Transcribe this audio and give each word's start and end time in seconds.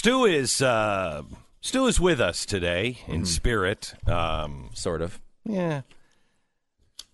Stu 0.00 0.24
is 0.24 0.62
uh, 0.62 1.24
Stu 1.60 1.86
is 1.86 2.00
with 2.00 2.22
us 2.22 2.46
today 2.46 3.00
in 3.06 3.26
spirit. 3.26 3.92
Um, 4.06 4.70
Sort 4.72 5.02
of. 5.02 5.20
yeah. 5.44 5.82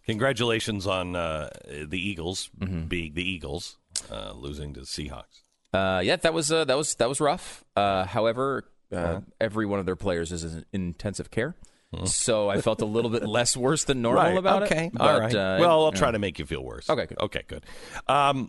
Congratulations 0.04 0.86
on 0.86 1.16
uh, 1.16 1.50
the 1.66 1.98
Eagles 1.98 2.48
being 2.86 3.14
the 3.14 3.28
Eagles, 3.28 3.76
uh, 4.08 4.30
losing 4.36 4.72
to 4.74 4.80
the 4.82 4.86
Seahawks. 4.86 5.42
Uh, 5.74 5.98
yeah, 5.98 6.14
that 6.14 6.32
was 6.32 6.52
uh, 6.52 6.64
that 6.66 6.76
was 6.76 6.94
that 6.94 7.08
was 7.08 7.20
rough. 7.20 7.64
Uh, 7.74 8.04
however, 8.04 8.70
uh, 8.92 9.18
every 9.40 9.66
one 9.66 9.80
of 9.80 9.86
their 9.86 9.96
players 9.96 10.30
is 10.30 10.44
in 10.44 10.64
intensive 10.72 11.32
care, 11.32 11.56
so 12.04 12.48
I 12.48 12.60
felt 12.60 12.82
a 12.82 12.86
little 12.86 13.10
bit 13.10 13.24
less 13.26 13.56
worse 13.56 13.82
than 13.82 14.00
normal 14.00 14.38
about 14.38 14.62
okay. 14.62 14.92
it. 14.94 15.00
All 15.00 15.08
but, 15.08 15.20
right. 15.22 15.34
uh, 15.34 15.56
well, 15.58 15.86
I'll 15.86 15.90
try 15.90 16.12
to 16.12 16.20
make 16.20 16.38
you 16.38 16.46
feel 16.46 16.62
worse. 16.62 16.88
Okay, 16.88 17.06
good. 17.06 17.18
Okay. 17.18 17.42
Good. 17.48 17.66
Um, 18.06 18.48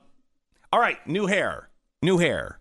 all 0.72 0.80
right. 0.80 1.00
New 1.08 1.26
hair. 1.26 1.70
New 2.04 2.20
hair. 2.20 2.60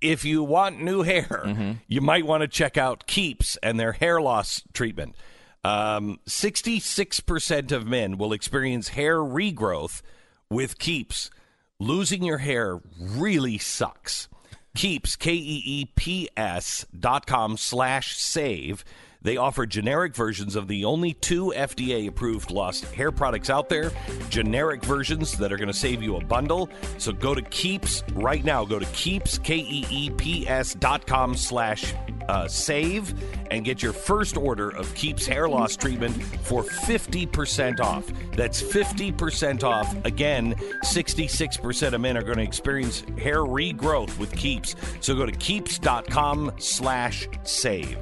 If 0.00 0.24
you 0.24 0.42
want 0.42 0.80
new 0.80 1.02
hair, 1.02 1.42
Mm-hmm. 1.44 1.72
you 1.88 2.00
might 2.00 2.26
want 2.26 2.40
to 2.42 2.48
check 2.48 2.76
out 2.78 3.06
Keeps 3.06 3.56
and 3.62 3.78
their 3.78 3.92
hair 3.92 4.20
loss 4.20 4.62
treatment. 4.72 5.14
Um, 5.62 6.20
66% 6.26 7.72
of 7.72 7.86
men 7.86 8.16
will 8.18 8.32
experience 8.32 8.88
hair 8.88 9.16
regrowth 9.18 10.02
with 10.48 10.78
Keeps. 10.78 11.30
Losing 11.78 12.22
your 12.22 12.38
hair 12.38 12.80
really 12.98 13.58
sucks. 13.58 14.28
Keeps, 14.76 15.16
K 15.16 15.32
E 15.34 15.62
E 15.64 15.84
P 15.96 16.28
S 16.36 16.86
dot 16.98 17.26
com 17.26 17.56
slash 17.56 18.16
save. 18.16 18.84
They 19.22 19.36
offer 19.36 19.66
generic 19.66 20.14
versions 20.14 20.56
of 20.56 20.66
the 20.66 20.84
only 20.84 21.12
two 21.14 21.52
FDA 21.54 22.08
approved 22.08 22.50
lost 22.50 22.84
hair 22.86 23.12
products 23.12 23.50
out 23.50 23.68
there. 23.68 23.92
Generic 24.30 24.82
versions 24.82 25.36
that 25.38 25.52
are 25.52 25.56
going 25.56 25.68
to 25.68 25.74
save 25.74 26.02
you 26.02 26.16
a 26.16 26.24
bundle. 26.24 26.70
So 26.98 27.12
go 27.12 27.34
to 27.34 27.42
Keeps 27.42 28.02
right 28.14 28.44
now. 28.44 28.64
Go 28.64 28.78
to 28.78 28.86
Keeps, 28.86 29.38
K 29.38 29.58
E 29.58 29.86
E 29.90 30.10
P 30.10 30.48
S 30.48 30.74
dot 30.74 31.06
com 31.06 31.36
slash 31.36 31.94
uh, 32.28 32.46
save 32.48 33.12
and 33.50 33.64
get 33.64 33.82
your 33.82 33.92
first 33.92 34.36
order 34.36 34.70
of 34.70 34.94
Keeps 34.94 35.26
hair 35.26 35.48
loss 35.48 35.76
treatment 35.76 36.14
for 36.42 36.62
50% 36.62 37.80
off. 37.80 38.10
That's 38.32 38.62
50% 38.62 39.64
off. 39.64 39.92
Again, 40.04 40.54
66% 40.84 41.92
of 41.92 42.00
men 42.00 42.16
are 42.16 42.22
going 42.22 42.38
to 42.38 42.44
experience 42.44 43.00
hair 43.18 43.40
regrowth 43.40 44.16
with 44.18 44.34
Keeps. 44.36 44.76
So 45.00 45.14
go 45.14 45.26
to 45.26 45.32
keeps.com 45.32 46.52
slash 46.58 47.28
save. 47.42 47.98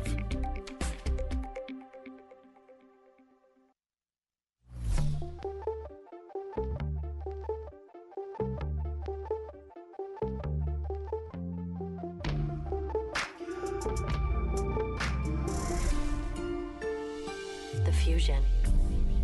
Fusion 18.09 18.42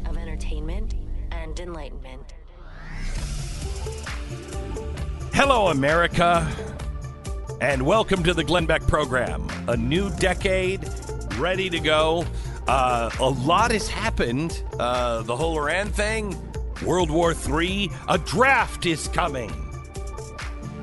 of 0.04 0.18
entertainment 0.18 0.94
and 1.30 1.58
enlightenment. 1.58 2.34
Hello, 5.32 5.68
America, 5.68 6.46
and 7.62 7.80
welcome 7.86 8.22
to 8.22 8.34
the 8.34 8.44
Glenn 8.44 8.66
Beck 8.66 8.86
program. 8.86 9.48
A 9.68 9.76
new 9.78 10.14
decade, 10.16 10.86
ready 11.38 11.70
to 11.70 11.80
go. 11.80 12.26
Uh, 12.68 13.08
a 13.20 13.30
lot 13.30 13.70
has 13.70 13.88
happened. 13.88 14.62
Uh, 14.78 15.22
the 15.22 15.34
whole 15.34 15.58
Iran 15.58 15.88
thing, 15.88 16.36
World 16.84 17.10
War 17.10 17.32
III, 17.32 17.90
a 18.10 18.18
draft 18.18 18.84
is 18.84 19.08
coming. 19.08 19.50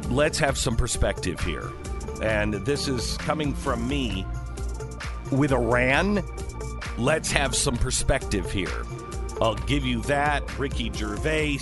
Let's 0.10 0.40
have 0.40 0.58
some 0.58 0.76
perspective 0.76 1.40
here. 1.42 1.70
And 2.24 2.56
this 2.66 2.88
is 2.88 3.16
coming 3.18 3.54
from 3.54 3.88
me 3.88 4.26
with 5.32 5.52
Iran. 5.52 6.24
Let's 6.98 7.32
have 7.32 7.56
some 7.56 7.78
perspective 7.78 8.52
here. 8.52 8.84
I'll 9.42 9.56
give 9.56 9.86
you 9.86 10.02
that. 10.04 10.60
Ricky 10.60 10.92
Gervais. 10.94 11.60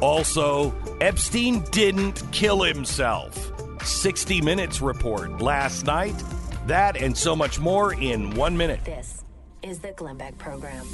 Also, 0.00 0.74
Epstein 1.00 1.62
didn't 1.70 2.22
kill 2.32 2.62
himself. 2.62 3.52
60 3.84 4.40
Minutes 4.40 4.80
report 4.80 5.40
last 5.40 5.86
night. 5.86 6.14
That 6.66 6.96
and 6.96 7.16
so 7.16 7.34
much 7.34 7.58
more 7.58 7.94
in 7.94 8.30
one 8.30 8.56
minute. 8.56 8.84
This 8.84 9.24
is 9.62 9.78
the 9.80 9.92
Glenn 9.92 10.16
Beck 10.16 10.38
program. 10.38 10.86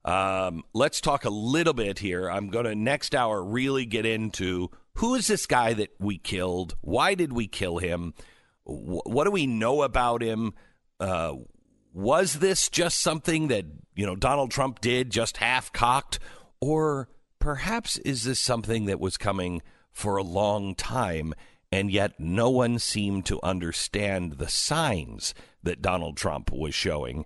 Um, 0.05 0.63
let's 0.73 1.01
talk 1.01 1.25
a 1.25 1.29
little 1.29 1.73
bit 1.73 1.99
here. 1.99 2.31
I'm 2.31 2.47
going 2.47 2.65
to 2.67 2.73
next 2.73 3.13
hour 3.13 3.43
really 3.43 3.85
get 3.85 4.05
into 4.05 4.71
who 4.93 5.15
is 5.15 5.27
this 5.27 5.45
guy 5.45 5.73
that 5.73 5.89
we 5.99 6.17
killed? 6.17 6.77
Why 6.79 7.15
did 7.15 7.33
we 7.33 7.47
kill 7.47 7.79
him? 7.79 8.13
Wh- 8.63 9.05
what 9.05 9.25
do 9.25 9.31
we 9.31 9.45
know 9.45 9.81
about 9.81 10.21
him? 10.21 10.53
Uh, 11.01 11.33
was 11.93 12.39
this 12.39 12.69
just 12.69 12.99
something 12.99 13.47
that 13.47 13.65
you 13.95 14.05
know 14.05 14.15
Donald 14.15 14.51
Trump 14.51 14.81
did, 14.81 15.09
just 15.09 15.37
half 15.37 15.71
cocked, 15.71 16.19
or 16.59 17.09
perhaps 17.39 17.97
is 17.99 18.23
this 18.23 18.39
something 18.39 18.85
that 18.85 18.99
was 18.99 19.17
coming 19.17 19.61
for 19.91 20.17
a 20.17 20.23
long 20.23 20.75
time, 20.75 21.33
and 21.71 21.91
yet 21.91 22.19
no 22.19 22.49
one 22.49 22.79
seemed 22.79 23.25
to 23.25 23.39
understand 23.43 24.33
the 24.33 24.49
signs 24.49 25.33
that 25.63 25.81
Donald 25.81 26.17
Trump 26.17 26.51
was 26.51 26.75
showing, 26.75 27.25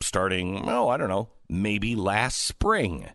starting 0.00 0.68
oh 0.68 0.88
I 0.88 0.96
don't 0.96 1.08
know 1.08 1.30
maybe 1.48 1.94
last 1.94 2.38
spring. 2.40 3.08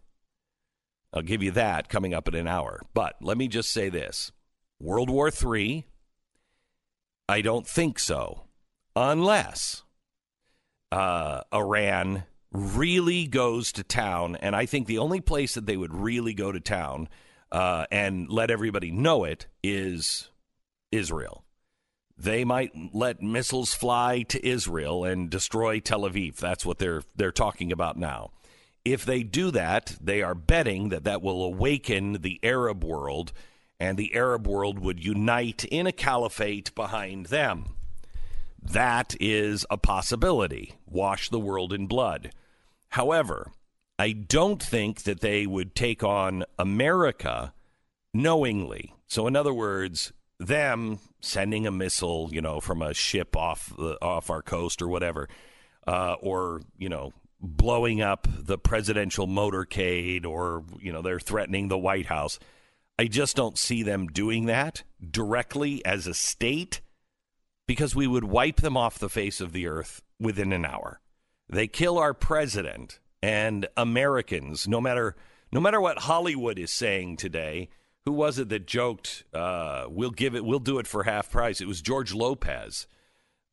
I'll 1.14 1.22
give 1.22 1.42
you 1.42 1.52
that 1.52 1.90
coming 1.90 2.14
up 2.14 2.28
in 2.28 2.36
an 2.36 2.48
hour, 2.48 2.82
but 2.94 3.16
let 3.22 3.38
me 3.38 3.48
just 3.48 3.72
say 3.72 3.90
this: 3.90 4.32
World 4.80 5.10
War 5.10 5.30
III. 5.30 5.86
I 7.30 7.42
don't 7.42 7.68
think 7.68 8.00
so, 8.00 8.44
unless 8.96 9.84
uh, 10.92 11.42
Iran 11.54 12.24
really 12.52 13.28
goes 13.28 13.72
to 13.74 13.84
town, 13.84 14.36
and 14.38 14.56
I 14.56 14.66
think 14.66 14.88
the 14.88 15.00
only 15.00 15.22
place 15.22 15.56
that 15.56 15.66
they 15.66 15.78
would 15.78 15.94
really 15.94 16.34
go 16.34 16.52
to 16.52 16.60
town 16.60 17.10
uh, 17.52 17.86
and 17.92 18.30
let 18.30 18.52
everybody 18.52 18.92
know 18.92 19.24
it 19.24 19.48
is 19.64 20.30
Israel. 20.92 21.44
They 22.18 22.44
might 22.44 22.72
let 22.94 23.22
missiles 23.22 23.74
fly 23.74 24.24
to 24.30 24.46
Israel 24.46 25.04
and 25.06 25.30
destroy 25.30 25.80
Tel 25.80 26.02
Aviv. 26.02 26.38
That's 26.38 26.66
what 26.66 26.80
they're 26.80 27.04
they're 27.16 27.32
talking 27.32 27.72
about 27.72 27.98
now. 27.98 28.32
If 28.84 29.06
they 29.06 29.22
do 29.22 29.52
that, 29.52 29.96
they 30.02 30.24
are 30.24 30.34
betting 30.34 30.90
that 30.90 31.04
that 31.04 31.22
will 31.22 31.44
awaken 31.44 32.14
the 32.14 32.40
Arab 32.42 32.84
world, 32.84 33.34
and 33.80 33.98
the 33.98 34.16
Arab 34.16 34.48
world 34.48 34.80
would 34.80 35.04
unite 35.04 35.64
in 35.66 35.86
a 35.86 35.92
caliphate 35.92 36.74
behind 36.74 37.28
them. 37.28 37.77
That 38.72 39.16
is 39.20 39.66
a 39.70 39.78
possibility. 39.78 40.76
Wash 40.86 41.30
the 41.30 41.40
world 41.40 41.72
in 41.72 41.88
blood. 41.88 42.32
However, 42.90 43.52
I 43.98 44.12
don't 44.12 44.62
think 44.62 45.04
that 45.04 45.22
they 45.22 45.48
would 45.48 45.74
take 45.74 46.04
on 46.04 46.44
America 46.60 47.54
knowingly. 48.14 48.94
So, 49.08 49.26
in 49.26 49.38
other 49.38 49.54
words, 49.54 50.12
them 50.38 51.00
sending 51.22 51.66
a 51.66 51.72
missile, 51.72 52.30
you 52.32 52.42
know, 52.42 52.60
from 52.60 52.82
a 52.82 52.94
ship 52.94 53.38
off 53.38 53.74
the, 53.78 53.98
off 54.02 54.30
our 54.30 54.42
coast 54.42 54.82
or 54.82 54.90
whatever, 54.90 55.30
uh, 55.88 56.16
or 56.20 56.62
you 56.78 56.90
know, 56.90 57.14
blowing 57.40 58.02
up 58.02 58.28
the 58.30 58.58
presidential 58.58 59.28
motorcade, 59.28 60.26
or 60.26 60.66
you 60.80 60.92
know, 60.92 61.02
they're 61.02 61.22
threatening 61.22 61.70
the 61.70 61.78
White 61.78 62.08
House. 62.08 62.38
I 63.00 63.06
just 63.06 63.36
don't 63.36 63.58
see 63.58 63.82
them 63.82 64.08
doing 64.08 64.48
that 64.48 64.84
directly 65.10 65.86
as 65.86 66.06
a 66.06 66.14
state 66.14 66.82
because 67.68 67.96
we 67.96 68.08
would 68.08 68.24
wipe 68.24 68.62
them 68.62 68.78
off 68.78 68.98
the 68.98 69.10
face 69.10 69.42
of 69.42 69.52
the 69.52 69.68
earth 69.68 70.02
within 70.20 70.54
an 70.54 70.66
hour. 70.66 71.02
They 71.50 71.68
kill 71.68 71.98
our 71.98 72.14
president 72.14 73.00
and 73.22 73.68
Americans, 73.76 74.68
no 74.68 74.82
matter 74.82 75.16
no 75.52 75.62
matter 75.62 75.80
what 75.80 76.00
Hollywood 76.00 76.60
is 76.60 76.72
saying 76.72 77.18
today. 77.18 77.70
Who 78.06 78.14
was 78.14 78.40
it 78.40 78.48
that 78.50 78.66
joked, 78.68 79.26
uh, 79.34 79.86
"We'll 79.90 80.12
give 80.12 80.34
it, 80.34 80.46
we'll 80.46 80.60
do 80.60 80.80
it 80.80 80.88
for 80.88 81.04
half 81.04 81.30
price"? 81.30 81.60
It 81.60 81.68
was 81.68 81.82
George 81.82 82.14
Lopez 82.14 82.88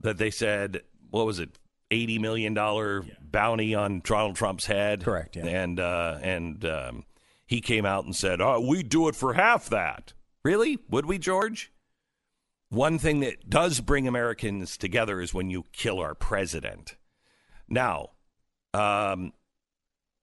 that 0.01 0.19
they 0.19 0.31
said, 0.31 0.83
"What 1.11 1.27
was 1.27 1.41
it? 1.41 1.59
Eighty 1.91 2.21
million 2.21 2.55
dollar 2.55 3.05
yeah. 3.05 3.15
bounty 3.21 3.75
on 3.75 4.01
Donald 4.05 4.37
Trump's 4.37 4.67
head." 4.67 5.03
Correct. 5.03 5.35
Yeah. 5.35 5.47
And 5.47 5.81
uh, 5.81 6.19
and 6.23 6.65
um, 6.65 7.05
he 7.47 7.61
came 7.61 7.85
out 7.85 8.05
and 8.05 8.15
said, 8.15 8.41
"Oh, 8.41 8.61
we 8.61 8.85
do 8.85 9.09
it 9.09 9.17
for 9.17 9.35
half 9.35 9.69
that." 9.71 10.13
Really? 10.45 10.79
Would 10.89 11.07
we, 11.07 11.19
George? 11.19 11.73
One 12.75 12.99
thing 12.99 13.21
that 13.21 13.49
does 13.49 13.81
bring 13.81 14.09
Americans 14.09 14.77
together 14.77 15.21
is 15.21 15.33
when 15.33 15.49
you 15.49 15.63
kill 15.71 16.01
our 16.01 16.17
president. 16.17 16.97
Now, 17.69 18.11
um, 18.73 19.33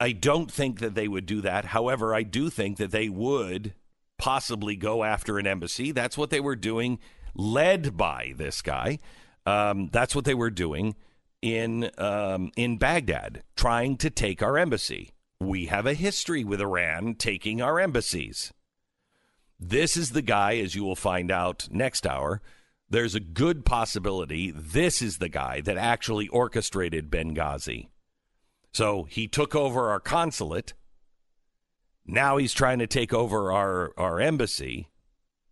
I 0.02 0.12
don't 0.12 0.52
think 0.52 0.80
that 0.80 0.94
they 0.94 1.08
would 1.08 1.26
do 1.26 1.40
that. 1.42 1.64
However, 1.64 2.14
I 2.14 2.24
do 2.24 2.50
think 2.50 2.76
that 2.76 2.92
they 2.92 3.08
would 3.08 3.74
possibly 4.18 4.76
go 4.76 5.06
after 5.06 5.40
an 5.40 5.48
embassy. 5.48 5.94
That's 5.94 6.18
what 6.18 6.30
they 6.30 6.42
were 6.42 6.58
doing, 6.58 7.00
led 7.34 7.96
by 7.96 8.34
this 8.36 8.62
guy. 8.62 9.00
Um, 9.46 9.88
that's 9.88 10.14
what 10.14 10.26
they 10.26 10.34
were 10.34 10.50
doing 10.50 10.96
in 11.42 11.90
um, 11.98 12.52
in 12.58 12.78
Baghdad, 12.78 13.44
trying 13.56 13.96
to 13.98 14.10
take 14.10 14.44
our 14.44 14.58
embassy. 14.58 15.12
We 15.40 15.68
have 15.68 15.86
a 15.86 15.94
history 15.94 16.44
with 16.44 16.60
Iran 16.60 17.16
taking 17.16 17.62
our 17.62 17.80
embassies. 17.80 18.52
This 19.62 19.96
is 19.96 20.10
the 20.10 20.24
guy, 20.24 20.58
as 20.58 20.74
you 20.74 20.84
will 20.84 20.96
find 20.96 21.32
out 21.32 21.68
next 21.70 22.08
hour. 22.08 22.42
There's 22.90 23.14
a 23.14 23.20
good 23.20 23.64
possibility 23.64 24.52
this 24.52 25.02
is 25.02 25.20
the 25.20 25.30
guy 25.30 25.62
that 25.62 25.78
actually 25.78 26.28
orchestrated 26.30 27.12
Benghazi. 27.12 27.88
So 28.74 29.04
he 29.04 29.28
took 29.28 29.56
over 29.56 29.90
our 29.90 30.00
consulate. 30.00 30.74
Now 32.06 32.38
he's 32.38 32.54
trying 32.54 32.80
to 32.80 32.88
take 32.88 33.14
over 33.14 33.52
our, 33.52 33.94
our 33.98 34.20
embassy. 34.20 34.90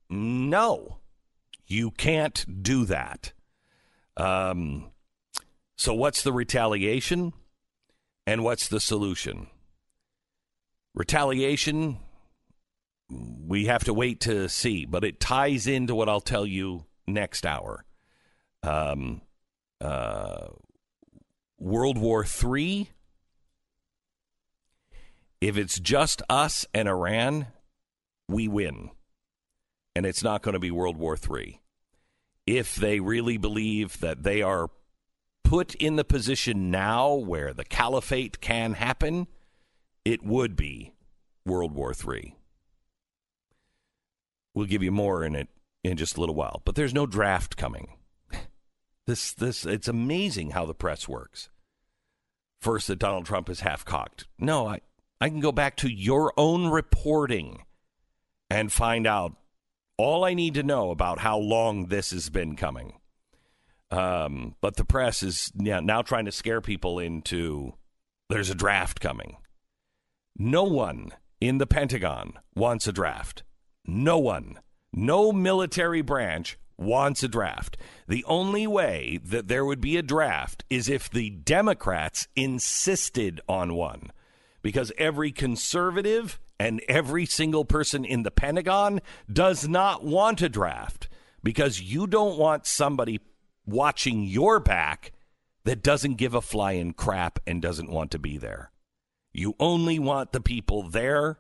No, 0.10 0.98
you 1.68 1.92
can't 1.92 2.64
do 2.64 2.86
that. 2.86 3.32
Um, 4.18 4.90
so, 5.78 5.94
what's 5.94 6.24
the 6.24 6.34
retaliation 6.34 7.32
and 8.28 8.44
what's 8.44 8.68
the 8.68 8.82
solution? 8.82 9.48
Retaliation, 10.94 12.00
we 13.10 13.66
have 13.66 13.84
to 13.86 13.94
wait 13.94 14.20
to 14.22 14.48
see, 14.50 14.86
but 14.86 15.04
it 15.04 15.20
ties 15.20 15.68
into 15.68 15.96
what 15.96 16.10
I'll 16.10 16.22
tell 16.22 16.46
you 16.46 16.86
next 17.08 17.46
hour. 17.46 17.86
Um, 18.64 19.22
uh, 19.82 20.48
World 21.58 21.98
War 21.98 22.26
III 22.26 22.90
if 25.42 25.58
it's 25.58 25.80
just 25.80 26.22
us 26.30 26.66
and 26.74 26.88
Iran, 26.88 27.48
we 28.28 28.48
win. 28.48 28.92
And 29.96 30.06
it's 30.06 30.24
not 30.24 30.42
going 30.42 30.54
to 30.54 30.60
be 30.60 30.72
World 30.72 30.98
War 30.98 31.18
III. 31.18 31.62
If 32.46 32.76
they 32.76 33.00
really 33.00 33.38
believe 33.38 34.00
that 34.00 34.24
they 34.24 34.42
are 34.42 34.70
put 35.44 35.76
in 35.76 35.96
the 35.96 36.04
position 36.04 36.72
now 36.72 37.14
where 37.14 37.54
the 37.54 37.64
caliphate 37.64 38.42
can 38.42 38.74
happen, 38.74 39.28
it 40.06 40.24
would 40.24 40.56
be 40.56 40.94
World 41.46 41.74
War 41.74 41.94
III. 41.94 42.36
We'll 44.60 44.68
give 44.68 44.84
you 44.84 44.92
more 44.92 45.24
in 45.24 45.36
it 45.36 45.48
in 45.86 45.96
just 45.96 46.18
a 46.18 46.20
little 46.20 46.36
while, 46.36 46.62
but 46.66 46.76
there's 46.76 46.94
no 46.94 47.06
draft 47.06 47.56
coming. 47.56 47.94
This 49.08 49.32
this 49.32 49.66
it's 49.66 49.88
amazing 49.88 50.52
how 50.52 50.66
the 50.66 50.76
press 50.76 51.08
works. 51.08 51.50
First 52.62 52.90
that 52.90 53.00
Donald 53.00 53.26
Trump 53.26 53.50
is 53.50 53.62
half 53.62 53.86
cocked. 53.86 54.28
No, 54.38 54.68
I 54.68 54.82
I 55.22 55.30
can 55.30 55.40
go 55.40 55.54
back 55.54 55.78
to 55.78 55.90
your 55.90 56.34
own 56.36 56.68
reporting 56.68 57.64
and 58.50 58.70
find 58.70 59.08
out 59.08 59.38
all 59.98 60.26
I 60.26 60.34
need 60.34 60.56
to 60.56 60.64
know 60.64 60.92
about 60.92 61.20
how 61.20 61.40
long 61.40 61.86
this 61.86 62.12
has 62.12 62.30
been 62.30 62.58
coming. 62.58 63.00
Um, 63.90 64.56
but 64.60 64.76
the 64.76 64.86
press 64.86 65.24
is 65.24 65.54
now 65.56 66.02
trying 66.02 66.26
to 66.26 66.32
scare 66.34 66.60
people 66.60 67.00
into 67.00 67.76
there's 68.30 68.50
a 68.50 68.56
draft 68.56 69.00
coming. 69.00 69.38
No 70.38 70.66
one 70.66 71.14
in 71.40 71.60
the 71.60 71.66
Pentagon 71.66 72.34
wants 72.56 72.88
a 72.88 72.92
draft. 72.92 73.42
No 73.90 74.20
one, 74.20 74.60
no 74.94 75.32
military 75.32 76.02
branch 76.02 76.60
wants 76.78 77.24
a 77.24 77.28
draft. 77.28 77.76
The 78.08 78.24
only 78.26 78.68
way 78.68 79.20
that 79.24 79.48
there 79.48 79.66
would 79.66 79.82
be 79.82 79.98
a 79.98 80.04
draft 80.04 80.64
is 80.70 80.88
if 80.88 81.10
the 81.10 81.32
Democrats 81.32 82.28
insisted 82.36 83.42
on 83.50 83.74
one 83.74 84.12
because 84.62 84.92
every 84.98 85.32
conservative 85.32 86.40
and 86.60 86.82
every 86.88 87.26
single 87.26 87.66
person 87.66 88.06
in 88.06 88.24
the 88.24 88.32
Pentagon 88.32 89.02
does 89.32 89.68
not 89.68 90.04
want 90.04 90.42
a 90.42 90.50
draft 90.50 91.10
because 91.44 91.82
you 91.82 92.06
don't 92.06 92.38
want 92.38 92.68
somebody 92.68 93.20
watching 93.66 94.24
your 94.24 94.60
back 94.60 95.12
that 95.64 95.82
doesn't 95.82 96.16
give 96.16 96.36
a 96.36 96.42
flying 96.42 96.94
crap 96.94 97.40
and 97.48 97.62
doesn't 97.62 97.90
want 97.90 98.12
to 98.12 98.20
be 98.20 98.38
there. 98.38 98.72
You 99.34 99.56
only 99.60 99.98
want 100.00 100.32
the 100.32 100.42
people 100.42 100.84
there 100.84 101.40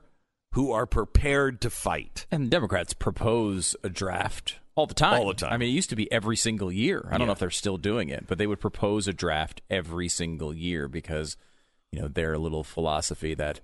who 0.53 0.71
are 0.71 0.85
prepared 0.85 1.61
to 1.61 1.69
fight. 1.69 2.25
And 2.31 2.49
Democrats 2.49 2.93
propose 2.93 3.75
a 3.83 3.89
draft 3.89 4.55
all 4.75 4.87
the 4.87 4.93
time. 4.93 5.21
All 5.21 5.27
the 5.27 5.33
time. 5.33 5.53
I 5.53 5.57
mean, 5.57 5.69
it 5.69 5.73
used 5.73 5.89
to 5.91 5.95
be 5.95 6.11
every 6.11 6.37
single 6.37 6.71
year. 6.71 7.05
I 7.07 7.11
don't 7.11 7.21
yeah. 7.21 7.25
know 7.27 7.31
if 7.33 7.39
they're 7.39 7.49
still 7.49 7.77
doing 7.77 8.09
it, 8.09 8.25
but 8.27 8.37
they 8.37 8.47
would 8.47 8.59
propose 8.59 9.07
a 9.07 9.13
draft 9.13 9.61
every 9.69 10.07
single 10.09 10.53
year 10.53 10.87
because– 10.87 11.37
you 11.91 12.01
know 12.01 12.07
their 12.07 12.37
little 12.37 12.63
philosophy 12.63 13.33
that 13.33 13.59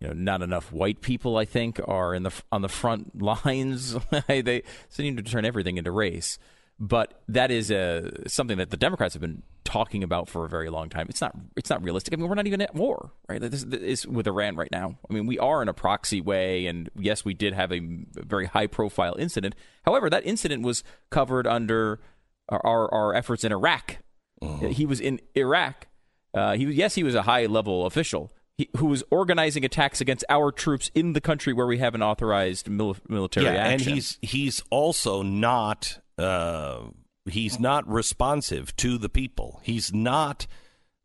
you 0.00 0.08
know 0.08 0.12
not 0.12 0.42
enough 0.42 0.72
white 0.72 1.00
people 1.00 1.36
I 1.36 1.44
think 1.44 1.80
are 1.86 2.14
in 2.14 2.22
the 2.22 2.32
on 2.52 2.62
the 2.62 2.68
front 2.68 3.20
lines. 3.22 3.96
they 4.28 4.62
seem 4.88 5.16
to 5.16 5.22
turn 5.22 5.44
everything 5.44 5.76
into 5.76 5.90
race. 5.90 6.38
But 6.82 7.22
that 7.28 7.50
is 7.50 7.70
a, 7.70 8.10
something 8.26 8.56
that 8.56 8.70
the 8.70 8.76
Democrats 8.78 9.12
have 9.12 9.20
been 9.20 9.42
talking 9.64 10.02
about 10.02 10.28
for 10.28 10.46
a 10.46 10.48
very 10.48 10.70
long 10.70 10.88
time. 10.88 11.06
It's 11.10 11.20
not 11.20 11.36
it's 11.54 11.68
not 11.68 11.82
realistic. 11.82 12.14
I 12.14 12.16
mean, 12.16 12.28
we're 12.28 12.34
not 12.34 12.46
even 12.46 12.62
at 12.62 12.74
war, 12.74 13.12
right? 13.28 13.40
This, 13.40 13.64
this 13.64 13.80
is 13.80 14.06
with 14.06 14.26
Iran 14.26 14.56
right 14.56 14.70
now. 14.72 14.98
I 15.08 15.12
mean, 15.12 15.26
we 15.26 15.38
are 15.38 15.60
in 15.60 15.68
a 15.68 15.74
proxy 15.74 16.22
way, 16.22 16.66
and 16.66 16.88
yes, 16.96 17.24
we 17.24 17.34
did 17.34 17.52
have 17.52 17.70
a 17.70 17.80
very 18.14 18.46
high 18.46 18.66
profile 18.66 19.14
incident. 19.18 19.54
However, 19.84 20.08
that 20.08 20.24
incident 20.24 20.62
was 20.62 20.82
covered 21.10 21.46
under 21.46 22.00
our, 22.48 22.60
our, 22.64 22.94
our 22.94 23.14
efforts 23.14 23.44
in 23.44 23.52
Iraq. 23.52 23.98
Uh-huh. 24.40 24.68
He 24.68 24.86
was 24.86 25.00
in 25.00 25.20
Iraq 25.36 25.86
uh, 26.34 26.52
he 26.52 26.64
yes, 26.66 26.94
he 26.94 27.02
was 27.02 27.14
a 27.14 27.22
high 27.22 27.46
level 27.46 27.86
official 27.86 28.32
he, 28.56 28.68
who 28.76 28.86
was 28.86 29.02
organizing 29.10 29.64
attacks 29.64 30.00
against 30.00 30.24
our 30.28 30.52
troops 30.52 30.90
in 30.94 31.12
the 31.12 31.20
country 31.20 31.52
where 31.52 31.66
we 31.66 31.78
have 31.78 31.94
an 31.94 32.02
authorized 32.02 32.68
mil- 32.68 32.96
military 33.08 33.46
yeah, 33.46 33.54
action. 33.54 33.72
and 33.72 33.80
he's 33.82 34.18
he's 34.22 34.62
also 34.70 35.22
not 35.22 35.98
uh, 36.20 36.90
he's 37.24 37.58
not 37.58 37.88
responsive 37.88 38.74
to 38.76 38.98
the 38.98 39.08
people. 39.08 39.60
He's 39.62 39.92
not 39.92 40.46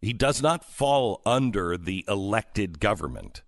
he 0.02 0.14
does 0.14 0.42
not 0.42 0.64
fall 0.64 1.22
under 1.26 1.78
the 1.78 2.06
elected 2.08 2.80
government. 2.80 3.42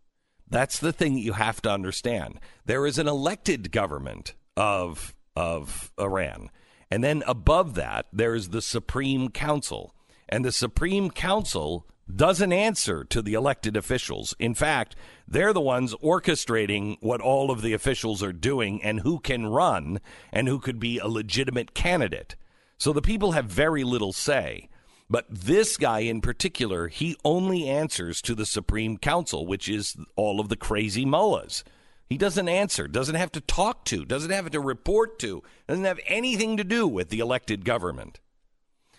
That's 0.49 0.79
the 0.79 0.93
thing 0.93 1.17
you 1.17 1.33
have 1.33 1.61
to 1.61 1.71
understand. 1.71 2.39
There 2.65 2.87
is 2.87 2.97
an 2.97 3.07
elected 3.07 3.71
government 3.71 4.33
of 4.55 5.13
of 5.35 5.91
Iran. 5.99 6.49
And 6.89 7.03
then 7.03 7.21
above 7.27 7.75
that, 7.75 8.07
there 8.13 8.33
is 8.33 8.49
the 8.49 8.61
Supreme 8.61 9.29
Council. 9.29 9.93
And 10.29 10.43
the 10.43 10.51
Supreme 10.51 11.11
Council 11.11 11.85
doesn't 12.13 12.53
answer 12.53 13.03
to 13.03 13.21
the 13.21 13.33
elected 13.33 13.75
officials. 13.75 14.35
In 14.39 14.53
fact, 14.53 14.95
they're 15.27 15.53
the 15.53 15.61
ones 15.61 15.93
orchestrating 15.95 16.97
what 17.01 17.21
all 17.21 17.51
of 17.51 17.61
the 17.61 17.73
officials 17.73 18.23
are 18.23 18.33
doing 18.33 18.81
and 18.83 19.01
who 19.01 19.19
can 19.19 19.45
run 19.45 19.99
and 20.31 20.47
who 20.47 20.59
could 20.59 20.79
be 20.79 20.99
a 20.99 21.07
legitimate 21.07 21.73
candidate. 21.73 22.35
So 22.77 22.93
the 22.93 23.01
people 23.01 23.33
have 23.33 23.45
very 23.45 23.83
little 23.83 24.13
say. 24.13 24.69
But 25.09 25.25
this 25.29 25.77
guy 25.77 25.99
in 25.99 26.21
particular, 26.21 26.89
he 26.89 27.17
only 27.23 27.67
answers 27.67 28.21
to 28.23 28.35
the 28.35 28.45
Supreme 28.45 28.97
Council, 28.97 29.45
which 29.45 29.69
is 29.69 29.95
all 30.15 30.39
of 30.39 30.49
the 30.49 30.57
crazy 30.57 31.05
mullahs. 31.05 31.63
He 32.09 32.17
doesn't 32.17 32.47
answer, 32.47 32.87
doesn't 32.87 33.15
have 33.15 33.31
to 33.33 33.41
talk 33.41 33.85
to, 33.85 34.05
doesn't 34.05 34.31
have 34.31 34.49
to 34.49 34.59
report 34.59 35.19
to, 35.19 35.43
doesn't 35.67 35.83
have 35.83 35.99
anything 36.07 36.57
to 36.57 36.63
do 36.63 36.87
with 36.87 37.09
the 37.09 37.19
elected 37.19 37.65
government. 37.65 38.19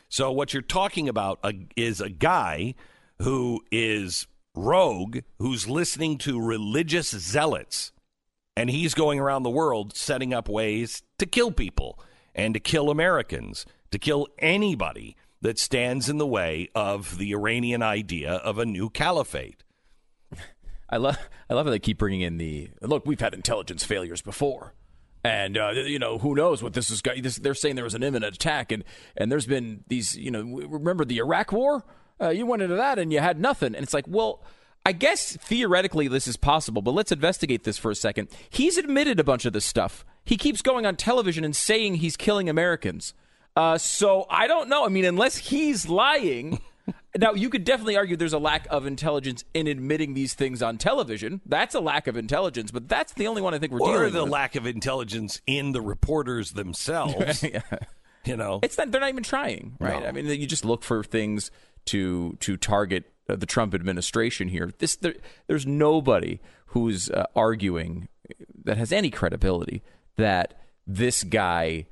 So 0.08 0.32
what 0.32 0.52
you're 0.52 0.62
talking 0.62 1.08
about 1.08 1.38
uh, 1.42 1.52
is 1.76 2.00
a 2.00 2.10
guy 2.10 2.74
who 3.20 3.62
is 3.70 4.26
rogue, 4.54 5.18
who's 5.38 5.68
listening 5.68 6.18
to 6.18 6.40
religious 6.40 7.10
zealots, 7.10 7.92
and 8.56 8.70
he's 8.70 8.94
going 8.94 9.20
around 9.20 9.42
the 9.42 9.50
world 9.50 9.96
setting 9.96 10.34
up 10.34 10.48
ways 10.48 11.02
to 11.18 11.26
kill 11.26 11.52
people 11.52 11.98
and 12.34 12.54
to 12.54 12.60
kill 12.60 12.90
Americans, 12.90 13.66
to 13.90 13.98
kill 13.98 14.26
anybody 14.38 15.16
that 15.40 15.58
stands 15.58 16.08
in 16.08 16.18
the 16.18 16.26
way 16.26 16.68
of 16.74 17.18
the 17.18 17.32
Iranian 17.32 17.82
idea 17.82 18.32
of 18.32 18.58
a 18.58 18.66
new 18.66 18.90
caliphate. 18.90 19.62
I 20.90 20.96
love 20.96 21.18
I 21.50 21.54
love 21.54 21.66
how 21.66 21.70
they 21.70 21.78
keep 21.78 21.98
bringing 21.98 22.22
in 22.22 22.38
the 22.38 22.70
look. 22.80 23.06
We've 23.06 23.20
had 23.20 23.34
intelligence 23.34 23.84
failures 23.84 24.22
before, 24.22 24.74
and 25.22 25.56
uh, 25.58 25.70
you 25.70 25.98
know 25.98 26.18
who 26.18 26.34
knows 26.34 26.62
what 26.62 26.72
this 26.72 26.90
is. 26.90 27.02
This, 27.02 27.36
they're 27.36 27.54
saying 27.54 27.74
there 27.74 27.84
was 27.84 27.94
an 27.94 28.02
imminent 28.02 28.34
attack, 28.34 28.72
and 28.72 28.84
and 29.16 29.30
there's 29.30 29.46
been 29.46 29.84
these. 29.88 30.16
You 30.16 30.30
know, 30.30 30.42
remember 30.42 31.04
the 31.04 31.18
Iraq 31.18 31.52
War? 31.52 31.84
Uh, 32.20 32.30
you 32.30 32.46
went 32.46 32.62
into 32.62 32.76
that 32.76 32.98
and 32.98 33.12
you 33.12 33.20
had 33.20 33.40
nothing, 33.40 33.74
and 33.74 33.82
it's 33.82 33.94
like, 33.94 34.06
well. 34.08 34.42
I 34.86 34.92
guess 34.92 35.36
theoretically 35.36 36.08
this 36.08 36.26
is 36.26 36.38
possible, 36.38 36.80
but 36.80 36.92
let's 36.92 37.12
investigate 37.12 37.64
this 37.64 37.76
for 37.76 37.90
a 37.90 37.94
second. 37.94 38.28
He's 38.48 38.78
admitted 38.78 39.20
a 39.20 39.24
bunch 39.24 39.44
of 39.44 39.52
this 39.52 39.66
stuff. 39.66 40.02
He 40.24 40.38
keeps 40.38 40.62
going 40.62 40.86
on 40.86 40.96
television 40.96 41.44
and 41.44 41.54
saying 41.54 41.96
he's 41.96 42.16
killing 42.16 42.48
Americans. 42.48 43.12
Uh, 43.54 43.76
so 43.76 44.24
I 44.30 44.46
don't 44.46 44.70
know. 44.70 44.86
I 44.86 44.88
mean, 44.88 45.04
unless 45.04 45.36
he's 45.36 45.90
lying. 45.90 46.60
now, 47.18 47.32
you 47.32 47.50
could 47.50 47.64
definitely 47.64 47.98
argue 47.98 48.16
there's 48.16 48.32
a 48.32 48.38
lack 48.38 48.66
of 48.70 48.86
intelligence 48.86 49.44
in 49.52 49.66
admitting 49.66 50.14
these 50.14 50.32
things 50.32 50.62
on 50.62 50.78
television. 50.78 51.42
That's 51.44 51.74
a 51.74 51.80
lack 51.80 52.06
of 52.06 52.16
intelligence, 52.16 52.70
but 52.70 52.88
that's 52.88 53.12
the 53.12 53.26
only 53.26 53.42
one 53.42 53.52
I 53.52 53.58
think 53.58 53.72
we're 53.72 53.80
or 53.80 53.86
dealing 53.88 54.04
with. 54.04 54.14
Or 54.14 54.18
the 54.20 54.26
lack 54.26 54.54
of 54.54 54.66
intelligence 54.66 55.42
in 55.46 55.72
the 55.72 55.82
reporters 55.82 56.52
themselves. 56.52 57.42
yeah. 57.42 57.60
You 58.24 58.36
know, 58.36 58.60
It's 58.62 58.78
not, 58.78 58.90
they're 58.90 59.00
not 59.00 59.10
even 59.10 59.22
trying, 59.22 59.76
right? 59.80 60.02
No. 60.02 60.08
I 60.08 60.12
mean, 60.12 60.26
you 60.26 60.46
just 60.46 60.64
look 60.64 60.82
for 60.82 61.02
things 61.02 61.50
to 61.88 62.36
to 62.40 62.56
target 62.56 63.04
uh, 63.28 63.36
the 63.36 63.46
Trump 63.46 63.74
administration 63.74 64.48
here. 64.48 64.72
This 64.78 64.96
there, 64.96 65.14
there's 65.46 65.66
nobody 65.66 66.40
who's 66.66 67.10
uh, 67.10 67.26
arguing 67.34 68.08
that 68.64 68.76
has 68.76 68.92
any 68.92 69.10
credibility 69.10 69.82
that 70.16 70.54
this 70.86 71.24
guy 71.24 71.86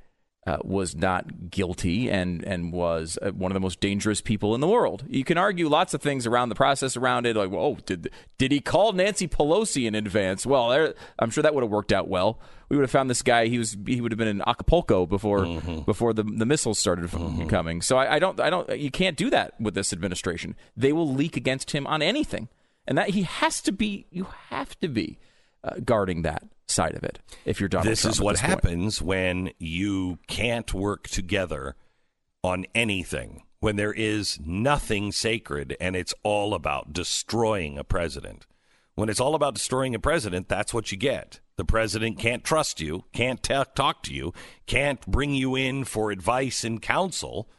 uh, 0.47 0.57
was 0.63 0.95
not 0.95 1.51
guilty 1.51 2.09
and 2.09 2.41
and 2.45 2.71
was 2.71 3.19
uh, 3.21 3.31
one 3.31 3.51
of 3.51 3.53
the 3.53 3.59
most 3.59 3.81
dangerous 3.81 4.21
people 4.21 4.55
in 4.55 4.61
the 4.61 4.67
world. 4.67 5.03
You 5.09 5.25
can 5.25 5.37
argue 5.37 5.67
lots 5.67 5.93
of 5.93 6.01
things 6.01 6.25
around 6.25 6.47
the 6.47 6.55
process 6.55 6.95
around 6.95 7.25
it, 7.25 7.35
like, 7.35 7.51
well, 7.51 7.61
oh, 7.61 7.77
did 7.85 8.09
did 8.37 8.53
he 8.53 8.61
call 8.61 8.93
Nancy 8.93 9.27
Pelosi 9.27 9.85
in 9.85 9.93
advance? 9.93 10.45
Well, 10.45 10.69
there, 10.69 10.93
I'm 11.19 11.31
sure 11.31 11.41
that 11.41 11.53
would 11.53 11.65
have 11.65 11.69
worked 11.69 11.91
out 11.91 12.07
well. 12.07 12.39
We 12.69 12.77
would 12.77 12.83
have 12.83 12.91
found 12.91 13.09
this 13.09 13.21
guy. 13.21 13.47
He 13.47 13.57
was 13.57 13.75
he 13.85 13.99
would 13.99 14.13
have 14.13 14.17
been 14.17 14.29
in 14.29 14.41
Acapulco 14.41 15.05
before 15.05 15.45
before 15.85 16.13
the 16.13 16.23
the 16.23 16.45
missiles 16.45 16.79
started 16.79 17.13
f- 17.13 17.49
coming. 17.49 17.81
So 17.81 17.97
I, 17.97 18.15
I 18.15 18.19
don't 18.19 18.39
I 18.39 18.49
don't 18.49 18.79
you 18.79 18.89
can't 18.89 19.17
do 19.17 19.29
that 19.29 19.59
with 19.59 19.73
this 19.73 19.91
administration. 19.91 20.55
They 20.77 20.93
will 20.93 21.13
leak 21.13 21.35
against 21.35 21.71
him 21.71 21.85
on 21.85 22.01
anything, 22.01 22.47
and 22.87 22.97
that 22.97 23.09
he 23.09 23.23
has 23.23 23.61
to 23.63 23.73
be. 23.73 24.07
You 24.11 24.27
have 24.49 24.79
to 24.79 24.87
be 24.87 25.19
uh, 25.61 25.75
guarding 25.83 26.21
that 26.21 26.43
side 26.67 26.95
of 26.95 27.03
it 27.03 27.19
if 27.45 27.59
you're 27.59 27.69
Donald 27.69 27.87
this 27.87 28.01
Trump 28.01 28.13
is 28.13 28.21
what 28.21 28.33
this 28.33 28.41
point. 28.41 28.49
happens 28.51 29.01
when 29.01 29.51
you 29.57 30.19
can't 30.27 30.73
work 30.73 31.07
together 31.07 31.75
on 32.43 32.65
anything 32.75 33.43
when 33.59 33.75
there 33.77 33.93
is 33.93 34.39
nothing 34.45 35.11
sacred 35.11 35.75
and 35.79 35.95
it's 35.95 36.13
all 36.23 36.53
about 36.53 36.93
destroying 36.93 37.77
a 37.77 37.83
president 37.83 38.45
when 38.95 39.09
it's 39.09 39.19
all 39.19 39.33
about 39.35 39.53
destroying 39.55 39.95
a 39.95 39.99
president 39.99 40.49
that's 40.49 40.73
what 40.73 40.91
you 40.91 40.97
get 40.97 41.39
the 41.55 41.65
president 41.65 42.19
can't 42.19 42.43
trust 42.43 42.81
you 42.81 43.05
can't 43.13 43.41
ta- 43.41 43.63
talk 43.63 44.03
to 44.03 44.13
you 44.13 44.33
can't 44.65 45.05
bring 45.07 45.33
you 45.33 45.55
in 45.55 45.85
for 45.85 46.11
advice 46.11 46.63
and 46.63 46.81
counsel 46.81 47.49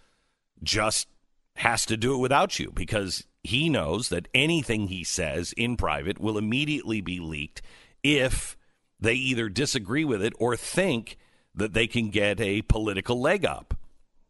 just 0.63 1.09
has 1.57 1.87
to 1.87 1.97
do 1.97 2.15
it 2.15 2.19
without 2.19 2.59
you 2.59 2.71
because 2.73 3.25
he 3.43 3.69
knows 3.71 4.11
that 4.11 4.29
anything 4.35 4.89
he 4.89 5.03
says 5.03 5.53
in 5.55 5.77
private 5.77 6.19
will 6.21 6.37
immediately 6.37 7.01
be 7.01 7.19
leaked 7.19 7.63
if 8.03 8.57
they 9.01 9.15
either 9.15 9.49
disagree 9.49 10.05
with 10.05 10.23
it 10.23 10.33
or 10.39 10.57
think 10.57 11.17
that 11.55 11.73
they 11.73 11.87
can 11.87 12.11
get 12.11 12.41
a 12.41 12.63
political 12.63 13.21
leg 13.21 13.45
up. 13.45 13.75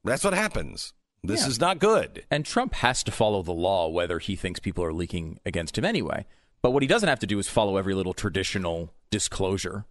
That's 0.04 0.25
what 0.25 0.34
happens. 0.34 0.92
This 1.22 1.42
Yeah. 1.42 1.48
is 1.48 1.60
not 1.60 1.78
good. 1.78 2.25
And 2.30 2.44
Trump 2.46 2.75
has 2.75 3.02
to 3.04 3.10
follow 3.12 3.42
the 3.42 3.52
law 3.52 3.88
whether 3.88 4.18
he 4.18 4.37
thinks 4.37 4.60
people 4.60 4.84
are 4.84 4.92
leaking 4.92 5.40
against 5.44 5.76
him 5.76 5.84
anyway. 5.84 6.26
But 6.62 6.70
what 6.70 6.82
he 6.82 6.87
doesn't 6.87 7.08
have 7.08 7.18
to 7.20 7.26
do 7.26 7.38
is 7.38 7.48
follow 7.48 7.76
every 7.76 7.94
little 7.94 8.14
traditional 8.14 8.92
disclosure 9.10 9.84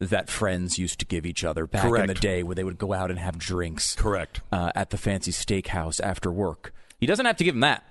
that 0.00 0.28
friends 0.28 0.78
used 0.78 0.98
to 0.98 1.06
give 1.06 1.24
each 1.24 1.44
other 1.44 1.66
back 1.66 1.84
in 1.84 2.06
the 2.06 2.14
day 2.14 2.42
where 2.42 2.54
they 2.56 2.64
would 2.64 2.78
go 2.78 2.92
out 2.92 3.10
and 3.10 3.20
have 3.20 3.38
drinks 3.38 3.94
Correct. 3.94 4.40
uh, 4.50 4.72
at 4.74 4.90
the 4.90 4.96
fancy 4.98 5.30
steakhouse 5.30 6.00
after 6.02 6.30
work. 6.32 6.74
He 6.98 7.06
doesn't 7.06 7.24
have 7.26 7.36
to 7.36 7.44
give 7.44 7.54
him 7.54 7.60
that. 7.60 7.84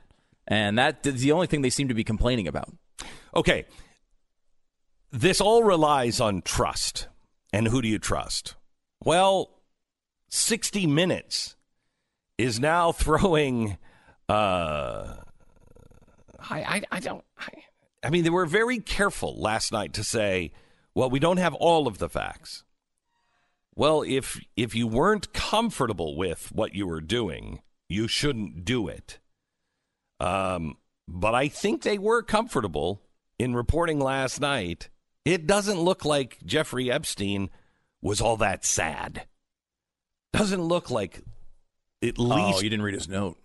And 0.47 0.77
that 0.77 1.05
is 1.05 1.21
the 1.21 1.31
only 1.31 1.47
thing 1.47 1.61
they 1.61 1.69
seem 1.69 1.87
to 1.87 1.93
be 1.93 2.03
complaining 2.03 2.47
about. 2.47 2.69
Okay. 3.35 3.65
This 5.11 5.41
all 5.41 5.63
relies 5.63 6.19
on 6.19 6.41
trust. 6.41 7.07
And 7.51 7.67
who 7.67 7.81
do 7.81 7.87
you 7.87 7.99
trust? 7.99 8.55
Well, 9.03 9.59
60 10.29 10.87
Minutes 10.87 11.55
is 12.37 12.59
now 12.59 12.91
throwing. 12.91 13.77
Uh, 14.29 15.15
I, 16.49 16.61
I, 16.61 16.83
I 16.91 16.99
don't. 16.99 17.23
I, 17.37 17.49
I 18.03 18.09
mean, 18.09 18.23
they 18.23 18.29
were 18.29 18.45
very 18.45 18.79
careful 18.79 19.39
last 19.39 19.71
night 19.71 19.93
to 19.93 20.03
say, 20.03 20.51
well, 20.95 21.09
we 21.09 21.19
don't 21.19 21.37
have 21.37 21.53
all 21.55 21.87
of 21.87 21.97
the 21.97 22.09
facts. 22.09 22.63
Well, 23.75 24.03
if 24.05 24.39
if 24.55 24.75
you 24.75 24.87
weren't 24.87 25.33
comfortable 25.33 26.17
with 26.17 26.51
what 26.51 26.73
you 26.73 26.87
were 26.87 27.01
doing, 27.01 27.61
you 27.87 28.07
shouldn't 28.07 28.65
do 28.65 28.87
it. 28.87 29.19
Um, 30.19 30.77
but 31.07 31.33
I 31.33 31.47
think 31.47 31.81
they 31.81 31.97
were 31.97 32.21
comfortable 32.21 33.01
in 33.39 33.55
reporting 33.55 33.99
last 33.99 34.41
night. 34.41 34.89
It 35.25 35.45
doesn't 35.47 35.79
look 35.79 36.03
like 36.05 36.39
Jeffrey 36.45 36.91
Epstein 36.91 37.49
was 38.01 38.21
all 38.21 38.37
that 38.37 38.65
sad. 38.65 39.27
Doesn't 40.33 40.61
look 40.61 40.89
like 40.89 41.21
at 42.01 42.17
least. 42.17 42.57
oh, 42.57 42.61
you 42.61 42.69
didn't 42.69 42.83
read 42.83 42.95
his 42.95 43.07
note. 43.07 43.37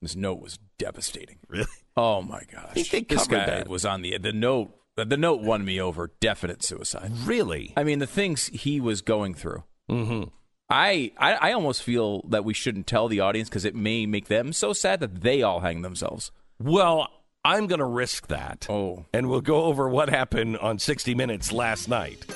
His 0.00 0.14
note 0.14 0.40
was 0.40 0.58
devastating. 0.78 1.38
really. 1.48 1.66
Oh 1.96 2.22
my 2.22 2.42
gosh! 2.52 2.74
this 2.74 3.26
guy 3.26 3.46
that. 3.46 3.68
was 3.68 3.84
on 3.84 4.02
the 4.02 4.16
the 4.18 4.32
note. 4.32 4.74
The 4.94 5.16
note 5.16 5.42
won 5.42 5.64
me 5.64 5.80
over. 5.80 6.12
Definite 6.20 6.64
suicide. 6.64 7.12
Really? 7.24 7.72
I 7.76 7.84
mean, 7.84 8.00
the 8.00 8.06
things 8.06 8.46
he 8.48 8.80
was 8.80 9.00
going 9.00 9.34
through. 9.34 9.62
Mm-hmm. 9.88 10.24
I, 10.68 11.12
I, 11.16 11.32
I 11.34 11.52
almost 11.52 11.82
feel 11.82 12.22
that 12.28 12.44
we 12.44 12.52
shouldn't 12.52 12.86
tell 12.86 13.08
the 13.08 13.20
audience 13.20 13.48
because 13.48 13.64
it 13.64 13.74
may 13.76 14.06
make 14.06 14.26
them 14.26 14.52
so 14.52 14.72
sad 14.72 15.00
that 15.00 15.22
they 15.22 15.40
all 15.42 15.60
hang 15.60 15.82
themselves. 15.82 16.30
Well, 16.58 17.08
I'm 17.44 17.66
going 17.66 17.78
to 17.78 17.84
risk 17.84 18.26
that. 18.28 18.66
Oh. 18.68 19.06
And 19.12 19.28
we'll 19.28 19.40
go 19.40 19.64
over 19.64 19.88
what 19.88 20.08
happened 20.10 20.58
on 20.58 20.78
60 20.78 21.14
Minutes 21.14 21.52
last 21.52 21.88
night. 21.88 22.26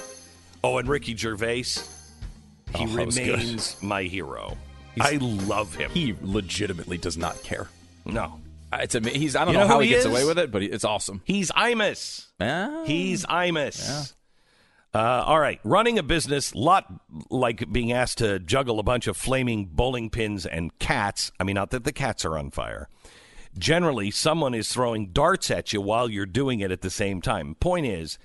Oh, 0.65 0.79
and 0.79 0.89
Ricky 0.89 1.17
Gervais, 1.17 1.63
he 1.63 1.75
Oh, 2.77 2.87
that 2.87 3.07
was 3.07 3.19
good. 3.19 3.29
remains 3.39 3.77
my 3.83 4.05
hero. 4.05 4.57
I 5.01 5.17
love 5.21 5.75
him. 5.75 5.91
He 5.91 6.15
legitimately 6.23 6.99
does 6.99 7.17
not 7.17 7.43
care. 7.43 7.69
no. 8.05 8.39
Uh, 8.73 8.79
It's 8.83 8.95
ama- 8.95 9.11
he's 9.11 9.37
I 9.37 9.45
don't 9.45 9.53
You 9.53 9.61
know, 9.61 9.67
know 9.67 9.75
how 9.75 9.81
he 9.81 9.89
gets 9.91 10.07
is? 10.07 10.11
away 10.11 10.25
with 10.25 10.39
it, 10.39 10.51
but 10.51 10.63
it's 10.63 10.85
awesome. 10.85 11.21
He's 11.25 11.51
Imus. 11.51 12.27
Ah. 12.41 12.85
He's 12.87 13.27
Imus. 13.27 14.15
Uh, 14.95 14.99
all 15.27 15.39
right, 15.41 15.59
running 15.65 15.99
a 15.99 16.03
business, 16.03 16.55
lot 16.55 16.87
like 17.31 17.71
being 17.73 17.93
asked 17.93 18.19
to 18.19 18.39
juggle 18.39 18.79
a 18.79 18.83
bunch 18.83 19.07
of 19.07 19.17
flaming 19.17 19.67
bowling 19.67 20.09
pins 20.11 20.45
and 20.47 20.79
cats. 20.79 21.33
I 21.41 21.45
mean, 21.45 21.55
not 21.55 21.71
that 21.71 21.85
the 21.85 21.93
cats 21.93 22.25
are 22.25 22.37
on 22.39 22.51
fire. 22.51 22.89
Generally, 23.59 24.11
someone 24.13 24.55
is 24.55 24.73
throwing 24.73 25.09
darts 25.09 25.51
at 25.51 25.73
you 25.73 25.81
while 25.81 26.09
you're 26.09 26.27
doing 26.27 26.61
it 26.61 26.71
at 26.71 26.81
the 26.81 26.91
same 26.91 27.21
time. 27.21 27.55
Point 27.57 27.87
is, 27.87 28.19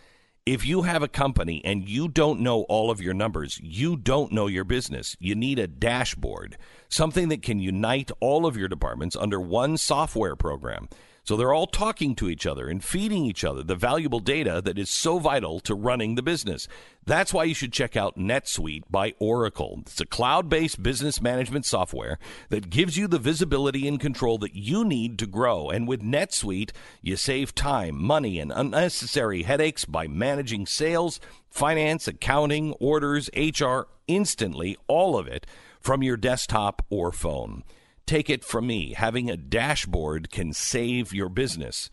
if 0.46 0.65
you 0.65 0.84
have 0.84 1.03
a 1.03 1.10
company 1.10 1.62
and 1.65 1.89
you 1.89 2.07
don't 2.07 2.39
know 2.39 2.62
all 2.63 2.89
of 2.89 3.01
your 3.01 3.13
numbers, 3.13 3.60
you 3.62 3.98
don't 3.98 4.31
know 4.31 4.48
your 4.48 4.63
business. 4.63 5.17
You 5.19 5.36
need 5.36 5.60
a 5.60 5.67
dashboard, 5.67 6.57
something 6.88 7.27
that 7.27 7.41
can 7.41 7.60
unite 7.60 8.10
all 8.22 8.46
of 8.46 8.55
your 8.55 8.69
departments 8.69 9.17
under 9.17 9.41
one 9.41 9.75
software 9.75 10.38
program 10.38 10.88
So 11.27 11.36
they're 11.36 11.53
all 11.53 11.67
talking 11.67 12.15
to 12.15 12.29
each 12.29 12.46
other 12.46 12.69
and 12.69 12.81
feeding 12.81 13.25
each 13.25 13.43
other 13.43 13.62
the 13.62 13.75
valuable 13.75 14.22
data 14.22 14.62
that 14.63 14.79
is 14.79 14.89
so 14.89 15.19
vital 15.19 15.60
to 15.60 15.75
running 15.75 16.15
the 16.15 16.22
business. 16.22 16.69
That's 17.05 17.34
why 17.34 17.43
you 17.43 17.53
should 17.53 17.74
check 17.74 17.98
out 17.98 18.17
NetSuite 18.17 18.84
by 18.89 19.13
Oracle. 19.19 19.79
It's 19.81 20.00
a 20.00 20.05
cloud 20.05 20.48
based 20.48 20.81
business 20.81 21.22
management 21.22 21.65
software 21.65 22.17
that 22.48 22.69
gives 22.69 22.96
you 22.96 23.10
the 23.10 23.19
visibility 23.19 23.89
and 23.89 24.00
control 24.00 24.38
that 24.38 24.55
you 24.55 24.86
need 24.86 25.19
to 25.19 25.27
grow. 25.27 25.69
And 25.69 25.86
with 25.86 26.01
NetSuite, 26.01 26.72
you 27.01 27.17
save 27.17 27.53
time, 27.53 28.01
money, 28.01 28.39
and 28.39 28.53
unnecessary 28.55 29.43
headaches 29.43 29.84
by 29.84 30.07
managing 30.07 30.65
sales, 30.65 31.19
finance, 31.50 32.07
accounting, 32.07 32.72
orders, 32.79 33.29
HR 33.36 33.89
instantly, 34.07 34.77
all 34.88 35.17
of 35.17 35.27
it 35.27 35.46
from 35.81 36.03
your 36.03 36.15
desktop 36.15 36.86
or 36.89 37.12
phone. 37.12 37.65
Take 38.08 38.30
it 38.30 38.46
from 38.46 38.66
me, 38.68 38.94
having 38.94 39.30
a 39.30 39.36
dashboard 39.36 40.32
can 40.32 40.54
save 40.54 41.14
your 41.14 41.28
business. 41.28 41.90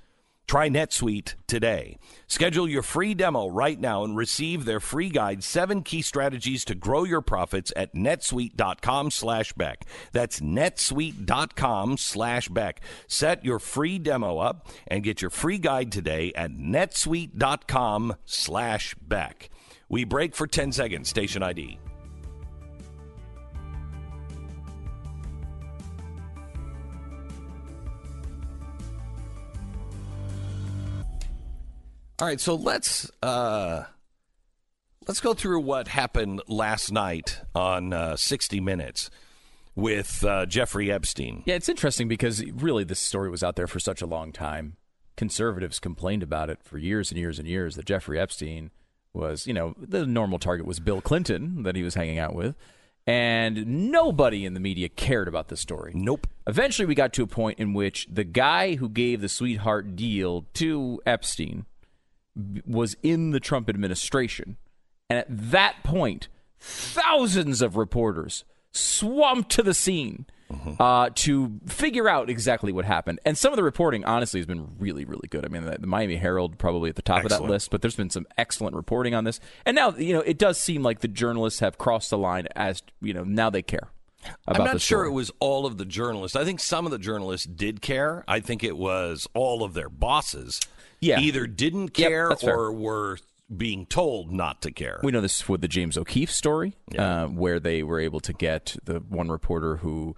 Try 0.47 0.69
NetSuite 0.69 1.35
today. 1.49 1.99
Schedule 2.29 2.69
your 2.69 2.83
free 2.83 3.15
demo 3.15 3.49
right 3.49 3.81
now 3.81 4.05
and 4.05 4.17
receive 4.17 4.65
their 4.65 4.79
free 4.79 5.09
guide, 5.09 5.43
seven 5.43 5.83
key 5.83 6.03
strategies 6.03 6.65
to 6.67 6.77
grow 6.77 7.03
your 7.03 7.21
profits 7.21 7.73
at 7.75 7.95
netsuite.com 7.95 9.11
slash 9.11 9.53
Beck. 9.55 9.87
That's 10.13 10.39
netsuite.com 10.39 11.97
slash 11.97 12.49
Beck. 12.49 12.81
Set 13.09 13.45
your 13.45 13.59
free 13.59 13.99
demo 13.99 14.39
up 14.39 14.69
and 14.87 15.03
get 15.03 15.21
your 15.21 15.31
free 15.31 15.59
guide 15.59 15.91
today 15.91 16.33
at 16.37 16.53
netsuite.com 16.53 18.15
slash 18.25 18.95
Beck. 19.03 19.51
We 19.89 20.05
break 20.05 20.37
for 20.37 20.47
10 20.47 20.71
seconds, 20.71 21.09
station 21.09 21.43
ID. 21.43 21.81
All 32.21 32.29
right, 32.29 32.41
so 32.41 32.55
let's 32.55 33.11
uh, 33.25 33.85
let's 35.09 35.21
go 35.21 35.35
through 35.35 35.61
what 35.61 35.89
happened 35.89 36.43
last 36.47 36.93
night 36.93 37.41
on 37.57 37.93
uh, 37.93 38.17
60 38.17 38.61
Minutes 38.61 39.11
with 39.75 40.25
uh, 40.25 40.47
Jeffrey 40.47 40.93
Epstein. 40.93 41.43
Yeah, 41.45 41.57
it's 41.57 41.69
interesting 41.69 42.07
because 42.07 42.45
really 42.53 42.85
this 42.85 43.01
story 43.01 43.31
was 43.31 43.43
out 43.43 43.57
there 43.57 43.67
for 43.67 43.81
such 43.81 44.01
a 44.01 44.07
long 44.07 44.31
time. 44.31 44.77
Conservatives 45.17 45.81
complained 45.81 46.23
about 46.23 46.51
it 46.51 46.61
for 46.63 46.79
years 46.79 47.11
and 47.11 47.19
years 47.19 47.41
and 47.41 47.49
years 47.49 47.75
that 47.75 47.85
Jeffrey 47.85 48.21
Epstein 48.21 48.71
was, 49.13 49.49
you 49.49 49.53
know, 49.53 49.75
the 49.77 50.07
normal 50.07 50.39
target 50.39 50.67
was 50.67 50.79
Bill 50.79 51.01
Clinton 51.01 51.65
that 51.65 51.75
he 51.75 51.83
was 51.83 51.97
hanging 51.97 52.21
out 52.21 52.37
with. 52.37 52.55
And 53.09 53.91
nobody 53.91 54.47
in 54.47 54.55
the 54.55 54.61
media 54.61 54.89
cared 54.89 55.27
about 55.27 55.49
this 55.49 55.61
story. 55.61 55.91
Nope. 55.97 56.29
Eventually, 56.47 56.87
we 56.87 56.95
got 56.95 57.13
to 57.15 57.25
a 57.25 57.27
point 57.27 57.59
in 57.59 57.75
which 57.75 58.07
the 58.09 58.25
guy 58.25 58.77
who 58.77 58.89
gave 58.89 59.21
the 59.21 59.29
sweetheart 59.29 59.97
deal 59.97 60.47
to 60.55 61.03
Epstein 61.05 61.67
was 62.67 62.97
in 63.03 63.31
the 63.31 63.41
Trump 63.41 63.69
administration. 63.69 64.57
And 65.09 65.19
at 65.19 65.27
that 65.29 65.77
point, 65.85 66.29
thousands 66.59 67.63
of 67.63 67.77
reporters 67.77 68.45
swamped 68.73 69.51
to 69.53 69.63
the 69.63 69.75
scene 69.75 70.27
Mm-hmm. 70.53 70.81
uh, 70.81 71.09
to 71.15 71.59
figure 71.67 72.07
out 72.07 72.29
exactly 72.29 72.71
what 72.71 72.85
happened. 72.85 73.19
And 73.25 73.37
some 73.37 73.53
of 73.53 73.57
the 73.57 73.63
reporting, 73.63 74.05
honestly, 74.05 74.39
has 74.39 74.47
been 74.47 74.77
really, 74.79 75.07
really 75.07 75.27
good. 75.27 75.45
I 75.45 75.49
mean, 75.49 75.65
the, 75.65 75.79
the 75.79 75.87
Miami 75.87 76.17
Herald 76.17 76.59
probably 76.59 76.91
at 76.91 76.97
the 76.97 77.03
top 77.03 77.25
of 77.25 77.31
that 77.31 77.43
list, 77.43 77.71
but 77.71 77.81
there's 77.81 77.97
been 77.97 78.11
some 78.11 78.27
excellent 78.37 78.77
reporting 78.77 79.15
on 79.15 79.25
this. 79.25 79.41
And 79.65 79.75
now, 79.75 79.97
you 79.97 80.13
know, 80.13 80.21
it 80.21 80.37
does 80.37 80.59
seem 80.61 80.83
like 80.83 81.01
the 81.01 81.09
journalists 81.09 81.61
have 81.61 81.79
crossed 81.79 82.11
the 82.11 82.19
line 82.19 82.47
as, 82.55 82.83
you 83.01 83.15
know, 83.15 83.25
now 83.25 83.49
they 83.49 83.63
care. 83.63 83.89
About 84.47 84.61
I'm 84.61 84.73
not 84.75 84.81
sure 84.83 85.05
it 85.07 85.13
was 85.13 85.33
all 85.41 85.65
of 85.65 85.79
the 85.79 85.87
journalists. 85.87 86.37
I 86.37 86.45
think 86.45 86.61
some 86.61 86.85
of 86.85 86.93
the 86.93 86.99
journalists 86.99 87.47
did 87.47 87.81
care. 87.81 88.23
I 88.29 88.41
think 88.41 88.63
it 88.63 88.77
was 88.77 89.27
all 89.33 89.65
of 89.65 89.73
their 89.73 89.89
bosses 89.89 90.61
Yeah. 91.01 91.21
either 91.21 91.47
didn't 91.47 91.91
care 91.91 92.31
fair. 92.37 92.57
or 92.57 92.73
were 92.73 93.19
being 93.55 93.87
told 93.87 94.33
not 94.33 94.63
to 94.63 94.71
care. 94.73 95.01
We 95.03 95.13
know 95.13 95.21
this 95.21 95.49
with 95.49 95.61
the 95.61 95.69
James 95.69 95.99
O'Keefe 95.99 96.31
story, 96.31 96.75
Yeah. 96.93 97.25
uh, 97.25 97.27
where 97.29 97.61
they 97.61 97.83
were 97.83 98.01
able 98.01 98.21
to 98.21 98.33
get 98.33 98.77
the 98.85 99.01
one 99.01 99.29
reporter 99.31 99.77
who, 99.77 100.17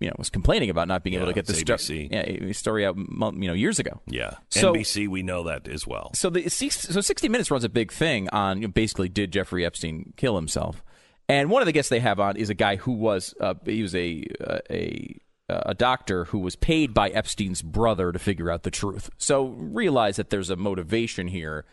you 0.00 0.08
know, 0.08 0.14
was 0.18 0.28
complaining 0.30 0.68
about 0.68 0.88
not 0.88 1.04
being 1.04 1.14
able 1.16 1.26
to 1.26 1.32
get 1.32 1.46
the 1.46 1.54
sto- 1.54 1.76
yeah, 1.92 2.52
story 2.52 2.84
out, 2.84 2.96
you 2.96 3.46
know, 3.46 3.54
years 3.54 3.78
ago. 3.78 4.00
yeah. 4.06 4.34
So- 4.50 4.72
NBC, 4.74 5.06
we 5.08 5.22
know 5.22 5.44
that 5.44 5.68
as 5.68 5.86
well. 5.86 6.10
So 6.14 6.28
the 6.28 6.48
so 6.50 7.00
60 7.00 7.28
Minutes 7.28 7.50
runs 7.50 7.62
a 7.64 7.68
big 7.68 7.92
thing 7.92 8.28
on 8.30 8.60
you 8.62 8.66
know, 8.68 8.72
basically 8.72 9.08
did 9.08 9.32
Jeffrey 9.32 9.64
Epstein 9.64 10.12
kill 10.16 10.34
himself? 10.36 10.82
And 11.28 11.50
one 11.50 11.62
of 11.62 11.66
the 11.66 11.72
guests 11.72 11.88
they 11.88 12.00
have 12.00 12.20
on 12.20 12.36
is 12.36 12.50
a 12.50 12.54
guy 12.54 12.76
who 12.76 12.92
was 12.92 13.32
uh, 13.40 13.54
he 13.64 13.82
was 13.82 13.94
a 13.94 14.24
uh, 14.44 14.58
a 14.70 15.16
a 15.48 15.74
doctor 15.74 16.26
who 16.26 16.38
was 16.38 16.56
paid 16.56 16.92
by 16.92 17.08
Epstein's 17.10 17.62
brother 17.62 18.12
to 18.12 18.18
figure 18.18 18.50
out 18.50 18.62
the 18.62 18.70
truth. 18.70 19.10
So 19.18 19.46
realize 19.46 20.16
that 20.16 20.30
there's 20.30 20.50
a 20.50 20.56
motivation 20.56 21.28
here 21.28 21.64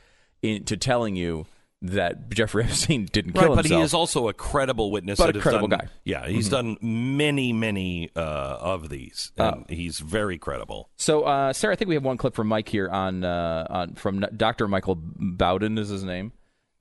into 0.41 0.77
telling 0.77 1.15
you 1.15 1.45
that 1.83 2.29
Jeffrey 2.29 2.63
Epstein 2.65 3.05
didn't 3.05 3.33
kill 3.33 3.49
Right, 3.49 3.55
but 3.55 3.65
he 3.65 3.79
is 3.79 3.93
also 3.93 4.29
a 4.29 4.33
credible 4.33 4.89
witness. 4.91 5.19
But 5.19 5.35
a 5.35 5.39
credible 5.39 5.67
done- 5.67 5.79
guy. 5.79 5.85
Mm-hmm. 5.85 5.97
Yeah, 6.05 6.27
he's 6.27 6.49
done 6.49 6.77
many, 6.81 7.53
many 7.53 8.09
uh, 8.15 8.19
of 8.19 8.89
these, 8.89 9.31
and 9.37 9.69
he's 9.69 9.99
very 9.99 10.37
credible. 10.37 10.89
So, 10.95 11.23
uh, 11.23 11.53
Sarah, 11.53 11.73
I 11.73 11.75
think 11.75 11.89
we 11.89 11.95
have 11.95 12.05
one 12.05 12.17
clip 12.17 12.35
from 12.35 12.47
Mike 12.47 12.69
here 12.69 12.89
on 12.89 13.23
uh, 13.23 13.67
on 13.69 13.95
from 13.95 14.21
Dr. 14.35 14.67
Michael 14.67 14.97
Bowden 14.97 15.77
is 15.77 15.89
his 15.89 16.03
name. 16.03 16.31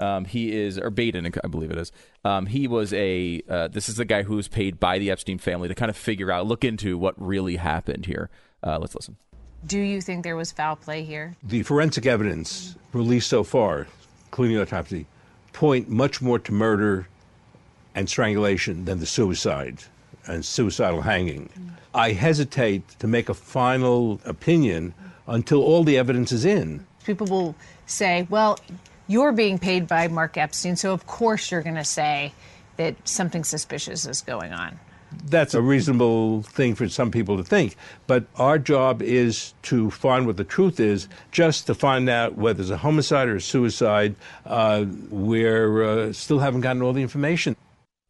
Um, 0.02 0.24
he 0.24 0.52
is 0.52 0.78
or 0.78 0.90
Baden, 0.90 1.32
I 1.44 1.46
believe 1.46 1.70
it 1.70 1.78
is. 1.78 1.92
Um, 2.24 2.46
he 2.46 2.66
was 2.66 2.92
a. 2.92 3.42
Uh, 3.48 3.68
this 3.68 3.88
is 3.88 3.96
the 3.96 4.04
guy 4.04 4.24
who 4.24 4.34
was 4.34 4.48
paid 4.48 4.80
by 4.80 4.98
the 4.98 5.10
Epstein 5.10 5.38
family 5.38 5.68
to 5.68 5.74
kind 5.74 5.90
of 5.90 5.96
figure 5.96 6.32
out, 6.32 6.46
look 6.46 6.64
into 6.64 6.98
what 6.98 7.14
really 7.16 7.56
happened 7.56 8.06
here. 8.06 8.28
Uh, 8.64 8.78
let's 8.80 8.94
listen. 8.94 9.16
Do 9.64 9.78
you 9.78 10.00
think 10.00 10.24
there 10.24 10.34
was 10.34 10.50
foul 10.50 10.74
play 10.74 11.04
here? 11.04 11.36
The 11.44 11.62
forensic 11.62 12.04
evidence 12.04 12.76
released 12.92 13.28
so 13.28 13.44
far, 13.44 13.86
including 14.26 14.56
the 14.56 14.62
autopsy, 14.62 15.06
point 15.52 15.88
much 15.88 16.20
more 16.20 16.40
to 16.40 16.52
murder 16.52 17.06
and 17.94 18.08
strangulation 18.08 18.84
than 18.86 18.98
the 18.98 19.06
suicide 19.06 19.84
and 20.26 20.44
suicidal 20.44 21.02
hanging. 21.02 21.48
I 21.94 22.10
hesitate 22.12 22.88
to 22.98 23.06
make 23.06 23.28
a 23.28 23.34
final 23.34 24.20
opinion 24.24 24.94
until 25.28 25.62
all 25.62 25.84
the 25.84 25.96
evidence 25.96 26.32
is 26.32 26.44
in. 26.44 26.84
People 27.04 27.26
will 27.28 27.54
say, 27.86 28.26
well, 28.30 28.58
you're 29.12 29.32
being 29.32 29.58
paid 29.58 29.86
by 29.86 30.08
Mark 30.08 30.36
Epstein, 30.36 30.76
so 30.76 30.92
of 30.92 31.06
course 31.06 31.50
you're 31.50 31.62
going 31.62 31.76
to 31.76 31.84
say 31.84 32.32
that 32.76 32.96
something 33.06 33.44
suspicious 33.44 34.06
is 34.06 34.22
going 34.22 34.52
on. 34.52 34.80
That's 35.26 35.52
a 35.52 35.60
reasonable 35.60 36.42
thing 36.42 36.74
for 36.74 36.88
some 36.88 37.10
people 37.10 37.36
to 37.36 37.44
think. 37.44 37.76
But 38.06 38.24
our 38.36 38.58
job 38.58 39.02
is 39.02 39.52
to 39.64 39.90
find 39.90 40.26
what 40.26 40.38
the 40.38 40.44
truth 40.44 40.80
is, 40.80 41.06
just 41.30 41.66
to 41.66 41.74
find 41.74 42.08
out 42.08 42.38
whether 42.38 42.62
it's 42.62 42.70
a 42.70 42.78
homicide 42.78 43.28
or 43.28 43.36
a 43.36 43.40
suicide. 43.40 44.16
Uh, 44.46 44.86
we 45.10 45.46
uh, 45.46 46.14
still 46.14 46.38
haven't 46.38 46.62
gotten 46.62 46.80
all 46.80 46.94
the 46.94 47.02
information. 47.02 47.56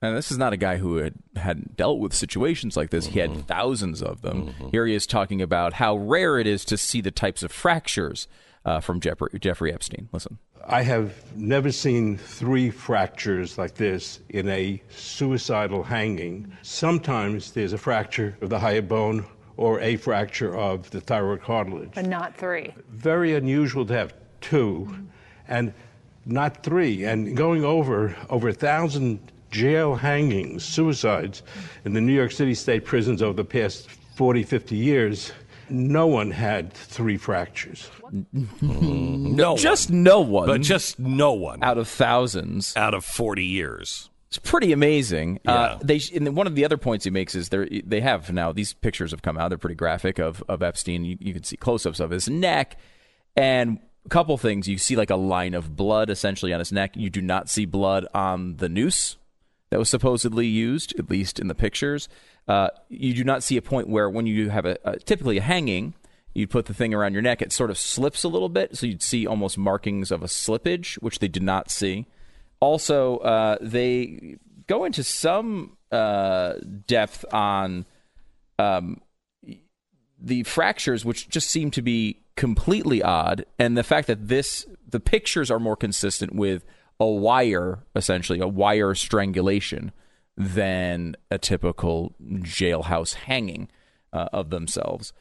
And 0.01 0.17
this 0.17 0.31
is 0.31 0.38
not 0.38 0.53
a 0.53 0.57
guy 0.57 0.77
who 0.77 0.97
had 0.97 1.15
hadn't 1.37 1.77
dealt 1.77 1.99
with 1.99 2.12
situations 2.12 2.77
like 2.77 2.91
this. 2.91 3.07
He 3.07 3.21
had 3.21 3.47
thousands 3.47 4.03
of 4.03 4.23
them. 4.23 4.53
Here 4.71 4.87
he 4.87 4.95
is 4.95 5.07
talking 5.07 5.41
about 5.41 5.75
how 5.75 5.97
rare 5.97 6.38
it 6.38 6.47
is 6.47 6.65
to 6.67 6.77
see 6.77 7.01
the 7.01 7.12
types 7.12 7.43
of 7.43 7.53
fractures 7.53 8.27
uh, 8.64 8.81
from 8.81 9.01
Jeffrey, 9.01 9.31
Jeffrey 9.40 9.72
Epstein. 9.72 10.09
Listen. 10.12 10.38
I 10.66 10.83
have 10.83 11.37
never 11.37 11.72
seen 11.72 12.16
three 12.16 12.70
fractures 12.70 13.59
like 13.59 13.75
this 13.75 14.20
in 14.29 14.48
a 14.48 14.81
suicidal 14.90 15.83
hanging. 15.83 16.57
Sometimes 16.62 17.51
there's 17.51 17.72
a 17.72 17.79
fracture 17.79 18.37
of 18.40 18.51
the 18.51 18.59
hyoid 18.59 18.88
bone 18.88 19.27
or 19.57 19.81
a 19.81 19.96
fracture 19.96 20.57
of 20.57 20.90
the 20.90 21.01
thyroid 21.01 21.42
cartilage. 21.42 21.90
But 21.94 22.07
not 22.07 22.37
three. 22.37 22.72
Very 22.90 23.35
unusual 23.35 23.85
to 23.87 23.94
have 23.94 24.14
two 24.40 24.94
and 25.48 25.75
not 26.25 26.62
three. 26.62 27.05
And 27.05 27.37
going 27.37 27.64
over 27.64 28.16
over 28.31 28.48
a 28.48 28.55
thousand 28.55 29.33
jail 29.51 29.94
hangings, 29.94 30.64
suicides 30.64 31.42
in 31.85 31.92
the 31.92 32.01
New 32.01 32.14
York 32.14 32.33
City 32.33 32.55
state 32.55 32.85
prisons 32.85 33.20
over 33.20 33.35
the 33.35 33.44
past 33.44 33.90
40, 34.14 34.42
50 34.42 34.77
years, 34.77 35.33
no 35.70 36.07
one 36.07 36.31
had 36.31 36.72
three 36.72 37.16
fractures. 37.16 37.90
No, 38.61 39.57
Just 39.57 39.90
one. 39.90 40.03
no 40.03 40.20
one. 40.20 40.46
but 40.46 40.61
just 40.61 40.98
no 40.98 41.33
one 41.33 41.62
out 41.62 41.79
of 41.79 41.88
thousands. 41.88 42.77
out 42.77 42.94
of 42.94 43.05
forty 43.05 43.44
years. 43.44 44.11
It's 44.29 44.38
pretty 44.38 44.72
amazing. 44.72 45.40
Uh, 45.46 45.79
they 45.83 46.01
and 46.14 46.35
one 46.37 46.46
of 46.46 46.55
the 46.55 46.64
other 46.64 46.77
points 46.79 47.05
he 47.05 47.11
makes 47.11 47.35
is 47.35 47.48
they 47.51 47.83
they 47.85 48.01
have 48.01 48.33
now 48.33 48.53
these 48.53 48.72
pictures 48.72 49.11
have 49.11 49.22
come 49.22 49.37
out. 49.38 49.48
They're 49.48 49.59
pretty 49.59 49.75
graphic 49.75 50.18
of 50.18 50.42
of 50.48 50.62
Epstein. 50.62 51.05
You, 51.05 51.16
you 51.20 51.35
can 51.35 51.42
see 51.44 51.57
close-ups 51.57 52.01
of 52.01 52.11
his 52.11 52.29
neck, 52.29 52.79
and 53.37 53.79
a 54.07 54.09
couple 54.09 54.37
things. 54.38 54.68
You 54.68 54.79
see 54.79 54.96
like 54.96 55.11
a 55.11 55.16
line 55.16 55.55
of 55.55 55.77
blood 55.77 56.09
essentially 56.11 56.53
on 56.53 56.59
his 56.61 56.72
neck. 56.72 56.96
You 56.96 57.11
do 57.11 57.20
not 57.22 57.48
see 57.51 57.64
blood 57.66 58.07
on 58.14 58.57
the 58.57 58.68
noose 58.68 59.16
that 59.70 59.79
was 59.79 59.90
supposedly 59.90 60.46
used, 60.46 60.98
at 60.98 61.11
least 61.11 61.38
in 61.38 61.48
the 61.48 61.55
pictures. 61.55 62.09
Uh, 62.49 62.69
you 62.89 63.15
do 63.15 63.25
not 63.25 63.43
see 63.43 63.57
a 63.57 63.63
point 63.63 63.89
where 63.89 64.11
when 64.11 64.27
you 64.27 64.51
have 64.51 64.67
a, 64.67 64.77
a 64.85 64.99
typically 64.99 65.39
a 65.39 65.43
hanging. 65.43 65.95
You 66.35 66.47
put 66.47 66.65
the 66.65 66.73
thing 66.73 66.95
around 66.95 67.13
your 67.13 67.21
neck, 67.21 67.43
it 67.43 67.53
sort 67.53 67.69
of 67.69 67.77
slips 67.77 68.25
a 68.25 68.29
little 68.29 68.49
bit, 68.49 68.75
so 68.75 68.87
you'd 68.87 69.03
see 69.03 69.27
almost 69.27 69.59
markings 69.59 70.11
of 70.11 70.23
a 70.23 70.27
slippage, 70.27 70.95
which 71.03 71.19
they 71.19 71.29
did 71.29 71.43
not 71.43 71.71
see. 71.71 72.07
Also, 72.59 73.19
uh, 73.19 73.59
they 73.61 74.39
go 74.67 74.85
into 74.85 75.05
some 75.05 75.77
uh, 75.91 76.55
depth 76.87 77.27
on 77.35 77.85
um, 78.59 79.03
the 80.19 80.43
fractures, 80.45 81.05
which 81.05 81.29
just 81.29 81.51
seem 81.51 81.71
to 81.73 81.83
be 81.83 82.23
completely 82.37 83.03
odd, 83.03 83.45
and 83.59 83.77
the 83.77 83.83
fact 83.83 84.07
that 84.07 84.29
this 84.29 84.67
the 84.89 85.01
pictures 85.01 85.51
are 85.51 85.59
more 85.59 85.77
consistent 85.77 86.35
with 86.35 86.65
a 86.99 87.07
wire, 87.07 87.85
essentially 87.97 88.41
a 88.41 88.49
wire 88.49 88.95
strangulation, 88.95 89.93
than 90.37 91.16
a 91.31 91.38
typical 91.38 92.14
jailhouse 92.23 93.14
hanging 93.14 93.68
uh, 94.12 94.29
of 94.33 94.51
themselves. 94.51 95.12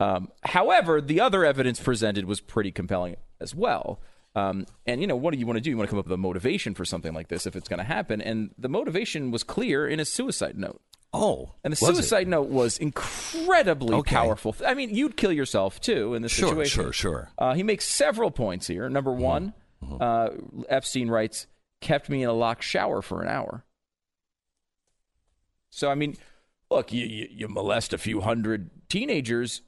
Um, 0.00 0.28
however, 0.42 1.00
the 1.00 1.20
other 1.20 1.44
evidence 1.44 1.80
presented 1.80 2.24
was 2.24 2.40
pretty 2.40 2.72
compelling 2.72 3.16
as 3.40 3.54
well. 3.54 4.00
Um, 4.36 4.66
and 4.86 5.00
you 5.00 5.06
know, 5.06 5.14
what 5.16 5.32
do 5.32 5.38
you 5.38 5.46
want 5.46 5.58
to 5.58 5.60
do? 5.60 5.70
You 5.70 5.76
want 5.76 5.88
to 5.88 5.90
come 5.90 5.98
up 6.00 6.06
with 6.06 6.12
a 6.12 6.16
motivation 6.16 6.74
for 6.74 6.84
something 6.84 7.14
like 7.14 7.28
this 7.28 7.46
if 7.46 7.54
it's 7.54 7.68
going 7.68 7.78
to 7.78 7.84
happen. 7.84 8.20
And 8.20 8.50
the 8.58 8.68
motivation 8.68 9.30
was 9.30 9.44
clear 9.44 9.86
in 9.86 9.98
his 10.00 10.12
suicide 10.12 10.58
note. 10.58 10.80
Oh, 11.12 11.52
And 11.62 11.72
the 11.72 11.78
was 11.80 11.90
it? 11.90 12.02
suicide 12.02 12.26
note 12.26 12.48
was 12.48 12.76
incredibly 12.78 13.94
Okay. 13.94 14.16
powerful. 14.16 14.56
I 14.66 14.74
mean, 14.74 14.92
you'd 14.92 15.16
kill 15.16 15.30
yourself 15.30 15.80
too 15.80 16.14
in 16.14 16.22
this 16.22 16.32
Sure, 16.32 16.48
situation. 16.48 16.82
sure, 16.84 16.92
sure. 16.92 17.30
Uh, 17.38 17.54
he 17.54 17.62
makes 17.62 17.84
several 17.84 18.32
points 18.32 18.66
here. 18.66 18.88
Number 18.88 19.12
Mm-hmm. 19.12 19.20
one, 19.22 19.54
uh, 20.00 20.30
Epstein 20.68 21.08
writes, 21.08 21.46
kept 21.80 22.08
me 22.10 22.24
in 22.24 22.28
a 22.28 22.32
locked 22.32 22.64
shower 22.64 23.00
for 23.02 23.22
an 23.22 23.28
hour. 23.28 23.64
So, 25.74 25.90
I 25.90 25.96
mean, 25.96 26.16
look, 26.70 26.92
you, 26.92 27.04
you, 27.04 27.28
you 27.30 27.48
molest 27.48 27.92
a 27.92 27.98
few 27.98 28.20
hundred 28.20 28.70
teenagers. 28.88 29.62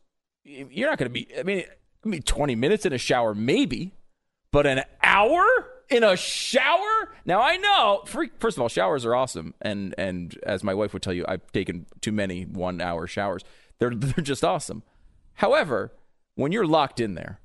You're 0.45 0.89
not 0.89 0.99
going 0.99 1.11
to 1.11 1.13
be, 1.13 1.29
I 1.37 1.43
mean, 1.43 1.65
I 2.05 2.09
mean, 2.09 2.23
20 2.23 2.55
minutes 2.55 2.87
in 2.87 2.93
a 2.93 2.99
shower, 2.99 3.35
maybe, 3.35 3.93
but 4.53 4.69
an 4.69 4.85
hour 5.03 5.45
in 5.91 6.05
a 6.05 6.17
shower? 6.17 7.13
Now, 7.25 7.41
I 7.41 7.57
know, 7.57 8.03
free, 8.07 8.31
first 8.39 8.57
of 8.57 8.63
all, 8.63 8.69
showers 8.69 9.05
are 9.05 9.17
awesome. 9.17 9.55
And, 9.61 9.97
and 9.99 10.39
as 10.45 10.63
my 10.63 10.75
wife 10.75 10.93
would 10.93 11.03
tell 11.03 11.13
you, 11.13 11.25
I've 11.27 11.51
taken 11.51 11.87
too 12.01 12.13
many 12.13 12.45
one 12.45 12.81
hour 12.81 13.09
showers. 13.09 13.43
They're, 13.81 13.91
they're 13.95 14.25
just 14.25 14.45
awesome. 14.45 14.85
However, 15.35 15.93
when 16.37 16.53
you're 16.53 16.67
locked 16.67 17.01
in 17.01 17.15
there 17.15 17.41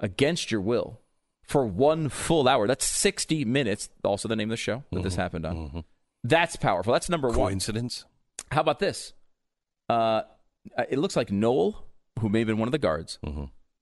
against 0.00 0.50
your 0.50 0.60
will 0.60 1.00
for 1.44 1.64
one 1.64 2.08
full 2.08 2.48
hour, 2.48 2.66
that's 2.66 2.84
60 2.84 3.44
minutes, 3.44 3.88
also 4.02 4.26
the 4.26 4.34
name 4.34 4.48
of 4.48 4.54
the 4.54 4.56
show 4.56 4.82
that 4.90 5.04
this 5.04 5.12
mm-hmm. 5.12 5.22
happened 5.22 5.46
on. 5.46 5.56
Mm-hmm. 5.56 5.80
That's 6.24 6.56
powerful. 6.56 6.92
That's 6.92 7.08
number 7.08 7.28
one. 7.28 7.36
Coincidence? 7.36 8.04
How 8.52 8.60
about 8.60 8.78
this? 8.78 9.12
Uh, 9.88 10.22
it 10.88 10.98
looks 10.98 11.16
like 11.16 11.30
Noel, 11.30 11.86
who 12.20 12.28
may 12.28 12.40
have 12.40 12.48
been 12.48 12.58
one 12.58 12.68
of 12.68 12.72
the 12.72 12.78
guards, 12.78 13.18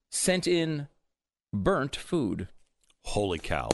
sent 0.09 0.47
in 0.47 0.87
burnt 1.53 1.95
food. 1.95 2.47
Holy 3.05 3.39
cow! 3.39 3.69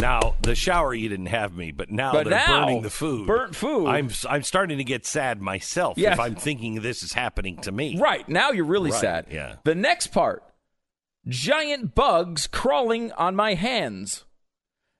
Now 0.00 0.34
the 0.42 0.54
shower 0.56 0.92
you 0.92 1.08
didn't 1.08 1.26
have 1.26 1.54
me, 1.54 1.70
but 1.70 1.90
now 1.90 2.12
But 2.12 2.24
they're 2.24 2.38
now, 2.38 2.64
burning 2.66 2.82
the 2.82 2.90
food. 2.90 3.26
burnt 3.26 3.54
food. 3.54 3.86
I'm 3.86 4.10
I'm 4.28 4.42
starting 4.42 4.78
to 4.78 4.84
get 4.84 5.06
sad 5.06 5.40
myself 5.40 5.96
Yes. 5.96 6.14
if 6.14 6.20
I'm 6.20 6.34
thinking 6.34 6.80
this 6.82 7.02
is 7.02 7.12
happening 7.12 7.58
to 7.58 7.70
me. 7.72 7.98
Right 8.00 8.28
now, 8.28 8.50
you're 8.50 8.64
really 8.64 8.90
Right, 8.90 9.00
sad. 9.00 9.26
yeah. 9.30 9.56
The 9.64 9.74
next 9.76 10.08
part: 10.08 10.42
giant 11.28 11.94
bugs 11.94 12.46
crawling 12.48 13.12
on 13.12 13.36
my 13.36 13.54
hands. 13.54 14.24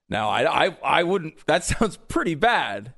Now, 0.09 0.29
I, 0.29 0.67
I, 0.67 0.77
I 0.83 1.03
wouldn't. 1.03 1.47
That 1.47 1.65
sounds 1.65 1.97
pretty 1.97 2.35
bad. 2.35 2.95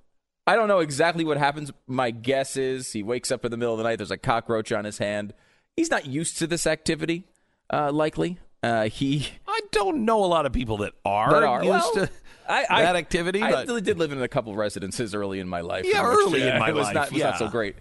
I 0.46 0.54
don't 0.54 0.68
know 0.68 0.78
exactly 0.78 1.24
what 1.24 1.38
happens. 1.38 1.72
My 1.86 2.10
guess 2.10 2.56
is 2.56 2.92
he 2.92 3.02
wakes 3.02 3.32
up 3.32 3.44
in 3.44 3.50
the 3.50 3.56
middle 3.56 3.74
of 3.74 3.78
the 3.78 3.84
night. 3.84 3.96
There's 3.96 4.10
a 4.10 4.16
cockroach 4.16 4.70
on 4.72 4.84
his 4.84 4.98
hand. 4.98 5.34
He's 5.76 5.90
not 5.90 6.06
used 6.06 6.38
to 6.38 6.46
this 6.46 6.66
activity. 6.66 7.24
Uh, 7.72 7.90
likely, 7.90 8.38
uh, 8.62 8.88
he 8.88 9.28
I 9.46 9.60
don't 9.72 10.04
know 10.04 10.24
a 10.24 10.26
lot 10.26 10.46
of 10.46 10.52
people 10.52 10.78
that 10.78 10.92
are, 11.04 11.30
that 11.30 11.42
are 11.42 11.64
used 11.64 11.68
well, 11.68 11.92
to 11.94 12.10
I, 12.48 12.64
I, 12.70 12.82
that 12.82 12.94
activity. 12.96 13.42
I 13.42 13.50
but 13.50 13.66
really 13.66 13.80
did 13.80 13.98
live 13.98 14.12
in 14.12 14.22
a 14.22 14.28
couple 14.28 14.52
of 14.52 14.58
residences 14.58 15.14
early 15.14 15.40
in 15.40 15.48
my 15.48 15.62
life. 15.62 15.84
Yeah, 15.84 16.02
in 16.02 16.08
which, 16.08 16.18
early 16.18 16.42
in 16.48 16.58
my 16.60 16.68
it 16.68 16.74
was 16.74 16.86
life, 16.86 16.94
Not, 16.94 17.12
was 17.12 17.22
not 17.22 17.38
so 17.38 17.48
great. 17.48 17.74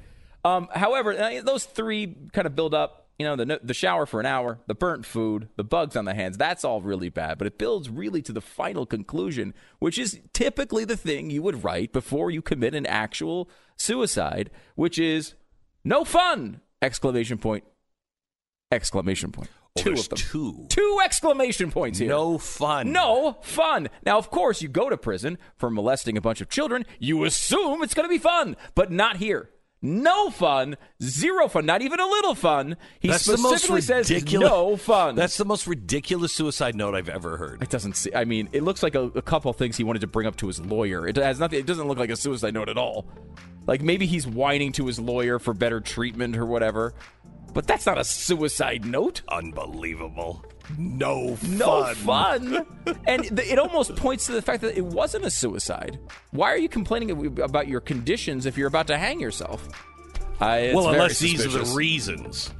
Um, 0.43 0.67
however, 0.73 1.13
uh, 1.13 1.41
those 1.41 1.65
three 1.65 2.15
kind 2.33 2.47
of 2.47 2.55
build 2.55 2.73
up. 2.73 3.04
You 3.17 3.25
know, 3.25 3.37
the 3.37 3.61
the 3.63 3.73
shower 3.73 4.05
for 4.05 4.19
an 4.19 4.25
hour, 4.25 4.59
the 4.67 4.75
burnt 4.75 5.05
food, 5.05 5.47
the 5.55 5.63
bugs 5.63 5.95
on 5.95 6.03
the 6.03 6.13
hands. 6.13 6.37
That's 6.37 6.65
all 6.65 6.81
really 6.81 7.07
bad, 7.09 7.37
but 7.37 7.47
it 7.47 7.57
builds 7.57 7.89
really 7.89 8.21
to 8.23 8.33
the 8.33 8.41
final 8.41 8.85
conclusion, 8.85 9.53
which 9.79 9.97
is 9.97 10.19
typically 10.33 10.83
the 10.83 10.97
thing 10.97 11.29
you 11.29 11.41
would 11.41 11.63
write 11.63 11.93
before 11.93 12.29
you 12.29 12.41
commit 12.41 12.75
an 12.75 12.85
actual 12.85 13.49
suicide, 13.77 14.51
which 14.75 14.99
is 14.99 15.33
no 15.85 16.03
fun! 16.03 16.59
Exclamation 16.81 17.37
point! 17.37 17.63
Exclamation 18.71 19.31
point! 19.31 19.49
Oh, 19.77 19.81
two 19.81 19.93
of 19.93 20.09
them. 20.09 20.17
two. 20.17 20.65
Two 20.69 20.99
exclamation 21.03 21.69
points 21.71 21.99
here. 21.99 22.07
no 22.09 22.37
fun. 22.37 22.91
No 22.91 23.37
fun. 23.41 23.89
Now, 24.05 24.17
of 24.17 24.29
course, 24.29 24.61
you 24.61 24.69
go 24.69 24.89
to 24.89 24.97
prison 24.97 25.37
for 25.57 25.69
molesting 25.69 26.17
a 26.17 26.21
bunch 26.21 26.39
of 26.41 26.49
children. 26.49 26.85
You 26.99 27.25
assume 27.25 27.83
it's 27.83 27.93
going 27.93 28.07
to 28.07 28.13
be 28.13 28.17
fun, 28.17 28.55
but 28.73 28.91
not 28.91 29.17
here. 29.17 29.49
No 29.85 30.29
fun, 30.31 30.77
zero 31.01 31.47
fun, 31.47 31.65
not 31.65 31.81
even 31.81 31.99
a 31.99 32.05
little 32.07 32.33
fun. 32.33 32.75
He 32.99 33.09
That's 33.09 33.23
specifically 33.23 33.81
says 33.81 34.09
no 34.33 34.77
fun. 34.77 35.15
That's 35.15 35.37
the 35.37 35.45
most 35.45 35.67
ridiculous 35.67 36.33
suicide 36.33 36.75
note 36.75 36.95
I've 36.95 37.09
ever 37.09 37.37
heard. 37.37 37.61
it 37.61 37.69
doesn't. 37.69 37.95
See, 37.95 38.13
I 38.13 38.25
mean, 38.25 38.49
it 38.51 38.63
looks 38.63 38.81
like 38.81 38.95
a, 38.95 39.03
a 39.03 39.21
couple 39.21 39.53
things 39.53 39.77
he 39.77 39.83
wanted 39.83 39.99
to 39.99 40.07
bring 40.07 40.27
up 40.27 40.37
to 40.37 40.47
his 40.47 40.59
lawyer. 40.59 41.07
It 41.07 41.17
has 41.17 41.39
nothing. 41.39 41.59
It 41.59 41.67
doesn't 41.67 41.87
look 41.87 41.99
like 41.99 42.09
a 42.09 42.15
suicide 42.15 42.53
note 42.55 42.69
at 42.69 42.77
all. 42.77 43.05
Like 43.67 43.81
maybe 43.81 44.05
he's 44.05 44.27
whining 44.27 44.71
to 44.73 44.87
his 44.87 44.99
lawyer 44.99 45.39
for 45.39 45.53
better 45.53 45.79
treatment 45.79 46.35
or 46.35 46.45
whatever. 46.45 46.93
But 47.55 47.65
that's 47.65 47.85
not 47.87 47.97
a 47.97 48.03
suicide 48.03 48.85
note. 48.85 49.21
Unbelievable. 49.29 50.45
No 50.77 51.35
fun. 51.37 51.57
no 51.57 51.93
fun. 51.93 52.65
and 53.07 53.23
th- 53.23 53.49
it 53.51 53.57
almost 53.57 53.95
points 53.95 54.25
to 54.25 54.33
the 54.33 54.41
fact 54.41 54.61
that 54.61 54.77
it 54.77 54.83
wasn't 54.85 55.25
a 55.25 55.29
suicide. 55.31 55.97
Why 56.31 56.49
are 56.51 56.57
you 56.57 56.67
complaining 56.69 57.39
about 57.41 57.67
your 57.67 57.79
conditions 57.79 58.45
if 58.45 58.57
you're 58.57 58.67
about 58.67 58.87
to 58.87 58.97
hang 58.97 59.19
yourself? 59.21 59.67
I, 60.41 60.57
it's 60.57 60.75
Well, 60.75 60.89
unless 60.89 61.17
these 61.19 61.45
are 61.45 61.49
the 61.49 61.73
reasons. 61.75 62.51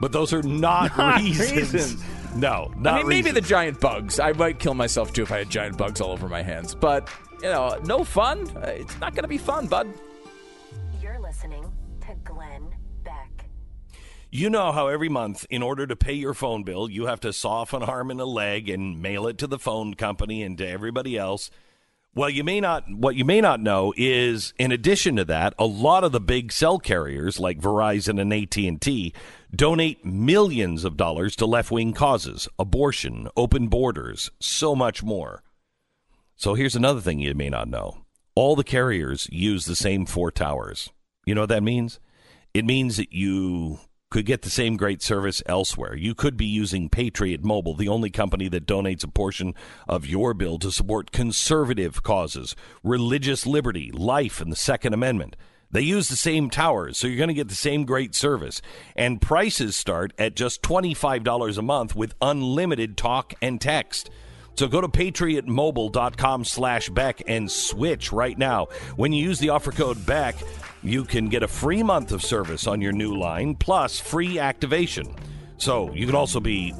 But 0.00 0.12
those 0.12 0.32
are 0.32 0.42
not, 0.42 0.96
Not 0.96 1.20
reasons. 1.20 1.52
reasons. 1.74 2.04
No, 2.36 2.72
not 2.76 2.94
I 2.94 2.98
mean, 2.98 3.08
maybe 3.08 3.30
the 3.32 3.40
giant 3.40 3.80
bugs. 3.80 4.20
I 4.20 4.32
might 4.32 4.60
kill 4.60 4.74
myself 4.74 5.12
too 5.12 5.22
if 5.22 5.32
I 5.32 5.38
had 5.38 5.50
giant 5.50 5.76
bugs 5.76 6.00
all 6.00 6.12
over 6.12 6.28
my 6.28 6.42
hands. 6.42 6.72
But 6.74 7.08
you 7.42 7.48
know, 7.48 7.76
no 7.84 8.04
fun. 8.04 8.48
Uh, 8.56 8.60
It's 8.76 9.00
not 9.00 9.14
going 9.14 9.24
to 9.24 9.28
be 9.28 9.38
fun, 9.38 9.66
bud. 9.66 9.88
You 14.30 14.50
know 14.50 14.72
how 14.72 14.88
every 14.88 15.08
month, 15.08 15.46
in 15.48 15.62
order 15.62 15.86
to 15.86 15.96
pay 15.96 16.12
your 16.12 16.34
phone 16.34 16.62
bill, 16.62 16.90
you 16.90 17.06
have 17.06 17.20
to 17.20 17.32
saw 17.32 17.62
off 17.62 17.72
arm 17.72 18.10
and 18.10 18.20
a 18.20 18.26
leg 18.26 18.68
and 18.68 19.00
mail 19.00 19.26
it 19.26 19.38
to 19.38 19.46
the 19.46 19.58
phone 19.58 19.94
company 19.94 20.42
and 20.42 20.58
to 20.58 20.68
everybody 20.68 21.16
else. 21.16 21.50
Well, 22.14 22.28
you 22.28 22.44
may 22.44 22.60
not. 22.60 22.84
What 22.90 23.16
you 23.16 23.24
may 23.24 23.40
not 23.40 23.60
know 23.60 23.94
is, 23.96 24.52
in 24.58 24.70
addition 24.70 25.16
to 25.16 25.24
that, 25.26 25.54
a 25.58 25.64
lot 25.64 26.04
of 26.04 26.12
the 26.12 26.20
big 26.20 26.52
cell 26.52 26.78
carriers 26.78 27.40
like 27.40 27.60
Verizon 27.60 28.20
and 28.20 28.32
AT 28.32 28.56
and 28.56 28.80
T 28.80 29.14
donate 29.54 30.04
millions 30.04 30.84
of 30.84 30.96
dollars 30.98 31.34
to 31.36 31.46
left-wing 31.46 31.94
causes, 31.94 32.48
abortion, 32.58 33.28
open 33.34 33.68
borders, 33.68 34.30
so 34.40 34.74
much 34.74 35.02
more. 35.02 35.42
So 36.36 36.54
here's 36.54 36.76
another 36.76 37.00
thing 37.00 37.18
you 37.18 37.34
may 37.34 37.48
not 37.48 37.68
know: 37.68 38.04
all 38.34 38.56
the 38.56 38.64
carriers 38.64 39.26
use 39.30 39.64
the 39.64 39.76
same 39.76 40.04
four 40.04 40.30
towers. 40.30 40.90
You 41.24 41.34
know 41.34 41.42
what 41.42 41.50
that 41.50 41.62
means? 41.62 41.98
It 42.52 42.64
means 42.64 42.96
that 42.96 43.12
you 43.12 43.78
could 44.10 44.26
get 44.26 44.42
the 44.42 44.50
same 44.50 44.76
great 44.76 45.02
service 45.02 45.42
elsewhere. 45.46 45.94
You 45.94 46.14
could 46.14 46.36
be 46.36 46.46
using 46.46 46.88
Patriot 46.88 47.44
Mobile, 47.44 47.74
the 47.74 47.88
only 47.88 48.10
company 48.10 48.48
that 48.48 48.66
donates 48.66 49.04
a 49.04 49.08
portion 49.08 49.54
of 49.86 50.06
your 50.06 50.34
bill 50.34 50.58
to 50.60 50.72
support 50.72 51.12
conservative 51.12 52.02
causes, 52.02 52.56
religious 52.82 53.46
liberty, 53.46 53.90
life, 53.92 54.40
and 54.40 54.50
the 54.50 54.56
Second 54.56 54.94
Amendment. 54.94 55.36
They 55.70 55.82
use 55.82 56.08
the 56.08 56.16
same 56.16 56.48
towers, 56.48 56.96
so 56.96 57.06
you're 57.06 57.18
going 57.18 57.28
to 57.28 57.34
get 57.34 57.48
the 57.48 57.54
same 57.54 57.84
great 57.84 58.14
service. 58.14 58.62
And 58.96 59.20
prices 59.20 59.76
start 59.76 60.14
at 60.18 60.34
just 60.34 60.62
$25 60.62 61.58
a 61.58 61.62
month 61.62 61.94
with 61.94 62.14
unlimited 62.22 62.96
talk 62.96 63.34
and 63.42 63.60
text. 63.60 64.08
So 64.54 64.66
go 64.66 64.80
to 64.80 64.88
patriotmobile.com 64.88 66.44
slash 66.44 66.88
Beck 66.88 67.22
and 67.28 67.50
switch 67.50 68.12
right 68.12 68.36
now. 68.36 68.66
When 68.96 69.12
you 69.12 69.22
use 69.22 69.38
the 69.38 69.50
offer 69.50 69.70
code 69.70 70.04
Beck, 70.04 70.36
you 70.82 71.04
can 71.04 71.28
get 71.28 71.42
a 71.42 71.48
free 71.48 71.82
month 71.82 72.12
of 72.12 72.22
service 72.22 72.66
on 72.66 72.80
your 72.80 72.92
new 72.92 73.16
line 73.16 73.54
plus 73.54 73.98
free 73.98 74.38
activation. 74.38 75.14
So 75.56 75.92
you 75.92 76.06
can 76.06 76.14
also 76.14 76.40
be, 76.40 76.72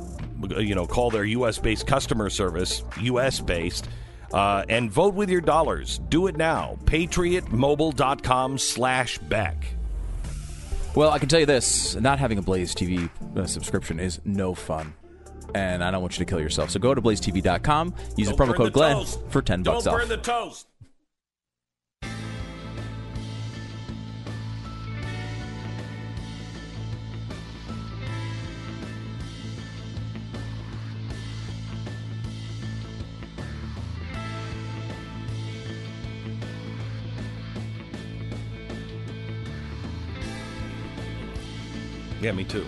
you 0.58 0.74
know, 0.74 0.86
call 0.86 1.10
their 1.10 1.24
U.S. 1.24 1.58
based 1.58 1.86
customer 1.86 2.30
service, 2.30 2.82
U.S. 3.00 3.40
based, 3.40 3.88
uh, 4.32 4.64
and 4.68 4.90
vote 4.90 5.14
with 5.14 5.30
your 5.30 5.40
dollars. 5.40 5.98
Do 6.08 6.26
it 6.28 6.36
now. 6.36 6.78
Patriotmobile.com 6.84 8.58
slash 8.58 9.18
Beck. 9.18 9.56
Well, 10.94 11.10
I 11.10 11.18
can 11.18 11.28
tell 11.28 11.40
you 11.40 11.46
this: 11.46 11.94
not 11.96 12.18
having 12.18 12.38
a 12.38 12.42
Blaze 12.42 12.74
TV 12.74 13.10
uh, 13.36 13.46
subscription 13.46 14.00
is 14.00 14.20
no 14.24 14.54
fun, 14.54 14.94
and 15.54 15.82
I 15.82 15.90
don't 15.90 16.00
want 16.00 16.18
you 16.18 16.24
to 16.24 16.28
kill 16.28 16.40
yourself. 16.40 16.70
So 16.70 16.78
go 16.80 16.94
to 16.94 17.02
blazetv.com, 17.02 17.94
use 18.16 18.28
the 18.28 18.34
promo 18.34 18.54
code 18.54 18.72
Glenn 18.72 19.04
for 19.28 19.42
ten 19.42 19.62
bucks 19.62 19.86
off. 19.86 20.08
the 20.08 20.16
toast. 20.16 20.66
Yeah, 42.20 42.32
me 42.32 42.44
too. 42.44 42.66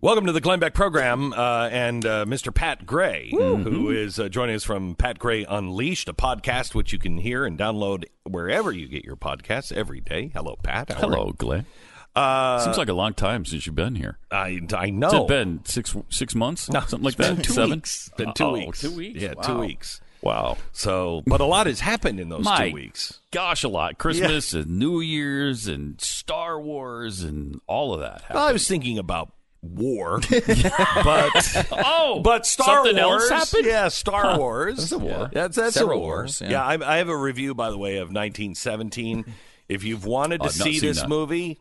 Welcome 0.00 0.26
to 0.26 0.32
the 0.32 0.40
Glenn 0.40 0.60
Beck 0.60 0.74
program, 0.74 1.32
uh, 1.32 1.68
and 1.72 2.06
uh, 2.06 2.24
Mr. 2.24 2.54
Pat 2.54 2.86
Gray, 2.86 3.30
who 3.32 3.90
is 3.90 4.20
uh, 4.20 4.28
joining 4.28 4.54
us 4.54 4.62
from 4.62 4.94
Pat 4.94 5.18
Gray 5.18 5.44
Unleashed, 5.44 6.08
a 6.08 6.12
podcast 6.14 6.74
which 6.76 6.92
you 6.92 7.00
can 7.00 7.18
hear 7.18 7.44
and 7.44 7.58
download 7.58 8.04
wherever 8.22 8.70
you 8.70 8.86
get 8.86 9.04
your 9.04 9.16
podcasts 9.16 9.72
every 9.72 10.00
day. 10.00 10.30
Hello, 10.32 10.56
Pat. 10.62 10.90
How 10.92 11.00
Hello, 11.00 11.32
Glenn. 11.36 11.66
Uh, 12.14 12.60
Seems 12.60 12.78
like 12.78 12.88
a 12.88 12.92
long 12.94 13.14
time 13.14 13.44
since 13.44 13.66
you've 13.66 13.74
been 13.74 13.96
here. 13.96 14.18
I, 14.30 14.60
I 14.72 14.90
know. 14.90 15.08
It's 15.08 15.28
been 15.28 15.60
six 15.64 15.96
six 16.08 16.34
months? 16.36 16.68
No, 16.70 16.80
something 16.80 17.02
like 17.04 17.16
that. 17.16 17.42
two 17.42 17.52
Seven. 17.52 17.70
weeks. 17.78 18.06
It's 18.08 18.16
been 18.16 18.32
two 18.34 18.44
Oh, 18.44 18.52
weeks. 18.52 18.80
Two 18.80 18.92
weeks. 18.96 19.20
Yeah, 19.20 19.34
Wow. 19.36 19.42
two 19.42 19.58
weeks. 19.58 20.00
Wow. 20.22 20.56
So, 20.72 21.22
but 21.26 21.40
a 21.40 21.44
lot 21.44 21.66
has 21.66 21.80
happened 21.80 22.18
in 22.20 22.28
those 22.28 22.44
My 22.44 22.68
two 22.68 22.74
weeks. 22.74 23.20
Gosh, 23.30 23.62
a 23.64 23.68
lot. 23.68 23.98
Christmas 23.98 24.52
and 24.52 24.78
New 24.78 25.00
Year's 25.00 25.66
and 25.68 26.00
Star 26.00 26.60
Wars 26.60 27.22
and 27.22 27.60
all 27.66 27.94
of 27.94 28.00
that. 28.00 28.22
Well, 28.32 28.44
I 28.46 28.52
was 28.52 28.66
thinking 28.66 28.98
about 28.98 29.32
war, 29.62 30.20
but 30.30 31.66
oh, 31.72 32.20
but 32.22 32.46
Star 32.46 32.82
Wars 32.92 33.28
happened. 33.30 33.66
Yeah, 33.66 33.88
Star 33.88 34.38
Wars. 34.38 34.76
That's 34.78 34.92
a 34.92 34.98
war. 34.98 35.30
That's 35.32 35.56
that's 35.56 35.74
Several 35.74 35.98
a 35.98 36.00
war. 36.02 36.08
wars, 36.16 36.40
Yeah, 36.40 36.50
yeah. 36.50 36.64
I, 36.64 36.94
I 36.94 36.96
have 36.98 37.08
a 37.08 37.16
review 37.16 37.54
by 37.54 37.70
the 37.70 37.78
way 37.78 37.96
of 37.98 38.08
1917. 38.08 39.24
if 39.68 39.84
you've 39.84 40.04
wanted 40.04 40.38
to 40.40 40.46
I've 40.46 40.52
see 40.52 40.80
this 40.80 41.00
that. 41.00 41.08
movie, 41.08 41.58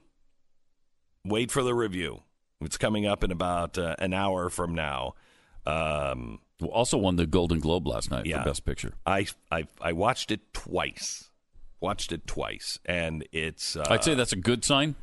wait 1.26 1.52
for 1.52 1.64
the 1.64 1.74
review. 1.74 2.22
It's 2.62 2.78
coming 2.78 3.06
up 3.06 3.24
in 3.24 3.32
about 3.32 3.78
uh, 3.78 3.96
an 4.00 4.14
hour 4.14 4.50
from 4.50 4.74
now. 4.74 5.14
Um, 5.66 6.40
Also 6.62 6.98
won 6.98 7.16
the 7.18 7.28
Golden 7.28 7.60
Globe 7.60 7.88
last 7.88 8.10
night 8.10 8.26
Yeah. 8.26 8.42
for 8.44 8.50
Best 8.50 8.66
Picture. 8.66 8.94
I, 9.06 9.28
I 9.52 9.68
I 9.80 9.94
watched 9.94 10.32
it 10.32 10.54
twice. 10.54 11.30
Watched 11.80 12.12
it 12.12 12.26
twice, 12.26 12.80
and 12.86 13.24
it's. 13.32 13.76
Uh, 13.76 13.86
I'd 13.90 14.04
say 14.04 14.16
that's 14.16 14.34
a 14.34 14.38
good 14.38 14.66
sign. 14.66 14.96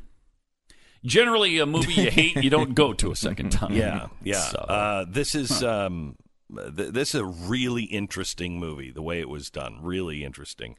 Generally, 1.05 1.59
a 1.59 1.65
movie 1.65 1.93
you 1.93 2.09
hate, 2.11 2.35
you 2.35 2.49
don't 2.49 2.73
go 2.73 2.91
to 2.93 3.11
a 3.11 3.15
second 3.15 3.51
time. 3.51 3.73
Yeah, 3.73 4.07
yeah. 4.23 4.39
So, 4.41 4.57
Uh, 4.59 5.05
this 5.07 5.35
is 5.35 5.63
um, 5.63 6.17
th- 6.53 6.89
this 6.91 7.15
is 7.15 7.21
a 7.21 7.25
really 7.25 7.83
interesting 7.83 8.59
movie. 8.59 8.91
The 8.91 9.01
way 9.03 9.19
it 9.21 9.29
was 9.29 9.49
done, 9.49 9.77
really 9.81 10.23
interesting. 10.25 10.75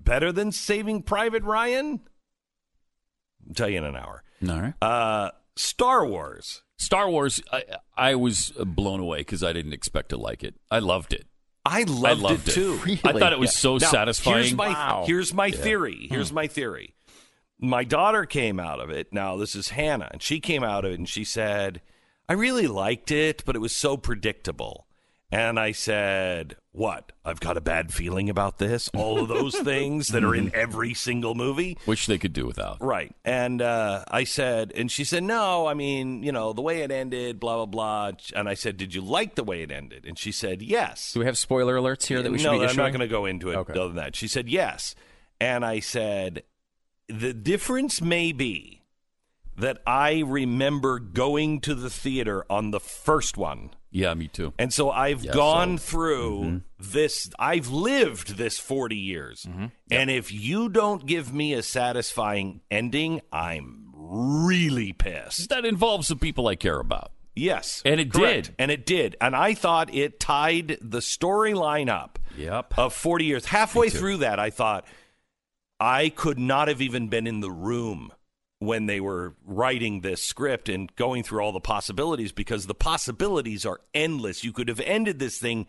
Better 0.00 0.32
than 0.32 0.52
Saving 0.52 1.02
Private 1.02 1.44
Ryan. 1.44 2.00
I'll 3.48 3.54
tell 3.54 3.68
you 3.70 3.78
in 3.78 3.84
an 3.84 3.96
hour. 3.96 4.22
all 4.48 4.60
right. 4.60 4.74
Uh, 4.82 5.30
Star 5.56 6.04
Wars. 6.04 6.62
Star 6.78 7.10
Wars, 7.10 7.42
I, 7.52 7.64
I 7.96 8.14
was 8.14 8.50
blown 8.56 9.00
away 9.00 9.18
because 9.18 9.42
I 9.42 9.52
didn't 9.52 9.72
expect 9.72 10.10
to 10.10 10.16
like 10.16 10.42
it. 10.44 10.54
I 10.70 10.78
loved 10.78 11.12
it. 11.12 11.26
I 11.66 11.82
loved, 11.82 12.22
loved 12.22 12.48
it 12.48 12.52
it. 12.52 12.54
too. 12.54 12.98
I 13.04 13.12
thought 13.12 13.32
it 13.32 13.38
was 13.38 13.54
so 13.54 13.76
Now, 13.76 13.88
satisfying. 13.90 14.36
Here's 14.38 14.54
my 14.54 14.68
Wow. 14.68 15.04
here's 15.06 15.34
my 15.34 15.50
theory. 15.50 16.06
Hmm. 16.08 16.14
Here's 16.14 16.32
my 16.32 16.46
theory. 16.46 16.94
My 17.60 17.84
daughter 17.84 18.24
came 18.24 18.58
out 18.60 18.80
of 18.80 18.88
it. 18.90 19.12
Now 19.12 19.36
this 19.36 19.54
is 19.54 19.70
Hannah, 19.70 20.08
and 20.12 20.22
she 20.22 20.40
came 20.40 20.62
out 20.64 20.84
of 20.84 20.92
it 20.92 20.98
and 20.98 21.08
she 21.08 21.24
said, 21.24 21.82
"I 22.28 22.32
really 22.34 22.68
liked 22.68 23.10
it, 23.10 23.42
but 23.44 23.56
it 23.56 23.58
was 23.58 23.74
so 23.74 23.96
predictable." 23.96 24.86
And 25.30 25.60
I 25.60 25.72
said, 25.72 26.56
"What? 26.72 27.12
I've 27.22 27.38
got 27.40 27.58
a 27.58 27.60
bad 27.60 27.92
feeling 27.92 28.30
about 28.30 28.56
this. 28.56 28.88
All 28.96 29.18
of 29.18 29.28
those 29.28 29.54
things 29.60 30.08
that 30.08 30.24
are 30.24 30.34
in 30.34 30.50
every 30.54 30.94
single 30.94 31.34
movie." 31.34 31.76
Which 31.84 32.06
they 32.06 32.16
could 32.16 32.32
do 32.32 32.46
without. 32.46 32.78
Right. 32.80 33.14
And 33.26 33.60
uh, 33.60 34.04
I 34.10 34.24
said, 34.24 34.72
and 34.74 34.90
she 34.90 35.04
said, 35.04 35.22
no, 35.22 35.66
I 35.66 35.74
mean, 35.74 36.22
you 36.22 36.32
know, 36.32 36.54
the 36.54 36.62
way 36.62 36.80
it 36.80 36.90
ended, 36.90 37.38
blah, 37.38 37.56
blah, 37.56 37.66
blah. 37.66 38.12
And 38.34 38.48
I 38.48 38.54
said, 38.54 38.78
did 38.78 38.94
you 38.94 39.02
like 39.02 39.34
the 39.34 39.44
way 39.44 39.60
it 39.62 39.70
ended? 39.70 40.06
And 40.06 40.18
she 40.18 40.32
said, 40.32 40.62
yes. 40.62 41.12
Do 41.12 41.20
we 41.20 41.26
have 41.26 41.36
spoiler 41.36 41.76
alerts 41.76 42.06
here 42.06 42.22
that 42.22 42.32
we 42.32 42.38
should 42.38 42.50
no, 42.50 42.58
be 42.60 42.66
I'm 42.66 42.76
not 42.76 42.88
going 42.90 43.00
to 43.00 43.08
go 43.08 43.26
into 43.26 43.50
it 43.50 43.56
Okay. 43.56 43.72
other 43.72 43.88
than 43.88 43.96
that. 43.96 44.16
She 44.16 44.28
said, 44.28 44.48
yes. 44.48 44.94
And 45.40 45.62
I 45.64 45.80
said, 45.80 46.42
the 47.08 47.34
difference 47.34 48.00
may 48.00 48.32
be 48.32 48.82
that 49.56 49.82
I 49.86 50.22
remember 50.26 50.98
going 50.98 51.60
to 51.62 51.74
the 51.74 51.90
theater 51.90 52.46
on 52.48 52.70
the 52.70 52.80
first 52.80 53.36
one. 53.36 53.70
Yeah, 53.90 54.12
me 54.14 54.28
too. 54.28 54.52
And 54.58 54.72
so 54.72 54.90
I've 54.90 55.24
Yeah, 55.24 55.32
gone 55.32 55.78
so- 55.78 55.84
through 55.90 56.40
mm-hmm. 56.40 56.58
this, 56.78 57.30
I've 57.38 57.68
lived 57.68 58.36
this 58.36 58.58
40 58.58 58.96
years. 58.96 59.46
Mm-hmm. 59.48 59.66
And 59.90 60.10
if 60.10 60.30
you 60.32 60.68
don't 60.68 61.06
give 61.06 61.32
me 61.32 61.54
a 61.54 61.62
satisfying 61.62 62.60
ending, 62.70 63.22
I'm 63.32 63.86
really 63.94 64.92
pissed. 64.92 65.48
That 65.48 65.64
involves 65.64 66.08
the 66.08 66.16
people 66.16 66.48
I 66.48 66.54
care 66.56 66.78
about. 66.80 67.12
Yes. 67.34 67.82
And 67.84 68.00
it 68.00 68.12
correct. 68.12 68.46
did. 68.48 68.54
And 68.58 68.70
it 68.70 68.84
did. 68.84 69.16
And 69.20 69.34
I 69.36 69.54
thought 69.54 69.94
it 69.94 70.18
tied 70.20 70.78
the 70.80 70.98
storyline 70.98 71.88
up 71.88 72.18
Yep. 72.36 72.74
of 72.78 72.92
40 72.92 73.24
years. 73.24 73.46
Halfway 73.46 73.90
through 73.90 74.18
that, 74.18 74.38
I 74.38 74.50
thought 74.50 74.84
I 75.80 76.08
could 76.10 76.38
not 76.38 76.68
have 76.68 76.82
even 76.82 77.08
been 77.08 77.26
in 77.26 77.40
the 77.40 77.50
room 77.50 78.12
when 78.60 78.86
they 78.86 79.00
were 79.00 79.34
writing 79.44 80.00
this 80.00 80.22
script 80.22 80.68
and 80.68 80.94
going 80.96 81.22
through 81.22 81.40
all 81.40 81.52
the 81.52 81.60
possibilities 81.60 82.32
because 82.32 82.66
the 82.66 82.74
possibilities 82.74 83.64
are 83.64 83.80
endless. 83.94 84.42
You 84.42 84.52
could 84.52 84.68
have 84.68 84.80
ended 84.80 85.18
this 85.18 85.38
thing 85.38 85.66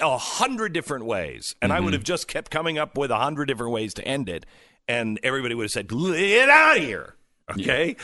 a 0.00 0.16
hundred 0.18 0.72
different 0.72 1.04
ways, 1.04 1.54
and 1.62 1.72
I 1.72 1.78
would 1.80 1.92
have 1.92 2.02
just 2.04 2.26
kept 2.26 2.50
coming 2.50 2.78
up 2.78 2.96
with 2.96 3.10
a 3.10 3.18
hundred 3.18 3.46
different 3.46 3.72
ways 3.72 3.94
to 3.94 4.04
end 4.06 4.28
it, 4.28 4.46
and 4.88 5.20
everybody 5.22 5.54
would 5.54 5.64
have 5.64 5.70
said, 5.70 5.88
"Get 5.88 6.48
out 6.48 6.78
of 6.78 6.82
here!" 6.82 7.14
Okay. 7.50 7.96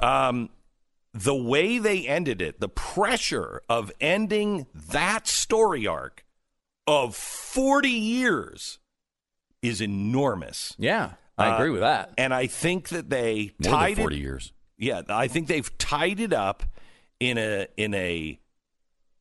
Um, 0.00 0.50
the 1.14 1.34
way 1.34 1.78
they 1.78 2.06
ended 2.06 2.42
it, 2.42 2.60
the 2.60 2.68
pressure 2.68 3.62
of 3.68 3.92
ending 4.00 4.66
that 4.74 5.26
story 5.26 5.86
arc 5.86 6.24
of 6.86 7.16
40 7.16 7.88
years 7.88 8.78
is 9.62 9.80
enormous. 9.80 10.74
Yeah, 10.78 11.12
I 11.38 11.50
Uh, 11.50 11.54
agree 11.56 11.70
with 11.70 11.80
that. 11.80 12.12
And 12.18 12.32
I 12.32 12.46
think 12.46 12.88
that 12.90 13.10
they 13.10 13.52
More 13.62 13.72
tied 13.72 13.96
than 13.96 14.04
40 14.04 14.16
it, 14.16 14.20
years. 14.20 14.52
Yeah, 14.78 15.02
I 15.08 15.28
think 15.28 15.48
they've 15.48 15.76
tied 15.78 16.20
it 16.20 16.32
up 16.32 16.62
in 17.20 17.38
a 17.38 17.66
in 17.76 17.94
a 17.94 18.38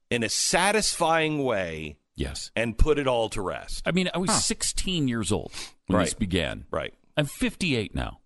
in 0.10 0.24
a 0.24 0.30
satisfying 0.30 1.44
way 1.44 1.98
Yes. 2.16 2.52
and 2.56 2.78
put 2.78 2.98
it 3.00 3.08
all 3.08 3.28
to 3.30 3.42
rest. 3.42 3.82
I 3.86 3.92
mean, 3.92 4.10
I 4.14 4.18
was 4.20 4.32
16 4.46 5.08
years 5.08 5.32
old 5.32 5.52
when 5.88 6.00
this 6.02 6.12
Right. 6.14 6.20
began. 6.20 6.66
Right. 6.72 6.94
I'm 7.18 7.26
58 7.26 7.94
now. 7.96 8.20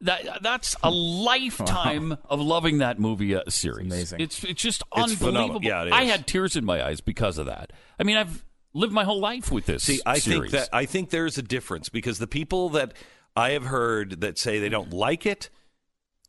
That 0.00 0.42
that's 0.42 0.76
a 0.82 0.90
lifetime 0.90 2.16
of 2.28 2.40
loving 2.40 2.78
that 2.78 2.98
movie 2.98 3.34
uh, 3.34 3.42
series. 3.48 3.86
amazing. 3.86 4.20
It's 4.20 4.42
it's 4.44 4.60
just 4.62 4.82
It's 4.96 5.14
phenomenal. 5.14 5.42
unbelievable. 5.58 5.64
Yeah, 5.66 5.84
it 5.84 5.92
I 5.92 6.02
is. 6.02 6.10
had 6.10 6.26
tears 6.26 6.56
in 6.56 6.64
my 6.64 6.84
eyes 6.84 7.00
because 7.00 7.38
of 7.38 7.46
that. 7.46 7.72
I 7.98 8.02
mean, 8.02 8.16
I've 8.16 8.44
lived 8.74 8.92
my 8.92 9.04
whole 9.04 9.20
life 9.20 9.50
with 9.52 9.66
this. 9.66 9.84
See, 9.84 10.00
I 10.04 10.18
series. 10.18 10.50
think 10.50 10.62
that 10.62 10.68
I 10.72 10.84
think 10.86 11.10
there's 11.10 11.38
a 11.38 11.42
difference 11.42 11.88
because 11.88 12.18
the 12.18 12.26
people 12.26 12.68
that 12.70 12.92
I 13.36 13.50
have 13.50 13.64
heard 13.66 14.20
that 14.20 14.38
say 14.38 14.58
they 14.58 14.68
don't 14.68 14.92
like 14.92 15.26
it 15.26 15.50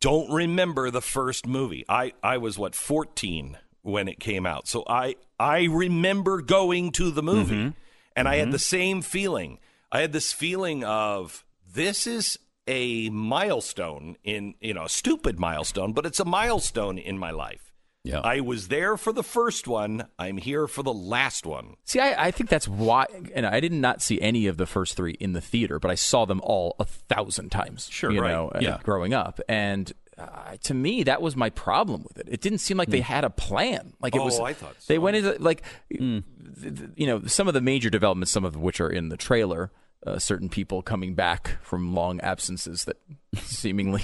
don't 0.02 0.32
remember 0.32 0.92
the 0.92 1.02
first 1.02 1.48
movie. 1.48 1.86
I 1.90 2.14
I 2.22 2.38
was 2.38 2.60
what 2.60 2.76
14 2.76 3.58
when 3.82 4.08
it 4.08 4.20
came 4.20 4.46
out. 4.46 4.68
So 4.68 4.84
I 4.88 5.16
I 5.40 5.64
remember 5.64 6.42
going 6.42 6.92
to 6.94 7.12
the 7.12 7.24
movie 7.24 7.56
Mm-hmm. 7.56 7.70
and 8.16 8.28
I 8.28 8.36
had 8.36 8.52
the 8.52 8.60
same 8.60 9.02
feeling. 9.02 9.60
I 9.92 10.02
had 10.02 10.12
this 10.12 10.32
feeling 10.34 10.84
of 10.84 11.44
this 11.74 12.06
is 12.06 12.38
a 12.68 13.10
milestone 13.10 14.18
in, 14.24 14.56
you 14.60 14.74
know, 14.74 14.86
a 14.86 14.90
stupid 14.90 15.40
milestone, 15.40 15.94
but 15.94 16.06
it's 16.06 16.20
a 16.20 16.26
milestone 16.26 16.98
in 16.98 17.18
my 17.18 17.32
life. 17.32 17.65
Yeah. 18.06 18.20
I 18.20 18.40
was 18.40 18.68
there 18.70 18.98
for 18.98 19.12
the 19.12 19.24
first 19.24 19.68
one. 19.68 20.06
I'm 20.20 20.38
here 20.38 20.68
for 20.68 20.84
the 20.84 20.94
last 20.94 21.46
one. 21.46 21.76
See, 21.86 22.00
I, 22.00 22.28
I 22.28 22.32
think 22.32 22.50
that's 22.50 22.68
why, 22.68 23.06
and 23.34 23.46
I 23.46 23.60
did 23.60 23.72
not 23.74 24.02
see 24.02 24.22
any 24.22 24.48
of 24.48 24.58
the 24.58 24.66
first 24.66 24.96
three 24.96 25.14
in 25.20 25.34
the 25.34 25.42
theater, 25.42 25.80
but 25.80 25.90
I 25.92 25.96
saw 25.96 26.26
them 26.26 26.40
all 26.44 26.76
a 26.80 26.86
thousand 26.86 27.50
times. 27.50 27.90
Sure, 27.92 28.12
you 28.12 28.22
right. 28.22 28.32
know, 28.32 28.50
uh, 28.50 28.60
Yeah. 28.62 28.78
growing 28.84 29.14
up, 29.14 29.42
and 29.50 29.92
uh, 30.18 30.56
to 30.64 30.74
me, 30.74 31.04
that 31.04 31.22
was 31.22 31.36
my 31.36 31.50
problem 31.50 32.04
with 32.08 32.18
it. 32.20 32.28
It 32.32 32.40
didn't 32.42 32.60
seem 32.60 32.78
like 32.78 32.90
they 32.90 33.02
had 33.02 33.24
a 33.26 33.30
plan. 33.30 33.94
Like 34.00 34.16
it 34.16 34.20
Oh, 34.22 34.26
was, 34.26 34.40
I 34.40 34.54
thought 34.54 34.76
they 34.88 34.98
went 34.98 35.18
into 35.18 35.36
like, 35.42 35.64
th- 35.90 36.24
th- 36.62 36.90
you 36.96 37.08
know, 37.08 37.22
some 37.26 37.48
of 37.48 37.54
the 37.54 37.60
major 37.62 37.90
developments, 37.90 38.32
some 38.32 38.46
of 38.46 38.56
which 38.56 38.80
are 38.80 38.90
in 38.90 39.10
the 39.10 39.18
trailer. 39.18 39.72
Uh, 40.08 40.20
certain 40.20 40.50
people 40.50 40.84
coming 40.84 41.16
back 41.16 41.58
from 41.64 41.96
long 41.96 42.20
absences 42.22 42.86
that 42.86 42.98
seemingly 43.42 44.04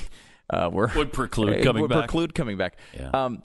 uh, 0.49 0.67
were 0.73 0.91
Would 0.95 1.13
preclude 1.13 1.59
uh, 1.59 1.63
coming 1.63 1.83
would 1.83 1.89
back. 1.91 1.99
preclude 2.07 2.33
coming 2.33 2.57
back. 2.57 2.75
Yeah. 2.97 3.11
Um, 3.13 3.43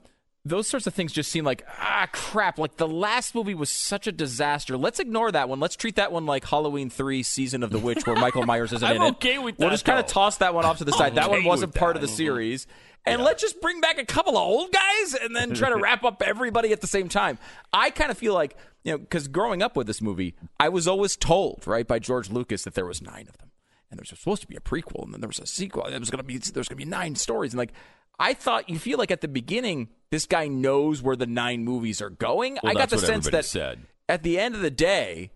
those 0.49 0.67
sorts 0.67 0.87
of 0.87 0.93
things 0.93 1.11
just 1.11 1.31
seem 1.31 1.45
like 1.45 1.65
ah 1.79 2.07
crap. 2.11 2.57
Like 2.57 2.77
the 2.77 2.87
last 2.87 3.35
movie 3.35 3.53
was 3.53 3.69
such 3.69 4.07
a 4.07 4.11
disaster. 4.11 4.77
Let's 4.77 4.99
ignore 4.99 5.31
that 5.31 5.49
one. 5.49 5.59
Let's 5.59 5.75
treat 5.75 5.95
that 5.95 6.11
one 6.11 6.25
like 6.25 6.45
Halloween 6.45 6.89
three, 6.89 7.23
Season 7.23 7.63
of 7.63 7.69
the 7.71 7.79
Witch, 7.79 8.05
where 8.05 8.15
Michael 8.15 8.43
Myers 8.45 8.73
isn't 8.73 8.87
I'm 8.87 8.97
in 8.97 9.01
it. 9.01 9.09
okay 9.11 9.37
with 9.37 9.57
We'll 9.59 9.69
just 9.69 9.85
kind 9.85 9.99
of 9.99 10.07
toss 10.07 10.37
that 10.37 10.53
one 10.53 10.65
off 10.65 10.79
to 10.79 10.85
the 10.85 10.91
side. 10.91 11.15
that 11.15 11.29
one 11.29 11.43
wasn't 11.43 11.73
part 11.73 11.95
of 11.95 12.01
the 12.01 12.07
series. 12.07 12.67
And 13.05 13.21
let's 13.21 13.41
just 13.41 13.61
bring 13.61 13.79
back 13.79 13.97
a 13.99 14.05
couple 14.05 14.37
of 14.37 14.43
old 14.43 14.71
guys 14.73 15.13
and 15.13 15.33
then 15.33 15.53
try 15.53 15.69
to 15.69 15.77
wrap 15.81 16.03
up 16.03 16.21
everybody 16.25 16.73
at 16.73 16.81
the 16.81 16.87
same 16.87 17.07
time. 17.07 17.37
I 17.71 17.89
kind 17.89 18.11
of 18.11 18.17
feel 18.17 18.33
like 18.33 18.57
you 18.83 18.91
know 18.93 18.97
because 18.97 19.27
growing 19.27 19.61
up 19.61 19.77
with 19.77 19.87
this 19.87 20.01
movie, 20.01 20.35
I 20.59 20.69
was 20.69 20.87
always 20.87 21.15
told 21.15 21.65
right 21.65 21.87
by 21.87 21.99
George 21.99 22.29
Lucas 22.29 22.63
that 22.63 22.73
there 22.73 22.85
was 22.85 23.01
nine 23.01 23.27
of 23.29 23.37
them 23.37 23.47
and 23.89 23.97
there's 23.97 24.09
supposed 24.09 24.41
to 24.41 24.47
be 24.47 24.55
a 24.55 24.59
prequel, 24.59 25.05
and 25.05 25.13
then 25.13 25.21
there 25.21 25.29
was 25.29 25.39
a 25.39 25.45
sequel. 25.47 25.83
And 25.83 25.93
there 25.93 25.99
was 25.99 26.09
going 26.09 26.19
to 26.19 26.23
be 26.23 26.37
there's 26.37 26.67
going 26.67 26.77
to 26.77 26.85
be 26.85 26.85
nine 26.85 27.15
stories, 27.15 27.53
and 27.53 27.57
like 27.57 27.71
I 28.19 28.33
thought, 28.33 28.69
you 28.69 28.79
feel 28.79 28.97
like 28.97 29.11
at 29.11 29.21
the 29.21 29.27
beginning, 29.27 29.89
this 30.11 30.25
guy 30.25 30.47
knows 30.47 31.01
where 31.01 31.15
the 31.15 31.27
nine 31.27 31.63
movies 31.63 32.01
are 32.01 32.09
going. 32.09 32.57
Well, 32.63 32.71
I 32.71 32.73
got 32.73 32.89
the 32.89 32.97
sense 32.97 33.29
that 33.29 33.45
said. 33.45 33.79
at 34.09 34.23
the 34.23 34.39
end 34.39 34.55
of 34.55 34.61
the 34.61 34.71
day, 34.71 35.31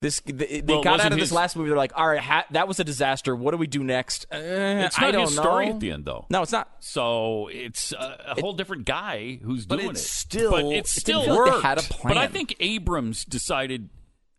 This 0.00 0.20
they, 0.24 0.60
they 0.62 0.74
Well, 0.74 0.82
got 0.82 0.98
out 1.00 1.12
of 1.12 1.18
this 1.18 1.28
his- 1.28 1.32
last 1.32 1.54
movie. 1.56 1.68
They're 1.68 1.76
like, 1.76 1.92
all 1.96 2.08
right, 2.08 2.18
ha- 2.20 2.46
that 2.50 2.66
was 2.66 2.80
a 2.80 2.84
disaster. 2.84 3.36
What 3.36 3.52
do 3.52 3.56
we 3.56 3.68
do 3.68 3.84
next? 3.84 4.26
Uh, 4.32 4.36
It's 4.36 4.98
I 4.98 5.02
not 5.02 5.12
don't 5.12 5.20
his 5.26 5.36
story 5.36 5.66
know. 5.66 5.74
at 5.74 5.80
the 5.80 5.90
end, 5.92 6.04
though. 6.06 6.26
No, 6.28 6.42
it's 6.42 6.50
not. 6.50 6.68
So 6.80 7.48
it's 7.52 7.92
a, 7.92 8.34
a 8.36 8.40
whole 8.40 8.52
different 8.54 8.84
guy 8.84 9.38
who's 9.44 9.64
doing 9.64 9.90
it. 9.90 9.98
still- 9.98 10.50
but 10.50 10.64
it 10.64 10.88
still 10.88 11.22
feel 11.22 11.34
like 11.38 11.52
worked. 11.52 11.64
had 11.64 11.78
a 11.78 11.82
But 12.02 12.16
I 12.16 12.26
think 12.26 12.56
Abrams 12.58 13.24
decided 13.24 13.90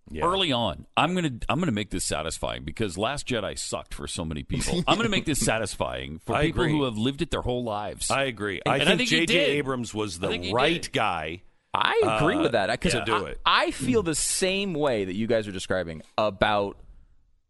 Yeah. 0.10 0.26
early 0.26 0.52
on, 0.52 0.86
I'm 0.98 1.16
gonna 1.16 1.32
I'm 1.50 1.60
gonna 1.60 1.72
make 1.72 1.90
this 1.90 2.04
satisfying 2.04 2.64
because 2.64 2.98
Last 2.98 3.28
Jedi 3.28 3.58
sucked 3.58 3.94
for 3.94 4.08
so 4.08 4.24
many 4.26 4.44
people. 4.44 4.84
I'm 4.88 4.98
gonna 4.98 5.10
make 5.10 5.26
this 5.26 5.40
satisfying 5.46 6.20
for 6.26 6.36
I 6.36 6.48
people 6.48 6.64
agree. 6.64 6.74
who 6.74 6.84
have 6.84 6.98
lived 6.98 7.22
it 7.22 7.32
their 7.32 7.42
whole 7.42 7.64
lives. 7.64 8.12
I 8.12 8.24
agree. 8.24 8.62
And- 8.66 8.74
I 8.74 8.78
and 8.78 8.86
think, 8.88 8.94
I 8.94 8.98
think 8.98 9.10
J.J. 9.30 9.40
Abrams 9.58 9.94
was 9.94 10.20
the 10.20 10.52
right 10.54 10.82
did. 10.82 10.92
guy. 10.92 11.42
I 11.74 12.18
agree 12.20 12.36
Uh, 12.36 12.42
with 12.44 12.52
that. 12.52 12.70
Because 12.70 12.94
to 12.94 13.04
do 13.06 13.14
I, 13.26 13.30
it. 13.30 13.40
I 13.46 13.72
feel 13.72 14.04
the 14.04 14.14
same 14.14 14.74
way 14.76 15.06
that 15.06 15.16
you 15.16 15.26
guys 15.26 15.48
are 15.48 15.52
describing 15.52 16.04
about 16.18 16.78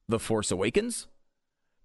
the 0.07 0.19
Force 0.19 0.49
Awakens. 0.51 1.07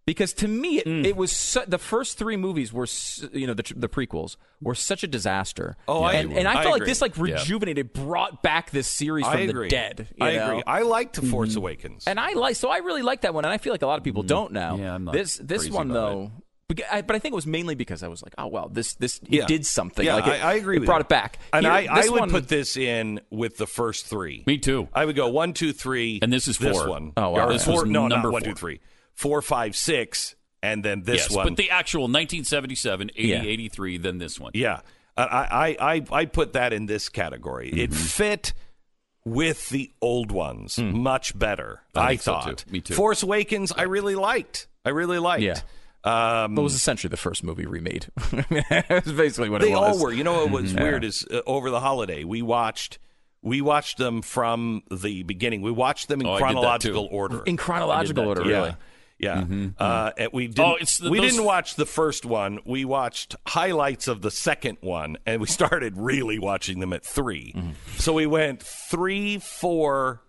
Because 0.08 0.32
to 0.34 0.48
me, 0.48 0.78
it, 0.78 0.86
Mm. 0.86 1.04
it 1.04 1.16
was 1.16 1.30
su- 1.30 1.64
the 1.68 1.76
first 1.76 2.16
three 2.16 2.38
movies 2.38 2.72
were, 2.72 2.86
su- 2.86 3.28
you 3.34 3.46
know, 3.46 3.52
the, 3.52 3.62
tr- 3.62 3.74
the 3.76 3.90
prequels 3.90 4.36
were 4.62 4.74
such 4.74 5.02
a 5.02 5.06
disaster. 5.06 5.76
Oh, 5.86 6.02
I 6.02 6.14
and, 6.14 6.30
agree. 6.30 6.38
and 6.38 6.48
I 6.48 6.60
I 6.60 6.62
felt 6.62 6.78
like 6.78 6.86
this 6.88 7.02
like 7.02 7.18
rejuvenated, 7.18 7.92
brought 7.92 8.42
back 8.42 8.70
this 8.70 8.88
series 8.88 9.26
from 9.26 9.46
the 9.46 9.68
dead. 9.68 10.08
you 10.16 10.26
I 10.26 10.36
know? 10.36 10.46
agree. 10.48 10.62
I 10.66 10.80
liked 10.82 11.16
The 11.20 11.26
Force 11.26 11.56
Awakens. 11.56 12.04
And 12.06 12.18
I 12.18 12.32
like 12.32 12.56
so 12.56 12.70
I 12.70 12.78
really 12.78 13.02
like 13.02 13.20
that 13.20 13.34
one, 13.34 13.44
and 13.44 13.52
I 13.52 13.58
feel 13.58 13.74
like 13.74 13.82
a 13.82 13.86
lot 13.86 13.98
of 13.98 14.04
people 14.04 14.22
don't 14.22 14.52
now. 14.52 14.76
Yeah, 14.76 14.94
I'm 14.94 15.04
not 15.04 15.12
this 15.12 15.36
this 15.36 15.62
crazy 15.64 15.72
one 15.74 15.88
though, 15.88 16.32
beca- 16.72 16.84
I, 16.90 17.02
but 17.02 17.14
I 17.14 17.18
think 17.18 17.32
it 17.34 17.36
was 17.36 17.46
mainly 17.46 17.74
because 17.74 18.02
I 18.02 18.08
was 18.08 18.22
like, 18.22 18.32
oh 18.38 18.46
well, 18.46 18.70
this 18.70 18.94
this 18.94 19.18
it 19.18 19.28
Yeah. 19.28 19.46
did 19.46 19.66
something. 19.66 20.06
Yeah, 20.06 20.14
like 20.14 20.26
it, 20.26 20.42
I, 20.42 20.52
I 20.52 20.54
agree. 20.54 20.76
It 20.76 20.80
with 20.80 20.86
brought 20.86 21.00
you. 21.00 21.00
it 21.02 21.08
back, 21.10 21.38
and 21.52 21.66
Here, 21.66 21.72
I, 21.74 21.86
I 21.90 22.08
would 22.08 22.20
one- 22.20 22.30
put 22.30 22.48
this 22.48 22.78
in 22.78 23.20
with 23.30 23.58
the 23.58 23.66
first 23.66 24.06
three. 24.06 24.42
Me 24.46 24.56
too. 24.56 24.88
I 24.94 25.04
would 25.04 25.16
go 25.16 25.28
one, 25.28 25.52
two, 25.52 25.74
three, 25.74 26.18
And 26.22 26.32
this 26.32 26.48
is 26.48 26.56
This 26.56 26.74
four. 26.78 26.88
one. 26.88 27.12
Oh, 27.18 27.30
wow. 27.30 27.48
Or 27.48 27.52
This 27.52 27.66
four, 27.66 27.82
was 27.82 27.90
no, 27.90 28.08
number 28.08 28.28
not 28.28 28.32
one, 28.32 28.42
four. 28.44 28.52
two, 28.54 28.58
three. 28.58 28.80
Four, 29.18 29.42
five, 29.42 29.74
six, 29.74 30.36
and 30.62 30.84
then 30.84 31.02
this 31.02 31.22
yes, 31.28 31.30
one. 31.36 31.48
but 31.48 31.56
the 31.56 31.70
actual 31.70 32.02
1977, 32.02 33.10
80, 33.16 33.28
Yeah. 33.28 33.42
83, 33.42 33.98
then 33.98 34.18
this 34.18 34.38
one. 34.38 34.52
yeah, 34.54 34.80
I, 35.16 35.76
I, 35.80 35.94
I, 35.94 36.04
I 36.20 36.24
put 36.26 36.52
that 36.52 36.72
in 36.72 36.86
this 36.86 37.08
category. 37.08 37.68
It 37.70 37.90
Mm-hmm. 37.90 37.98
fit 38.00 38.52
with 39.24 39.68
the 39.70 39.90
old 40.00 40.30
ones 40.30 40.78
much 40.78 41.36
better. 41.38 41.80
I 41.94 42.00
I, 42.00 42.08
think 42.10 42.22
so, 42.22 42.32
thought. 42.34 42.58
too. 42.58 42.70
Me 42.72 42.80
too. 42.80 42.94
Force 42.94 43.22
Awakens, 43.24 43.72
I 43.72 43.82
really 43.82 44.14
liked. 44.14 44.68
I 44.84 44.90
really 44.90 45.18
liked. 45.18 45.42
Yeah. 45.42 45.60
Um, 46.04 46.54
But 46.54 46.62
it 46.62 46.64
was 46.64 46.74
essentially 46.76 47.10
the 47.10 47.16
first 47.16 47.42
movie 47.42 47.66
remade. 47.66 48.06
I 48.32 48.44
mean, 48.50 48.62
That's 48.70 49.10
basically 49.10 49.50
what 49.50 49.60
they 49.62 49.72
it 49.72 49.76
was. 49.76 49.96
all 49.98 50.02
were. 50.04 50.12
You 50.12 50.22
know 50.24 50.44
what 50.44 50.50
was 50.52 50.72
weird 50.74 51.02
is 51.04 51.26
uh, 51.30 51.40
over 51.46 51.70
the 51.70 51.80
holiday 51.80 52.22
we 52.24 52.40
watched 52.40 52.98
we 53.42 53.60
watched 53.60 53.98
them 53.98 54.22
from 54.22 54.82
the 54.90 55.22
beginning. 55.24 55.60
We 55.62 55.70
watched 55.72 56.08
them 56.08 56.20
in 56.20 56.26
Oh, 56.26 56.30
I 56.32 56.38
did 56.38 56.42
that, 56.42 56.52
chronological 56.54 57.08
order. 57.10 57.42
in 57.44 57.56
chronological 57.56 58.26
order. 58.28 58.42
too. 58.44 58.48
Really, 58.48 58.74
Yeah. 59.18 59.44
Yeah. 59.48 59.68
Uh, 59.78 60.10
and 60.16 60.30
we 60.32 60.46
didn't, 60.46 60.60
Oh, 60.64 60.76
the- 60.78 61.10
we 61.10 61.18
those- 61.20 61.32
didn't 61.32 61.44
watch 61.44 61.74
the 61.74 61.86
first 61.86 62.24
one. 62.24 62.60
We 62.64 62.84
watched 62.84 63.34
highlights 63.46 64.06
of 64.08 64.22
the 64.22 64.30
second 64.30 64.78
one, 64.80 65.18
and 65.26 65.40
we 65.40 65.46
started 65.58 65.96
really 65.96 66.38
watching 66.38 66.78
them 66.80 66.92
at 66.92 67.04
3 67.04 67.52
Mm-hmm. 67.56 67.70
So 67.98 68.12
we 68.12 68.26
went 68.26 68.62
three, 68.62 69.38
four, 69.38 70.22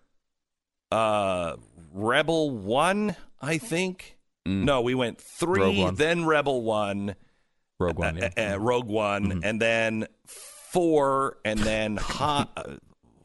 uh, 0.92 1.56
Rebel 1.92 2.52
one, 2.52 3.16
I 3.42 3.58
think. 3.58 4.18
No, 4.46 4.82
we 4.82 4.96
went 4.96 5.20
Mm. 5.20 5.22
Three, 5.22 5.90
then 5.92 6.26
Rebel 6.26 6.64
one, 6.64 7.16
Rogue 7.80 8.00
One. 8.00 8.18
Yeah. 8.18 8.30
uh, 8.36 8.56
uh, 8.56 8.58
Rogue 8.60 8.88
One, 8.88 9.26
Mm-hmm. 9.28 9.40
and 9.44 9.62
then 9.62 10.08
four, 10.26 11.38
and 11.46 11.60
then 11.60 11.98
ha- 11.98 12.48
uh, 12.58 12.78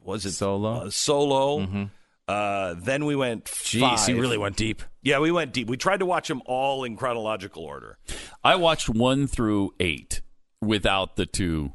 was 0.02 0.26
it 0.26 0.32
Solo? 0.32 0.82
Uh, 0.86 0.90
solo. 0.90 1.88
Uh, 2.26 2.74
then 2.78 3.04
we 3.04 3.14
went 3.14 3.44
Jeez, 3.44 3.80
five. 3.80 4.08
you 4.08 4.20
really 4.20 4.38
went 4.38 4.56
deep. 4.56 4.82
Yeah, 5.02 5.18
we 5.18 5.30
went 5.30 5.52
deep. 5.52 5.68
We 5.68 5.76
tried 5.76 5.98
to 6.00 6.06
watch 6.06 6.28
them 6.28 6.40
all 6.46 6.84
in 6.84 6.96
chronological 6.96 7.62
order. 7.64 7.98
I 8.42 8.56
watched 8.56 8.88
one 8.88 9.26
through 9.26 9.74
eight 9.78 10.22
without 10.62 11.16
the 11.16 11.26
two 11.26 11.72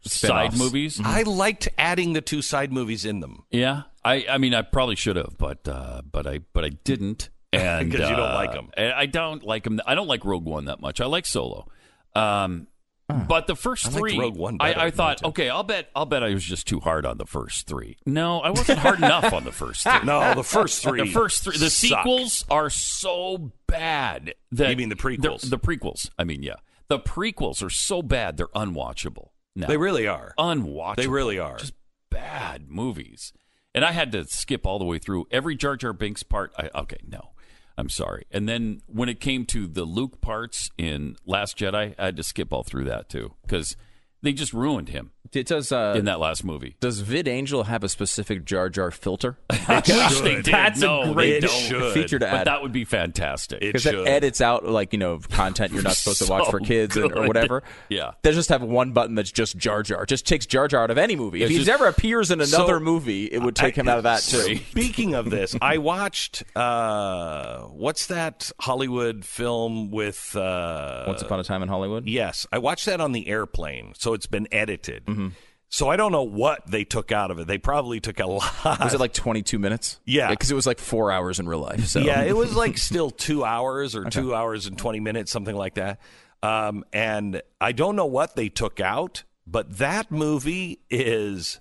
side 0.00 0.52
Spin-offs. 0.52 0.58
movies. 0.58 1.00
I 1.04 1.22
liked 1.24 1.68
adding 1.76 2.14
the 2.14 2.22
two 2.22 2.40
side 2.42 2.72
movies 2.72 3.04
in 3.04 3.20
them. 3.20 3.44
Yeah, 3.50 3.82
I, 4.04 4.24
I 4.30 4.38
mean, 4.38 4.54
I 4.54 4.62
probably 4.62 4.96
should 4.96 5.16
have, 5.16 5.36
but 5.38 5.68
uh, 5.68 6.00
but 6.10 6.26
I 6.26 6.38
but 6.54 6.64
I 6.64 6.70
didn't, 6.70 7.28
and 7.52 7.92
'Cause 7.92 8.00
you 8.08 8.16
don't 8.16 8.30
uh, 8.30 8.34
like 8.34 8.56
'em. 8.56 8.70
and 8.74 8.92
I 8.94 9.04
don't 9.06 9.42
like 9.44 9.64
them. 9.64 9.78
I 9.86 9.94
don't 9.94 10.08
like 10.08 10.24
Rogue 10.24 10.46
One 10.46 10.64
that 10.64 10.80
much. 10.80 11.00
I 11.02 11.04
like 11.06 11.26
Solo, 11.26 11.68
um, 12.14 12.66
but 13.12 13.46
the 13.46 13.56
first 13.56 13.86
I 13.86 13.90
three, 13.90 14.18
Rogue 14.18 14.36
One 14.36 14.56
I, 14.60 14.70
better 14.70 14.80
I 14.80 14.84
than 14.90 14.96
thought, 14.96 15.20
that, 15.20 15.28
okay, 15.28 15.48
I'll 15.50 15.62
bet 15.62 15.90
I'll 15.94 16.06
bet 16.06 16.22
I 16.22 16.34
was 16.34 16.44
just 16.44 16.66
too 16.66 16.80
hard 16.80 17.06
on 17.06 17.18
the 17.18 17.26
first 17.26 17.66
three. 17.66 17.96
No, 18.06 18.40
I 18.40 18.50
wasn't 18.50 18.78
hard 18.78 18.98
enough 19.02 19.32
on 19.32 19.44
the 19.44 19.52
first 19.52 19.84
three. 19.84 20.04
No, 20.04 20.34
the 20.34 20.44
first 20.44 20.82
three. 20.82 21.00
The 21.00 21.06
first 21.06 21.44
three, 21.44 21.56
the 21.56 21.70
suck. 21.70 22.04
sequels 22.04 22.44
are 22.50 22.70
so 22.70 23.52
bad 23.66 24.34
that 24.52 24.70
You 24.70 24.76
mean 24.76 24.88
the 24.88 24.96
prequels? 24.96 25.42
The, 25.42 25.56
the 25.56 25.58
prequels. 25.58 26.10
I 26.18 26.24
mean, 26.24 26.42
yeah, 26.42 26.56
the 26.88 26.98
prequels 26.98 27.62
are 27.62 27.70
so 27.70 28.02
bad 28.02 28.36
they're 28.36 28.46
unwatchable. 28.48 29.28
Now. 29.54 29.66
They 29.66 29.76
really 29.76 30.06
are. 30.06 30.34
unwatchable. 30.38 30.96
They 30.96 31.08
really 31.08 31.38
are. 31.38 31.58
just 31.58 31.74
bad 32.10 32.70
movies. 32.70 33.32
And 33.74 33.84
I 33.84 33.92
had 33.92 34.12
to 34.12 34.24
skip 34.26 34.66
all 34.66 34.78
the 34.78 34.84
way 34.84 34.98
through 34.98 35.26
every 35.30 35.56
Jar 35.56 35.76
Jar 35.76 35.92
Binks 35.92 36.22
part. 36.22 36.52
I, 36.58 36.70
okay, 36.74 36.98
no, 37.06 37.31
I'm 37.76 37.88
sorry. 37.88 38.26
And 38.30 38.48
then 38.48 38.82
when 38.86 39.08
it 39.08 39.20
came 39.20 39.46
to 39.46 39.66
the 39.66 39.84
Luke 39.84 40.20
parts 40.20 40.70
in 40.76 41.16
Last 41.26 41.58
Jedi, 41.58 41.94
I 41.98 42.04
had 42.04 42.16
to 42.16 42.22
skip 42.22 42.52
all 42.52 42.62
through 42.62 42.84
that 42.84 43.08
too 43.08 43.34
because 43.42 43.76
they 44.22 44.32
just 44.32 44.52
ruined 44.52 44.90
him 44.90 45.12
It 45.32 45.46
does. 45.46 45.72
Uh, 45.72 45.94
in 45.96 46.04
that 46.04 46.20
last 46.20 46.44
movie. 46.44 46.76
does 46.80 47.02
VidAngel 47.02 47.66
have 47.66 47.82
a 47.82 47.88
specific 47.88 48.44
Jar 48.44 48.68
Jar 48.68 48.90
filter? 48.90 49.38
I 49.50 49.82
wish 49.86 50.20
they. 50.20 50.40
That's 50.42 50.80
no, 50.80 51.10
a 51.10 51.14
great 51.14 51.40
they 51.40 51.46
don't. 51.46 51.50
should. 51.50 51.94
feature 51.94 52.18
to 52.18 52.26
But 52.26 52.34
add. 52.34 52.46
that 52.48 52.62
would 52.62 52.72
be 52.72 52.84
fantastic. 52.84 53.60
Because 53.60 53.86
it 53.86 53.92
should. 53.92 54.06
edits 54.08 54.40
out 54.40 54.64
like 54.66 54.92
you 54.92 54.98
know 54.98 55.18
content 55.18 55.72
you're 55.72 55.82
not 55.82 55.92
supposed 55.96 56.22
to 56.22 56.30
watch 56.30 56.50
for 56.50 56.60
kids 56.60 56.96
and, 56.96 57.12
or 57.12 57.26
whatever. 57.26 57.62
Yeah. 57.88 58.12
they 58.22 58.32
just 58.32 58.50
have 58.50 58.62
one 58.62 58.92
button 58.92 59.14
that's 59.14 59.32
just 59.32 59.56
Jar 59.56 59.82
Jar. 59.82 60.04
Just 60.04 60.26
takes 60.26 60.44
Jar 60.46 60.68
Jar 60.68 60.82
out 60.84 60.90
of 60.90 60.98
any 60.98 61.16
movie. 61.16 61.42
If 61.42 61.50
It's 61.50 61.64
he 61.66 61.72
ever 61.72 61.86
appears 61.86 62.30
in 62.30 62.40
another 62.40 62.74
So, 62.76 62.80
movie, 62.80 63.24
it 63.26 63.40
would 63.42 63.56
take 63.56 63.78
I- 63.78 63.80
him 63.80 63.88
out 63.88 63.98
of 63.98 64.04
that 64.04 64.20
too. 64.22 64.56
Speaking 64.70 65.14
of 65.14 65.30
this, 65.30 65.56
I 65.62 65.78
watched 65.78 66.42
uh, 66.54 67.60
what's 67.68 68.06
that 68.08 68.50
Hollywood 68.60 69.24
film 69.24 69.90
with 69.90 70.36
uh, 70.36 71.04
Once 71.06 71.22
Upon 71.22 71.40
a 71.40 71.44
Time 71.44 71.62
in 71.62 71.68
Hollywood. 71.68 72.06
Yes, 72.06 72.46
I 72.52 72.58
watched 72.58 72.86
that 72.86 73.00
on 73.00 73.12
the 73.12 73.28
airplane, 73.28 73.94
so 73.96 74.12
it's 74.14 74.26
been 74.26 74.46
edited. 74.52 75.04
Mm-hmm. 75.06 75.21
So 75.68 75.88
I 75.88 75.96
don't 75.96 76.12
know 76.12 76.22
what 76.24 76.70
they 76.70 76.84
took 76.84 77.12
out 77.12 77.30
of 77.30 77.38
it. 77.38 77.46
They 77.46 77.56
probably 77.56 77.98
took 77.98 78.20
a 78.20 78.26
lot. 78.26 78.80
Was 78.80 78.92
it 78.92 79.00
like 79.00 79.14
22 79.14 79.58
minutes? 79.58 80.00
Yeah. 80.04 80.28
because 80.28 80.50
it 80.50 80.54
was 80.54 80.66
like 80.66 80.78
four 80.78 81.10
hours 81.10 81.40
in 81.40 81.48
real 81.48 81.60
life. 81.60 81.86
So 81.86 82.00
Yeah, 82.00 82.22
it 82.22 82.36
was 82.36 82.54
like 82.54 82.76
still 82.90 83.10
two 83.10 83.42
hours 83.44 83.96
or 83.96 84.04
two 84.10 84.34
hours 84.34 84.66
and 84.66 84.76
20 84.76 85.00
minutes, 85.00 85.32
something 85.32 85.56
like 85.56 85.74
that. 85.74 85.98
Um, 86.42 86.84
and 86.92 87.40
I 87.60 87.72
don't 87.72 87.96
know 87.96 88.04
what 88.06 88.36
they 88.36 88.48
took 88.50 88.80
out, 88.80 89.22
but 89.46 89.78
that 89.78 90.10
movie 90.10 90.80
is 90.90 91.60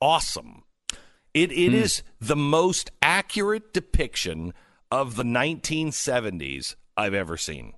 awesome. 0.00 0.64
It 1.34 1.50
Hmm. 1.50 1.58
it 1.58 1.74
is 1.74 2.02
the 2.20 2.36
most 2.36 2.90
accurate 3.00 3.72
depiction 3.72 4.52
of 4.90 5.16
the 5.16 5.22
1970s 5.24 6.74
I've 6.96 7.14
ever 7.14 7.36
seen. 7.36 7.74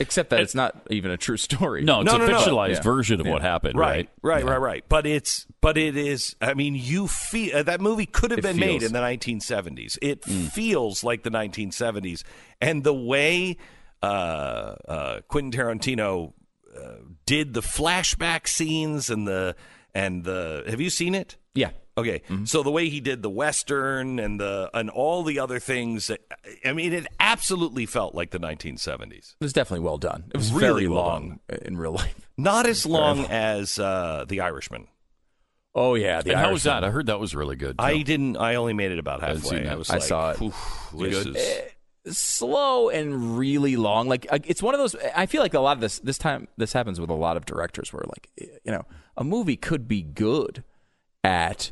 Except 0.00 0.30
that 0.30 0.40
it's 0.40 0.54
not 0.54 0.74
even 0.90 1.10
a 1.10 1.16
true 1.16 1.36
story. 1.36 1.82
no, 1.84 2.00
it's 2.00 2.10
No, 2.10 2.16
a 2.16 2.18
no, 2.18 2.26
no. 2.26 2.38
fictionalized 2.38 2.74
Yeah. 2.76 2.80
version 2.82 3.20
of 3.20 3.26
what 3.26 3.42
happened, 3.42 3.78
right? 3.78 4.08
right, 4.22 4.44
right, 4.44 4.60
right. 4.60 4.84
But 4.88 5.06
it's 5.06 5.46
but 5.60 5.76
it 5.78 5.96
is. 5.96 6.34
I 6.40 6.54
mean, 6.54 6.74
you 6.74 7.06
feel 7.06 7.56
uh, 7.58 7.62
that 7.64 7.80
movie 7.80 8.06
could 8.06 8.30
have 8.30 8.38
It 8.38 8.42
been 8.42 8.58
made 8.58 8.82
in 8.82 8.92
the 8.92 9.00
1970s. 9.00 9.98
It 10.02 10.22
Mm. 10.22 10.50
feels 10.50 11.04
like 11.04 11.22
the 11.22 11.30
1970s, 11.30 12.22
and 12.60 12.82
the 12.84 12.94
way 12.94 13.56
uh, 14.02 14.06
uh, 14.88 15.20
Quentin 15.28 15.52
Tarantino 15.52 16.32
uh, 16.76 16.80
did 17.26 17.52
the 17.54 17.60
flashback 17.60 18.46
scenes 18.48 19.10
and 19.10 19.26
the 19.28 19.54
and 19.94 20.24
the. 20.24 20.64
Have 20.68 20.80
you 20.80 20.88
seen 20.90 21.14
it? 21.14 21.36
Yeah, 21.54 21.70
Okay, 21.98 22.22
so 22.44 22.62
the 22.62 22.70
way 22.70 22.88
he 22.88 23.00
did 23.00 23.22
the 23.22 23.28
western 23.30 24.18
and 24.18 24.40
the 24.40 24.70
and 24.72 24.88
all 24.88 25.22
the 25.22 25.38
other 25.38 25.58
things, 25.58 26.10
I 26.64 26.72
mean, 26.72 26.92
it 26.92 27.06
absolutely 27.18 27.84
felt 27.84 28.14
like 28.14 28.30
the 28.30 28.38
1970s. 28.40 29.12
it 29.12 29.44
was 29.44 29.52
definitely 29.52 29.84
well 29.84 29.98
done. 29.98 30.24
It 30.32 30.36
was 30.36 30.52
Really 30.52 30.84
very 30.84 30.88
well 30.88 31.02
long 31.04 31.40
in 31.62 31.76
real 31.76 31.92
life. 31.92 32.14
Not 32.38 32.66
as 32.66 32.86
long 32.86 33.26
as 33.26 33.78
uh, 33.78 34.24
The 34.26 34.40
Irishman. 34.40 34.86
Oh 35.74 35.94
yeah, 35.94 36.22
the 36.22 36.30
And 36.30 36.40
how 36.40 36.52
was 36.52 36.62
that? 36.62 36.82
I 36.84 36.90
heard 36.90 37.06
that 37.06 37.20
was 37.20 37.34
really 37.34 37.56
good. 37.56 37.76
I 37.78 38.02
didn't. 38.02 38.36
I 38.36 38.54
only 38.56 38.72
made 38.72 38.92
it 38.92 38.98
about 38.98 39.20
Haven't 39.20 39.42
halfway. 39.42 39.58
seen 39.58 39.64
that. 39.66 39.72
I 39.72 39.76
was 39.76 39.90
I 39.90 39.94
like, 39.94 40.02
saw 40.02 40.30
it. 40.30 40.40
"Oof, 40.42 40.92
Was 40.92 41.02
it 41.26 41.32
this 41.34 41.54
good? 41.58 41.72
is 42.06 42.18
slow 42.18 42.88
and 42.88 43.36
really 43.38 43.76
long. 43.76 44.08
Like 44.08 44.26
uh, 44.30 44.38
it's 44.44 44.62
one 44.62 44.74
of 44.74 44.78
those. 44.80 44.96
I 45.14 45.26
feel 45.26 45.42
like 45.42 45.54
a 45.54 45.60
lot 45.60 45.76
of 45.76 45.80
this 45.80 45.98
this 46.00 46.18
time 46.18 46.48
this 46.56 46.72
happens 46.72 46.98
with 47.00 47.10
a 47.10 47.14
lot 47.14 47.36
of 47.36 47.44
directors 47.46 47.92
where 47.92 48.02
like 48.08 48.30
you 48.38 48.72
know 48.72 48.82
a 49.16 49.22
movie 49.22 49.56
could 49.56 49.86
be 49.86 50.02
good 50.02 50.64
at 51.22 51.70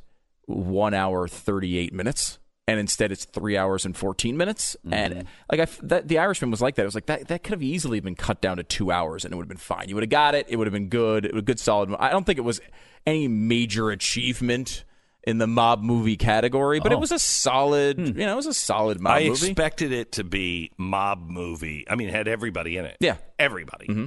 one 0.49 0.95
hour 0.95 1.29
thirty 1.29 1.79
eight 1.79 1.93
minutes. 1.93 2.39
And 2.67 2.79
instead, 2.79 3.13
it's 3.13 3.25
three 3.25 3.57
hours 3.57 3.87
and 3.87 3.97
fourteen 3.97 4.37
minutes, 4.37 4.77
mm-hmm. 4.85 4.93
and 4.93 5.25
like 5.51 5.61
I, 5.61 5.67
that, 5.85 6.07
the 6.09 6.19
Irishman 6.19 6.51
was 6.51 6.61
like 6.61 6.75
that. 6.75 6.83
It 6.83 6.85
was 6.85 6.95
like 6.95 7.07
that. 7.07 7.29
That 7.29 7.43
could 7.43 7.53
have 7.53 7.63
easily 7.63 7.99
been 8.01 8.15
cut 8.15 8.43
down 8.43 8.59
to 8.59 8.63
two 8.63 8.91
hours, 8.93 9.25
and 9.25 9.33
it 9.33 9.37
would 9.39 9.45
have 9.45 9.49
been 9.49 9.57
fine. 9.57 9.89
You 9.89 9.95
would 9.95 10.05
have 10.05 10.11
got 10.11 10.35
it. 10.35 10.45
It 10.51 10.57
would 10.57 10.67
have 10.67 10.75
been 10.75 10.91
good. 10.91 11.25
It 11.25 11.33
was 11.33 11.41
a 11.41 11.45
good, 11.47 11.59
solid. 11.59 11.95
I 11.99 12.11
don't 12.11 12.25
think 12.25 12.39
it 12.39 12.43
was 12.43 12.61
any 13.07 13.27
major 13.27 13.89
achievement 13.89 14.85
in 15.25 15.39
the 15.39 15.47
mob 15.47 15.83
movie 15.83 16.19
category, 16.19 16.79
but 16.79 16.93
it 16.93 16.97
Oh. 16.97 16.99
was 16.99 17.11
a 17.11 17.19
solid, 17.19 17.97
hmm. 17.99 18.05
you 18.21 18.27
know, 18.27 18.35
it 18.35 18.37
was 18.37 18.47
a 18.47 18.53
solid 18.53 19.01
mob 19.01 19.15
movie. 19.15 19.25
I 19.27 19.29
movie. 19.31 19.47
expected 19.47 19.93
it 19.93 20.13
to 20.13 20.25
be 20.25 20.71
mob 20.77 21.27
movie. 21.27 21.87
I 21.89 21.95
mean, 21.95 22.09
it 22.09 22.15
had 22.15 22.29
everybody 22.29 22.77
in 22.77 22.85
it. 22.85 22.99
Yeah. 23.01 23.17
everybody. 23.39 23.87
Mm-hmm. 23.87 24.07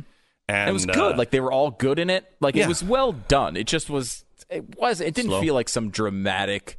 And 0.50 0.70
it 0.70 0.74
was 0.74 0.86
good. 0.86 0.98
uh, 1.14 1.18
like 1.18 1.32
they 1.32 1.40
were 1.40 1.52
all 1.52 1.72
good 1.72 1.98
in 1.98 2.12
it. 2.12 2.26
Like 2.40 2.56
Yeah. 2.56 2.66
it 2.66 2.68
was 2.68 2.84
well 2.84 3.12
done. 3.12 3.56
It 3.58 3.66
just 3.66 3.90
was. 3.90 4.24
It 4.52 4.78
was. 4.78 5.02
It 5.02 5.14
didn't 5.14 5.32
Slow. 5.32 5.42
feel 5.42 5.54
like 5.54 5.70
some 5.70 5.90
dramatic, 5.90 6.78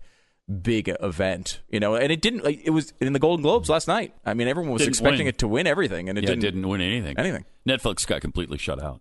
big 0.62 0.94
event. 1.00 1.60
You 1.70 1.80
know, 1.80 1.94
and 1.94 2.12
it 2.12 2.20
didn't. 2.20 2.44
Like 2.44 2.60
it 2.64 2.70
was 2.70 2.92
in 3.00 3.12
the 3.12 3.18
Golden 3.18 3.42
Globes 3.42 3.68
last 3.68 3.88
night. 3.88 4.14
I 4.24 4.34
mean, 4.34 4.46
everyone 4.48 4.72
was 4.72 4.80
Didn't 4.82 4.90
expecting 4.90 5.20
win. 5.20 5.28
it 5.28 5.38
to 5.38 5.48
win 5.48 5.66
everything, 5.66 6.08
and 6.08 6.18
it 6.18 6.22
yeah, 6.24 6.30
didn't, 6.30 6.42
didn't 6.42 6.68
win 6.68 6.80
anything. 6.80 7.18
Anything. 7.18 7.44
Netflix 7.68 8.06
got 8.06 8.20
completely 8.20 8.58
shut 8.58 8.82
out. 8.82 9.00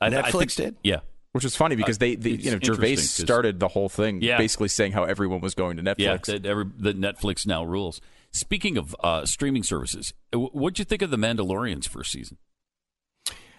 I- 0.00 0.06
I 0.06 0.10
Netflix 0.10 0.54
think- 0.54 0.74
did? 0.74 0.76
Yeah. 0.84 1.00
Which 1.32 1.44
was 1.44 1.56
funny 1.56 1.76
because 1.76 1.96
they, 1.96 2.14
they 2.14 2.32
Uh, 2.32 2.36
you 2.36 2.50
know, 2.50 2.58
Gervais 2.62 2.96
started 2.96 3.58
the 3.58 3.68
whole 3.68 3.88
thing 3.88 4.20
Yeah. 4.20 4.36
basically 4.36 4.68
saying 4.68 4.92
how 4.92 5.04
everyone 5.04 5.40
was 5.40 5.54
going 5.54 5.78
to 5.78 5.82
Netflix. 5.82 5.98
Yeah, 5.98 6.16
that, 6.38 6.44
every, 6.44 6.66
that 6.80 7.00
Netflix 7.00 7.46
now 7.46 7.64
rules. 7.64 8.02
Speaking 8.32 8.76
of 8.76 8.94
uh, 9.02 9.24
streaming 9.24 9.62
services, 9.62 10.12
what'd 10.34 10.78
you 10.78 10.84
think 10.84 11.00
of 11.00 11.10
The 11.10 11.16
Mandalorian's 11.16 11.86
first 11.86 12.12
season? 12.12 12.36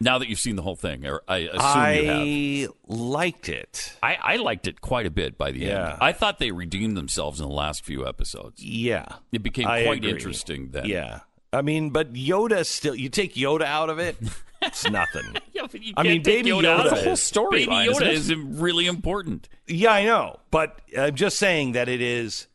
Now 0.04 0.18
that 0.20 0.28
you've 0.28 0.40
seen 0.40 0.56
the 0.56 0.62
whole 0.62 0.76
thing, 0.76 1.06
or 1.06 1.22
I 1.28 1.38
assume 1.38 2.06
you 2.06 2.68
have. 2.68 2.74
I 2.90 2.94
liked 2.94 3.48
it. 3.50 3.94
I, 4.04 4.18
I 4.22 4.36
liked 4.36 4.68
it 4.68 4.82
quite 4.82 5.06
a 5.06 5.10
bit 5.12 5.38
by 5.38 5.52
the 5.52 5.60
Yeah. 5.62 5.92
end. 5.94 5.98
I 6.02 6.12
thought 6.12 6.40
they 6.40 6.52
redeemed 6.52 6.98
themselves 6.98 7.40
in 7.40 7.48
the 7.48 7.54
last 7.54 7.84
few 7.86 8.06
episodes. 8.08 8.62
Yeah, 8.64 9.06
It 9.32 9.42
became 9.44 9.68
I 9.68 9.84
quite 9.86 9.98
agree. 10.00 10.12
interesting 10.12 10.70
then. 10.72 10.86
Yeah, 10.86 11.22
I 11.52 11.62
mean, 11.62 11.90
but 11.92 12.14
Yoda 12.14 12.66
still. 12.66 12.96
You 12.96 13.10
take 13.10 13.36
Yoda 13.36 13.64
out 13.64 13.90
of 13.90 14.00
it, 14.00 14.18
it's 14.62 14.90
nothing. 14.90 15.24
Yeah, 15.54 15.68
but 15.72 15.82
you 15.82 15.94
I 15.96 16.04
mean, 16.04 16.22
Baby 16.24 16.50
Yoda 16.50 16.64
Yoda 16.64 16.80
out 16.80 16.88
of 16.88 16.94
is- 16.94 17.00
the 17.00 17.06
whole 17.08 17.16
story 17.16 17.60
Baby 17.62 17.72
line, 17.72 17.90
Yoda 17.90 18.10
is 18.12 18.34
really 18.36 18.88
important. 18.88 19.48
Yeah, 19.68 19.94
I 19.94 20.04
know, 20.06 20.40
but 20.52 20.82
I'm 20.98 21.16
just 21.16 21.38
saying 21.38 21.72
that 21.74 21.88
it 21.90 22.02
is. 22.02 22.48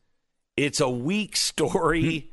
It's 0.56 0.80
a 0.80 0.88
weak 0.90 1.36
story 1.36 2.18
hmm. 2.20 2.26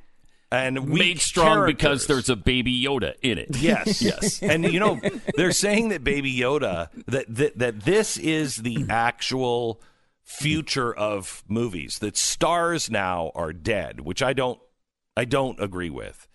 And 0.51 0.89
weak 0.89 0.99
Made 0.99 1.21
strong 1.21 1.65
because 1.65 2.07
there's 2.07 2.29
a 2.29 2.35
Baby 2.35 2.83
Yoda 2.83 3.15
in 3.21 3.37
it. 3.37 3.57
Yes, 3.57 4.01
yes, 4.01 4.41
and 4.41 4.63
you 4.71 4.79
know 4.79 4.99
they're 5.35 5.51
saying 5.51 5.89
that 5.89 6.03
Baby 6.03 6.35
Yoda 6.35 6.89
that 7.07 7.25
that, 7.35 7.57
that 7.57 7.81
this 7.81 8.17
is 8.17 8.57
the 8.57 8.85
actual 8.89 9.81
future 10.23 10.93
of 10.93 11.43
movies. 11.47 11.99
That 11.99 12.17
stars 12.17 12.89
now 12.89 13.31
are 13.35 13.53
dead, 13.53 14.01
which 14.01 14.21
I 14.21 14.33
don't 14.33 14.59
I 15.17 15.25
don't 15.25 15.59
agree 15.61 15.89
with. 15.89 16.27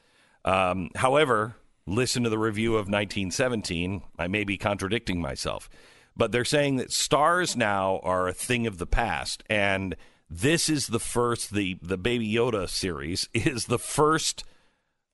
Um, 0.44 0.90
however, 0.96 1.56
listen 1.86 2.22
to 2.24 2.30
the 2.30 2.38
review 2.38 2.72
of 2.72 2.86
1917. 2.86 4.02
I 4.18 4.26
may 4.26 4.44
be 4.44 4.56
contradicting 4.56 5.20
myself, 5.20 5.68
but 6.16 6.32
they're 6.32 6.44
saying 6.44 6.76
that 6.76 6.92
stars 6.92 7.56
now 7.56 8.00
are 8.02 8.28
a 8.28 8.32
thing 8.32 8.66
of 8.66 8.78
the 8.78 8.86
past, 8.86 9.42
and 9.48 9.96
this 10.30 10.68
is 10.68 10.86
the 10.86 11.00
first 11.00 11.52
the 11.52 11.76
the 11.82 11.98
Baby 11.98 12.32
Yoda 12.32 12.68
series 12.68 13.28
is 13.34 13.66
the 13.66 13.78
first 13.78 14.44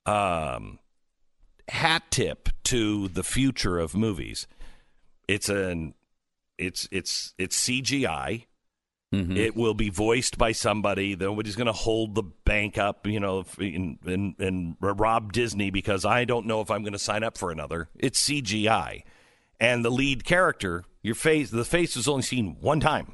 um, 0.04 0.78
hat 1.68 2.04
tip 2.10 2.50
to 2.64 3.08
the 3.08 3.24
future 3.24 3.78
of 3.78 3.94
movies. 3.96 4.46
It's 5.26 5.48
an 5.48 5.94
it's 6.58 6.88
it's 6.92 7.34
it's 7.38 7.58
CGI. 7.66 8.44
It 9.36 9.56
will 9.56 9.72
be 9.72 9.88
voiced 9.88 10.36
by 10.36 10.52
somebody. 10.52 11.16
Nobody's 11.16 11.56
going 11.56 11.68
to 11.68 11.72
hold 11.72 12.14
the 12.14 12.24
bank 12.24 12.76
up, 12.76 13.06
you 13.06 13.18
know, 13.18 13.46
and, 13.56 13.98
and, 14.04 14.34
and 14.38 14.76
rob 14.80 15.32
Disney 15.32 15.70
because 15.70 16.04
I 16.04 16.24
don't 16.26 16.44
know 16.44 16.60
if 16.60 16.70
I'm 16.70 16.82
going 16.82 16.92
to 16.92 16.98
sign 16.98 17.22
up 17.22 17.38
for 17.38 17.50
another. 17.50 17.88
It's 17.94 18.22
CGI, 18.28 19.04
and 19.58 19.84
the 19.84 19.90
lead 19.90 20.24
character, 20.24 20.84
your 21.02 21.14
face, 21.14 21.50
the 21.50 21.64
face 21.64 21.96
is 21.96 22.08
only 22.08 22.22
seen 22.24 22.56
one 22.60 22.80
time, 22.80 23.12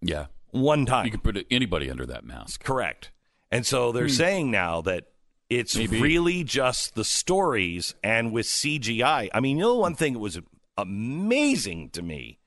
Yeah. 0.00 0.26
One 0.52 0.86
time. 0.86 1.06
You 1.06 1.10
can 1.10 1.20
put 1.20 1.44
anybody 1.50 1.90
under 1.90 2.06
that 2.06 2.24
mask. 2.24 2.62
Correct. 2.62 3.10
And 3.50 3.66
so 3.66 3.92
they're 3.92 4.08
saying 4.08 4.50
now 4.50 4.80
that 4.82 5.08
it's 5.50 5.76
Maybe. 5.76 6.00
really 6.00 6.44
just 6.44 6.94
the 6.94 7.04
stories 7.04 7.94
and 8.02 8.32
with 8.32 8.46
CGI. 8.46 9.28
I 9.34 9.40
mean, 9.40 9.58
you 9.58 9.64
know, 9.64 9.74
one 9.74 9.94
thing 9.94 10.14
that 10.14 10.20
was 10.20 10.40
amazing 10.78 11.90
to 11.90 12.02
me 12.02 12.38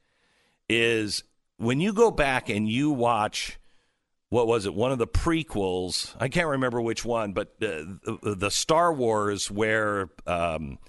is 0.67 1.23
when 1.57 1.79
you 1.79 1.93
go 1.93 2.09
back 2.09 2.49
and 2.49 2.67
you 2.67 2.89
watch 2.89 3.59
what 4.29 4.47
was 4.47 4.65
it 4.65 4.73
one 4.73 4.91
of 4.91 4.97
the 4.97 5.07
prequels 5.07 6.15
i 6.19 6.27
can't 6.27 6.47
remember 6.47 6.81
which 6.81 7.05
one 7.05 7.33
but 7.33 7.49
uh, 7.61 7.85
the, 8.23 8.35
the 8.39 8.51
star 8.51 8.91
wars 8.91 9.51
where 9.51 10.09
um, 10.25 10.79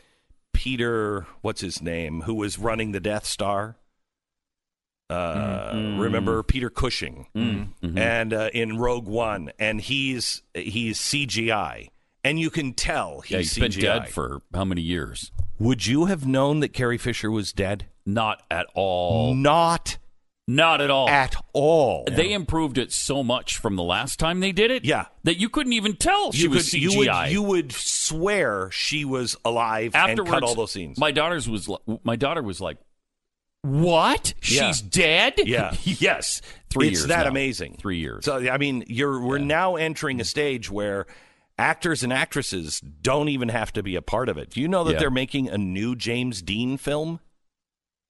peter 0.55 1.27
what's 1.43 1.61
his 1.61 1.83
name 1.83 2.23
who 2.23 2.35
was 2.35 2.59
running 2.59 2.93
the 2.93 3.01
death 3.01 3.27
star 3.27 3.77
uh, 5.09 5.73
remember 5.99 6.43
peter 6.43 6.69
cushing 6.71 7.27
and 7.35 8.33
uh, 8.35 8.51
in 8.53 8.77
rogue 8.79 9.07
one 9.07 9.51
and 9.59 9.81
he's 9.81 10.43
he's 10.55 10.99
cgi 10.99 11.89
and 12.25 12.41
you 12.41 12.51
can 12.51 12.73
tell 12.75 13.23
Yeah, 13.29 13.39
he's 13.39 13.55
he's 13.55 13.75
been 13.77 13.83
dead 13.83 14.09
for 14.09 14.43
how 14.53 14.65
many 14.65 14.83
years? 14.83 15.31
would 15.61 15.87
you 15.87 16.07
have 16.07 16.27
known 16.27 16.61
that 16.61 16.73
carrie 16.73 16.99
fisher 16.99 17.31
was 17.31 17.53
dead 17.53 17.87
Not 18.05 18.43
at 18.51 18.67
all. 18.75 19.35
not 19.35 19.99
Not 20.49 20.81
at 20.81 20.91
all. 20.91 21.09
at 21.09 21.35
all 21.53 22.05
They 22.11 22.33
improved 22.33 22.77
it 22.79 22.93
so 22.93 23.23
much 23.23 23.59
from 23.59 23.77
the 23.77 23.83
last 23.85 24.19
time 24.19 24.41
they 24.41 24.53
did 24.53 24.71
it. 24.71 24.85
Yeah. 24.85 25.07
That 25.25 25.39
you 25.39 25.49
couldn't 25.49 25.73
even 25.73 25.97
tell 25.97 26.31
she 26.33 26.43
you 26.45 26.51
was 26.51 26.71
could, 26.71 26.81
CGI. 26.83 26.91
You 26.93 26.99
would, 26.99 27.31
you 27.33 27.43
would 27.43 27.73
swear 27.73 28.71
she 28.71 29.05
was 29.05 29.37
alive 29.45 29.95
Afterwards, 29.95 30.21
and 30.21 30.29
cut 30.29 30.43
all 30.45 30.55
those 30.55 30.71
scenes. 30.73 30.99
My 30.99 31.11
daughter's 31.11 31.49
was 31.49 31.69
my 32.05 32.15
daughter 32.17 32.43
was 32.43 32.61
like, 32.61 32.79
"What? 33.67 34.35
Yeah. 34.43 34.71
She's 34.71 34.81
dead?" 34.81 35.35
Yeah. 35.39 35.75
yes. 35.85 36.41
Three 36.71 36.89
it's 36.89 37.01
years. 37.01 37.09
that 37.09 37.25
now. 37.25 37.31
amazing. 37.31 37.77
Three 37.81 37.99
years. 37.99 38.25
So 38.25 38.37
I 38.51 38.59
mean, 38.59 38.85
you're 38.87 39.21
we're 39.21 39.39
now 39.39 39.77
entering 39.77 40.21
a 40.21 40.25
stage 40.25 40.71
where 40.71 41.07
actors 41.59 42.03
and 42.03 42.13
actresses 42.13 42.81
don't 42.81 43.29
even 43.29 43.49
have 43.49 43.73
to 43.75 43.83
be 43.83 43.97
a 43.97 44.03
part 44.03 44.29
of 44.29 44.37
it. 44.39 44.51
Do 44.51 44.61
you 44.61 44.69
know 44.69 44.85
that 44.85 44.95
Yeah. 44.95 44.99
they're 45.01 45.11
making 45.11 45.49
a 45.49 45.57
new 45.59 45.95
James 45.97 46.43
Dean 46.43 46.77
film? 46.77 47.21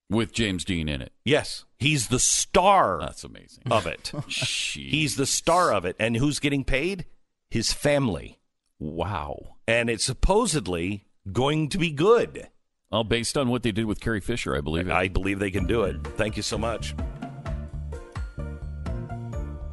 with 0.09 0.33
James 0.33 0.65
Dean 0.65 0.89
in 0.89 1.03
it. 1.03 1.13
Yes, 1.25 1.65
he's 1.81 2.07
the 2.07 2.21
star 2.21 3.01
That's 3.01 3.25
amazing. 3.25 3.65
of 3.69 3.89
it. 3.89 4.13
He's 4.29 5.17
the 5.17 5.27
star 5.27 5.73
of 5.73 5.85
it, 5.85 5.97
and 5.99 6.17
who's 6.17 6.39
getting 6.39 6.63
paid? 6.63 7.07
His 7.51 7.73
family, 7.73 8.39
wow. 8.79 9.57
and 9.67 9.91
it's 9.91 10.05
supposedly 10.05 11.07
going 11.33 11.69
to 11.71 11.79
be 11.79 11.91
good. 11.91 12.47
Well, 12.91 13.05
based 13.05 13.37
on 13.37 13.49
what 13.49 13.63
they 13.63 13.73
did 13.73 13.87
with 13.87 14.01
Carrie 14.01 14.21
Fisher, 14.21 14.57
I 14.57 14.61
believe 14.61 14.89
it. 14.89 14.93
I 14.93 15.09
believe 15.09 15.39
they 15.39 15.51
can 15.51 15.67
do 15.67 15.83
it. 15.83 15.97
Thank 16.17 16.37
you 16.37 16.43
so 16.43 16.57
much. 16.57 16.95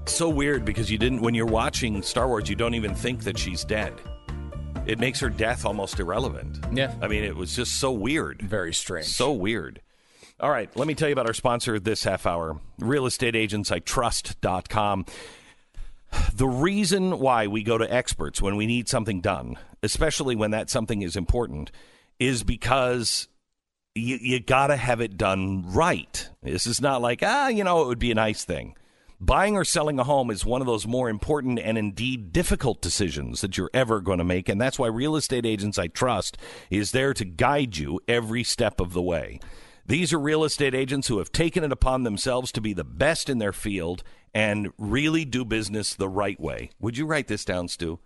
So 0.06 0.30
weird 0.30 0.66
because 0.66 0.92
you 0.92 0.98
didn't 0.98 1.22
when 1.22 1.34
you're 1.34 1.46
watching 1.46 2.02
Star 2.02 2.28
Wars, 2.28 2.50
you 2.50 2.56
don't 2.56 2.74
even 2.74 2.94
think 2.94 3.24
that 3.24 3.38
she's 3.38 3.64
dead. 3.64 3.94
It 4.86 5.00
makes 5.00 5.20
her 5.22 5.30
death 5.30 5.66
almost 5.66 6.00
irrelevant. 6.00 6.60
Yeah. 6.74 6.94
I 7.02 7.08
mean, 7.08 7.24
it 7.24 7.36
was 7.36 7.56
just 7.56 7.80
so 7.80 7.92
weird. 7.92 8.42
Very 8.42 8.74
strange. 8.74 9.08
So 9.08 9.32
weird. 9.32 9.82
All 10.40 10.50
right, 10.50 10.76
let 10.76 10.88
me 10.88 10.96
tell 10.96 11.08
you 11.08 11.14
about 11.14 11.28
our 11.28 11.34
sponsor 11.34 11.80
this 11.80 12.04
half 12.04 12.26
hour, 12.26 12.60
realestateagentsitrust.com. 12.82 15.06
The 16.34 16.48
reason 16.48 17.20
why 17.20 17.48
we 17.48 17.64
go 17.64 17.78
to 17.78 17.90
experts 17.92 18.42
when 18.42 18.58
we 18.58 18.66
need 18.66 18.90
something 18.90 19.22
done, 19.22 19.58
especially 19.82 20.36
when 20.36 20.52
that 20.52 20.70
something 20.70 21.02
is 21.02 21.16
important, 21.16 21.72
is 22.20 22.44
because 22.44 23.28
you, 23.96 24.18
you 24.22 24.40
got 24.40 24.68
to 24.68 24.78
have 24.78 25.02
it 25.02 25.18
done 25.18 25.64
right. 25.68 26.30
This 26.42 26.68
is 26.68 26.82
not 26.82 27.02
like, 27.02 27.22
ah, 27.24 27.48
you 27.48 27.64
know, 27.64 27.82
it 27.82 27.88
would 27.88 28.00
be 28.00 28.12
a 28.12 28.16
nice 28.16 28.44
thing. 28.44 28.76
Buying 29.20 29.56
or 29.56 29.64
selling 29.64 30.00
a 30.00 30.04
home 30.04 30.30
is 30.30 30.46
one 30.46 30.60
of 30.60 30.68
those 30.68 30.86
more 30.86 31.10
important 31.10 31.58
and 31.60 31.78
indeed 31.78 32.34
difficult 32.34 32.82
decisions 32.82 33.40
that 33.42 33.58
you're 33.58 33.70
ever 33.74 34.02
going 34.02 34.18
to 34.18 34.26
make. 34.26 34.50
And 34.50 34.60
that's 34.60 34.78
why 34.78 34.88
Real 34.88 35.16
Estate 35.16 35.46
Agents 35.46 35.78
I 35.80 35.88
Trust 35.88 36.38
is 36.70 36.92
there 36.92 37.14
to 37.14 37.24
guide 37.24 37.78
you 37.78 38.02
every 38.08 38.44
step 38.44 38.82
of 38.82 38.92
the 38.92 39.02
way. 39.02 39.40
These 39.86 40.14
are 40.14 40.20
real 40.20 40.44
estate 40.46 40.74
agents 40.74 41.08
who 41.10 41.18
have 41.18 41.32
taken 41.32 41.64
it 41.64 41.72
upon 41.72 42.04
themselves 42.04 42.52
to 42.54 42.62
be 42.62 42.74
the 42.74 42.86
best 42.86 43.30
in 43.30 43.40
their 43.40 43.52
field 43.52 44.02
and 44.34 44.72
really 44.78 45.26
do 45.26 45.44
business 45.44 45.94
the 45.94 46.08
right 46.08 46.40
way. 46.40 46.70
Would 46.80 46.98
you 46.98 47.06
write 47.06 47.28
this 47.28 47.44
down, 47.44 47.68
Stu? 47.68 48.00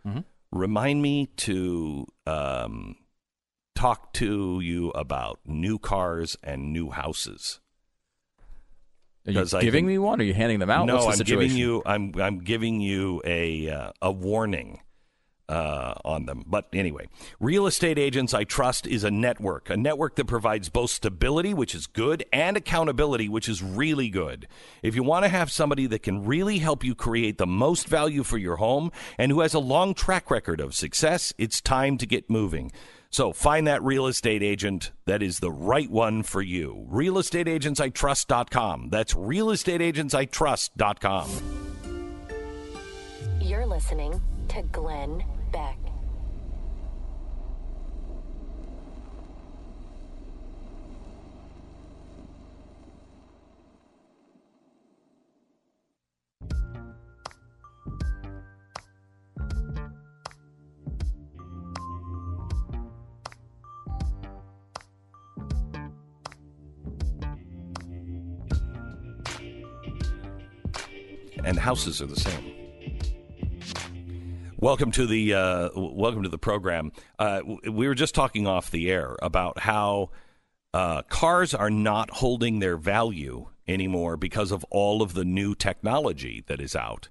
Remind 0.51 1.01
me 1.01 1.27
to 1.37 2.07
um, 2.25 2.95
talk 3.77 4.11
to 4.11 4.59
you 4.59 4.89
about 4.91 5.39
new 5.45 5.77
cars 5.77 6.35
and 6.43 6.73
new 6.73 6.89
houses. 6.89 7.59
Are 9.27 9.31
you 9.31 9.45
giving 9.45 9.85
me 9.85 9.99
one? 9.99 10.19
Or 10.19 10.23
are 10.23 10.25
you 10.25 10.33
handing 10.33 10.59
them 10.59 10.71
out? 10.71 10.87
No, 10.87 10.95
What's 10.95 11.05
the 11.05 11.11
I'm 11.11 11.17
situation? 11.17 11.39
giving 11.49 11.57
you 11.57 11.83
I'm 11.85 12.13
I'm 12.19 12.39
giving 12.39 12.81
you 12.81 13.21
a 13.23 13.69
uh, 13.69 13.91
a 14.01 14.11
warning 14.11 14.79
uh, 15.49 15.93
on 16.03 16.25
them. 16.25 16.43
But 16.47 16.67
anyway, 16.73 17.07
Real 17.39 17.67
Estate 17.67 17.99
Agents 17.99 18.33
I 18.33 18.45
Trust 18.45 18.87
is 18.87 19.03
a 19.03 19.11
network, 19.11 19.69
a 19.69 19.77
network 19.77 20.15
that 20.15 20.25
provides 20.25 20.69
both 20.69 20.89
stability, 20.89 21.53
which 21.53 21.75
is 21.75 21.87
good, 21.87 22.25
and 22.33 22.57
accountability, 22.57 23.29
which 23.29 23.47
is 23.47 23.61
really 23.61 24.09
good. 24.09 24.47
If 24.81 24.95
you 24.95 25.03
want 25.03 25.25
to 25.25 25.29
have 25.29 25.51
somebody 25.51 25.87
that 25.87 26.03
can 26.03 26.25
really 26.25 26.57
help 26.57 26.83
you 26.83 26.95
create 26.95 27.37
the 27.37 27.47
most 27.47 27.87
value 27.87 28.23
for 28.23 28.37
your 28.37 28.57
home 28.57 28.91
and 29.17 29.31
who 29.31 29.41
has 29.41 29.53
a 29.53 29.59
long 29.59 29.93
track 29.93 30.31
record 30.31 30.59
of 30.59 30.73
success, 30.73 31.33
it's 31.37 31.61
time 31.61 31.97
to 31.99 32.05
get 32.05 32.29
moving. 32.29 32.71
So 33.09 33.33
find 33.33 33.65
that 33.67 33.83
real 33.83 34.07
estate 34.07 34.43
agent 34.43 34.91
that 35.05 35.23
is 35.23 35.39
the 35.39 35.51
right 35.51 35.89
one 35.89 36.23
for 36.23 36.41
you. 36.41 36.85
Realestateagentsitrust.com. 36.91 38.89
That's 38.89 39.13
realestateagentsitrust.com. 39.13 41.29
You're 43.41 43.65
listening 43.65 44.21
to 44.49 44.61
Glenn 44.63 45.23
Beck. 45.51 45.77
And 71.47 71.57
houses 71.57 72.01
are 72.01 72.07
the 72.07 72.19
same. 72.19 72.53
Welcome 74.59 74.91
to 74.91 75.05
the 75.05 75.33
uh, 75.33 75.69
welcome 75.75 76.23
to 76.23 76.29
the 76.29 76.37
program. 76.37 76.91
Uh, 77.17 77.41
we 77.71 77.87
were 77.87 77.95
just 77.95 78.13
talking 78.13 78.45
off 78.45 78.69
the 78.69 78.91
air 78.91 79.15
about 79.21 79.59
how 79.59 80.09
uh, 80.73 81.03
cars 81.03 81.53
are 81.53 81.69
not 81.69 82.09
holding 82.09 82.59
their 82.59 82.75
value 82.75 83.47
anymore 83.65 84.17
because 84.17 84.51
of 84.51 84.65
all 84.71 85.01
of 85.01 85.13
the 85.13 85.23
new 85.23 85.55
technology 85.55 86.43
that 86.47 86.59
is 86.59 86.75
out. 86.75 87.07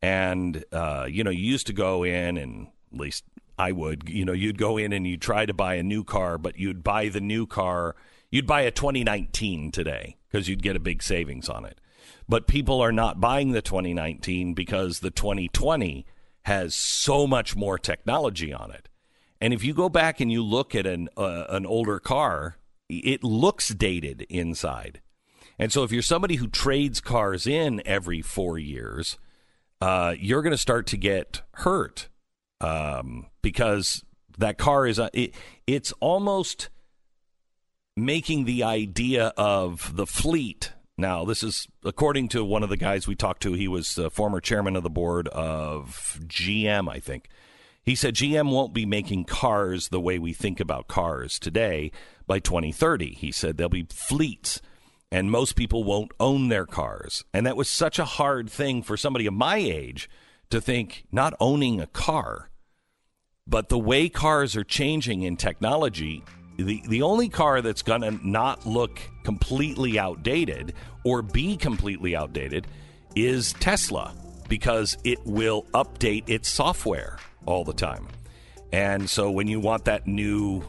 And 0.00 0.64
uh, 0.70 1.08
you 1.10 1.24
know, 1.24 1.30
you 1.30 1.44
used 1.44 1.66
to 1.66 1.72
go 1.72 2.04
in, 2.04 2.36
and 2.36 2.68
at 2.92 3.00
least 3.00 3.24
I 3.58 3.72
would. 3.72 4.08
You 4.08 4.24
know, 4.24 4.32
you'd 4.32 4.58
go 4.58 4.76
in 4.76 4.92
and 4.92 5.06
you'd 5.08 5.22
try 5.22 5.44
to 5.44 5.54
buy 5.54 5.74
a 5.74 5.82
new 5.82 6.04
car, 6.04 6.38
but 6.38 6.56
you'd 6.56 6.84
buy 6.84 7.08
the 7.08 7.20
new 7.20 7.48
car. 7.48 7.96
You'd 8.30 8.46
buy 8.46 8.60
a 8.60 8.70
2019 8.70 9.72
today 9.72 10.18
because 10.30 10.48
you'd 10.48 10.62
get 10.62 10.76
a 10.76 10.80
big 10.80 11.02
savings 11.02 11.48
on 11.48 11.64
it 11.64 11.80
but 12.32 12.46
people 12.46 12.80
are 12.80 12.92
not 12.92 13.20
buying 13.20 13.52
the 13.52 13.60
2019 13.60 14.54
because 14.54 15.00
the 15.00 15.10
2020 15.10 16.06
has 16.44 16.74
so 16.74 17.26
much 17.26 17.54
more 17.54 17.78
technology 17.78 18.54
on 18.54 18.70
it. 18.70 18.88
And 19.38 19.52
if 19.52 19.62
you 19.62 19.74
go 19.74 19.90
back 19.90 20.18
and 20.18 20.32
you 20.32 20.42
look 20.42 20.74
at 20.74 20.86
an 20.86 21.10
uh, 21.14 21.44
an 21.50 21.66
older 21.66 22.00
car, 22.00 22.56
it 22.88 23.22
looks 23.22 23.68
dated 23.68 24.22
inside. 24.30 25.02
And 25.58 25.70
so 25.70 25.82
if 25.82 25.92
you're 25.92 26.00
somebody 26.00 26.36
who 26.36 26.48
trades 26.48 27.02
cars 27.02 27.46
in 27.46 27.82
every 27.84 28.22
4 28.22 28.58
years, 28.58 29.18
uh, 29.82 30.14
you're 30.18 30.40
going 30.40 30.52
to 30.52 30.56
start 30.56 30.86
to 30.86 30.96
get 30.96 31.42
hurt 31.56 32.08
um, 32.62 33.26
because 33.42 34.06
that 34.38 34.56
car 34.56 34.86
is 34.86 34.98
uh, 34.98 35.10
it, 35.12 35.34
it's 35.66 35.92
almost 36.00 36.70
making 37.94 38.46
the 38.46 38.62
idea 38.64 39.34
of 39.36 39.94
the 39.96 40.06
fleet 40.06 40.72
now, 40.98 41.24
this 41.24 41.42
is 41.42 41.66
according 41.84 42.28
to 42.28 42.44
one 42.44 42.62
of 42.62 42.68
the 42.68 42.76
guys 42.76 43.08
we 43.08 43.14
talked 43.14 43.42
to. 43.42 43.54
He 43.54 43.68
was 43.68 43.98
uh, 43.98 44.10
former 44.10 44.40
chairman 44.40 44.76
of 44.76 44.82
the 44.82 44.90
board 44.90 45.28
of 45.28 46.20
GM, 46.26 46.90
I 46.90 47.00
think. 47.00 47.28
He 47.82 47.94
said 47.94 48.14
GM 48.14 48.50
won't 48.50 48.74
be 48.74 48.86
making 48.86 49.24
cars 49.24 49.88
the 49.88 50.00
way 50.00 50.18
we 50.18 50.32
think 50.32 50.60
about 50.60 50.88
cars 50.88 51.38
today 51.38 51.90
by 52.26 52.38
2030. 52.38 53.14
He 53.14 53.32
said 53.32 53.56
there'll 53.56 53.70
be 53.70 53.86
fleets 53.90 54.60
and 55.10 55.30
most 55.30 55.56
people 55.56 55.84
won't 55.84 56.12
own 56.20 56.48
their 56.48 56.64
cars. 56.64 57.24
And 57.34 57.44
that 57.46 57.56
was 57.56 57.68
such 57.68 57.98
a 57.98 58.04
hard 58.04 58.48
thing 58.48 58.82
for 58.82 58.96
somebody 58.96 59.26
of 59.26 59.34
my 59.34 59.56
age 59.56 60.08
to 60.50 60.60
think 60.60 61.04
not 61.10 61.34
owning 61.40 61.80
a 61.80 61.86
car. 61.86 62.50
But 63.46 63.68
the 63.68 63.78
way 63.78 64.08
cars 64.08 64.56
are 64.56 64.64
changing 64.64 65.22
in 65.22 65.36
technology, 65.36 66.24
the 66.56 66.82
the 66.88 67.02
only 67.02 67.28
car 67.28 67.62
that's 67.62 67.82
to 67.82 68.20
not 68.22 68.66
look 68.66 69.00
completely 69.24 69.98
outdated 69.98 70.74
or 71.04 71.22
be 71.22 71.56
completely 71.56 72.14
outdated 72.14 72.66
is 73.14 73.52
Tesla 73.54 74.14
because 74.48 74.96
it 75.04 75.18
will 75.24 75.64
update 75.74 76.28
its 76.28 76.48
software 76.48 77.18
all 77.46 77.64
the 77.64 77.72
time. 77.72 78.06
And 78.72 79.08
so 79.08 79.30
when 79.30 79.48
you 79.48 79.60
want 79.60 79.84
that 79.86 80.06
new, 80.06 80.62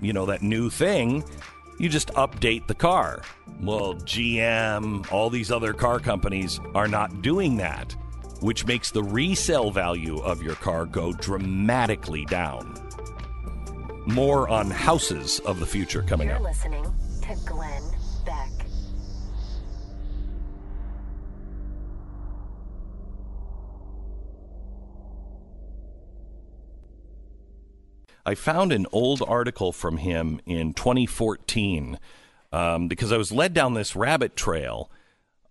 you 0.00 0.12
know, 0.12 0.26
that 0.26 0.42
new 0.42 0.70
thing, 0.70 1.24
you 1.78 1.88
just 1.88 2.08
update 2.08 2.66
the 2.66 2.74
car. 2.74 3.22
Well, 3.60 3.94
GM, 3.94 5.10
all 5.12 5.30
these 5.30 5.50
other 5.50 5.72
car 5.72 5.98
companies 5.98 6.60
are 6.74 6.88
not 6.88 7.22
doing 7.22 7.56
that, 7.56 7.94
which 8.40 8.66
makes 8.66 8.90
the 8.90 9.02
resale 9.02 9.70
value 9.70 10.18
of 10.18 10.42
your 10.42 10.54
car 10.56 10.86
go 10.86 11.12
dramatically 11.12 12.24
down. 12.26 12.89
More 14.06 14.48
on 14.48 14.70
houses 14.70 15.40
of 15.40 15.60
the 15.60 15.66
future 15.66 16.02
coming 16.02 16.28
You're 16.28 16.36
up. 16.36 16.42
listening 16.42 16.84
to 17.22 17.34
Glenn 17.46 17.82
Beck. 18.24 18.48
I 28.24 28.34
found 28.34 28.72
an 28.72 28.86
old 28.92 29.22
article 29.26 29.72
from 29.72 29.96
him 29.98 30.40
in 30.46 30.74
2014 30.74 31.98
um, 32.52 32.88
because 32.88 33.12
I 33.12 33.16
was 33.16 33.32
led 33.32 33.54
down 33.54 33.74
this 33.74 33.96
rabbit 33.96 34.36
trail 34.36 34.90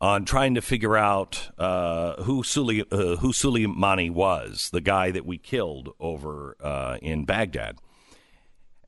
on 0.02 0.24
trying 0.24 0.56
to 0.56 0.62
figure 0.62 0.96
out 0.96 1.50
uh, 1.58 2.22
who 2.24 2.44
Suli, 2.44 2.82
uh, 2.92 3.18
who 3.18 3.34
Soleimani 3.34 4.10
was, 4.12 4.70
the 4.72 4.82
guy 4.82 5.12
that 5.12 5.26
we 5.26 5.38
killed 5.38 5.90
over 6.00 6.56
uh, 6.62 6.98
in 7.02 7.26
Baghdad. 7.26 7.78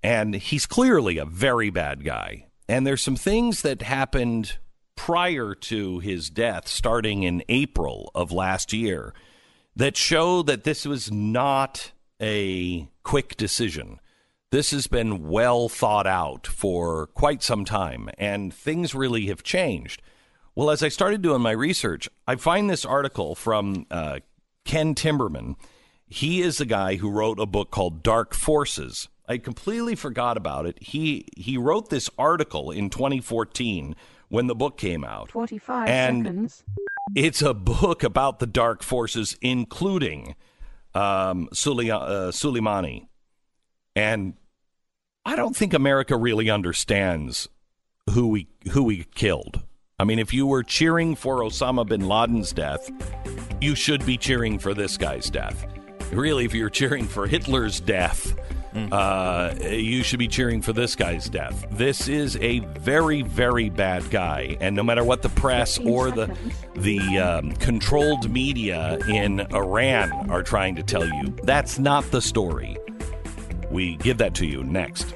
And 0.04 0.36
he's 0.36 0.66
clearly 0.66 1.18
a 1.18 1.26
very 1.26 1.70
bad 1.70 2.04
guy. 2.04 2.48
And 2.68 2.88
there's 2.88 3.04
some 3.04 3.16
things 3.16 3.62
that 3.62 3.82
happened 3.82 4.58
prior 4.96 5.56
to 5.56 6.00
his 6.00 6.30
death, 6.30 6.68
starting 6.68 7.24
in 7.24 7.44
April 7.50 8.12
of 8.14 8.32
last 8.32 8.74
year, 8.74 9.14
that 9.76 9.98
show 9.98 10.42
that 10.44 10.64
this 10.64 10.86
was 10.86 11.12
not 11.12 11.92
a 12.22 12.88
quick 13.04 13.36
decision. 13.38 14.00
This 14.52 14.72
has 14.72 14.88
been 14.88 15.28
well 15.30 15.70
thought 15.70 16.08
out 16.08 16.46
for 16.46 17.08
quite 17.08 17.42
some 17.42 17.66
time, 17.66 18.10
and 18.18 18.54
things 18.54 18.94
really 18.94 19.28
have 19.28 19.44
changed. 19.44 20.02
Well, 20.56 20.70
as 20.70 20.84
I 20.84 20.90
started 20.90 21.22
doing 21.22 21.42
my 21.42 21.52
research, 21.52 22.10
I 22.28 22.36
find 22.36 22.70
this 22.70 22.86
article 22.86 23.34
from 23.34 23.86
uh, 23.90 24.20
Ken 24.66 24.94
Timmerman. 24.94 25.56
He 26.06 26.42
is 26.42 26.58
the 26.58 26.66
guy 26.66 26.98
who 26.98 27.10
wrote 27.10 27.40
a 27.40 27.46
book 27.46 27.72
called 27.72 28.04
Dark 28.04 28.34
Forces. 28.34 29.08
I 29.32 29.38
completely 29.38 29.96
forgot 29.96 30.36
about 30.36 30.66
it. 30.66 30.78
He 30.82 31.26
he 31.38 31.58
wrote 31.58 31.90
this 31.90 32.10
article 32.18 32.70
in 32.70 32.90
2014 32.90 33.96
when 34.28 34.48
the 34.48 34.56
book 34.56 34.78
came 34.78 35.06
out. 35.06 35.32
45 35.32 35.88
And- 35.88 36.26
seconds. 36.26 36.64
It's 37.16 37.42
a 37.42 37.54
book 37.54 38.04
about 38.04 38.40
the 38.40 38.46
dark 38.46 38.84
forces, 38.84 39.38
including 39.42 40.36
um, 40.94 41.48
Suli- 41.54 41.92
uh, 41.92 42.32
Soleimani. 42.32 43.08
And 43.96 44.34
I 45.26 45.36
don't 45.36 45.56
think 45.56 45.74
America 45.74 46.16
really 46.18 46.50
understands 46.50 47.48
who 48.10 48.28
we 48.28 48.48
who 48.72 48.84
we 48.84 49.06
killed. 49.16 49.62
I 49.98 50.04
mean, 50.04 50.20
if 50.20 50.34
you 50.34 50.46
were 50.46 50.64
cheering 50.64 51.16
for 51.16 51.38
Osama 51.40 51.88
bin 51.88 52.02
Laden's 52.08 52.52
death, 52.52 52.90
you 53.62 53.76
should 53.76 54.06
be 54.06 54.18
cheering 54.18 54.60
for 54.60 54.74
this 54.74 54.98
guy's 54.98 55.30
death. 55.30 55.66
Really, 56.12 56.44
if 56.44 56.54
you're 56.54 56.70
cheering 56.70 57.08
for 57.08 57.28
Hitler's 57.28 57.80
death, 57.80 58.34
uh, 58.74 59.54
you 59.62 60.04
should 60.04 60.20
be 60.20 60.28
cheering 60.28 60.62
for 60.62 60.74
this 60.74 60.96
guy's 60.96 61.30
death. 61.30 61.66
This 61.72 62.08
is 62.08 62.38
a 62.38 62.60
very, 62.60 63.22
very 63.22 63.70
bad 63.70 64.10
guy, 64.10 64.58
and 64.62 64.76
no 64.76 64.84
matter 64.84 65.04
what 65.04 65.22
the 65.22 65.30
press 65.30 65.78
or 65.80 66.12
the 66.12 66.36
the 66.76 67.00
um, 67.20 67.52
controlled 67.54 68.30
media 68.30 68.98
in 69.08 69.42
Iran 69.54 70.30
are 70.30 70.44
trying 70.44 70.76
to 70.76 70.84
tell 70.84 71.06
you, 71.06 71.36
that's 71.44 71.80
not 71.80 72.10
the 72.12 72.22
story. 72.22 72.78
We 73.70 73.96
give 73.98 74.18
that 74.20 74.34
to 74.36 74.46
you 74.46 74.64
next. 74.64 75.16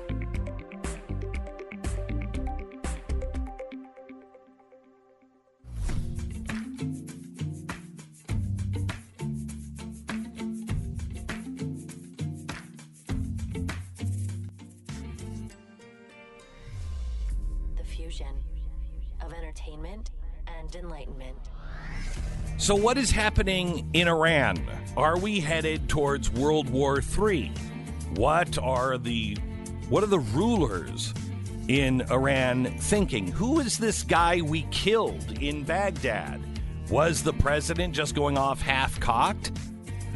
So, 22.66 22.74
what 22.74 22.98
is 22.98 23.12
happening 23.12 23.88
in 23.94 24.08
Iran? 24.08 24.58
Are 24.98 25.20
we 25.20 25.40
headed 25.40 25.88
towards 25.88 26.32
World 26.32 26.68
War 26.68 27.00
III? 27.00 27.52
What 28.16 28.58
are 28.58 28.98
the 28.98 29.38
what 29.88 30.04
are 30.04 30.08
the 30.08 30.18
rulers 30.18 31.14
in 31.68 32.02
Iran 32.10 32.76
thinking? 32.80 33.28
Who 33.28 33.60
is 33.60 33.78
this 33.78 34.02
guy 34.02 34.42
we 34.42 34.64
killed 34.72 35.44
in 35.44 35.64
Baghdad? 35.64 36.42
Was 36.90 37.22
the 37.22 37.34
president 37.34 37.94
just 37.94 38.16
going 38.16 38.36
off 38.36 38.62
half 38.62 39.00
cocked? 39.00 39.52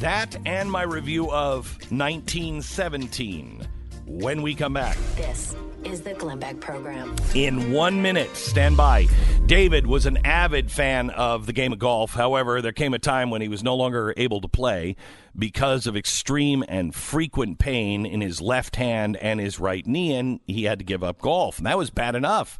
That 0.00 0.36
and 0.44 0.68
my 0.68 0.82
review 0.82 1.30
of 1.30 1.78
1917. 1.92 3.64
when 4.06 4.42
we 4.42 4.56
come 4.56 4.72
back. 4.72 4.96
This 5.14 5.54
is 5.84 6.02
the 6.02 6.14
Glenn 6.14 6.38
Beck 6.38 6.60
Program. 6.60 7.14
In 7.34 7.72
one 7.72 8.02
minute, 8.02 8.36
stand 8.36 8.76
by. 8.76 9.06
David 9.46 9.86
was 9.86 10.06
an 10.06 10.18
avid 10.24 10.70
fan 10.70 11.10
of 11.10 11.46
the 11.46 11.52
game 11.52 11.72
of 11.72 11.78
golf. 11.78 12.14
However, 12.14 12.62
there 12.62 12.72
came 12.72 12.94
a 12.94 12.98
time 12.98 13.30
when 13.30 13.42
he 13.42 13.48
was 13.48 13.62
no 13.62 13.74
longer 13.74 14.14
able 14.16 14.40
to 14.40 14.48
play 14.48 14.96
because 15.36 15.86
of 15.86 15.96
extreme 15.96 16.64
and 16.68 16.94
frequent 16.94 17.58
pain 17.58 18.06
in 18.06 18.20
his 18.20 18.40
left 18.40 18.76
hand 18.76 19.16
and 19.16 19.40
his 19.40 19.58
right 19.58 19.86
knee, 19.86 20.14
and 20.14 20.40
he 20.46 20.64
had 20.64 20.78
to 20.78 20.84
give 20.84 21.02
up 21.02 21.20
golf. 21.20 21.58
And 21.58 21.66
that 21.66 21.78
was 21.78 21.90
bad 21.90 22.14
enough. 22.14 22.58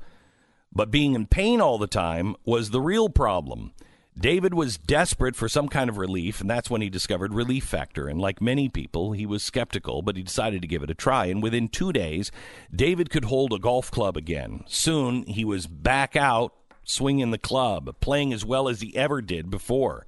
But 0.73 0.91
being 0.91 1.15
in 1.15 1.27
pain 1.27 1.61
all 1.61 1.79
the 1.79 1.87
time 1.87 2.37
was 2.45 2.71
the 2.71 2.81
real 2.81 3.09
problem. 3.09 3.73
David 4.21 4.53
was 4.53 4.77
desperate 4.77 5.35
for 5.35 5.49
some 5.49 5.69
kind 5.69 5.89
of 5.89 5.97
relief, 5.97 6.43
and 6.43 6.51
that's 6.51 6.69
when 6.69 6.83
he 6.83 6.91
discovered 6.91 7.33
Relief 7.33 7.65
Factor. 7.65 8.07
And 8.07 8.21
like 8.21 8.43
many 8.43 8.69
people, 8.69 9.13
he 9.13 9.25
was 9.25 9.43
skeptical, 9.43 10.03
but 10.03 10.15
he 10.15 10.23
decided 10.23 10.61
to 10.61 10.69
give 10.69 10.83
it 10.83 10.91
a 10.91 10.95
try. 10.95 11.27
And 11.27 11.43
within 11.43 11.69
two 11.69 11.91
days, 11.91 12.31
David 12.75 13.09
could 13.09 13.25
hold 13.25 13.55
a 13.55 13.59
golf 13.59 13.91
club 13.91 14.19
again. 14.19 14.63
Soon, 14.67 15.23
he 15.25 15.43
was 15.43 15.67
back 15.67 16.17
out 16.17 16.53
swinging 16.85 17.31
the 17.31 17.39
club, 17.39 17.97
playing 18.01 18.35
as 18.35 18.45
well 18.45 18.69
as 18.69 18.83
he 18.83 18.95
ever 18.95 19.23
did 19.23 19.49
before. 19.49 20.07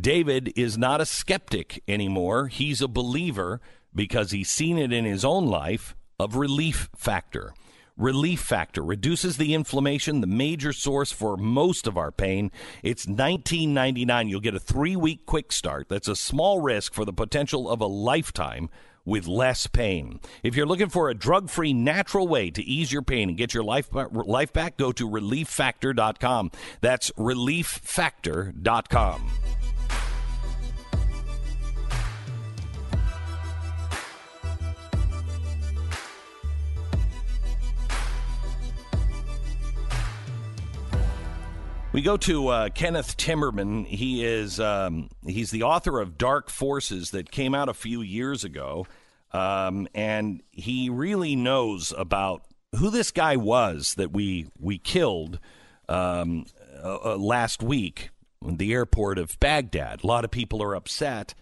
David 0.00 0.52
is 0.54 0.78
not 0.78 1.00
a 1.00 1.06
skeptic 1.06 1.82
anymore. 1.88 2.46
He's 2.46 2.80
a 2.80 2.88
believer 2.88 3.60
because 3.92 4.30
he's 4.30 4.48
seen 4.48 4.78
it 4.78 4.92
in 4.92 5.04
his 5.04 5.24
own 5.24 5.46
life 5.46 5.96
of 6.20 6.36
Relief 6.36 6.88
Factor. 6.94 7.52
Relief 8.00 8.40
Factor 8.40 8.82
reduces 8.82 9.36
the 9.36 9.52
inflammation, 9.52 10.22
the 10.22 10.26
major 10.26 10.72
source 10.72 11.12
for 11.12 11.36
most 11.36 11.86
of 11.86 11.98
our 11.98 12.10
pain. 12.10 12.50
It's 12.82 13.04
$19.99. 13.04 14.30
You'll 14.30 14.40
get 14.40 14.54
a 14.54 14.58
three 14.58 14.96
week 14.96 15.26
quick 15.26 15.52
start. 15.52 15.90
That's 15.90 16.08
a 16.08 16.16
small 16.16 16.62
risk 16.62 16.94
for 16.94 17.04
the 17.04 17.12
potential 17.12 17.68
of 17.68 17.82
a 17.82 17.86
lifetime 17.86 18.70
with 19.04 19.26
less 19.26 19.66
pain. 19.66 20.18
If 20.42 20.56
you're 20.56 20.64
looking 20.64 20.88
for 20.88 21.10
a 21.10 21.14
drug 21.14 21.50
free, 21.50 21.74
natural 21.74 22.26
way 22.26 22.50
to 22.52 22.62
ease 22.62 22.90
your 22.90 23.02
pain 23.02 23.28
and 23.28 23.36
get 23.36 23.52
your 23.52 23.64
life, 23.64 23.90
life 23.92 24.54
back, 24.54 24.78
go 24.78 24.92
to 24.92 25.06
relieffactor.com. 25.06 26.52
That's 26.80 27.10
relieffactor.com. 27.12 29.30
We 42.00 42.04
go 42.04 42.16
to 42.16 42.48
uh, 42.48 42.68
Kenneth 42.70 43.18
Timmerman. 43.18 43.86
He 43.86 44.24
is 44.24 44.58
um, 44.58 45.10
he's 45.26 45.50
the 45.50 45.64
author 45.64 46.00
of 46.00 46.16
Dark 46.16 46.48
Forces 46.48 47.10
that 47.10 47.30
came 47.30 47.54
out 47.54 47.68
a 47.68 47.74
few 47.74 48.00
years 48.00 48.42
ago, 48.42 48.86
um, 49.34 49.86
and 49.94 50.42
he 50.50 50.88
really 50.88 51.36
knows 51.36 51.92
about 51.94 52.46
who 52.76 52.88
this 52.88 53.10
guy 53.10 53.36
was 53.36 53.96
that 53.96 54.12
we 54.12 54.46
we 54.58 54.78
killed 54.78 55.40
um, 55.90 56.46
uh, 56.82 57.00
uh, 57.04 57.16
last 57.18 57.62
week 57.62 58.08
in 58.42 58.56
the 58.56 58.72
airport 58.72 59.18
of 59.18 59.38
Baghdad. 59.38 60.02
A 60.02 60.06
lot 60.06 60.24
of 60.24 60.30
people 60.30 60.62
are 60.62 60.74
upset. 60.74 61.34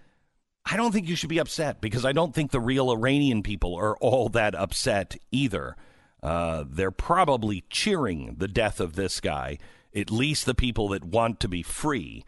I 0.69 0.77
don't 0.77 0.91
think 0.91 1.07
you 1.07 1.15
should 1.15 1.31
be 1.31 1.39
upset 1.39 1.81
because 1.81 2.05
I 2.05 2.11
don't 2.11 2.35
think 2.35 2.51
the 2.51 2.59
real 2.59 2.91
Iranian 2.91 3.45
people 3.45 3.77
are 3.77 3.97
all 3.99 4.29
that 4.31 4.57
upset 4.57 5.19
either. 5.31 5.77
Uh, 6.21 6.65
they're 6.69 6.91
probably 6.91 7.63
cheering 7.71 8.35
the 8.39 8.49
death 8.49 8.81
of 8.81 8.97
this 8.97 9.21
guy 9.21 9.59
at 9.99 10.11
least 10.11 10.47
the 10.47 10.55
people 10.55 10.89
that 10.89 11.05
want 11.05 11.41
to 11.41 11.49
be 11.49 11.63
free. 11.63 12.25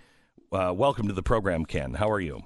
Uh, 0.53 0.73
welcome 0.75 1.07
to 1.07 1.15
the 1.15 1.23
program, 1.23 1.65
Ken. 1.65 1.95
How 1.95 2.11
are 2.11 2.21
you? 2.21 2.43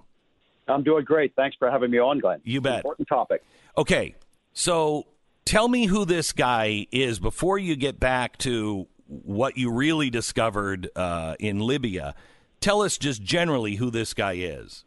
I'm 0.69 0.83
doing 0.83 1.05
great. 1.05 1.35
Thanks 1.37 1.57
for 1.59 1.71
having 1.71 1.91
me 1.91 1.99
on, 1.99 2.21
Glenn. 2.21 2.41
You 2.45 2.61
bet. 2.61 2.77
Important 2.77 3.09
topic. 3.09 3.43
Okay, 3.77 4.15
so 4.53 5.07
tell 5.45 5.69
me 5.69 5.87
who 5.87 6.05
this 6.05 6.33
guy 6.33 6.87
is 6.91 7.19
before 7.19 7.59
you 7.59 7.77
get 7.77 7.99
back 8.01 8.39
to 8.39 8.87
what 9.07 9.57
you 9.57 9.71
really 9.71 10.11
discovered 10.11 10.89
uh, 10.97 11.37
in 11.39 11.61
Libya. 11.61 12.15
Tell 12.61 12.83
us 12.83 12.97
just 12.97 13.23
generally 13.23 13.77
who 13.77 13.91
this 13.91 14.15
guy 14.15 14.35
is. 14.35 14.85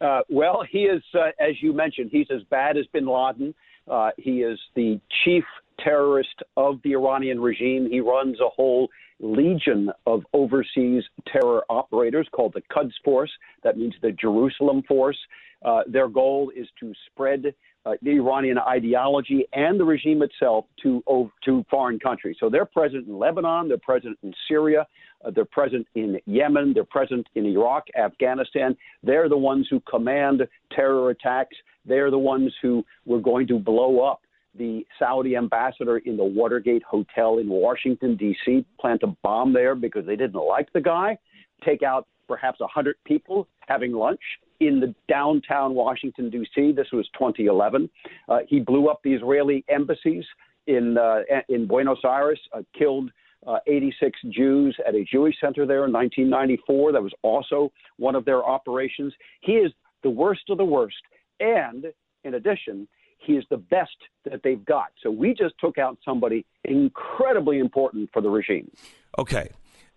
Uh, 0.00 0.22
well, 0.28 0.64
he 0.68 0.80
is, 0.80 1.02
uh, 1.14 1.30
as 1.38 1.60
you 1.60 1.72
mentioned, 1.72 2.10
he's 2.10 2.26
as 2.30 2.42
bad 2.44 2.76
as 2.76 2.86
bin 2.92 3.06
Laden. 3.06 3.54
Uh, 3.86 4.10
he 4.16 4.42
is 4.42 4.58
the 4.74 5.00
chief 5.24 5.44
terrorist 5.82 6.42
of 6.56 6.80
the 6.84 6.92
Iranian 6.92 7.40
regime. 7.40 7.88
He 7.90 8.00
runs 8.00 8.38
a 8.40 8.48
whole 8.48 8.88
legion 9.20 9.90
of 10.06 10.22
overseas 10.32 11.04
terror 11.30 11.62
operators 11.68 12.26
called 12.32 12.54
the 12.54 12.62
Quds 12.72 12.94
Force. 13.04 13.30
That 13.62 13.76
means 13.76 13.94
the 14.02 14.12
Jerusalem 14.12 14.82
Force. 14.88 15.18
Uh, 15.62 15.82
their 15.86 16.08
goal 16.08 16.50
is 16.56 16.66
to 16.80 16.92
spread 17.06 17.54
uh, 17.86 17.92
the 18.02 18.10
Iranian 18.10 18.58
ideology 18.58 19.46
and 19.52 19.78
the 19.78 19.84
regime 19.84 20.22
itself 20.22 20.66
to 20.82 21.02
to 21.44 21.64
foreign 21.70 21.98
countries. 21.98 22.36
So 22.40 22.48
they're 22.48 22.66
present 22.66 23.06
in 23.06 23.18
Lebanon, 23.18 23.68
they're 23.68 23.78
present 23.78 24.18
in 24.22 24.32
Syria, 24.48 24.86
uh, 25.24 25.30
they're 25.30 25.44
present 25.44 25.86
in 25.94 26.18
Yemen, 26.26 26.72
they're 26.74 26.84
present 26.84 27.26
in 27.34 27.46
Iraq, 27.46 27.84
Afghanistan. 27.98 28.76
They're 29.02 29.28
the 29.28 29.36
ones 29.36 29.66
who 29.70 29.80
command 29.80 30.46
terror 30.74 31.10
attacks. 31.10 31.56
They're 31.86 32.10
the 32.10 32.18
ones 32.18 32.54
who 32.60 32.84
were 33.06 33.20
going 33.20 33.46
to 33.48 33.58
blow 33.58 34.00
up 34.00 34.20
the 34.56 34.84
Saudi 34.98 35.36
ambassador 35.36 35.98
in 35.98 36.16
the 36.16 36.24
Watergate 36.24 36.82
Hotel 36.82 37.38
in 37.38 37.48
Washington, 37.48 38.16
D.C., 38.16 38.64
planned 38.80 39.00
to 39.00 39.16
bomb 39.22 39.52
there 39.52 39.74
because 39.74 40.04
they 40.06 40.16
didn't 40.16 40.40
like 40.40 40.72
the 40.72 40.80
guy, 40.80 41.16
take 41.64 41.82
out 41.82 42.06
perhaps 42.26 42.60
100 42.60 42.96
people 43.04 43.48
having 43.66 43.92
lunch 43.92 44.20
in 44.60 44.78
the 44.80 44.94
downtown 45.08 45.74
Washington, 45.74 46.30
D.C. 46.30 46.72
This 46.72 46.88
was 46.92 47.08
2011. 47.18 47.88
Uh, 48.28 48.38
he 48.46 48.60
blew 48.60 48.88
up 48.88 49.00
the 49.02 49.12
Israeli 49.12 49.64
embassies 49.68 50.24
in, 50.66 50.98
uh, 50.98 51.20
in 51.48 51.66
Buenos 51.66 51.98
Aires, 52.04 52.40
uh, 52.52 52.62
killed 52.76 53.10
uh, 53.46 53.58
86 53.66 54.18
Jews 54.30 54.76
at 54.86 54.94
a 54.94 55.04
Jewish 55.04 55.34
center 55.40 55.66
there 55.66 55.86
in 55.86 55.92
1994. 55.92 56.92
That 56.92 57.02
was 57.02 57.12
also 57.22 57.72
one 57.96 58.14
of 58.14 58.24
their 58.24 58.44
operations. 58.44 59.14
He 59.40 59.52
is 59.52 59.72
the 60.02 60.10
worst 60.10 60.42
of 60.50 60.58
the 60.58 60.64
worst. 60.64 60.96
And 61.40 61.86
in 62.24 62.34
addition, 62.34 62.86
he 63.24 63.34
is 63.34 63.44
the 63.50 63.56
best 63.56 63.96
that 64.24 64.42
they've 64.42 64.64
got. 64.64 64.88
So 65.02 65.10
we 65.10 65.34
just 65.34 65.54
took 65.60 65.78
out 65.78 65.98
somebody 66.04 66.44
incredibly 66.64 67.58
important 67.58 68.10
for 68.12 68.22
the 68.22 68.28
regime. 68.28 68.70
Okay. 69.18 69.50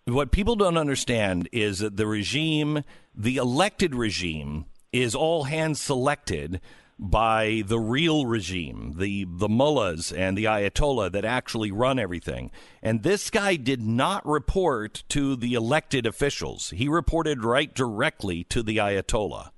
What 0.06 0.32
people 0.32 0.56
don't 0.56 0.78
understand 0.78 1.48
is 1.52 1.80
that 1.80 1.96
the 1.96 2.08
regime, 2.08 2.84
the 3.16 3.38
elected 3.38 3.96
regime, 3.96 4.66
is 4.92 5.16
all 5.16 5.46
hands 5.46 5.82
selected 5.82 6.60
by 7.00 7.64
the 7.66 7.80
real 7.80 8.26
regime, 8.26 8.94
the 8.98 9.26
the 9.28 9.50
mullahs 9.50 10.12
and 10.12 10.38
the 10.38 10.46
ayatollah 10.46 11.12
that 11.12 11.26
actually 11.26 11.72
run 11.72 11.98
everything. 12.00 12.52
And 12.82 13.04
this 13.04 13.30
guy 13.30 13.56
did 13.56 13.82
not 13.82 14.26
report 14.26 15.04
to 15.10 15.36
the 15.36 15.54
elected 15.54 16.06
officials. 16.06 16.70
He 16.70 16.88
reported 16.88 17.44
right 17.44 17.74
directly 17.74 18.44
to 18.46 18.62
the 18.62 18.78
ayatollah. 18.78 19.50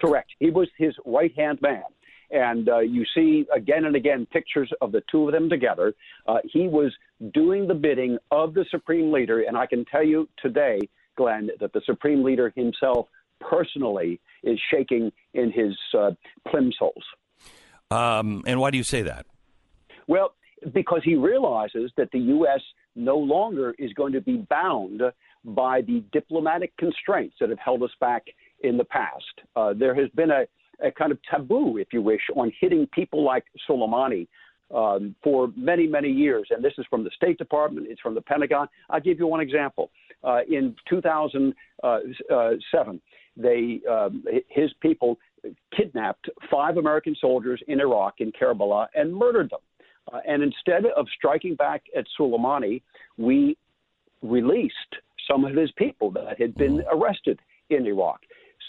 Correct. 0.00 0.30
He 0.38 0.50
was 0.50 0.68
his 0.78 0.94
right 1.04 1.32
hand 1.36 1.60
man. 1.62 1.84
And 2.32 2.68
uh, 2.68 2.78
you 2.78 3.04
see 3.14 3.46
again 3.54 3.84
and 3.84 3.94
again 3.94 4.26
pictures 4.32 4.70
of 4.80 4.90
the 4.90 5.02
two 5.10 5.26
of 5.28 5.32
them 5.32 5.48
together. 5.48 5.94
Uh, 6.26 6.38
he 6.44 6.66
was 6.66 6.92
doing 7.32 7.68
the 7.68 7.74
bidding 7.74 8.18
of 8.30 8.54
the 8.54 8.64
supreme 8.70 9.12
leader. 9.12 9.42
And 9.42 9.56
I 9.56 9.66
can 9.66 9.84
tell 9.84 10.02
you 10.02 10.28
today, 10.42 10.80
Glenn, 11.16 11.50
that 11.60 11.72
the 11.72 11.82
supreme 11.84 12.24
leader 12.24 12.52
himself 12.56 13.06
personally 13.40 14.20
is 14.42 14.58
shaking 14.70 15.12
in 15.34 15.52
his 15.52 15.76
uh, 15.96 16.12
plimsolls. 16.48 17.02
Um, 17.90 18.42
and 18.46 18.58
why 18.58 18.70
do 18.70 18.78
you 18.78 18.84
say 18.84 19.02
that? 19.02 19.26
Well, 20.06 20.34
because 20.72 21.02
he 21.04 21.16
realizes 21.16 21.92
that 21.96 22.10
the 22.12 22.18
U.S. 22.18 22.60
no 22.94 23.16
longer 23.16 23.74
is 23.78 23.92
going 23.92 24.12
to 24.12 24.20
be 24.20 24.46
bound 24.48 25.02
by 25.44 25.82
the 25.82 26.02
diplomatic 26.12 26.76
constraints 26.76 27.36
that 27.40 27.50
have 27.50 27.58
held 27.58 27.82
us 27.82 27.90
back 28.00 28.24
in 28.60 28.76
the 28.76 28.84
past. 28.84 29.24
Uh, 29.56 29.74
there 29.74 29.94
has 29.94 30.08
been 30.10 30.30
a, 30.30 30.44
a 30.80 30.90
kind 30.90 31.12
of 31.12 31.18
taboo, 31.30 31.78
if 31.78 31.88
you 31.92 32.02
wish, 32.02 32.22
on 32.36 32.52
hitting 32.60 32.86
people 32.92 33.24
like 33.24 33.44
Soleimani 33.68 34.26
um, 34.74 35.14
for 35.22 35.52
many, 35.56 35.86
many 35.86 36.08
years. 36.08 36.48
And 36.50 36.64
this 36.64 36.72
is 36.78 36.86
from 36.88 37.04
the 37.04 37.10
State 37.14 37.38
Department, 37.38 37.86
it's 37.90 38.00
from 38.00 38.14
the 38.14 38.20
Pentagon. 38.20 38.68
I'll 38.90 39.00
give 39.00 39.18
you 39.18 39.26
one 39.26 39.40
example. 39.40 39.90
Uh, 40.24 40.40
in 40.48 40.74
2007, 40.88 43.00
they, 43.36 43.80
um, 43.90 44.24
his 44.48 44.72
people 44.80 45.18
kidnapped 45.76 46.28
five 46.50 46.76
American 46.76 47.16
soldiers 47.20 47.60
in 47.68 47.80
Iraq, 47.80 48.14
in 48.18 48.32
Karbala, 48.32 48.86
and 48.94 49.14
murdered 49.14 49.50
them. 49.50 49.60
Uh, 50.12 50.18
and 50.26 50.42
instead 50.42 50.84
of 50.96 51.06
striking 51.16 51.54
back 51.54 51.82
at 51.96 52.04
Soleimani, 52.18 52.82
we 53.18 53.56
released 54.22 54.74
some 55.30 55.44
of 55.44 55.54
his 55.54 55.70
people 55.72 56.10
that 56.12 56.40
had 56.40 56.54
been 56.54 56.82
arrested 56.92 57.38
in 57.70 57.86
Iraq. 57.86 58.20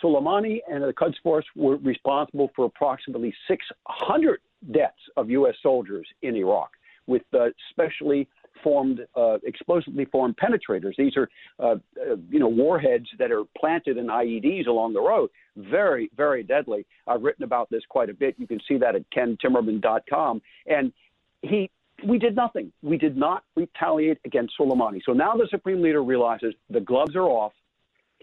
Soleimani 0.02 0.60
and 0.70 0.84
the 0.84 0.94
Quds 0.94 1.16
Force 1.24 1.46
were 1.56 1.78
responsible 1.78 2.52
for 2.56 2.66
approximately 2.66 3.34
600 3.48 4.40
deaths 4.72 4.96
of 5.18 5.30
U.S. 5.30 5.56
soldiers 5.62 6.08
in 6.22 6.36
Iraq, 6.36 6.72
with 7.08 7.24
uh, 7.34 7.48
specially 7.72 8.28
formed, 8.64 9.02
uh, 9.16 9.38
explosively 9.44 10.06
formed 10.06 10.36
penetrators. 10.38 10.96
These 10.98 11.18
are, 11.18 11.30
uh, 11.60 11.76
uh, 12.00 12.16
you 12.30 12.40
know, 12.40 12.48
warheads 12.48 13.08
that 13.20 13.32
are 13.32 13.44
planted 13.58 13.98
in 13.98 14.08
IEDs 14.08 14.68
along 14.68 14.94
the 14.94 15.02
road. 15.02 15.30
Very, 15.58 16.10
very 16.16 16.44
deadly. 16.44 16.86
I've 17.08 17.22
written 17.22 17.44
about 17.44 17.70
this 17.70 17.84
quite 17.90 18.10
a 18.10 18.14
bit. 18.14 18.36
You 18.38 18.48
can 18.48 18.60
see 18.68 18.78
that 18.78 18.96
at 18.96 19.04
kentimmerman.com. 19.12 20.42
And 20.68 20.94
he, 21.42 21.70
we 22.08 22.18
did 22.18 22.36
nothing. 22.36 22.72
We 22.82 22.98
did 22.98 23.18
not 23.18 23.44
retaliate 23.56 24.20
against 24.26 24.54
Soleimani. 24.60 25.02
So 25.06 25.14
now 25.14 25.36
the 25.36 25.48
supreme 25.50 25.82
leader 25.82 26.04
realizes 26.04 26.54
the 26.70 26.80
gloves 26.80 27.16
are 27.16 27.24
off. 27.24 27.54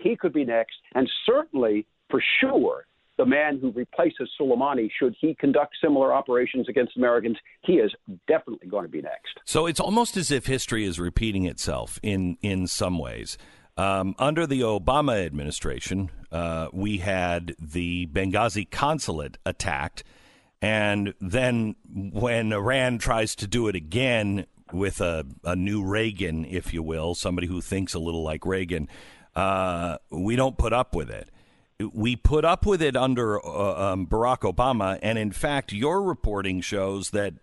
He 0.01 0.17
could 0.17 0.33
be 0.33 0.45
next, 0.45 0.77
and 0.95 1.09
certainly, 1.27 1.87
for 2.11 2.23
sure, 2.41 2.87
the 3.21 3.27
man 3.27 3.59
who 3.61 3.71
replaces 3.73 4.31
Soleimani, 4.41 4.89
should 4.99 5.15
he 5.21 5.35
conduct 5.35 5.77
similar 5.83 6.15
operations 6.15 6.71
against 6.71 6.97
Americans, 6.97 7.37
he 7.61 7.75
is 7.75 7.93
definitely 8.27 8.67
going 8.67 8.85
to 8.85 8.89
be 8.91 9.03
next. 9.03 9.39
So 9.45 9.67
it's 9.67 9.79
almost 9.79 10.17
as 10.17 10.31
if 10.31 10.47
history 10.47 10.85
is 10.85 10.99
repeating 10.99 11.45
itself 11.45 11.99
in 12.03 12.39
in 12.41 12.67
some 12.67 12.99
ways. 12.99 13.37
Um, 13.77 14.15
under 14.19 14.47
the 14.47 14.61
Obama 14.63 15.25
administration, 15.25 16.11
uh, 16.33 16.69
we 16.73 16.99
had 16.99 17.55
the 17.59 18.07
Benghazi 18.07 18.71
consulate 18.71 19.37
attacked, 19.45 20.03
and 20.63 21.13
then 21.21 21.77
when 21.85 22.55
Iran 22.55 22.97
tries 22.97 23.35
to 23.37 23.47
do 23.47 23.69
it 23.69 23.75
again 23.75 24.47
with 24.73 25.01
a, 25.01 25.27
a 25.45 25.57
new 25.57 25.85
Reagan, 25.85 26.47
if 26.47 26.73
you 26.73 26.83
will, 26.83 27.15
somebody 27.15 27.49
who 27.49 27.61
thinks 27.61 27.93
a 27.93 27.99
little 27.99 28.23
like 28.23 28.47
Reagan, 28.47 28.89
uh, 29.37 29.99
we 30.11 30.37
don't 30.37 30.59
put 30.59 30.73
up 30.73 30.95
with 30.95 31.11
it 31.11 31.31
we 31.93 32.17
put 32.17 32.45
up 32.45 32.67
with 32.67 32.83
it 32.83 32.97
under 32.97 33.45
uh, 33.45 33.93
um, 33.93 34.07
Barack 34.07 34.41
Obama, 34.41 34.99
and 35.03 35.19
in 35.19 35.33
fact, 35.33 35.73
your 35.73 36.03
reporting 36.03 36.61
shows 36.61 37.11
that 37.11 37.35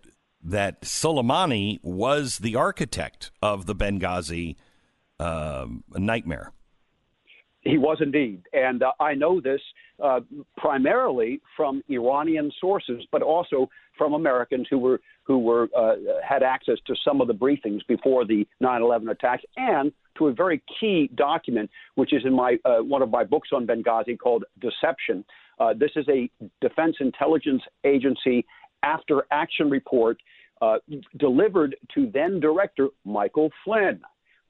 that 0.42 0.82
Soleimani 0.82 1.80
was 1.82 2.38
the 2.38 2.54
architect 2.54 3.32
of 3.42 3.66
the 3.66 3.74
Benghazi 3.74 4.54
um, 5.18 5.82
nightmare. 5.94 6.52
He 7.62 7.76
was 7.76 7.98
indeed, 8.00 8.42
and 8.52 8.82
uh, 8.82 8.92
I 9.00 9.14
know 9.14 9.40
this 9.40 9.60
uh, 10.02 10.20
primarily 10.56 11.40
from 11.56 11.82
Iranian 11.88 12.52
sources, 12.60 13.04
but 13.10 13.20
also 13.20 13.68
from 13.96 14.14
Americans 14.14 14.68
who 14.70 14.78
were 14.78 15.00
who 15.24 15.38
were 15.38 15.68
uh, 15.76 15.96
had 16.26 16.42
access 16.42 16.78
to 16.86 16.94
some 17.04 17.20
of 17.20 17.26
the 17.26 17.34
briefings 17.34 17.80
before 17.88 18.24
the 18.24 18.46
9/11 18.62 19.10
attacks, 19.10 19.42
and 19.56 19.92
to 20.18 20.28
a 20.28 20.32
very 20.32 20.62
key 20.78 21.10
document, 21.14 21.70
which 21.94 22.12
is 22.12 22.22
in 22.24 22.34
my 22.34 22.58
uh, 22.64 22.78
one 22.78 23.02
of 23.02 23.10
my 23.10 23.24
books 23.24 23.48
on 23.52 23.66
Benghazi 23.66 24.18
called 24.18 24.44
Deception. 24.60 25.24
Uh, 25.58 25.74
this 25.74 25.90
is 25.96 26.06
a 26.08 26.30
Defense 26.60 26.96
Intelligence 27.00 27.62
Agency 27.84 28.44
after 28.82 29.26
action 29.30 29.68
report 29.70 30.18
uh, 30.62 30.78
delivered 31.18 31.76
to 31.94 32.10
then 32.12 32.40
Director 32.40 32.88
Michael 33.04 33.50
Flynn. 33.64 34.00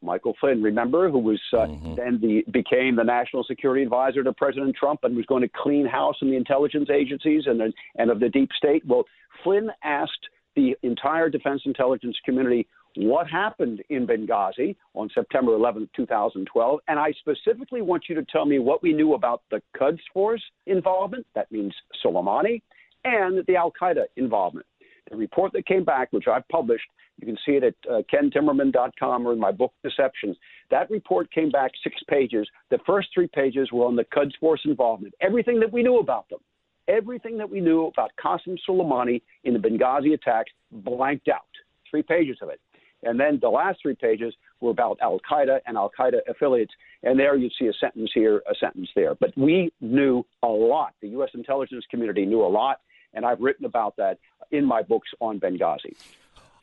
Michael 0.00 0.34
Flynn, 0.40 0.62
remember, 0.62 1.10
who 1.10 1.18
was 1.18 1.40
uh, 1.52 1.66
mm-hmm. 1.66 1.94
then 1.96 2.20
the 2.20 2.44
became 2.52 2.94
the 2.94 3.02
national 3.02 3.42
security 3.44 3.82
advisor 3.82 4.22
to 4.22 4.32
President 4.32 4.76
Trump 4.76 5.00
and 5.02 5.16
was 5.16 5.26
going 5.26 5.42
to 5.42 5.50
clean 5.56 5.86
house 5.86 6.16
in 6.22 6.30
the 6.30 6.36
intelligence 6.36 6.88
agencies 6.88 7.44
and 7.46 7.60
and 7.96 8.10
of 8.10 8.20
the 8.20 8.28
deep 8.28 8.50
state. 8.56 8.86
Well, 8.86 9.04
Flynn 9.42 9.70
asked 9.82 10.28
the 10.58 10.76
entire 10.82 11.28
defense 11.28 11.62
intelligence 11.66 12.16
community 12.24 12.66
what 12.96 13.28
happened 13.28 13.80
in 13.90 14.06
Benghazi 14.08 14.74
on 14.94 15.08
September 15.14 15.54
11, 15.54 15.88
2012. 15.94 16.80
And 16.88 16.98
I 16.98 17.12
specifically 17.12 17.80
want 17.80 18.04
you 18.08 18.16
to 18.16 18.24
tell 18.24 18.44
me 18.44 18.58
what 18.58 18.82
we 18.82 18.92
knew 18.92 19.14
about 19.14 19.42
the 19.52 19.62
Quds 19.76 20.00
Force 20.12 20.42
involvement, 20.66 21.24
that 21.36 21.52
means 21.52 21.72
Soleimani, 22.04 22.60
and 23.04 23.44
the 23.46 23.54
Al 23.54 23.72
Qaeda 23.80 24.04
involvement. 24.16 24.66
The 25.10 25.16
report 25.16 25.52
that 25.52 25.64
came 25.66 25.84
back, 25.84 26.12
which 26.12 26.26
I've 26.26 26.48
published, 26.48 26.84
you 27.20 27.26
can 27.26 27.38
see 27.46 27.52
it 27.52 27.62
at 27.62 27.74
uh, 27.88 28.02
kentimmerman.com 28.12 29.28
or 29.28 29.32
in 29.32 29.38
my 29.38 29.52
book, 29.52 29.72
Deceptions. 29.84 30.36
That 30.70 30.90
report 30.90 31.30
came 31.30 31.50
back 31.50 31.70
six 31.84 31.96
pages. 32.08 32.48
The 32.70 32.78
first 32.84 33.08
three 33.14 33.28
pages 33.28 33.70
were 33.72 33.86
on 33.86 33.94
the 33.94 34.04
Quds 34.04 34.34
Force 34.40 34.62
involvement, 34.64 35.14
everything 35.20 35.60
that 35.60 35.72
we 35.72 35.84
knew 35.84 35.98
about 35.98 36.28
them. 36.28 36.40
Everything 36.88 37.38
that 37.38 37.50
we 37.50 37.60
knew 37.60 37.86
about 37.86 38.10
Qasem 38.22 38.56
Soleimani 38.68 39.22
in 39.44 39.52
the 39.52 39.60
Benghazi 39.60 40.14
attacks 40.14 40.50
blanked 40.72 41.28
out. 41.28 41.42
Three 41.90 42.02
pages 42.02 42.38
of 42.42 42.48
it. 42.48 42.60
And 43.02 43.18
then 43.20 43.38
the 43.40 43.48
last 43.48 43.80
three 43.82 43.94
pages 43.94 44.34
were 44.60 44.70
about 44.70 44.98
Al 45.00 45.20
Qaeda 45.30 45.60
and 45.66 45.76
Al 45.76 45.90
Qaeda 45.98 46.18
affiliates. 46.28 46.72
And 47.02 47.18
there 47.18 47.36
you 47.36 47.48
see 47.58 47.66
a 47.66 47.72
sentence 47.72 48.10
here, 48.12 48.42
a 48.50 48.54
sentence 48.58 48.88
there. 48.96 49.14
But 49.14 49.36
we 49.36 49.72
knew 49.80 50.24
a 50.42 50.48
lot. 50.48 50.94
The 51.00 51.08
U.S. 51.10 51.30
intelligence 51.34 51.84
community 51.90 52.26
knew 52.26 52.44
a 52.44 52.48
lot. 52.48 52.80
And 53.14 53.24
I've 53.24 53.40
written 53.40 53.64
about 53.64 53.96
that 53.96 54.18
in 54.50 54.64
my 54.64 54.82
books 54.82 55.08
on 55.20 55.38
Benghazi. 55.38 55.94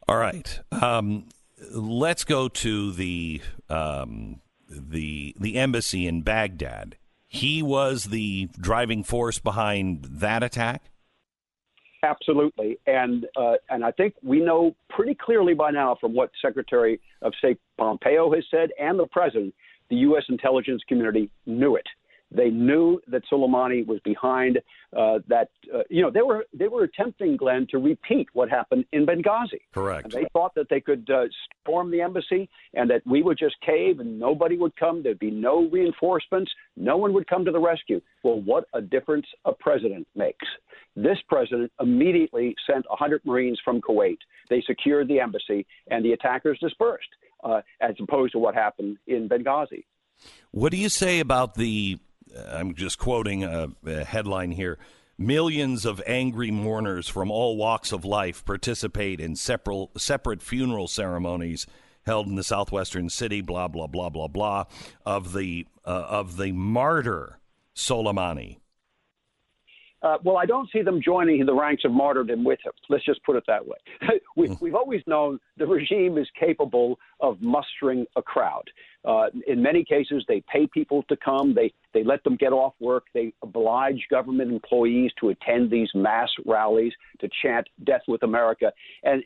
All 0.07 0.17
right. 0.17 0.59
Um, 0.71 1.29
let's 1.71 2.23
go 2.23 2.47
to 2.49 2.91
the 2.91 3.41
um, 3.69 4.41
the 4.69 5.35
the 5.39 5.55
embassy 5.55 6.05
in 6.07 6.21
Baghdad. 6.21 6.97
He 7.27 7.61
was 7.61 8.05
the 8.05 8.49
driving 8.59 9.03
force 9.03 9.39
behind 9.39 10.05
that 10.05 10.43
attack. 10.43 10.83
Absolutely, 12.03 12.77
and 12.85 13.25
uh, 13.35 13.53
and 13.69 13.83
I 13.83 13.91
think 13.91 14.13
we 14.21 14.39
know 14.39 14.75
pretty 14.89 15.15
clearly 15.15 15.55
by 15.55 15.71
now 15.71 15.97
from 15.99 16.13
what 16.13 16.29
Secretary 16.39 16.99
of 17.23 17.33
State 17.39 17.59
Pompeo 17.79 18.31
has 18.33 18.43
said 18.51 18.69
and 18.79 18.99
the 18.99 19.07
president, 19.07 19.55
the 19.89 19.95
U.S. 19.97 20.23
intelligence 20.29 20.83
community 20.87 21.31
knew 21.47 21.75
it. 21.75 21.87
They 22.35 22.49
knew 22.49 22.99
that 23.07 23.23
Soleimani 23.31 23.85
was 23.85 23.99
behind 24.03 24.59
uh, 24.95 25.19
that. 25.27 25.49
Uh, 25.73 25.79
you 25.89 26.01
know, 26.01 26.11
they 26.11 26.21
were 26.21 26.45
they 26.53 26.67
were 26.67 26.83
attempting, 26.83 27.37
Glenn, 27.37 27.67
to 27.71 27.77
repeat 27.77 28.27
what 28.33 28.49
happened 28.49 28.85
in 28.91 29.05
Benghazi. 29.05 29.61
Correct. 29.73 30.05
And 30.05 30.13
they 30.13 30.27
thought 30.33 30.53
that 30.55 30.67
they 30.69 30.81
could 30.81 31.09
uh, 31.09 31.25
storm 31.61 31.91
the 31.91 32.01
embassy 32.01 32.49
and 32.73 32.89
that 32.89 33.01
we 33.05 33.21
would 33.21 33.37
just 33.37 33.55
cave 33.61 33.99
and 33.99 34.19
nobody 34.19 34.57
would 34.57 34.75
come. 34.75 35.01
There'd 35.01 35.19
be 35.19 35.31
no 35.31 35.67
reinforcements. 35.69 36.51
No 36.75 36.97
one 36.97 37.13
would 37.13 37.27
come 37.27 37.45
to 37.45 37.51
the 37.51 37.59
rescue. 37.59 38.01
Well, 38.23 38.41
what 38.41 38.65
a 38.73 38.81
difference 38.81 39.27
a 39.45 39.53
president 39.53 40.07
makes. 40.15 40.45
This 40.95 41.17
president 41.27 41.71
immediately 41.79 42.55
sent 42.69 42.85
100 42.89 43.21
Marines 43.25 43.59
from 43.63 43.81
Kuwait. 43.81 44.17
They 44.49 44.61
secured 44.65 45.07
the 45.07 45.19
embassy, 45.19 45.65
and 45.89 46.05
the 46.05 46.13
attackers 46.13 46.57
dispersed, 46.59 47.09
uh, 47.43 47.61
as 47.81 47.95
opposed 48.01 48.31
to 48.33 48.39
what 48.39 48.55
happened 48.55 48.97
in 49.07 49.27
Benghazi. 49.27 49.83
What 50.51 50.71
do 50.71 50.77
you 50.77 50.89
say 50.89 51.19
about 51.19 51.55
the 51.55 51.99
I'm 52.35 52.75
just 52.75 52.97
quoting 52.97 53.43
a, 53.43 53.69
a 53.85 54.03
headline 54.03 54.51
here. 54.51 54.77
Millions 55.17 55.85
of 55.85 56.01
angry 56.05 56.51
mourners 56.51 57.07
from 57.07 57.31
all 57.31 57.55
walks 57.55 57.91
of 57.91 58.03
life 58.03 58.43
participate 58.43 59.21
in 59.21 59.35
separate, 59.35 59.89
separate 59.97 60.41
funeral 60.41 60.87
ceremonies 60.87 61.65
held 62.05 62.27
in 62.27 62.35
the 62.35 62.43
southwestern 62.43 63.09
city. 63.09 63.41
Blah 63.41 63.69
blah 63.69 63.87
blah 63.87 64.09
blah 64.09 64.27
blah 64.27 64.65
of 65.05 65.33
the 65.33 65.67
uh, 65.85 66.05
of 66.09 66.37
the 66.37 66.51
martyr 66.51 67.39
Soleimani. 67.75 68.57
Uh, 70.01 70.17
well, 70.23 70.37
I 70.37 70.45
don't 70.45 70.69
see 70.71 70.83
them 70.83 71.01
joining 71.03 71.43
the 71.47 71.53
ranks 71.53 71.83
of 71.83 71.91
martyrdom 71.91 72.43
with 72.43 72.59
him. 72.63 72.73
Let's 72.89 73.03
just 73.05 73.23
put 73.23 73.37
it 73.37 73.43
that 73.47 73.65
way. 73.65 73.77
we, 74.35 74.47
have 74.49 74.59
hmm. 74.59 74.75
always 74.75 75.01
known 75.07 75.39
the 75.57 75.65
regime 75.65 76.19
is 76.19 76.27
capable 76.39 76.99
of 77.21 77.41
mustering 77.41 78.05
a 78.15 78.21
crowd. 78.21 78.69
Uh, 79.05 79.27
in 79.47 79.61
many 79.61 79.83
cases, 79.83 80.23
they 80.27 80.43
pay 80.51 80.67
people 80.67 81.03
to 81.03 81.15
come. 81.17 81.53
They 81.53 81.73
they 81.93 82.03
let 82.03 82.23
them 82.23 82.35
get 82.35 82.51
off 82.51 82.73
work. 82.79 83.05
They 83.13 83.33
oblige 83.43 84.05
government 84.09 84.51
employees 84.51 85.11
to 85.19 85.29
attend 85.29 85.69
these 85.69 85.89
mass 85.93 86.29
rallies 86.45 86.93
to 87.19 87.29
chant 87.41 87.67
"Death 87.83 88.01
with 88.07 88.23
America." 88.23 88.73
And 89.03 89.23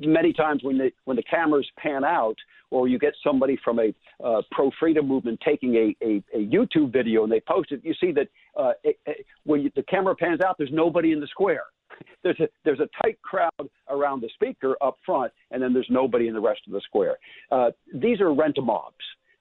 many 0.00 0.32
times, 0.32 0.62
when 0.64 0.78
the 0.78 0.90
when 1.04 1.16
the 1.16 1.22
cameras 1.22 1.70
pan 1.78 2.04
out, 2.04 2.36
or 2.70 2.88
you 2.88 2.98
get 2.98 3.14
somebody 3.22 3.56
from 3.62 3.78
a 3.78 3.94
uh, 4.24 4.42
pro 4.50 4.70
freedom 4.80 5.06
movement 5.06 5.40
taking 5.44 5.74
a, 5.76 5.96
a, 6.04 6.22
a, 6.34 6.46
YouTube 6.46 6.92
video 6.92 7.22
and 7.22 7.30
they 7.30 7.40
post 7.40 7.70
it, 7.70 7.80
you 7.84 7.94
see 8.00 8.12
that 8.12 8.28
uh, 8.56 8.72
it, 8.82 8.98
it, 9.06 9.26
when 9.44 9.60
you, 9.60 9.70
the 9.76 9.82
camera 9.84 10.16
pans 10.16 10.40
out, 10.40 10.56
there's 10.58 10.72
nobody 10.72 11.12
in 11.12 11.20
the 11.20 11.26
square. 11.26 11.64
There's 12.22 12.40
a 12.40 12.48
there's 12.64 12.80
a 12.80 12.88
tight 13.02 13.20
crowd 13.22 13.68
around 13.88 14.22
the 14.22 14.30
speaker 14.34 14.76
up 14.80 14.98
front, 15.04 15.32
and 15.50 15.60
then 15.60 15.72
there's 15.72 15.88
nobody 15.90 16.28
in 16.28 16.34
the 16.34 16.40
rest 16.40 16.60
of 16.66 16.72
the 16.72 16.80
square. 16.80 17.16
Uh, 17.50 17.70
these 17.94 18.20
are 18.20 18.32
rent 18.32 18.58
a 18.58 18.62
mobs. 18.62 18.94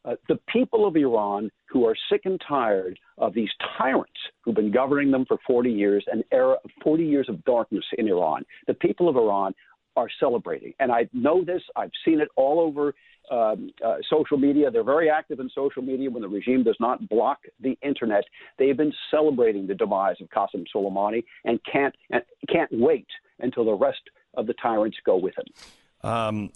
Uh, 0.03 0.15
the 0.27 0.39
people 0.51 0.87
of 0.87 0.95
Iran 0.95 1.51
who 1.69 1.85
are 1.85 1.95
sick 2.09 2.21
and 2.25 2.41
tired 2.47 2.97
of 3.19 3.35
these 3.35 3.49
tyrants 3.77 4.11
who've 4.43 4.55
been 4.55 4.71
governing 4.71 5.11
them 5.11 5.25
for 5.27 5.37
40 5.45 5.71
years, 5.71 6.03
an 6.11 6.23
era 6.31 6.55
of 6.63 6.71
40 6.83 7.03
years 7.03 7.29
of 7.29 7.43
darkness 7.45 7.85
in 7.99 8.07
Iran. 8.07 8.43
The 8.65 8.73
people 8.73 9.07
of 9.07 9.15
Iran 9.15 9.53
are 9.95 10.07
celebrating. 10.19 10.73
And 10.79 10.91
I 10.91 11.07
know 11.13 11.43
this, 11.43 11.61
I've 11.75 11.91
seen 12.03 12.19
it 12.19 12.29
all 12.35 12.59
over 12.59 12.93
um, 13.29 13.71
uh, 13.85 13.95
social 14.09 14.37
media. 14.37 14.71
They're 14.71 14.83
very 14.83 15.09
active 15.09 15.39
in 15.39 15.49
social 15.53 15.81
media 15.81 16.09
when 16.09 16.21
the 16.21 16.27
regime 16.27 16.63
does 16.63 16.77
not 16.79 17.07
block 17.09 17.39
the 17.59 17.77
internet. 17.81 18.23
They 18.57 18.67
have 18.67 18.77
been 18.77 18.93
celebrating 19.09 19.67
the 19.67 19.75
demise 19.75 20.17
of 20.21 20.29
Qasem 20.29 20.65
Soleimani 20.73 21.23
and 21.45 21.59
can't, 21.71 21.95
and 22.09 22.23
can't 22.51 22.69
wait 22.71 23.07
until 23.39 23.65
the 23.65 23.73
rest 23.73 24.01
of 24.35 24.47
the 24.47 24.53
tyrants 24.61 24.97
go 25.05 25.17
with 25.17 25.33
him. 25.37 26.09
Um, 26.09 26.51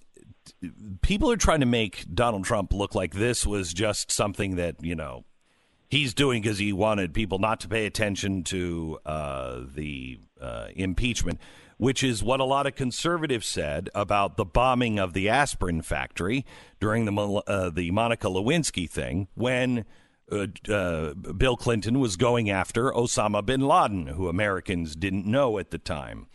people 1.02 1.32
are 1.32 1.38
trying 1.38 1.60
to 1.60 1.66
make 1.66 2.06
Donald 2.14 2.46
Trump 2.46 2.74
look 2.74 2.96
like 2.96 3.14
this 3.14 3.46
was 3.46 3.74
just 3.74 4.12
something 4.12 4.56
that 4.56 4.84
you 4.84 4.96
know 4.96 5.24
he's 5.90 6.14
doing 6.14 6.42
because 6.42 6.58
he 6.58 6.74
wanted 6.74 7.14
people 7.14 7.40
not 7.40 7.60
to 7.62 7.68
pay 7.68 7.86
attention 7.86 8.44
to 8.44 9.00
uh, 9.06 9.62
the 9.74 10.20
uh, 10.40 10.68
impeachment. 10.76 11.40
Which 11.78 12.04
is 12.04 12.24
what 12.24 12.40
a 12.40 12.46
lot 12.46 12.66
of 12.66 12.76
conservatives 12.76 13.48
said 13.48 13.90
about 13.94 14.38
the 14.38 14.46
bombing 14.46 15.00
of 15.00 15.14
the 15.14 15.30
aspirin 15.30 15.82
factory 15.82 16.46
during 16.80 17.06
the 17.06 17.44
uh, 17.48 17.70
the 17.70 17.92
Monica 17.92 18.28
Lewinsky 18.28 18.90
thing 18.90 19.28
when. 19.36 19.86
Uh, 20.32 20.48
uh, 20.74 21.14
Bill 21.14 21.56
Clinton 21.56 22.00
was 22.00 22.16
going 22.16 22.50
after 22.50 22.92
Osama 22.92 23.46
bin 23.46 23.62
Laden, 23.62 24.08
who 24.08 24.28
Americans 24.28 24.96
didn't 24.96 25.28
know 25.28 25.60
at 25.60 25.70
the 25.70 25.78
time. 25.78 26.26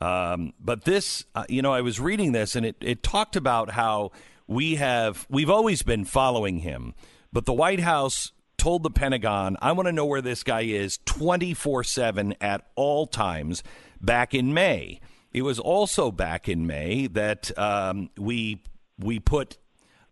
Um, 0.00 0.52
but 0.58 0.84
this, 0.84 1.24
uh, 1.34 1.44
you 1.48 1.62
know, 1.62 1.72
I 1.72 1.80
was 1.80 2.00
reading 2.00 2.32
this 2.32 2.56
and 2.56 2.66
it, 2.66 2.74
it 2.80 3.04
talked 3.04 3.36
about 3.36 3.70
how 3.70 4.10
we 4.46 4.74
have, 4.74 5.26
we've 5.30 5.48
always 5.48 5.82
been 5.82 6.04
following 6.04 6.58
him, 6.58 6.94
but 7.32 7.46
the 7.46 7.52
White 7.52 7.80
House 7.80 8.32
told 8.58 8.82
the 8.82 8.90
Pentagon, 8.90 9.56
I 9.62 9.72
want 9.72 9.86
to 9.86 9.92
know 9.92 10.06
where 10.06 10.22
this 10.22 10.42
guy 10.42 10.62
is 10.62 10.98
24 11.04 11.84
7 11.84 12.34
at 12.40 12.66
all 12.74 13.06
times 13.06 13.62
back 14.00 14.34
in 14.34 14.54
May. 14.54 15.00
It 15.32 15.42
was 15.42 15.58
also 15.58 16.10
back 16.10 16.48
in 16.48 16.66
May 16.66 17.06
that 17.08 17.56
um, 17.58 18.10
we 18.16 18.62
we 18.98 19.18
put 19.18 19.58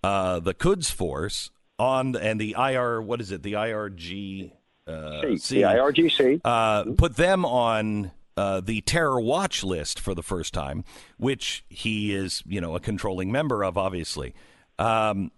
uh, 0.02 0.40
the 0.40 0.54
Quds 0.54 0.90
Force 0.90 1.50
on 1.78 2.14
and 2.16 2.40
the 2.40 2.54
IR 2.58 3.00
what 3.00 3.20
is 3.20 3.32
it 3.32 3.42
the 3.42 3.54
IRG 3.54 4.52
uh, 4.86 5.36
C, 5.36 5.56
the 5.56 5.62
IRGC 5.62 6.40
uh, 6.44 6.84
put 6.96 7.16
them 7.16 7.44
on 7.44 8.12
uh, 8.36 8.60
the 8.60 8.80
terror 8.82 9.20
watch 9.20 9.62
list 9.62 10.00
for 10.00 10.14
the 10.14 10.22
first 10.22 10.52
time, 10.52 10.84
which 11.16 11.64
he 11.68 12.14
is 12.14 12.42
you 12.46 12.60
know 12.60 12.74
a 12.74 12.80
controlling 12.80 13.30
member 13.30 13.62
of, 13.62 13.78
obviously. 13.78 14.34
Um, 14.78 15.30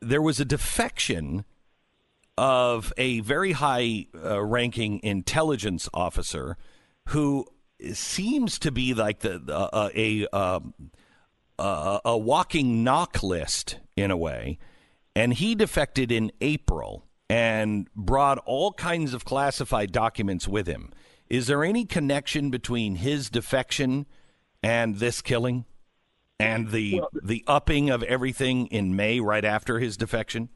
there 0.00 0.22
was 0.22 0.38
a 0.38 0.44
defection 0.44 1.44
of 2.36 2.92
a 2.96 3.20
very 3.20 3.52
high 3.52 4.06
uh, 4.14 4.40
ranking 4.42 5.00
intelligence 5.02 5.88
officer 5.92 6.56
who 7.08 7.46
seems 7.92 8.58
to 8.60 8.70
be 8.70 8.94
like 8.94 9.20
the 9.20 9.42
uh, 9.48 9.90
a 9.94 10.26
um, 10.28 10.74
uh, 11.58 12.00
a 12.04 12.16
walking 12.16 12.84
NOC 12.84 13.22
list 13.22 13.78
in 13.96 14.10
a 14.10 14.16
way, 14.16 14.58
and 15.14 15.34
he 15.34 15.54
defected 15.54 16.12
in 16.12 16.32
April 16.40 17.04
and 17.28 17.88
brought 17.94 18.38
all 18.38 18.72
kinds 18.72 19.12
of 19.14 19.24
classified 19.24 19.92
documents 19.92 20.48
with 20.48 20.66
him. 20.66 20.92
Is 21.28 21.46
there 21.46 21.62
any 21.62 21.84
connection 21.84 22.50
between 22.50 22.96
his 22.96 23.28
defection 23.28 24.06
and 24.62 24.96
this 24.96 25.20
killing, 25.20 25.64
and 26.40 26.70
the 26.70 27.00
well, 27.00 27.10
the 27.22 27.44
upping 27.46 27.90
of 27.90 28.02
everything 28.04 28.66
in 28.68 28.96
May 28.96 29.20
right 29.20 29.44
after 29.44 29.78
his 29.78 29.96
defection? 29.96 30.48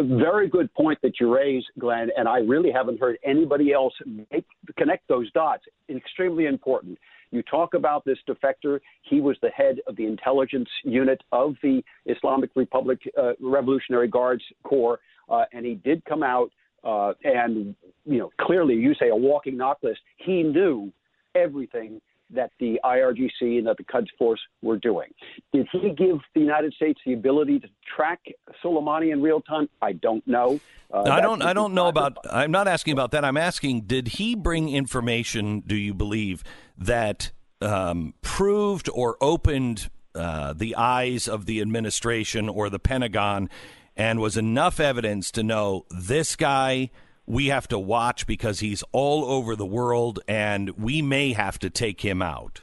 Very 0.00 0.48
good 0.48 0.72
point 0.74 0.98
that 1.02 1.20
you 1.20 1.32
raise, 1.32 1.62
Glenn, 1.78 2.10
and 2.16 2.28
I 2.28 2.38
really 2.38 2.72
haven't 2.72 2.98
heard 2.98 3.16
anybody 3.24 3.72
else 3.72 3.94
make, 4.04 4.44
connect 4.76 5.06
those 5.06 5.30
dots. 5.32 5.62
Extremely 5.88 6.46
important. 6.46 6.98
You 7.30 7.42
talk 7.42 7.74
about 7.74 8.04
this 8.04 8.18
defector. 8.28 8.80
He 9.02 9.20
was 9.20 9.36
the 9.40 9.50
head 9.50 9.78
of 9.86 9.96
the 9.96 10.06
intelligence 10.06 10.68
unit 10.82 11.22
of 11.30 11.54
the 11.62 11.82
Islamic 12.06 12.50
Republic 12.56 12.98
uh, 13.16 13.32
Revolutionary 13.40 14.08
Guards 14.08 14.42
Corps, 14.64 14.98
uh, 15.28 15.44
and 15.52 15.64
he 15.64 15.74
did 15.76 16.04
come 16.04 16.22
out 16.22 16.50
uh, 16.84 17.14
and, 17.24 17.74
you 18.04 18.18
know, 18.18 18.30
clearly, 18.40 18.74
you 18.74 18.94
say 18.94 19.08
a 19.08 19.16
walking 19.16 19.56
NOC 19.56 19.76
list. 19.82 20.00
He 20.16 20.42
knew 20.42 20.92
everything 21.34 22.00
that 22.34 22.50
the 22.58 22.80
IRGC 22.84 23.58
and 23.58 23.66
that 23.66 23.76
the 23.76 23.84
Quds 23.84 24.08
Force 24.18 24.40
were 24.62 24.76
doing. 24.76 25.08
Did 25.52 25.66
he 25.72 25.90
give 25.90 26.18
the 26.34 26.40
United 26.40 26.72
States 26.74 27.00
the 27.04 27.14
ability 27.14 27.60
to 27.60 27.68
track 27.96 28.20
Soleimani 28.62 29.12
in 29.12 29.22
real 29.22 29.40
time? 29.40 29.68
I 29.80 29.92
don't 29.92 30.26
know. 30.26 30.60
Uh, 30.92 31.02
I 31.02 31.20
don't. 31.20 31.42
I 31.42 31.52
don't 31.52 31.74
know 31.74 31.88
about. 31.88 32.18
I'm 32.30 32.50
not 32.50 32.68
asking 32.68 32.92
about 32.92 33.12
that. 33.12 33.24
I'm 33.24 33.36
asking, 33.36 33.82
did 33.82 34.08
he 34.08 34.34
bring 34.34 34.68
information? 34.68 35.62
Do 35.66 35.74
you 35.74 35.94
believe 35.94 36.44
that 36.78 37.32
um, 37.60 38.14
proved 38.22 38.88
or 38.92 39.16
opened 39.20 39.90
uh, 40.14 40.52
the 40.52 40.76
eyes 40.76 41.26
of 41.26 41.46
the 41.46 41.60
administration 41.60 42.48
or 42.48 42.70
the 42.70 42.78
Pentagon, 42.78 43.48
and 43.96 44.20
was 44.20 44.36
enough 44.36 44.78
evidence 44.78 45.30
to 45.32 45.42
know 45.42 45.86
this 45.90 46.36
guy? 46.36 46.90
We 47.26 47.46
have 47.46 47.68
to 47.68 47.78
watch 47.78 48.26
because 48.26 48.60
he's 48.60 48.82
all 48.92 49.24
over 49.24 49.56
the 49.56 49.66
world 49.66 50.20
and 50.28 50.70
we 50.70 51.02
may 51.02 51.32
have 51.32 51.58
to 51.60 51.70
take 51.70 52.00
him 52.02 52.22
out? 52.22 52.62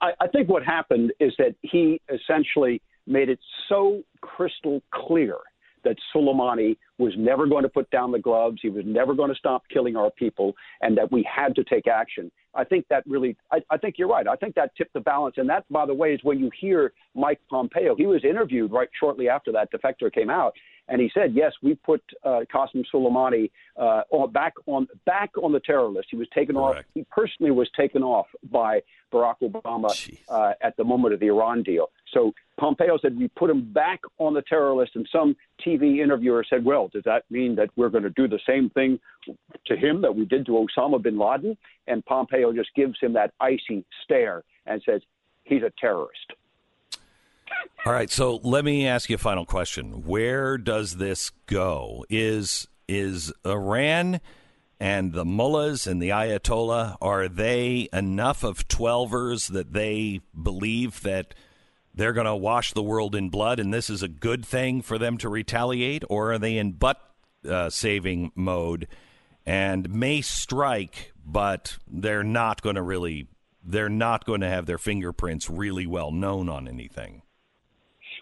I, 0.00 0.12
I 0.20 0.26
think 0.28 0.48
what 0.48 0.64
happened 0.64 1.12
is 1.20 1.32
that 1.38 1.54
he 1.62 2.00
essentially 2.12 2.82
made 3.06 3.28
it 3.28 3.38
so 3.68 4.02
crystal 4.20 4.82
clear 4.92 5.36
that 5.84 5.96
Soleimani 6.14 6.76
was 7.00 7.14
never 7.16 7.46
going 7.46 7.62
to 7.62 7.68
put 7.68 7.90
down 7.90 8.12
the 8.12 8.18
gloves, 8.18 8.58
he 8.62 8.68
was 8.68 8.84
never 8.86 9.14
going 9.14 9.30
to 9.30 9.36
stop 9.36 9.62
killing 9.72 9.96
our 9.96 10.10
people, 10.10 10.54
and 10.82 10.96
that 10.96 11.10
we 11.10 11.26
had 11.28 11.54
to 11.56 11.64
take 11.64 11.88
action. 11.88 12.30
I 12.54 12.64
think 12.64 12.86
that 12.88 13.04
really, 13.06 13.36
I, 13.52 13.58
I 13.70 13.76
think 13.76 13.96
you're 13.96 14.08
right. 14.08 14.26
I 14.26 14.36
think 14.36 14.54
that 14.56 14.74
tipped 14.76 14.92
the 14.92 15.00
balance. 15.00 15.36
And 15.38 15.48
that, 15.48 15.64
by 15.70 15.86
the 15.86 15.94
way, 15.94 16.12
is 16.12 16.20
when 16.22 16.38
you 16.38 16.50
hear 16.60 16.92
Mike 17.14 17.40
Pompeo. 17.48 17.94
He 17.96 18.06
was 18.06 18.24
interviewed 18.24 18.72
right 18.72 18.88
shortly 18.98 19.28
after 19.28 19.52
that 19.52 19.70
defector 19.72 20.12
came 20.12 20.30
out, 20.30 20.54
and 20.88 21.00
he 21.00 21.10
said, 21.14 21.32
"Yes, 21.34 21.52
we 21.62 21.74
put 21.76 22.02
uh, 22.24 22.40
Qasem 22.52 22.84
Soleimani 22.92 23.50
uh, 23.76 24.02
on, 24.10 24.32
back 24.32 24.54
on 24.66 24.88
back 25.06 25.30
on 25.40 25.52
the 25.52 25.60
terror 25.60 25.88
list. 25.88 26.08
He 26.10 26.16
was 26.16 26.28
taken 26.34 26.56
Correct. 26.56 26.80
off. 26.80 26.84
He 26.94 27.06
personally 27.10 27.52
was 27.52 27.70
taken 27.76 28.02
off 28.02 28.26
by 28.50 28.82
Barack 29.12 29.36
Obama 29.42 29.90
uh, 30.28 30.52
at 30.60 30.76
the 30.76 30.84
moment 30.84 31.14
of 31.14 31.20
the 31.20 31.28
Iran 31.28 31.62
deal. 31.62 31.90
So 32.12 32.32
Pompeo 32.58 32.98
said 33.00 33.16
we 33.16 33.28
put 33.28 33.50
him 33.50 33.72
back 33.72 34.00
on 34.18 34.34
the 34.34 34.42
terror 34.42 34.74
list, 34.74 34.92
and 34.96 35.08
some 35.12 35.36
TV 35.64 36.02
interviewer 36.02 36.44
said, 36.48 36.64
"Well, 36.64 36.89
does 36.92 37.04
that 37.04 37.24
mean 37.30 37.54
that 37.56 37.70
we're 37.76 37.88
going 37.88 38.04
to 38.04 38.10
do 38.10 38.28
the 38.28 38.40
same 38.46 38.70
thing 38.70 38.98
to 39.66 39.76
him 39.76 40.02
that 40.02 40.14
we 40.14 40.24
did 40.24 40.46
to 40.46 40.52
Osama 40.52 41.02
bin 41.02 41.18
Laden?" 41.18 41.56
And 41.86 42.04
Pompeo 42.04 42.52
just 42.52 42.74
gives 42.74 42.98
him 43.00 43.12
that 43.14 43.32
icy 43.40 43.84
stare 44.04 44.42
and 44.66 44.82
says, 44.84 45.02
"He's 45.44 45.62
a 45.62 45.72
terrorist." 45.78 46.32
All 47.84 47.92
right, 47.92 48.10
so 48.10 48.36
let 48.42 48.64
me 48.64 48.86
ask 48.86 49.08
you 49.08 49.14
a 49.14 49.18
final 49.18 49.46
question. 49.46 50.04
Where 50.04 50.58
does 50.58 50.96
this 50.96 51.30
go? 51.46 52.04
Is 52.08 52.68
is 52.88 53.32
Iran 53.46 54.20
and 54.80 55.12
the 55.12 55.24
mullahs 55.24 55.86
and 55.86 56.00
the 56.00 56.08
ayatollah 56.08 56.96
are 57.00 57.28
they 57.28 57.88
enough 57.92 58.42
of 58.42 58.66
twelvers 58.66 59.48
that 59.52 59.72
they 59.72 60.20
believe 60.40 61.02
that 61.02 61.34
they're 61.94 62.12
going 62.12 62.26
to 62.26 62.36
wash 62.36 62.72
the 62.72 62.82
world 62.82 63.14
in 63.14 63.28
blood 63.28 63.58
and 63.58 63.72
this 63.72 63.90
is 63.90 64.02
a 64.02 64.08
good 64.08 64.44
thing 64.44 64.82
for 64.82 64.98
them 64.98 65.16
to 65.18 65.28
retaliate 65.28 66.04
or 66.08 66.32
are 66.32 66.38
they 66.38 66.56
in 66.56 66.72
butt 66.72 67.00
uh, 67.48 67.70
saving 67.70 68.30
mode 68.34 68.86
and 69.46 69.88
may 69.90 70.20
strike 70.20 71.12
but 71.24 71.78
they're 71.86 72.24
not 72.24 72.62
going 72.62 72.76
to 72.76 72.82
really 72.82 73.26
they're 73.62 73.88
not 73.88 74.24
going 74.24 74.40
to 74.40 74.48
have 74.48 74.66
their 74.66 74.78
fingerprints 74.78 75.50
really 75.50 75.86
well 75.86 76.10
known 76.10 76.48
on 76.48 76.66
anything 76.66 77.22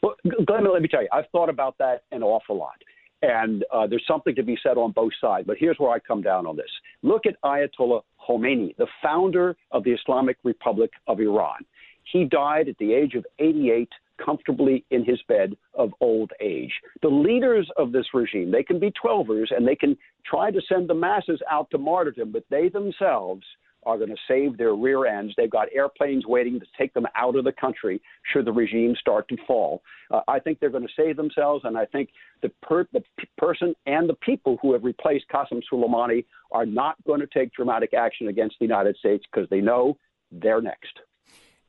well, 0.02 0.14
Glenn, 0.44 0.70
let 0.70 0.82
me 0.82 0.88
tell 0.88 1.02
you, 1.02 1.08
I've 1.12 1.28
thought 1.32 1.48
about 1.48 1.76
that 1.78 2.02
an 2.12 2.22
awful 2.22 2.56
lot. 2.56 2.76
And 3.20 3.64
uh, 3.72 3.86
there's 3.88 4.04
something 4.06 4.34
to 4.36 4.44
be 4.44 4.56
said 4.62 4.76
on 4.76 4.92
both 4.92 5.12
sides. 5.20 5.46
But 5.46 5.56
here's 5.58 5.76
where 5.78 5.90
I 5.90 5.98
come 5.98 6.22
down 6.22 6.46
on 6.46 6.56
this. 6.56 6.70
Look 7.02 7.26
at 7.26 7.34
Ayatollah 7.44 8.02
Khomeini, 8.28 8.76
the 8.76 8.86
founder 9.02 9.56
of 9.72 9.82
the 9.82 9.90
Islamic 9.90 10.36
Republic 10.44 10.90
of 11.08 11.18
Iran. 11.18 11.64
He 12.12 12.24
died 12.24 12.68
at 12.68 12.78
the 12.78 12.92
age 12.92 13.14
of 13.14 13.26
88 13.38 13.88
comfortably 14.24 14.84
in 14.90 15.04
his 15.04 15.20
bed 15.28 15.56
of 15.74 15.92
old 16.00 16.32
age. 16.40 16.72
The 17.02 17.08
leaders 17.08 17.70
of 17.76 17.92
this 17.92 18.06
regime, 18.12 18.50
they 18.50 18.62
can 18.62 18.80
be 18.80 18.92
twelvers 18.92 19.46
and 19.56 19.66
they 19.66 19.76
can 19.76 19.96
try 20.26 20.50
to 20.50 20.60
send 20.68 20.88
the 20.88 20.94
masses 20.94 21.40
out 21.50 21.70
to 21.70 21.78
martyrdom, 21.78 22.32
but 22.32 22.44
they 22.50 22.68
themselves 22.68 23.44
are 23.86 23.96
going 23.96 24.10
to 24.10 24.16
save 24.26 24.58
their 24.58 24.74
rear 24.74 25.06
ends. 25.06 25.32
They've 25.36 25.50
got 25.50 25.68
airplanes 25.72 26.26
waiting 26.26 26.58
to 26.58 26.66
take 26.76 26.92
them 26.94 27.06
out 27.16 27.36
of 27.36 27.44
the 27.44 27.52
country 27.52 28.00
should 28.32 28.44
the 28.44 28.52
regime 28.52 28.94
start 29.00 29.28
to 29.28 29.36
fall. 29.46 29.82
Uh, 30.10 30.20
I 30.26 30.40
think 30.40 30.58
they're 30.58 30.68
going 30.68 30.86
to 30.86 30.92
save 30.96 31.16
themselves, 31.16 31.64
and 31.64 31.78
I 31.78 31.86
think 31.86 32.10
the, 32.42 32.50
per- 32.60 32.88
the 32.92 33.02
p- 33.18 33.28
person 33.38 33.74
and 33.86 34.08
the 34.08 34.16
people 34.16 34.58
who 34.60 34.72
have 34.72 34.82
replaced 34.84 35.26
Qasem 35.32 35.62
Soleimani 35.72 36.24
are 36.50 36.66
not 36.66 36.96
going 37.06 37.20
to 37.20 37.26
take 37.26 37.52
dramatic 37.52 37.94
action 37.94 38.28
against 38.28 38.56
the 38.58 38.66
United 38.66 38.96
States 38.96 39.24
because 39.30 39.48
they 39.48 39.60
know 39.60 39.96
they're 40.32 40.60
next. 40.60 40.98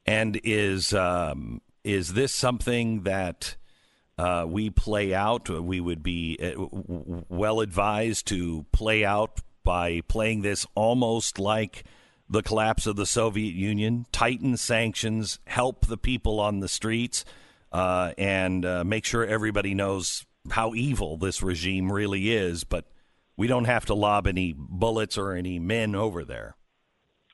And 0.06 0.40
is 0.44 0.94
um, 0.94 1.62
is 1.84 2.14
this 2.14 2.34
something 2.34 3.04
that? 3.04 3.56
Uh, 4.18 4.46
we 4.46 4.70
play 4.70 5.14
out. 5.14 5.48
We 5.50 5.80
would 5.80 6.04
be 6.04 6.38
uh, 6.42 7.22
well 7.30 7.62
advised 7.62 8.28
to 8.28 8.66
play 8.74 9.06
out 9.06 9.40
by 9.64 10.02
playing 10.10 10.42
this 10.42 10.68
almost 10.76 11.40
like 11.40 11.86
the 12.30 12.44
collapse 12.44 12.86
of 12.86 12.96
the 12.96 13.06
Soviet 13.06 13.56
Union, 13.56 14.06
tighten 14.12 14.56
sanctions, 14.56 15.40
help 15.46 15.88
the 15.88 15.98
people 15.98 16.40
on 16.40 16.60
the 16.60 16.68
streets, 16.68 17.26
uh, 17.72 18.14
and 18.18 18.66
uh, 18.66 18.84
make 18.84 19.04
sure 19.04 19.26
everybody 19.26 19.74
knows 19.74 20.26
how 20.52 20.74
evil 20.74 21.18
this 21.18 21.42
regime 21.42 21.92
really 21.92 22.32
is. 22.32 22.64
But 22.64 22.86
we 23.36 23.48
don't 23.48 23.66
have 23.66 23.86
to 23.86 23.96
lob 23.96 24.28
any 24.28 24.54
bullets 24.58 25.18
or 25.18 25.34
any 25.34 25.60
men 25.60 25.96
over 25.96 26.24
there. 26.24 26.56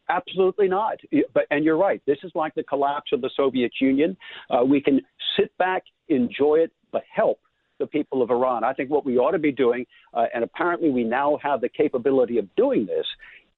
Absolutely 0.10 0.68
not. 0.68 0.97
But 1.34 1.45
and 1.51 1.64
you're 1.66 1.78
right. 1.78 2.01
This 2.06 2.18
is 2.24 2.32
like 2.36 2.53
the 2.56 2.64
collapse 2.64 3.12
of 3.12 3.22
the 3.22 3.30
Soviet 3.36 3.72
Union. 3.82 4.16
Uh, 4.49 4.64
we 4.64 4.82
can 4.82 5.01
sit 5.38 5.56
back, 5.58 5.84
enjoy 6.10 6.58
it, 6.58 6.72
but 6.91 7.03
help 7.14 7.39
the 7.80 7.88
people 7.88 8.22
of 8.22 8.30
Iran. 8.30 8.64
I 8.64 8.74
think 8.74 8.89
what 8.89 9.06
we 9.06 9.18
ought 9.18 9.32
to 9.32 9.39
be 9.39 9.51
doing, 9.51 9.86
uh, 10.14 10.26
and 10.34 10.43
apparently 10.43 10.91
we 10.91 11.03
now 11.03 11.38
have 11.43 11.60
the 11.60 11.70
capability 11.70 12.38
of 12.38 12.47
doing 12.56 12.86
this, 12.86 13.06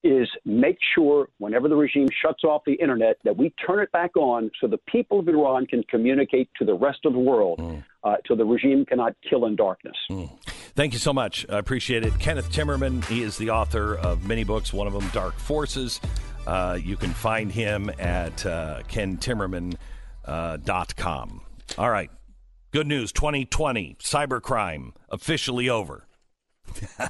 is 0.03 0.29
make 0.45 0.77
sure 0.95 1.27
whenever 1.39 1.67
the 1.67 1.75
regime 1.75 2.07
shuts 2.21 2.43
off 2.43 2.61
the 2.65 2.73
internet 2.73 3.17
that 3.23 3.35
we 3.35 3.53
turn 3.65 3.79
it 3.79 3.91
back 3.91 4.15
on 4.15 4.49
so 4.61 4.67
the 4.67 4.77
people 4.87 5.19
of 5.19 5.27
Iran 5.27 5.65
can 5.65 5.83
communicate 5.83 6.49
to 6.59 6.65
the 6.65 6.73
rest 6.73 6.99
of 7.05 7.13
the 7.13 7.19
world 7.19 7.59
mm. 7.59 7.83
uh, 8.03 8.15
so 8.27 8.35
the 8.35 8.45
regime 8.45 8.85
cannot 8.85 9.15
kill 9.27 9.45
in 9.45 9.55
darkness. 9.55 9.95
Mm. 10.09 10.29
Thank 10.75 10.93
you 10.93 10.99
so 10.99 11.13
much. 11.13 11.45
I 11.49 11.57
appreciate 11.57 12.05
it. 12.05 12.17
Kenneth 12.19 12.51
Timmerman, 12.51 13.03
he 13.05 13.23
is 13.23 13.37
the 13.37 13.49
author 13.49 13.95
of 13.95 14.27
many 14.27 14.43
books, 14.43 14.71
one 14.71 14.85
of 14.85 14.93
them, 14.93 15.09
Dark 15.11 15.33
Forces. 15.39 15.99
Uh, 16.47 16.79
you 16.81 16.95
can 16.95 17.11
find 17.11 17.51
him 17.51 17.91
at 17.99 18.45
uh, 18.45 18.81
kentimmerman.com. 18.87 19.77
Uh, 20.25 21.81
All 21.81 21.89
right. 21.89 22.09
Good 22.71 22.87
news 22.87 23.11
2020, 23.11 23.97
cybercrime 23.99 24.93
officially 25.09 25.67
over. 25.67 26.07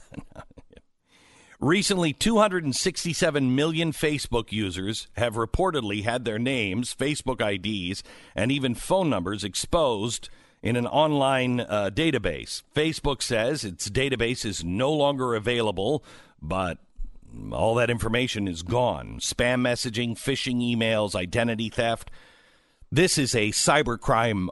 Recently, 1.59 2.13
267 2.13 3.55
million 3.55 3.91
Facebook 3.91 4.51
users 4.51 5.07
have 5.17 5.35
reportedly 5.35 6.03
had 6.03 6.25
their 6.25 6.39
names, 6.39 6.95
Facebook 6.95 7.39
IDs, 7.39 8.01
and 8.35 8.51
even 8.51 8.73
phone 8.73 9.09
numbers 9.09 9.43
exposed 9.43 10.29
in 10.63 10.75
an 10.75 10.87
online 10.87 11.59
uh, 11.59 11.91
database. 11.93 12.63
Facebook 12.75 13.21
says 13.21 13.63
its 13.63 13.87
database 13.87 14.45
is 14.45 14.63
no 14.63 14.91
longer 14.91 15.35
available, 15.35 16.03
but 16.41 16.79
all 17.51 17.75
that 17.75 17.89
information 17.89 18.47
is 18.47 18.63
gone. 18.63 19.19
Spam 19.19 19.61
messaging, 19.61 20.11
phishing 20.11 20.57
emails, 20.57 21.15
identity 21.15 21.69
theft. 21.69 22.09
This 22.91 23.17
is 23.17 23.35
a 23.35 23.49
cybercrime 23.49 24.47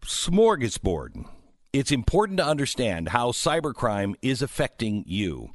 smorgasbord. 0.00 1.26
It's 1.72 1.92
important 1.92 2.38
to 2.38 2.46
understand 2.46 3.10
how 3.10 3.32
cybercrime 3.32 4.14
is 4.22 4.42
affecting 4.42 5.04
you. 5.06 5.50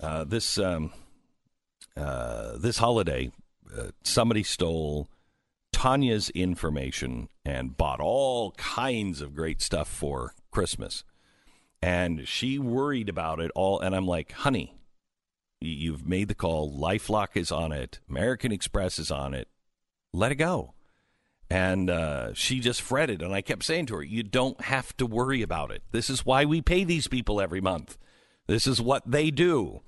Uh, 0.00 0.24
this 0.24 0.58
um, 0.58 0.92
uh, 1.96 2.56
this 2.58 2.78
holiday, 2.78 3.32
uh, 3.76 3.88
somebody 4.04 4.44
stole 4.44 5.08
Tanya's 5.72 6.30
information 6.30 7.28
and 7.44 7.76
bought 7.76 7.98
all 7.98 8.52
kinds 8.52 9.20
of 9.20 9.34
great 9.34 9.60
stuff 9.60 9.88
for 9.88 10.34
Christmas, 10.52 11.02
and 11.82 12.28
she 12.28 12.58
worried 12.58 13.08
about 13.08 13.40
it 13.40 13.50
all. 13.56 13.80
And 13.80 13.96
I'm 13.96 14.06
like, 14.06 14.32
honey, 14.32 14.77
you've 15.60 16.06
made 16.06 16.28
the 16.28 16.34
call. 16.34 16.72
LifeLock 16.72 17.28
is 17.34 17.50
on 17.50 17.72
it. 17.72 18.00
American 18.08 18.52
Express 18.52 18.98
is 18.98 19.10
on 19.10 19.34
it. 19.34 19.48
Let 20.12 20.32
it 20.32 20.36
go. 20.36 20.74
And 21.50 21.88
uh, 21.88 22.34
she 22.34 22.60
just 22.60 22.82
fretted, 22.82 23.22
and 23.22 23.34
I 23.34 23.40
kept 23.40 23.64
saying 23.64 23.86
to 23.86 23.96
her, 23.96 24.02
"You 24.02 24.22
don't 24.22 24.60
have 24.62 24.94
to 24.98 25.06
worry 25.06 25.40
about 25.40 25.70
it. 25.70 25.82
This 25.92 26.10
is 26.10 26.26
why 26.26 26.44
we 26.44 26.60
pay 26.60 26.84
these 26.84 27.08
people 27.08 27.40
every 27.40 27.60
month. 27.60 27.96
This 28.46 28.66
is 28.66 28.80
what 28.80 29.10
they 29.10 29.30
do." 29.30 29.80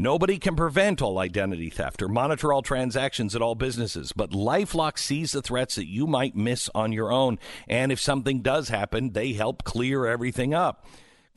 Nobody 0.00 0.38
can 0.38 0.54
prevent 0.54 1.02
all 1.02 1.18
identity 1.18 1.70
theft 1.70 2.02
or 2.02 2.08
monitor 2.08 2.52
all 2.52 2.62
transactions 2.62 3.34
at 3.34 3.42
all 3.42 3.56
businesses, 3.56 4.12
but 4.12 4.30
Lifelock 4.30 4.96
sees 4.96 5.32
the 5.32 5.42
threats 5.42 5.74
that 5.74 5.88
you 5.88 6.06
might 6.06 6.36
miss 6.36 6.70
on 6.72 6.92
your 6.92 7.10
own. 7.10 7.40
And 7.66 7.90
if 7.90 7.98
something 7.98 8.40
does 8.40 8.68
happen, 8.68 9.10
they 9.10 9.32
help 9.32 9.64
clear 9.64 10.06
everything 10.06 10.54
up. 10.54 10.86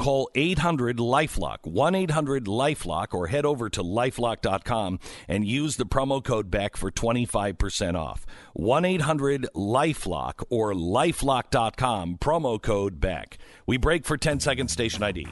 Call 0.01 0.31
800 0.33 0.97
Lifelock, 0.97 1.59
1 1.61 1.93
800 1.93 2.45
Lifelock, 2.45 3.13
or 3.13 3.27
head 3.27 3.45
over 3.45 3.69
to 3.69 3.83
lifelock.com 3.83 4.99
and 5.27 5.45
use 5.45 5.75
the 5.75 5.85
promo 5.85 6.23
code 6.23 6.49
BECK 6.49 6.75
for 6.75 6.89
25% 6.89 7.93
off. 7.95 8.25
1 8.53 8.83
800 8.83 9.47
Lifelock 9.53 10.43
or 10.49 10.73
lifelock.com, 10.73 12.17
promo 12.17 12.59
code 12.59 12.99
BECK. 12.99 13.37
We 13.67 13.77
break 13.77 14.07
for 14.07 14.17
10 14.17 14.39
seconds, 14.39 14.73
station 14.73 15.03
ID. 15.03 15.27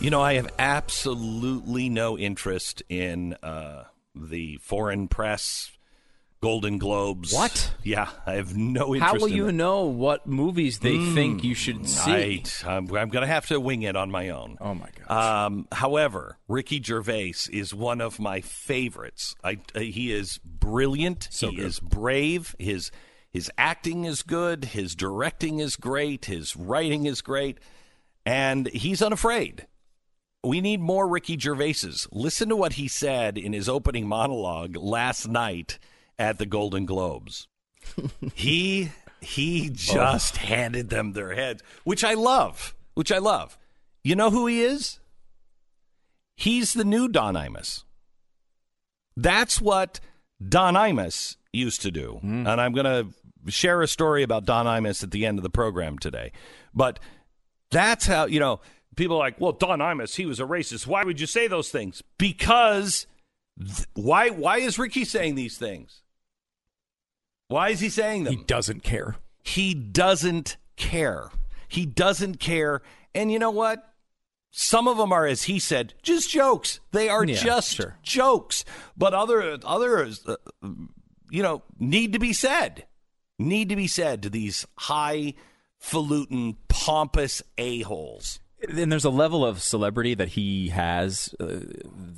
You 0.00 0.10
know, 0.10 0.20
I 0.20 0.34
have 0.34 0.52
absolutely 0.58 1.88
no 1.88 2.18
interest 2.18 2.82
in 2.90 3.32
uh, 3.42 3.84
the 4.14 4.58
foreign 4.58 5.08
press, 5.08 5.70
Golden 6.40 6.78
Globes. 6.78 7.34
What? 7.34 7.74
Yeah, 7.82 8.08
I 8.26 8.34
have 8.34 8.56
no 8.56 8.94
interest. 8.94 9.14
How 9.14 9.18
will 9.18 9.26
in 9.26 9.36
you 9.36 9.48
it. 9.48 9.52
know 9.52 9.84
what 9.84 10.26
movies 10.26 10.78
they 10.78 10.96
mm, 10.96 11.14
think 11.14 11.44
you 11.44 11.54
should 11.54 11.86
see? 11.86 12.10
Right. 12.10 12.64
I'm, 12.66 12.84
I'm 12.94 13.10
going 13.10 13.22
to 13.22 13.26
have 13.26 13.46
to 13.48 13.60
wing 13.60 13.82
it 13.82 13.94
on 13.94 14.10
my 14.10 14.30
own. 14.30 14.56
Oh 14.60 14.74
my 14.74 14.88
god. 15.06 15.46
Um, 15.46 15.68
however, 15.70 16.38
Ricky 16.48 16.82
Gervais 16.82 17.34
is 17.52 17.74
one 17.74 18.00
of 18.00 18.18
my 18.18 18.40
favorites. 18.40 19.34
I, 19.44 19.58
uh, 19.74 19.80
he 19.80 20.12
is 20.12 20.38
brilliant. 20.44 21.28
So 21.30 21.50
he 21.50 21.56
good. 21.56 21.66
is 21.66 21.80
brave. 21.80 22.56
His 22.58 22.90
his 23.30 23.50
acting 23.58 24.06
is 24.06 24.22
good. 24.22 24.64
His 24.66 24.94
directing 24.94 25.60
is 25.60 25.76
great. 25.76 26.24
His 26.24 26.56
writing 26.56 27.06
is 27.06 27.20
great, 27.20 27.58
and 28.24 28.66
he's 28.68 29.02
unafraid 29.02 29.66
we 30.42 30.60
need 30.60 30.80
more 30.80 31.06
Ricky 31.06 31.36
Gervaises. 31.36 32.08
Listen 32.12 32.48
to 32.48 32.56
what 32.56 32.74
he 32.74 32.88
said 32.88 33.36
in 33.36 33.52
his 33.52 33.68
opening 33.68 34.06
monologue 34.06 34.76
last 34.76 35.28
night 35.28 35.78
at 36.18 36.38
the 36.38 36.46
Golden 36.46 36.86
Globes. 36.86 37.48
he 38.34 38.90
he 39.20 39.70
just 39.70 40.36
oh. 40.36 40.46
handed 40.46 40.88
them 40.88 41.12
their 41.12 41.34
heads, 41.34 41.62
which 41.84 42.04
I 42.04 42.14
love. 42.14 42.74
Which 42.94 43.12
I 43.12 43.18
love. 43.18 43.58
You 44.02 44.16
know 44.16 44.30
who 44.30 44.46
he 44.46 44.62
is? 44.62 44.98
He's 46.36 46.72
the 46.72 46.84
new 46.84 47.08
Don 47.08 47.34
Imus. 47.34 47.84
That's 49.16 49.60
what 49.60 50.00
Don 50.46 50.74
Imus 50.74 51.36
used 51.52 51.82
to 51.82 51.90
do. 51.90 52.18
Mm. 52.24 52.50
And 52.50 52.60
I'm 52.60 52.72
going 52.72 52.86
to 52.86 53.50
share 53.50 53.82
a 53.82 53.88
story 53.88 54.22
about 54.22 54.46
Don 54.46 54.66
Imus 54.66 55.02
at 55.02 55.10
the 55.10 55.26
end 55.26 55.38
of 55.38 55.42
the 55.42 55.50
program 55.50 55.98
today. 55.98 56.32
But 56.74 56.98
that's 57.70 58.06
how, 58.06 58.24
you 58.24 58.40
know, 58.40 58.60
people 59.00 59.16
are 59.16 59.20
like, 59.20 59.40
well, 59.40 59.52
Don 59.52 59.78
Imus, 59.78 60.16
he 60.16 60.26
was 60.26 60.38
a 60.40 60.44
racist. 60.44 60.86
Why 60.86 61.02
would 61.02 61.20
you 61.20 61.26
say 61.26 61.48
those 61.48 61.70
things? 61.70 62.02
Because 62.18 63.06
th- 63.58 63.88
why? 63.94 64.28
Why 64.28 64.58
is 64.58 64.78
Ricky 64.78 65.04
saying 65.04 65.34
these 65.34 65.56
things? 65.56 66.02
Why 67.48 67.70
is 67.70 67.80
he 67.80 67.88
saying 67.88 68.24
them? 68.24 68.36
He 68.36 68.44
doesn't 68.44 68.82
care. 68.82 69.16
He 69.42 69.74
doesn't 69.74 70.58
care. 70.76 71.30
He 71.66 71.86
doesn't 71.86 72.38
care. 72.40 72.82
And 73.14 73.32
you 73.32 73.38
know 73.38 73.50
what? 73.50 73.92
Some 74.52 74.86
of 74.86 74.98
them 74.98 75.12
are, 75.12 75.26
as 75.26 75.44
he 75.44 75.58
said, 75.58 75.94
just 76.02 76.28
jokes. 76.28 76.80
They 76.92 77.08
are 77.08 77.24
yeah, 77.24 77.36
just 77.36 77.76
sure. 77.76 77.96
jokes. 78.02 78.64
But 78.96 79.14
other 79.14 79.58
others, 79.64 80.26
uh, 80.26 80.36
you 81.30 81.42
know, 81.42 81.62
need 81.78 82.12
to 82.12 82.18
be 82.18 82.34
said. 82.34 82.86
Need 83.38 83.70
to 83.70 83.76
be 83.76 83.86
said 83.86 84.22
to 84.22 84.30
these 84.30 84.66
highfalutin, 84.76 86.58
pompous 86.68 87.42
a 87.56 87.80
And 88.68 88.92
there's 88.92 89.04
a 89.04 89.10
level 89.10 89.44
of 89.44 89.62
celebrity 89.62 90.14
that 90.14 90.28
he 90.28 90.68
has 90.68 91.34
uh, 91.40 91.60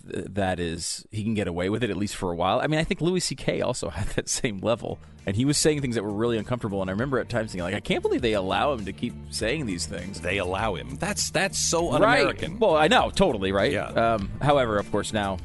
that 0.05 0.59
is 0.59 1.07
he 1.11 1.23
can 1.23 1.35
get 1.35 1.47
away 1.47 1.69
with 1.69 1.85
it 1.85 1.91
at 1.91 1.97
least 1.97 2.17
for 2.17 2.33
a 2.33 2.35
while. 2.35 2.61
I 2.61 2.67
mean, 2.67 2.81
I 2.81 2.85
think 2.85 3.01
Louis 3.01 3.21
C.K. 3.21 3.61
also 3.61 3.89
had 3.91 4.09
that 4.09 4.29
same 4.29 4.59
level, 4.59 4.99
and 5.25 5.37
he 5.37 5.45
was 5.45 5.57
saying 5.57 5.81
things 5.81 5.95
that 5.95 6.03
were 6.03 6.13
really 6.13 6.39
uncomfortable. 6.39 6.81
And 6.83 6.91
I 6.91 6.93
remember 6.93 7.19
at 7.19 7.29
times 7.29 7.53
thinking, 7.53 7.65
like, 7.65 7.75
I 7.75 7.81
can't 7.81 8.03
believe 8.03 8.23
they 8.23 8.33
allow 8.33 8.73
him 8.73 8.85
to 8.87 8.93
keep 8.93 9.15
saying 9.31 9.67
these 9.67 9.87
things. 9.87 10.21
They 10.21 10.39
allow 10.39 10.75
him. 10.75 10.97
That's 10.97 11.31
that's 11.31 11.59
so 11.59 11.93
un-American. 11.93 12.53
Right. 12.53 12.61
Well, 12.61 12.77
I 12.77 12.89
know 12.89 13.11
totally 13.11 13.53
right. 13.53 13.73
Yeah. 13.73 13.87
Um, 13.87 14.31
however, 14.41 14.79
of 14.79 14.91
course, 14.91 15.13
now 15.13 15.39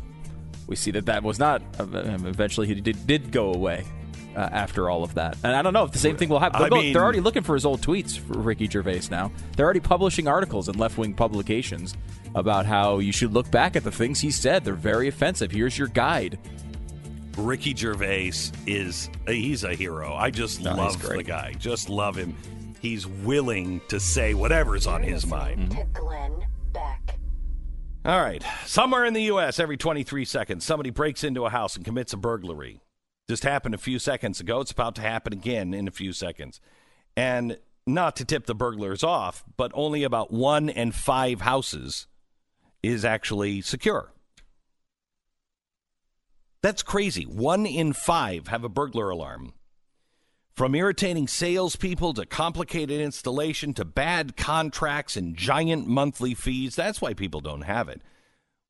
we 0.65 0.75
see 0.75 0.91
that 0.91 1.05
that 1.05 1.23
was 1.23 1.37
not. 1.37 1.61
Uh, 1.79 1.85
eventually, 1.93 2.67
he 2.67 2.75
did, 2.75 3.05
did 3.05 3.31
go 3.31 3.53
away 3.53 3.85
uh, 4.37 4.49
after 4.51 4.87
all 4.89 5.03
of 5.03 5.15
that. 5.15 5.35
And 5.43 5.55
I 5.55 5.63
don't 5.63 5.73
know 5.73 5.83
if 5.83 5.91
the 5.91 5.97
same 5.97 6.15
thing 6.15 6.29
will 6.29 6.39
happen. 6.39 6.61
They're, 6.61 6.69
mean, 6.69 6.93
they're, 6.93 7.03
already 7.03 7.21
looking 7.21 7.41
for 7.41 7.55
his 7.55 7.65
old 7.65 7.81
tweets 7.81 8.19
for 8.19 8.37
Ricky 8.37 8.67
Gervais 8.67 9.01
now. 9.09 9.31
They're 9.55 9.65
already 9.65 9.79
publishing 9.79 10.27
articles 10.27 10.69
in 10.69 10.77
left 10.77 10.97
wing 10.97 11.15
publications 11.15 11.97
about 12.35 12.67
how 12.67 12.99
you 12.99 13.11
should 13.11 13.33
look 13.33 13.49
back 13.49 13.75
at 13.75 13.83
the 13.83 13.91
things 13.91 14.19
he 14.21 14.29
said. 14.29 14.63
They're 14.63 14.75
very 14.75 15.07
offensive. 15.07 15.51
Here's 15.51 15.75
your 15.75 15.87
guide. 15.87 16.37
Ricky 17.35 17.75
Gervais 17.75 18.33
is 18.67 19.09
he's 19.27 19.63
a 19.63 19.73
hero. 19.73 20.13
I 20.13 20.29
just 20.29 20.61
no, 20.61 20.75
love 20.75 21.01
the 21.01 21.23
guy. 21.23 21.53
Just 21.53 21.89
love 21.89 22.15
him. 22.15 22.35
He's 22.79 23.07
willing 23.07 23.81
to 23.89 23.99
say 23.99 24.35
whatever's 24.35 24.85
on 24.85 25.01
his 25.01 25.25
mind. 25.25 25.77
Glenn 25.93 26.45
Beck. 26.73 27.17
All 28.05 28.21
right. 28.21 28.43
Somewhere 28.65 29.03
in 29.05 29.13
the 29.13 29.23
U.S., 29.23 29.59
every 29.59 29.77
23 29.77 30.25
seconds, 30.25 30.63
somebody 30.63 30.91
breaks 30.91 31.23
into 31.23 31.45
a 31.45 31.49
house 31.49 31.75
and 31.75 31.83
commits 31.83 32.13
a 32.13 32.17
burglary. 32.17 32.81
Just 33.29 33.43
happened 33.43 33.75
a 33.75 33.79
few 33.79 33.99
seconds 33.99 34.39
ago. 34.39 34.61
It's 34.61 34.71
about 34.71 34.95
to 34.95 35.01
happen 35.01 35.33
again 35.33 35.73
in 35.73 35.87
a 35.87 35.91
few 35.91 36.13
seconds. 36.13 36.61
And 37.15 37.57
not 37.85 38.15
to 38.17 38.25
tip 38.25 38.45
the 38.45 38.55
burglars 38.55 39.03
off, 39.03 39.43
but 39.57 39.71
only 39.73 40.03
about 40.03 40.31
one 40.31 40.69
in 40.69 40.91
five 40.91 41.41
houses 41.41 42.07
is 42.83 43.03
actually 43.03 43.61
secure. 43.61 44.13
That's 46.61 46.83
crazy. 46.83 47.23
One 47.23 47.65
in 47.65 47.93
five 47.93 48.47
have 48.47 48.63
a 48.63 48.69
burglar 48.69 49.09
alarm. 49.09 49.53
From 50.55 50.73
irritating 50.73 51.27
salespeople 51.27 52.13
to 52.15 52.25
complicated 52.25 52.99
installation 52.99 53.73
to 53.75 53.85
bad 53.85 54.35
contracts 54.35 55.15
and 55.15 55.35
giant 55.35 55.87
monthly 55.87 56.33
fees, 56.33 56.75
that's 56.75 56.99
why 56.99 57.13
people 57.13 57.41
don't 57.41 57.61
have 57.61 57.89
it. 57.89 58.01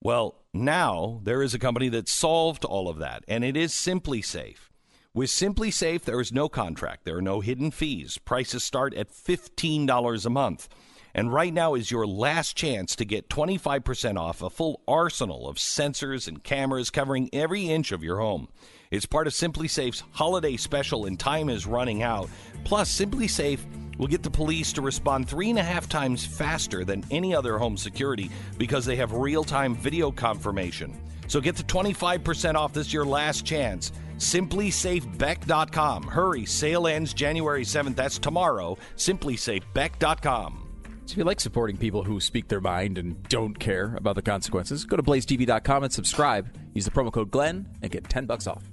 Well, 0.01 0.35
now 0.63 1.21
there 1.23 1.41
is 1.41 1.53
a 1.53 1.59
company 1.59 1.89
that 1.89 2.07
solved 2.07 2.65
all 2.65 2.89
of 2.89 2.99
that, 2.99 3.23
and 3.27 3.43
it 3.43 3.57
is 3.57 3.73
SimpliSafe. 3.73 4.69
With 5.13 5.29
SimpliSafe, 5.29 6.01
there 6.03 6.21
is 6.21 6.31
no 6.31 6.47
contract, 6.47 7.05
there 7.05 7.17
are 7.17 7.21
no 7.21 7.39
hidden 7.41 7.71
fees. 7.71 8.17
Prices 8.19 8.63
start 8.63 8.93
at 8.93 9.11
$15 9.11 10.25
a 10.25 10.29
month. 10.29 10.69
And 11.15 11.33
right 11.33 11.51
now 11.51 11.73
is 11.73 11.89
your 11.89 12.05
last 12.05 12.55
chance 12.55 12.95
to 12.95 13.05
get 13.05 13.27
25% 13.27 14.19
off 14.19 14.43
a 14.43 14.51
full 14.51 14.83
arsenal 14.87 15.49
of 15.49 15.55
sensors 15.55 16.27
and 16.27 16.43
cameras 16.43 16.91
covering 16.91 17.29
every 17.33 17.69
inch 17.69 17.91
of 17.91 18.03
your 18.03 18.19
home. 18.19 18.49
It's 18.89 19.05
part 19.05 19.27
of 19.27 19.33
SimpliSafe's 19.33 20.03
holiday 20.11 20.55
special, 20.55 21.05
and 21.05 21.19
time 21.19 21.49
is 21.49 21.65
running 21.65 22.03
out. 22.03 22.29
Plus, 22.63 22.97
SimpliSafe 22.97 23.59
will 23.97 24.07
get 24.07 24.23
the 24.23 24.29
police 24.29 24.71
to 24.73 24.81
respond 24.81 25.27
three 25.27 25.49
and 25.49 25.59
a 25.59 25.63
half 25.63 25.89
times 25.89 26.25
faster 26.25 26.85
than 26.85 27.03
any 27.11 27.35
other 27.35 27.57
home 27.57 27.75
security 27.75 28.29
because 28.57 28.85
they 28.85 28.95
have 28.95 29.11
real 29.11 29.43
time 29.43 29.75
video 29.75 30.11
confirmation. 30.11 30.93
So 31.27 31.41
get 31.41 31.57
the 31.57 31.63
25% 31.63 32.55
off 32.55 32.71
this 32.73 32.93
your 32.93 33.05
last 33.05 33.45
chance. 33.45 33.91
SimpliSafeBeck.com. 34.17 36.03
Hurry, 36.03 36.45
sale 36.45 36.87
ends 36.87 37.13
January 37.13 37.63
7th. 37.63 37.95
That's 37.95 38.17
tomorrow. 38.17 38.77
SimpliSafeBeck.com. 38.95 40.63
So 41.05 41.11
if 41.11 41.17
you 41.17 41.23
like 41.23 41.39
supporting 41.39 41.77
people 41.77 42.03
who 42.03 42.19
speak 42.19 42.47
their 42.47 42.61
mind 42.61 42.97
and 42.97 43.21
don't 43.29 43.57
care 43.57 43.95
about 43.95 44.15
the 44.15 44.21
consequences, 44.21 44.85
go 44.85 44.97
to 44.97 45.03
blazetv.com 45.03 45.83
and 45.83 45.93
subscribe. 45.93 46.53
Use 46.73 46.85
the 46.85 46.91
promo 46.91 47.11
code 47.11 47.31
Glenn 47.31 47.67
and 47.81 47.91
get 47.91 48.09
10 48.09 48.25
bucks 48.25 48.47
off. 48.47 48.63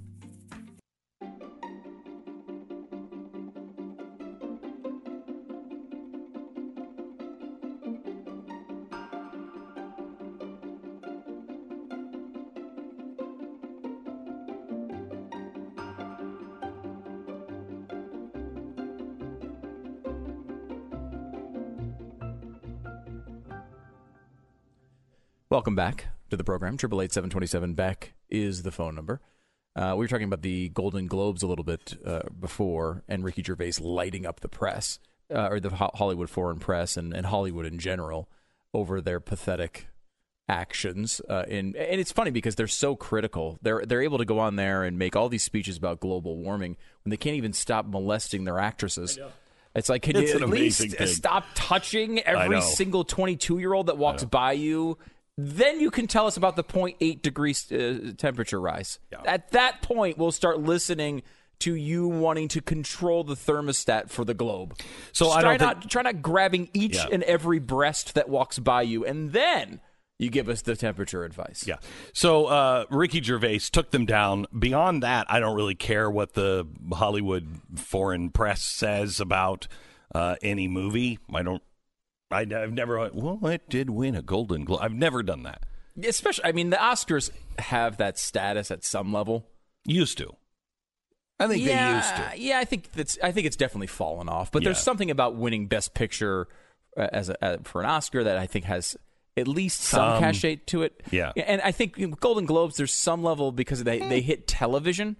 Welcome 25.54 25.76
back 25.76 26.06
to 26.30 26.36
the 26.36 26.42
program. 26.42 26.76
Triple 26.76 27.00
eight 27.00 27.12
seven 27.12 27.30
twenty 27.30 27.46
seven 27.46 27.74
Beck 27.74 28.14
is 28.28 28.64
the 28.64 28.72
phone 28.72 28.96
number. 28.96 29.20
Uh, 29.76 29.94
we 29.96 30.04
were 30.04 30.08
talking 30.08 30.26
about 30.26 30.42
the 30.42 30.68
Golden 30.70 31.06
Globes 31.06 31.44
a 31.44 31.46
little 31.46 31.62
bit 31.62 31.96
uh, 32.04 32.22
before, 32.40 33.04
and 33.06 33.22
Ricky 33.22 33.40
Gervais 33.44 33.74
lighting 33.78 34.26
up 34.26 34.40
the 34.40 34.48
press 34.48 34.98
uh, 35.32 35.46
or 35.46 35.60
the 35.60 35.70
Ho- 35.70 35.92
Hollywood 35.94 36.28
foreign 36.28 36.58
press 36.58 36.96
and, 36.96 37.14
and 37.14 37.26
Hollywood 37.26 37.66
in 37.66 37.78
general 37.78 38.28
over 38.72 39.00
their 39.00 39.20
pathetic 39.20 39.86
actions. 40.48 41.20
Uh, 41.30 41.44
in 41.46 41.76
and 41.76 42.00
it's 42.00 42.10
funny 42.10 42.32
because 42.32 42.56
they're 42.56 42.66
so 42.66 42.96
critical. 42.96 43.56
They're 43.62 43.86
they're 43.86 44.02
able 44.02 44.18
to 44.18 44.24
go 44.24 44.40
on 44.40 44.56
there 44.56 44.82
and 44.82 44.98
make 44.98 45.14
all 45.14 45.28
these 45.28 45.44
speeches 45.44 45.76
about 45.76 46.00
global 46.00 46.36
warming 46.36 46.76
when 47.04 47.10
they 47.10 47.16
can't 47.16 47.36
even 47.36 47.52
stop 47.52 47.86
molesting 47.86 48.42
their 48.42 48.58
actresses. 48.58 49.20
It's 49.76 49.88
like, 49.88 50.02
can 50.02 50.16
It's 50.16 50.34
you 50.34 50.40
at 50.40 50.48
least 50.48 50.80
thing. 50.80 51.06
stop 51.06 51.44
touching 51.54 52.20
every 52.20 52.60
single 52.60 53.04
22 53.04 53.58
year 53.60 53.72
old 53.72 53.86
that 53.86 53.98
walks 53.98 54.24
by 54.24 54.52
you? 54.52 54.98
Then 55.36 55.80
you 55.80 55.90
can 55.90 56.06
tell 56.06 56.26
us 56.26 56.36
about 56.36 56.54
the 56.56 56.62
0.8 56.64 57.20
degrees 57.22 57.70
uh, 57.72 58.12
temperature 58.16 58.60
rise. 58.60 58.98
At 59.26 59.50
that 59.50 59.82
point, 59.82 60.16
we'll 60.16 60.30
start 60.32 60.60
listening 60.60 61.22
to 61.60 61.74
you 61.74 62.08
wanting 62.08 62.48
to 62.48 62.60
control 62.60 63.24
the 63.24 63.34
thermostat 63.34 64.10
for 64.10 64.24
the 64.24 64.34
globe. 64.34 64.78
So 65.12 65.26
Just 65.26 65.38
I 65.38 65.40
try 65.40 65.56
don't 65.56 65.66
not 65.66 65.90
try 65.90 66.02
not 66.02 66.22
grabbing 66.22 66.68
each 66.74 66.96
Yeah. 66.96 67.06
and 67.10 67.22
every 67.24 67.58
breast 67.58 68.14
that 68.14 68.28
walks 68.28 68.58
by 68.58 68.82
you, 68.82 69.04
and 69.04 69.32
then 69.32 69.80
you 70.18 70.30
give 70.30 70.48
us 70.48 70.62
the 70.62 70.76
temperature 70.76 71.24
advice. 71.24 71.64
Yeah. 71.66 71.76
So 72.12 72.46
uh, 72.46 72.84
Ricky 72.90 73.20
Gervais 73.22 73.60
took 73.72 73.90
them 73.90 74.04
down. 74.06 74.46
Beyond 74.56 75.02
that, 75.02 75.26
I 75.28 75.40
don't 75.40 75.56
really 75.56 75.74
care 75.74 76.08
what 76.10 76.34
the 76.34 76.66
Hollywood 76.92 77.60
foreign 77.76 78.30
press 78.30 78.62
says 78.62 79.18
about 79.20 79.66
uh, 80.14 80.36
any 80.42 80.68
movie. 80.68 81.18
I 81.32 81.42
don't. 81.42 81.62
I, 82.34 82.40
I've 82.40 82.72
never. 82.72 83.10
Well, 83.12 83.38
it 83.46 83.68
did 83.68 83.90
win 83.90 84.14
a 84.14 84.22
Golden 84.22 84.64
Globe. 84.64 84.80
I've 84.82 84.94
never 84.94 85.22
done 85.22 85.44
that. 85.44 85.64
Especially, 86.02 86.44
I 86.44 86.52
mean, 86.52 86.70
the 86.70 86.76
Oscars 86.76 87.30
have 87.58 87.98
that 87.98 88.18
status 88.18 88.70
at 88.70 88.84
some 88.84 89.12
level. 89.12 89.46
Used 89.84 90.18
to. 90.18 90.34
I 91.38 91.46
think 91.46 91.64
yeah, 91.64 91.90
they 91.90 91.96
used 91.96 92.16
to. 92.16 92.40
Yeah, 92.40 92.58
I 92.58 92.64
think 92.64 92.92
that's. 92.92 93.18
I 93.22 93.32
think 93.32 93.46
it's 93.46 93.56
definitely 93.56 93.86
fallen 93.86 94.28
off. 94.28 94.50
But 94.50 94.64
there's 94.64 94.78
something 94.80 95.10
about 95.10 95.36
winning 95.36 95.66
Best 95.66 95.94
Picture 95.94 96.48
uh, 96.96 97.08
as 97.12 97.28
a, 97.28 97.44
uh, 97.44 97.56
for 97.62 97.80
an 97.80 97.88
Oscar 97.88 98.24
that 98.24 98.38
I 98.38 98.46
think 98.46 98.64
has 98.66 98.96
at 99.36 99.48
least 99.48 99.80
some, 99.80 100.14
Some. 100.14 100.22
cachet 100.22 100.56
to 100.66 100.82
it. 100.82 101.00
Yeah. 101.10 101.32
and 101.36 101.60
I 101.62 101.72
think 101.72 102.20
Golden 102.20 102.46
Globes 102.46 102.76
there's 102.76 102.94
some 102.94 103.22
level 103.22 103.52
because 103.52 103.82
they 103.84 103.98
they 103.98 104.20
hit 104.20 104.46
television. 104.46 105.16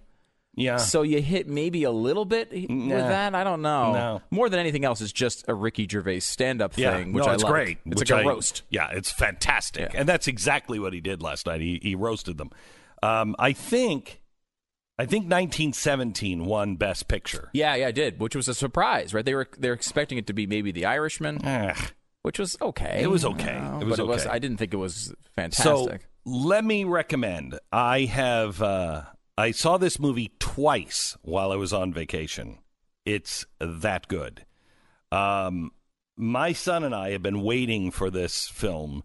Yeah. 0.55 0.77
So 0.77 1.01
you 1.01 1.21
hit 1.21 1.47
maybe 1.49 1.83
a 1.83 1.91
little 1.91 2.23
bit 2.25 2.49
with 2.51 2.69
Nah. 2.69 2.95
that. 3.09 3.35
I 3.35 3.43
don't 3.43 3.61
know. 3.61 3.91
No. 3.93 4.21
More 4.31 4.47
than 4.49 4.59
anything 4.59 4.85
else, 4.85 5.01
is 5.01 5.11
just 5.11 5.43
a 5.49 5.53
Ricky 5.53 5.87
Gervais 5.89 6.21
stand-up 6.21 6.77
yeah, 6.77 6.95
thing, 6.97 7.11
which 7.13 7.25
no, 7.25 7.31
I 7.31 7.33
it's 7.33 7.43
like. 7.43 7.51
great. 7.51 7.77
It's 7.85 7.99
which 7.99 8.11
like 8.11 8.23
a 8.23 8.27
I- 8.27 8.29
roast. 8.31 8.61
Yeah, 8.69 8.87
it's 8.91 9.11
fantastic, 9.11 9.91
Yeah. 9.93 9.99
and 9.99 10.07
that's 10.09 10.27
exactly 10.27 10.79
what 10.79 10.93
he 10.93 11.01
did 11.01 11.21
last 11.21 11.45
night. 11.45 11.59
He 11.61 11.79
he 11.83 11.93
roasted 11.95 12.37
them. 12.37 12.51
Um, 13.03 13.35
I 13.37 13.51
think, 13.51 14.21
I 14.97 15.05
think 15.05 15.25
1917 15.29 16.45
won 16.45 16.75
Best 16.77 17.07
Picture. 17.09 17.49
Yeah, 17.53 17.75
yeah, 17.75 17.87
I 17.87 17.91
did, 17.91 18.19
which 18.19 18.35
was 18.35 18.47
a 18.47 18.53
surprise, 18.53 19.13
right? 19.13 19.25
They 19.25 19.35
were 19.35 19.47
they're 19.59 19.73
expecting 19.73 20.17
it 20.17 20.27
to 20.27 20.33
be 20.33 20.47
maybe 20.47 20.71
The 20.71 20.85
Irishman, 20.85 21.45
Ugh. 21.45 21.77
which 22.21 22.39
was 22.39 22.57
okay. 22.61 22.99
It 23.01 23.09
was 23.09 23.25
okay. 23.25 23.57
Uh, 23.57 23.79
It 23.81 23.85
was 23.87 23.97
but 23.97 24.03
it 24.03 24.07
was. 24.07 24.21
okay. 24.25 24.31
I 24.33 24.39
didn't 24.39 24.57
think 24.57 24.73
it 24.73 24.77
was 24.77 25.13
fantastic. 25.35 25.63
So 25.65 25.77
fantastic. 25.87 26.07
let 26.25 26.63
me 26.63 26.85
recommend. 26.85 27.59
I 27.73 28.01
have 28.05 28.61
uh, 28.61 29.03
I 29.37 29.51
saw 29.51 29.77
this 29.77 29.99
movie 29.99 30.31
twice 30.39 31.17
while 31.21 31.51
I 31.51 31.55
was 31.55 31.73
on 31.73 31.93
vacation. 31.93 32.59
It's 33.05 33.45
that 33.59 34.07
good. 34.07 34.45
Um, 35.11 35.71
my 36.17 36.53
son 36.53 36.83
and 36.83 36.95
I 36.95 37.11
have 37.11 37.21
been 37.21 37.41
waiting 37.41 37.91
for 37.91 38.09
this 38.09 38.47
film 38.47 39.03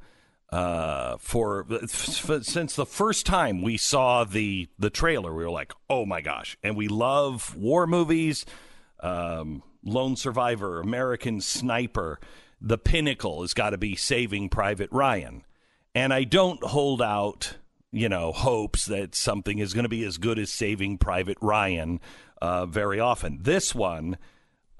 uh, 0.50 1.16
for 1.18 1.66
f- 1.70 2.42
since 2.42 2.74
the 2.74 2.86
first 2.86 3.26
time 3.26 3.62
we 3.62 3.76
saw 3.76 4.24
the 4.24 4.68
the 4.78 4.90
trailer. 4.90 5.34
We 5.34 5.44
were 5.44 5.50
like, 5.50 5.72
"Oh 5.88 6.04
my 6.06 6.20
gosh!" 6.20 6.56
And 6.62 6.76
we 6.76 6.88
love 6.88 7.56
war 7.56 7.86
movies. 7.86 8.44
Um, 9.00 9.62
Lone 9.84 10.16
Survivor, 10.16 10.80
American 10.80 11.40
Sniper. 11.40 12.20
The 12.60 12.78
pinnacle 12.78 13.40
has 13.40 13.54
got 13.54 13.70
to 13.70 13.78
be 13.78 13.96
Saving 13.96 14.48
Private 14.50 14.90
Ryan. 14.92 15.44
And 15.94 16.12
I 16.12 16.24
don't 16.24 16.62
hold 16.62 17.00
out, 17.00 17.56
you 17.92 18.08
know, 18.08 18.32
hopes 18.32 18.86
that 18.86 19.14
something 19.14 19.58
is 19.58 19.74
going 19.74 19.84
to 19.84 19.88
be 19.88 20.04
as 20.04 20.18
good 20.18 20.38
as 20.38 20.50
Saving 20.50 20.98
Private 20.98 21.38
Ryan 21.40 22.00
uh, 22.40 22.66
very 22.66 23.00
often. 23.00 23.38
This 23.42 23.74
one, 23.74 24.16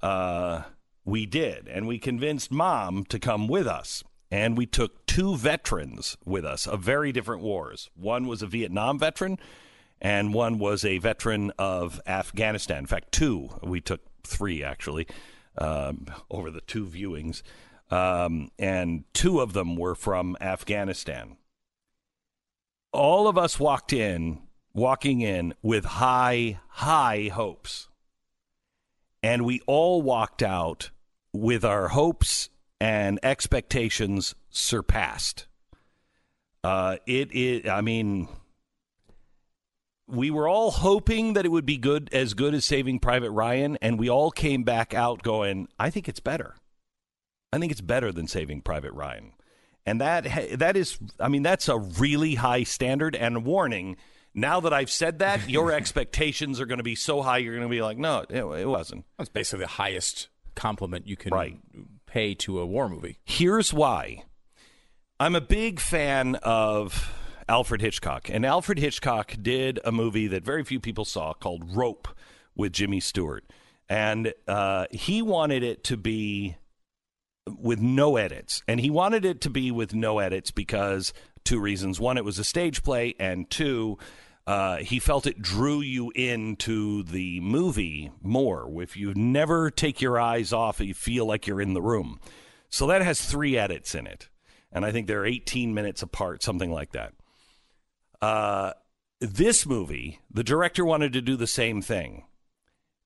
uh, 0.03 0.63
we 1.05 1.27
did, 1.27 1.69
and 1.69 1.87
we 1.87 1.99
convinced 1.99 2.51
mom 2.53 3.05
to 3.05 3.19
come 3.19 3.49
with 3.49 3.67
us. 3.67 4.05
And 4.33 4.57
we 4.57 4.65
took 4.65 5.05
two 5.07 5.37
veterans 5.37 6.17
with 6.25 6.45
us 6.45 6.69
of 6.69 6.83
very 6.83 7.11
different 7.11 7.43
wars. 7.43 7.91
One 7.97 8.29
was 8.29 8.43
a 8.43 8.47
Vietnam 8.47 8.97
veteran, 8.97 9.39
and 10.01 10.33
one 10.33 10.61
was 10.61 10.85
a 10.85 10.99
veteran 10.99 11.51
of 11.59 12.01
Afghanistan. 12.07 12.79
In 12.79 12.87
fact, 12.87 13.11
two. 13.11 13.49
We 13.61 13.81
took 13.81 14.03
three, 14.23 14.63
actually, 14.63 15.09
um, 15.59 16.07
over 16.31 16.49
the 16.49 16.61
two 16.61 16.87
viewings. 16.87 17.43
Um, 17.91 18.53
and 18.57 19.03
two 19.13 19.41
of 19.41 19.53
them 19.53 19.75
were 19.75 19.97
from 19.97 20.37
Afghanistan. 20.41 21.37
All 22.93 23.29
of 23.29 23.39
us 23.39 23.61
walked 23.61 23.93
in, 23.93 24.41
walking 24.75 25.21
in 25.21 25.55
with 25.63 25.85
high, 25.85 26.59
high 26.69 27.31
hopes. 27.33 27.89
And 29.23 29.45
we 29.45 29.61
all 29.67 30.03
walked 30.03 30.43
out 30.43 30.91
with 31.33 31.65
our 31.65 31.89
hopes 31.89 32.49
and 32.81 33.21
expectations 33.23 34.35
surpassed. 34.49 35.47
Uh, 36.65 36.97
it 37.07 37.31
is, 37.33 37.69
I 37.69 37.81
mean, 37.81 38.29
we 40.07 40.31
were 40.31 40.49
all 40.49 40.71
hoping 40.71 41.35
that 41.35 41.45
it 41.45 41.51
would 41.51 41.67
be 41.67 41.77
good, 41.77 42.11
as 42.13 42.35
good 42.35 42.55
as 42.55 42.65
Saving 42.65 42.99
Private 42.99 43.31
Ryan, 43.31 43.79
and 43.81 43.99
we 43.99 44.11
all 44.11 44.31
came 44.31 44.65
back 44.65 44.93
out 44.93 45.23
going, 45.23 45.69
I 45.79 45.91
think 45.91 46.09
it's 46.09 46.21
better. 46.21 46.57
I 47.53 47.59
think 47.59 47.73
it's 47.73 47.81
better 47.81 48.13
than 48.13 48.27
Saving 48.27 48.61
Private 48.61 48.93
Ryan. 48.93 49.33
And 49.87 50.01
that 50.01 50.59
that 50.59 50.77
is 50.77 50.99
I 51.19 51.29
mean 51.29 51.43
that's 51.43 51.69
a 51.69 51.79
really 51.79 52.35
high 52.35 52.65
standard 52.65 53.17
and 53.17 53.45
warning. 53.45 53.97
Now 54.35 54.61
that 54.61 54.73
I've 54.73 54.91
said 54.91 55.19
that, 55.21 55.49
your 55.51 55.73
expectations 55.81 56.61
are 56.61 56.67
going 56.67 56.79
to 56.79 56.85
be 56.85 56.95
so 56.95 57.23
high 57.23 57.39
you're 57.39 57.55
going 57.57 57.67
to 57.67 57.71
be 57.71 57.83
like, 57.83 57.99
no, 57.99 58.25
it, 58.29 58.45
it 58.45 58.69
wasn't. 58.69 59.05
That's 59.19 59.31
basically 59.31 59.65
the 59.65 59.69
highest 59.73 60.29
compliment 60.55 61.07
you 61.07 61.17
can 61.17 61.33
Right. 61.33 61.59
pay 62.07 62.35
to 62.35 62.61
a 62.61 62.67
war 62.67 62.89
movie. 62.89 63.19
Here's 63.25 63.73
why. 63.73 64.25
I'm 65.19 65.35
a 65.35 65.41
big 65.41 65.81
fan 65.81 66.37
of 66.37 67.13
Alfred 67.49 67.81
Hitchcock, 67.81 68.29
and 68.31 68.47
Alfred 68.47 68.79
Hitchcock 68.79 69.35
did 69.43 69.81
a 69.85 69.91
movie 69.93 70.29
that 70.29 70.45
very 70.45 70.65
few 70.65 70.79
people 70.81 71.05
saw 71.05 71.33
called 71.35 71.75
Rope 71.77 72.09
with 72.55 72.73
Jimmy 72.73 73.01
Stewart, 73.01 73.45
and 73.89 74.33
uh, 74.47 74.87
he 74.93 75.21
wanted 75.23 75.63
it 75.63 75.83
to 75.85 75.97
be 75.97 76.57
with 77.47 77.81
no 77.81 78.17
edits, 78.17 78.63
and 78.69 78.81
he 78.81 78.91
wanted 78.91 79.25
it 79.25 79.41
to 79.43 79.51
be 79.51 79.71
with 79.71 79.95
no 79.95 80.19
edits 80.19 80.51
because 80.51 81.13
two 81.45 81.61
reasons: 81.61 81.99
one, 82.01 82.17
it 82.19 82.25
was 82.25 82.39
a 82.39 82.45
stage 82.45 82.83
play, 82.83 83.15
and 83.19 83.49
two. 83.51 83.99
uh, 84.47 84.79
he 84.79 84.99
felt 84.99 85.27
it 85.27 85.41
drew 85.41 85.81
you 85.81 86.11
into 86.15 87.03
the 87.05 87.41
movie 87.41 88.11
more. 88.23 88.69
If 88.83 88.97
you 88.97 89.15
never 89.15 89.71
take 89.71 90.01
your 90.01 90.19
eyes 90.19 90.53
off, 90.53 90.81
you 90.81 90.95
feel 90.95 91.27
like 91.27 91.47
you're 91.47 91.61
in 91.61 91.75
the 91.75 91.83
room. 91.83 92.19
So 92.69 92.87
that 92.89 93.03
has 93.03 93.21
three 93.21 93.57
edits 93.57 93.95
in 93.95 94.07
it, 94.07 94.29
and 94.73 94.85
I 94.85 94.93
think 94.93 95.07
they're 95.07 95.27
18 95.27 95.75
minutes 95.75 96.03
apart, 96.03 96.43
something 96.43 96.73
like 96.73 96.93
that. 96.93 97.13
Uh, 98.21 98.73
this 99.21 99.67
movie, 99.67 100.21
the 100.31 100.43
director 100.45 100.85
wanted 100.85 101.13
to 101.13 101.21
do 101.21 101.37
the 101.37 101.47
same 101.47 101.83
thing. 101.83 102.25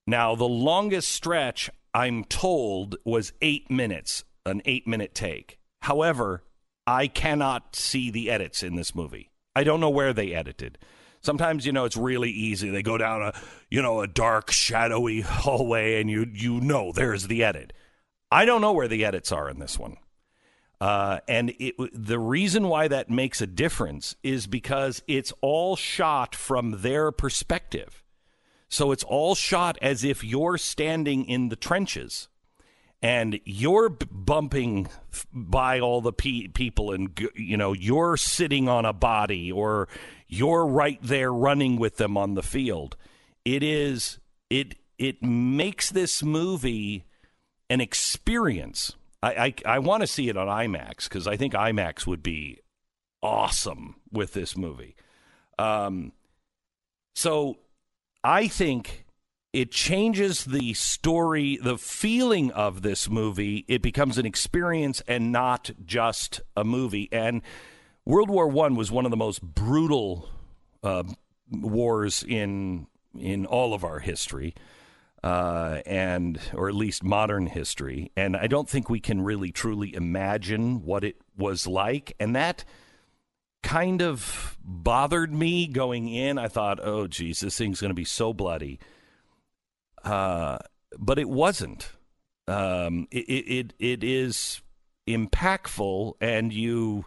Now, 0.06 0.34
the 0.34 0.48
longest 0.48 1.10
stretch, 1.10 1.70
I'm 1.94 2.24
told, 2.24 2.96
was 3.04 3.32
eight 3.40 3.70
minutes, 3.70 4.24
an 4.44 4.60
eight 4.64 4.86
minute 4.86 5.14
take. 5.14 5.58
However, 5.82 6.44
I 6.86 7.06
cannot 7.06 7.76
see 7.76 8.10
the 8.10 8.30
edits 8.30 8.62
in 8.62 8.76
this 8.76 8.94
movie. 8.94 9.30
I 9.56 9.64
don't 9.64 9.80
know 9.80 9.90
where 9.90 10.12
they 10.12 10.34
edited. 10.34 10.78
Sometimes, 11.22 11.64
you 11.64 11.72
know, 11.72 11.86
it's 11.86 11.96
really 11.96 12.30
easy. 12.30 12.68
They 12.68 12.82
go 12.82 12.98
down 12.98 13.22
a, 13.22 13.32
you 13.70 13.80
know, 13.80 14.00
a 14.02 14.06
dark, 14.06 14.50
shadowy 14.50 15.20
hallway 15.22 16.00
and 16.00 16.10
you 16.10 16.26
you 16.30 16.60
know 16.60 16.92
there's 16.92 17.28
the 17.28 17.42
edit. 17.42 17.72
I 18.30 18.44
don't 18.44 18.60
know 18.60 18.72
where 18.72 18.88
the 18.88 19.04
edits 19.04 19.32
are 19.32 19.48
in 19.48 19.58
this 19.58 19.78
one. 19.78 19.96
Uh, 20.80 21.20
and 21.26 21.54
it, 21.58 21.76
the 21.94 22.18
reason 22.18 22.68
why 22.68 22.88
that 22.88 23.08
makes 23.08 23.40
a 23.40 23.46
difference 23.46 24.16
is 24.22 24.46
because 24.46 25.02
it's 25.06 25.32
all 25.40 25.76
shot 25.76 26.34
from 26.34 26.82
their 26.82 27.10
perspective. 27.10 28.03
So 28.74 28.90
it's 28.90 29.04
all 29.04 29.36
shot 29.36 29.78
as 29.80 30.02
if 30.02 30.24
you're 30.24 30.58
standing 30.58 31.26
in 31.26 31.48
the 31.48 31.54
trenches 31.54 32.26
and 33.00 33.38
you're 33.44 33.88
b- 33.88 34.04
bumping 34.10 34.88
f- 35.12 35.28
by 35.32 35.78
all 35.78 36.00
the 36.00 36.12
pe- 36.12 36.48
people 36.48 36.90
and 36.90 37.16
you 37.36 37.56
know 37.56 37.72
you're 37.72 38.16
sitting 38.16 38.68
on 38.68 38.84
a 38.84 38.92
body 38.92 39.52
or 39.52 39.86
you're 40.26 40.66
right 40.66 40.98
there 41.00 41.32
running 41.32 41.76
with 41.76 41.98
them 41.98 42.16
on 42.16 42.34
the 42.34 42.42
field. 42.42 42.96
It 43.44 43.62
is 43.62 44.18
it 44.50 44.74
it 44.98 45.22
makes 45.22 45.90
this 45.90 46.24
movie 46.24 47.04
an 47.70 47.80
experience. 47.80 48.96
I 49.22 49.54
I, 49.66 49.76
I 49.76 49.78
want 49.78 50.00
to 50.00 50.08
see 50.08 50.28
it 50.28 50.36
on 50.36 50.48
IMAX 50.48 51.04
because 51.04 51.28
I 51.28 51.36
think 51.36 51.54
IMAX 51.54 52.08
would 52.08 52.24
be 52.24 52.58
awesome 53.22 54.00
with 54.10 54.32
this 54.32 54.56
movie. 54.56 54.96
Um, 55.60 56.10
so 57.14 57.58
I 58.24 58.48
think 58.48 59.04
it 59.52 59.70
changes 59.70 60.46
the 60.46 60.72
story, 60.72 61.58
the 61.62 61.76
feeling 61.76 62.50
of 62.52 62.80
this 62.80 63.10
movie. 63.10 63.66
It 63.68 63.82
becomes 63.82 64.16
an 64.16 64.24
experience 64.24 65.02
and 65.06 65.30
not 65.30 65.70
just 65.84 66.40
a 66.56 66.64
movie. 66.64 67.10
And 67.12 67.42
World 68.06 68.30
War 68.30 68.48
One 68.48 68.76
was 68.76 68.90
one 68.90 69.04
of 69.04 69.10
the 69.10 69.16
most 69.18 69.42
brutal 69.42 70.30
uh, 70.82 71.04
wars 71.50 72.24
in 72.26 72.86
in 73.16 73.44
all 73.44 73.74
of 73.74 73.84
our 73.84 74.00
history, 74.00 74.54
uh, 75.22 75.82
and 75.84 76.40
or 76.54 76.68
at 76.68 76.74
least 76.74 77.04
modern 77.04 77.46
history. 77.46 78.10
And 78.16 78.36
I 78.36 78.46
don't 78.46 78.68
think 78.68 78.88
we 78.88 79.00
can 79.00 79.20
really 79.20 79.52
truly 79.52 79.94
imagine 79.94 80.82
what 80.82 81.04
it 81.04 81.16
was 81.36 81.66
like. 81.66 82.16
And 82.18 82.34
that 82.34 82.64
kind 83.64 84.02
of 84.02 84.56
bothered 84.62 85.32
me 85.32 85.66
going 85.66 86.08
in. 86.08 86.38
I 86.38 86.46
thought, 86.46 86.78
oh, 86.80 87.08
geez, 87.08 87.40
this 87.40 87.58
thing's 87.58 87.80
going 87.80 87.90
to 87.90 87.94
be 87.94 88.04
so 88.04 88.32
bloody. 88.32 88.78
Uh, 90.04 90.58
but 90.96 91.18
it 91.18 91.28
wasn't. 91.28 91.90
Um, 92.46 93.08
it, 93.10 93.16
it 93.16 93.72
it 93.78 94.04
is 94.04 94.60
impactful, 95.08 96.12
and 96.20 96.52
you. 96.52 97.06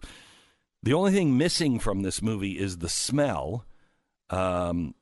The 0.83 0.93
only 0.93 1.11
thing 1.11 1.37
missing 1.37 1.79
from 1.79 2.01
this 2.01 2.21
movie 2.21 2.57
is 2.57 2.77
the 2.77 2.89
smell, 2.89 3.65
um, 4.29 4.95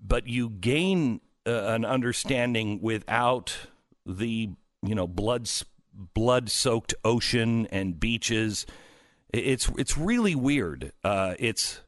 but 0.00 0.26
you 0.26 0.50
gain 0.50 1.20
uh, 1.46 1.50
an 1.50 1.84
understanding 1.84 2.80
without 2.82 3.56
the 4.04 4.50
you 4.82 4.94
know 4.94 5.06
blood 5.06 5.48
blood 6.12 6.50
soaked 6.50 6.94
ocean 7.04 7.66
and 7.70 7.98
beaches. 7.98 8.66
It's 9.38 9.68
it's 9.76 9.98
really 9.98 10.34
weird. 10.34 10.92
Uh, 11.02 11.34
it's 11.38 11.80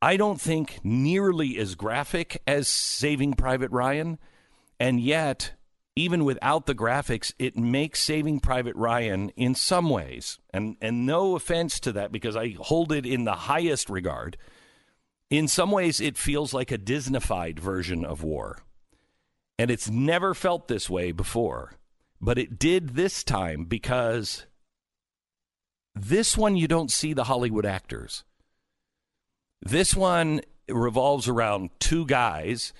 I 0.00 0.16
don't 0.16 0.40
think 0.40 0.80
nearly 0.82 1.58
as 1.58 1.74
graphic 1.74 2.42
as 2.46 2.68
Saving 2.68 3.34
Private 3.34 3.70
Ryan, 3.70 4.18
and 4.80 4.98
yet 4.98 5.52
even 5.96 6.24
without 6.24 6.66
the 6.66 6.74
graphics, 6.74 7.32
it 7.38 7.56
makes 7.56 8.02
Saving 8.02 8.40
Private 8.40 8.74
Ryan 8.76 9.28
in 9.30 9.54
some 9.54 9.90
ways, 9.90 10.38
and 10.54 10.76
and 10.80 11.04
no 11.04 11.36
offense 11.36 11.78
to 11.80 11.92
that 11.92 12.12
because 12.12 12.36
I 12.36 12.56
hold 12.58 12.92
it 12.92 13.04
in 13.04 13.24
the 13.24 13.32
highest 13.32 13.90
regard. 13.90 14.38
In 15.28 15.48
some 15.48 15.70
ways, 15.70 16.00
it 16.00 16.16
feels 16.16 16.54
like 16.54 16.72
a 16.72 16.78
Disneyfied 16.78 17.58
version 17.58 18.06
of 18.06 18.22
war, 18.22 18.58
and 19.58 19.70
it's 19.70 19.90
never 19.90 20.32
felt 20.32 20.68
this 20.68 20.88
way 20.88 21.12
before, 21.12 21.74
but 22.22 22.38
it 22.38 22.58
did 22.58 22.90
this 22.90 23.22
time 23.22 23.64
because 23.64 24.46
this 25.94 26.36
one 26.36 26.56
you 26.56 26.68
don't 26.68 26.90
see 26.90 27.12
the 27.12 27.24
Hollywood 27.24 27.66
actors. 27.66 28.24
This 29.62 29.94
one 29.94 30.40
revolves 30.68 31.28
around 31.28 31.70
two 31.78 32.06
guys, 32.06 32.72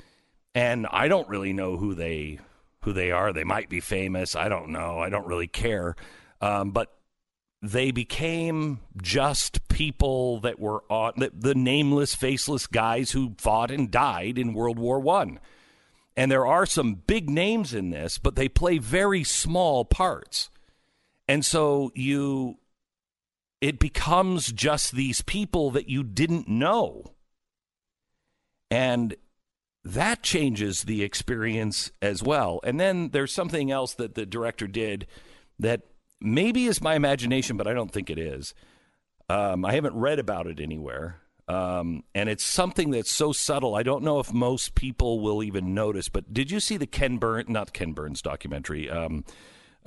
and 0.55 0.87
I 0.91 1.09
don't 1.09 1.29
really 1.29 1.53
know 1.53 1.77
who 1.77 1.95
they 1.95 2.41
who 2.83 2.93
they 2.93 3.11
are. 3.11 3.33
They 3.33 3.45
might 3.45 3.71
be 3.71 3.81
famous. 3.81 4.37
I 4.37 4.49
don't 4.49 4.69
know. 4.69 4.99
I 4.99 5.09
don't 5.09 5.27
really 5.27 5.47
care. 5.47 5.97
Um, 6.41 6.71
but 6.71 6.93
they 7.63 7.91
became 7.93 8.81
just 9.01 9.67
people 9.69 10.41
that 10.41 10.61
were 10.61 10.85
on 10.91 11.15
the, 11.17 11.33
the 11.35 11.55
nameless, 11.55 12.15
faceless 12.15 12.67
guys 12.67 13.13
who 13.13 13.35
fought 13.39 13.71
and 13.71 13.91
died 13.91 14.37
in 14.37 14.53
World 14.53 14.79
War 14.79 15.01
One. 15.01 15.41
And 16.17 16.31
there 16.31 16.47
are 16.47 16.67
some 16.67 16.95
big 16.95 17.31
names 17.31 17.73
in 17.73 17.91
this, 17.91 18.19
but 18.19 18.37
they 18.37 18.49
play 18.49 18.79
very 18.79 19.25
small 19.25 19.85
parts. 19.85 20.51
And 21.27 21.45
so 21.45 21.91
you 21.95 22.59
it 23.65 23.79
becomes 23.79 24.53
just 24.53 24.93
these 24.93 25.23
people 25.23 25.71
that 25.71 25.89
you 25.89 26.05
didn't 26.05 26.47
know. 26.47 27.15
And 28.71 29.17
that 29.83 30.23
changes 30.23 30.83
the 30.83 31.03
experience 31.03 31.91
as 32.03 32.23
well. 32.23 32.61
And 32.63 32.79
then 32.79 33.09
there's 33.13 33.33
something 33.33 33.71
else 33.71 33.95
that 33.95 34.17
the 34.17 34.27
director 34.27 34.67
did 34.67 35.07
that 35.59 35.81
maybe 36.21 36.67
is 36.67 36.83
my 36.83 36.95
imagination, 36.95 37.57
but 37.57 37.67
I 37.67 37.73
don't 37.73 37.91
think 37.91 38.11
it 38.11 38.19
is. 38.19 38.53
Um, 39.31 39.65
I 39.65 39.73
haven't 39.73 39.97
read 39.97 40.19
about 40.19 40.47
it 40.47 40.61
anywhere. 40.61 41.23
Um, 41.49 42.05
and 42.15 42.29
it's 42.29 42.45
something 42.45 42.91
that's 42.91 43.11
so 43.11 43.33
subtle. 43.33 43.75
I 43.75 43.83
don't 43.83 44.05
know 44.05 44.19
if 44.19 44.31
most 44.31 44.75
people 44.75 45.21
will 45.21 45.43
even 45.43 45.73
notice. 45.73 46.11
But 46.11 46.35
did 46.35 46.51
you 46.51 46.61
see 46.61 46.77
the 46.77 46.87
Ken 46.87 47.17
Burns, 47.17 47.49
not 47.49 47.73
Ken 47.73 47.93
Burns 47.93 48.21
documentary? 48.21 48.91
Um, 48.91 49.25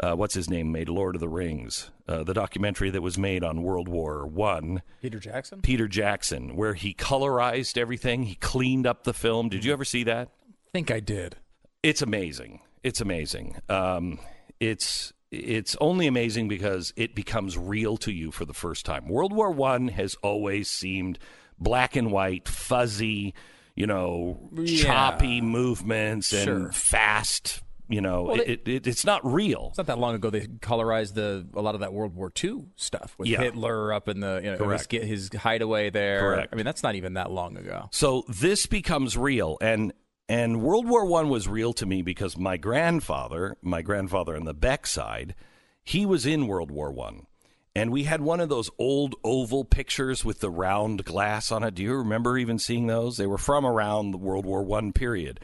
uh, 0.03 0.15
what's 0.15 0.33
his 0.35 0.49
name 0.49 0.71
made 0.71 0.89
Lord 0.89 1.15
of 1.15 1.21
the 1.21 1.29
Rings, 1.29 1.89
uh, 2.07 2.23
the 2.23 2.33
documentary 2.33 2.89
that 2.91 3.01
was 3.01 3.17
made 3.17 3.43
on 3.43 3.63
World 3.63 3.87
War 3.87 4.25
One. 4.27 4.81
Peter 5.01 5.19
Jackson. 5.19 5.61
Peter 5.61 5.87
Jackson, 5.87 6.55
where 6.55 6.73
he 6.75 6.93
colorized 6.93 7.77
everything, 7.77 8.23
he 8.23 8.35
cleaned 8.35 8.85
up 8.87 9.03
the 9.03 9.13
film. 9.13 9.49
Did 9.49 9.65
you 9.65 9.73
ever 9.73 9.85
see 9.85 10.03
that? 10.03 10.29
I 10.47 10.71
think 10.71 10.91
I 10.91 10.99
did. 10.99 11.37
It's 11.83 12.01
amazing. 12.01 12.61
It's 12.83 13.01
amazing. 13.01 13.57
Um, 13.69 14.19
it's 14.59 15.13
it's 15.31 15.75
only 15.81 16.07
amazing 16.07 16.47
because 16.47 16.93
it 16.95 17.13
becomes 17.13 17.57
real 17.57 17.97
to 17.97 18.11
you 18.13 18.31
for 18.31 18.45
the 18.45 18.53
first 18.53 18.85
time. 18.85 19.07
World 19.09 19.33
War 19.33 19.51
One 19.51 19.89
has 19.89 20.15
always 20.23 20.69
seemed 20.69 21.19
black 21.59 21.95
and 21.97 22.11
white, 22.11 22.47
fuzzy, 22.47 23.33
you 23.75 23.87
know, 23.87 24.49
Yeah. 24.55 24.83
choppy 24.83 25.41
movements 25.41 26.31
and 26.31 26.43
Sure. 26.45 26.71
fast. 26.71 27.61
You 27.89 28.01
know, 28.01 28.23
Well, 28.23 28.35
they- 28.37 28.45
it, 28.45 28.67
it, 28.67 28.87
it's 28.87 29.05
not 29.05 29.25
real. 29.25 29.67
It's 29.69 29.77
not 29.77 29.87
that 29.87 29.97
long 29.97 30.13
ago 30.15 30.29
they 30.29 30.41
colorized 30.41 31.13
the 31.13 31.47
a 31.53 31.61
lot 31.61 31.73
of 31.73 31.79
that 31.81 31.93
World 31.93 32.15
War 32.15 32.31
II 32.43 32.65
stuff 32.75 33.15
with 33.17 33.29
Yeah. 33.29 33.41
Hitler 33.41 33.93
up 33.93 34.09
in 34.09 34.19
the 34.19 34.41
you 34.43 34.51
know 34.51 34.57
Correct. 34.57 34.91
his, 34.91 35.29
his 35.29 35.29
hideaway 35.41 35.89
there. 35.89 36.19
Correct. 36.19 36.49
I 36.51 36.55
mean 36.57 36.65
that's 36.65 36.83
not 36.83 36.95
even 36.95 37.13
that 37.13 37.31
long 37.31 37.55
ago. 37.55 37.87
So 37.91 38.23
this 38.27 38.65
becomes 38.65 39.15
real, 39.17 39.57
and 39.61 39.93
and 40.27 40.61
World 40.61 40.85
War 40.85 41.05
One 41.05 41.29
was 41.29 41.47
real 41.47 41.71
to 41.73 41.85
me 41.85 42.01
because 42.01 42.37
my 42.37 42.57
grandfather, 42.57 43.55
my 43.61 43.81
grandfather 43.81 44.35
on 44.35 44.43
the 44.43 44.53
Beck 44.53 44.85
side, 44.85 45.33
he 45.81 46.05
was 46.05 46.25
in 46.25 46.47
World 46.47 46.69
War 46.69 46.91
One, 46.91 47.27
and 47.73 47.89
we 47.93 48.03
had 48.03 48.19
one 48.19 48.41
of 48.41 48.49
those 48.49 48.69
old 48.77 49.15
oval 49.23 49.63
pictures 49.63 50.25
with 50.25 50.41
the 50.41 50.49
round 50.49 51.05
glass 51.05 51.53
on 51.53 51.63
it. 51.63 51.75
Do 51.75 51.83
you 51.83 51.95
remember 51.95 52.37
even 52.37 52.59
seeing 52.59 52.87
those? 52.87 53.15
They 53.15 53.27
were 53.27 53.37
from 53.37 53.65
around 53.65 54.11
the 54.11 54.17
World 54.17 54.45
War 54.45 54.61
One 54.63 54.91
period, 54.91 55.39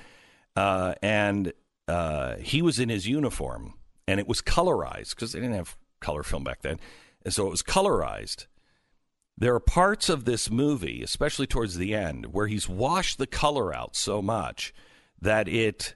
uh, 0.57 0.95
and 1.01 1.53
uh, 1.87 2.35
he 2.37 2.61
was 2.61 2.79
in 2.79 2.89
his 2.89 3.07
uniform, 3.07 3.73
and 4.07 4.19
it 4.19 4.27
was 4.27 4.41
colorized 4.41 5.11
because 5.11 5.31
they 5.31 5.39
didn't 5.39 5.55
have 5.55 5.77
color 5.99 6.23
film 6.23 6.43
back 6.43 6.61
then, 6.61 6.79
and 7.23 7.33
so 7.33 7.47
it 7.47 7.51
was 7.51 7.63
colorized. 7.63 8.47
There 9.37 9.55
are 9.55 9.59
parts 9.59 10.09
of 10.09 10.25
this 10.25 10.49
movie, 10.51 11.01
especially 11.01 11.47
towards 11.47 11.77
the 11.77 11.95
end, 11.95 12.33
where 12.33 12.47
he's 12.47 12.69
washed 12.69 13.17
the 13.17 13.27
color 13.27 13.73
out 13.73 13.95
so 13.95 14.21
much 14.21 14.73
that 15.19 15.47
it, 15.47 15.95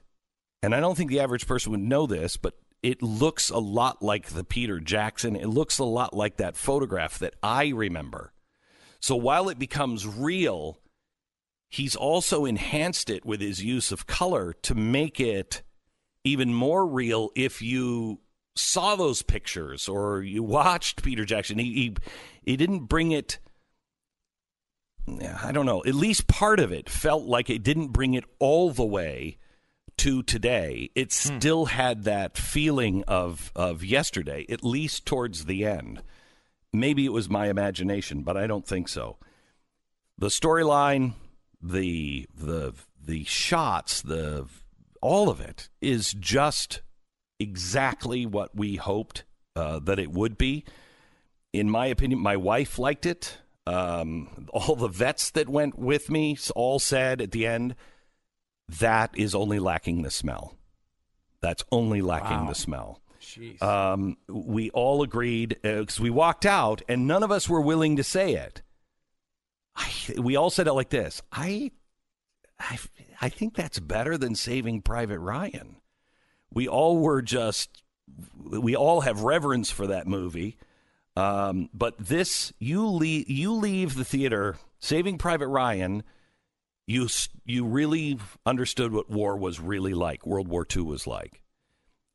and 0.62 0.74
I 0.74 0.80
don't 0.80 0.96
think 0.96 1.10
the 1.10 1.20
average 1.20 1.46
person 1.46 1.70
would 1.70 1.80
know 1.80 2.06
this, 2.06 2.36
but 2.36 2.54
it 2.82 3.02
looks 3.02 3.50
a 3.50 3.58
lot 3.58 4.02
like 4.02 4.28
the 4.28 4.44
Peter 4.44 4.80
Jackson. 4.80 5.36
It 5.36 5.46
looks 5.46 5.78
a 5.78 5.84
lot 5.84 6.14
like 6.14 6.36
that 6.36 6.56
photograph 6.56 7.18
that 7.18 7.34
I 7.42 7.68
remember. 7.68 8.32
So 9.00 9.14
while 9.16 9.48
it 9.48 9.58
becomes 9.58 10.06
real, 10.06 10.78
he's 11.68 11.94
also 11.94 12.44
enhanced 12.44 13.10
it 13.10 13.24
with 13.24 13.40
his 13.40 13.62
use 13.62 13.92
of 13.92 14.06
color 14.06 14.52
to 14.62 14.74
make 14.74 15.20
it 15.20 15.62
even 16.24 16.52
more 16.52 16.86
real 16.86 17.30
if 17.34 17.62
you 17.62 18.20
saw 18.58 18.96
those 18.96 19.22
pictures 19.22 19.88
or 19.88 20.22
you 20.22 20.42
watched 20.42 21.02
Peter 21.02 21.24
Jackson. 21.24 21.58
He 21.58 21.72
he, 21.72 21.96
he 22.42 22.56
didn't 22.56 22.86
bring 22.86 23.12
it. 23.12 23.38
I 25.42 25.52
don't 25.52 25.66
know. 25.66 25.82
At 25.84 25.94
least 25.94 26.26
part 26.26 26.60
of 26.60 26.70
it 26.70 26.90
felt 26.90 27.24
like 27.24 27.48
it 27.48 27.62
didn't 27.62 27.88
bring 27.88 28.14
it 28.14 28.24
all 28.38 28.70
the 28.70 28.84
way 28.84 29.38
to 29.98 30.22
today. 30.22 30.90
It 30.94 31.14
hmm. 31.14 31.38
still 31.38 31.66
had 31.66 32.04
that 32.04 32.36
feeling 32.36 33.04
of 33.06 33.52
of 33.54 33.84
yesterday, 33.84 34.46
at 34.48 34.64
least 34.64 35.06
towards 35.06 35.44
the 35.44 35.64
end. 35.64 36.02
Maybe 36.72 37.06
it 37.06 37.12
was 37.12 37.30
my 37.30 37.48
imagination, 37.48 38.22
but 38.22 38.36
I 38.36 38.46
don't 38.46 38.66
think 38.66 38.88
so. 38.88 39.16
The 40.18 40.28
storyline, 40.28 41.14
the 41.62 42.26
the 42.36 42.74
the 43.02 43.24
shots, 43.24 44.02
the 44.02 44.46
all 45.00 45.28
of 45.28 45.40
it 45.40 45.68
is 45.80 46.12
just 46.12 46.82
exactly 47.38 48.26
what 48.26 48.54
we 48.54 48.76
hoped 48.76 49.24
uh, 49.56 49.78
that 49.80 49.98
it 49.98 50.10
would 50.10 50.38
be. 50.38 50.64
In 51.52 51.70
my 51.70 51.86
opinion, 51.86 52.20
my 52.20 52.36
wife 52.36 52.78
liked 52.78 53.06
it. 53.06 53.38
Um, 53.66 54.48
all 54.52 54.76
the 54.76 54.88
vets 54.88 55.30
that 55.30 55.48
went 55.48 55.78
with 55.78 56.10
me 56.10 56.38
all 56.54 56.78
said 56.78 57.20
at 57.20 57.32
the 57.32 57.46
end 57.46 57.74
that 58.80 59.10
is 59.16 59.34
only 59.34 59.58
lacking 59.58 60.02
the 60.02 60.10
smell. 60.10 60.54
That's 61.40 61.64
only 61.72 62.02
lacking 62.02 62.46
the 62.46 62.54
smell. 62.54 63.00
Um, 63.62 64.16
we 64.28 64.70
all 64.70 65.02
agreed 65.02 65.58
because 65.62 66.00
we 66.00 66.10
walked 66.10 66.44
out 66.44 66.82
and 66.88 67.06
none 67.06 67.22
of 67.22 67.30
us 67.30 67.48
were 67.48 67.60
willing 67.60 67.96
to 67.96 68.04
say 68.04 68.34
it. 68.34 68.62
I, 69.76 69.90
we 70.18 70.36
all 70.36 70.50
said 70.50 70.66
it 70.66 70.72
like 70.72 70.90
this. 70.90 71.22
I, 71.30 71.70
I, 72.60 72.78
I 73.20 73.28
think 73.28 73.54
that's 73.54 73.78
better 73.78 74.18
than 74.18 74.34
Saving 74.34 74.82
Private 74.82 75.18
Ryan. 75.20 75.76
We 76.52 76.66
all 76.68 76.98
were 76.98 77.22
just, 77.22 77.82
we 78.44 78.74
all 78.74 79.02
have 79.02 79.22
reverence 79.22 79.70
for 79.70 79.86
that 79.88 80.06
movie. 80.06 80.56
Um, 81.16 81.68
but 81.74 81.98
this, 81.98 82.52
you 82.58 82.86
leave, 82.86 83.28
you 83.28 83.52
leave 83.52 83.94
the 83.94 84.04
theater, 84.04 84.56
Saving 84.78 85.18
Private 85.18 85.48
Ryan. 85.48 86.04
you, 86.86 87.08
you 87.44 87.66
really 87.66 88.18
understood 88.46 88.92
what 88.92 89.10
war 89.10 89.36
was 89.36 89.60
really 89.60 89.94
like. 89.94 90.26
World 90.26 90.48
War 90.48 90.66
II 90.74 90.82
was 90.82 91.06
like. 91.06 91.42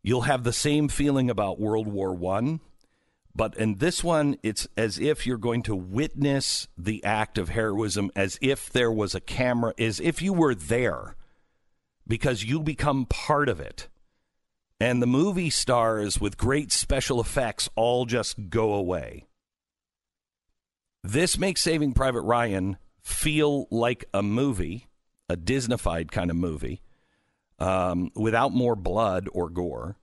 You'll 0.02 0.22
have 0.22 0.44
the 0.44 0.52
same 0.54 0.88
feeling 0.90 1.30
about 1.30 1.60
World 1.60 1.88
War 1.88 2.14
One, 2.14 2.60
but 3.36 3.58
in 3.58 3.78
this 3.78 4.04
one, 4.04 4.38
it's 4.44 4.68
as 4.78 5.00
if 5.00 5.26
you're 5.26 5.38
going 5.38 5.64
to 5.64 5.76
witness 5.76 6.68
the 6.78 7.04
act 7.04 7.38
of 7.38 7.50
heroism, 7.50 8.12
as 8.16 8.38
if 8.42 8.70
there 8.70 8.92
was 8.92 9.16
a 9.16 9.22
camera, 9.22 9.74
as 9.80 10.00
if 10.00 10.22
you 10.22 10.34
were 10.34 10.54
there, 10.54 11.16
because 12.08 12.44
you 12.44 12.60
become 12.60 13.06
part 13.08 13.50
of 13.50 13.60
it. 13.60 13.88
And 14.80 15.02
the 15.02 15.08
movie 15.08 15.50
stars 15.50 16.22
with 16.22 16.38
great 16.38 16.72
special 16.72 17.20
effects 17.20 17.70
all 17.76 18.06
just 18.06 18.50
go 18.50 18.74
away. 18.74 19.26
This 21.04 21.38
makes 21.38 21.62
Saving 21.62 21.94
Private 21.94 22.22
Ryan 22.22 22.78
feel 23.02 23.68
like 23.72 24.06
a 24.14 24.22
movie, 24.22 24.88
a 25.28 25.36
Disneyfied 25.36 26.12
kind 26.12 26.30
of 26.30 26.38
movie, 26.38 26.82
um, 27.60 28.12
without 28.16 28.54
more 28.54 28.76
blood 28.76 29.28
or 29.34 29.50
gore. 29.50 29.98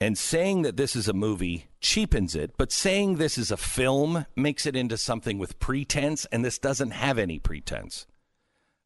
And 0.00 0.16
saying 0.16 0.62
that 0.62 0.78
this 0.78 0.96
is 0.96 1.08
a 1.08 1.12
movie 1.12 1.66
cheapens 1.80 2.34
it, 2.34 2.52
but 2.56 2.72
saying 2.72 3.16
this 3.16 3.36
is 3.36 3.50
a 3.50 3.56
film 3.56 4.24
makes 4.34 4.64
it 4.64 4.74
into 4.74 4.96
something 4.96 5.38
with 5.38 5.58
pretense, 5.60 6.26
and 6.32 6.42
this 6.42 6.58
doesn't 6.58 6.92
have 6.92 7.18
any 7.18 7.38
pretense. 7.38 8.06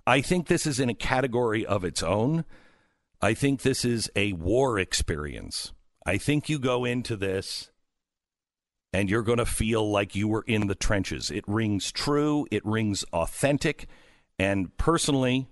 I 0.06 0.20
think 0.20 0.48
this 0.48 0.66
is 0.66 0.80
in 0.80 0.88
a 0.88 0.94
category 0.94 1.64
of 1.64 1.84
its 1.84 2.02
own. 2.02 2.44
I 3.22 3.32
think 3.32 3.62
this 3.62 3.84
is 3.84 4.10
a 4.16 4.32
war 4.32 4.78
experience. 4.78 5.72
I 6.04 6.18
think 6.18 6.48
you 6.48 6.58
go 6.58 6.84
into 6.84 7.16
this 7.16 7.70
and 8.92 9.08
you're 9.08 9.22
going 9.22 9.38
to 9.38 9.46
feel 9.46 9.90
like 9.90 10.14
you 10.14 10.28
were 10.28 10.44
in 10.46 10.66
the 10.66 10.74
trenches. 10.74 11.30
It 11.30 11.44
rings 11.48 11.90
true, 11.90 12.46
it 12.50 12.64
rings 12.66 13.04
authentic. 13.12 13.86
And 14.38 14.76
personally, 14.76 15.48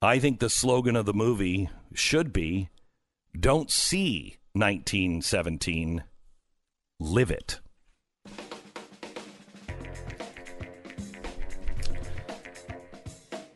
I 0.00 0.18
think 0.18 0.40
the 0.40 0.50
slogan 0.50 0.96
of 0.96 1.06
the 1.06 1.14
movie 1.14 1.68
should 1.92 2.32
be 2.32 2.70
don't 3.38 3.70
see 3.70 4.38
1917, 4.58 6.02
live 6.98 7.30
it. 7.30 7.60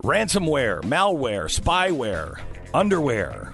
Ransomware, 0.03 0.83
malware, 0.83 1.45
spyware, 1.49 2.41
underwear. 2.75 3.53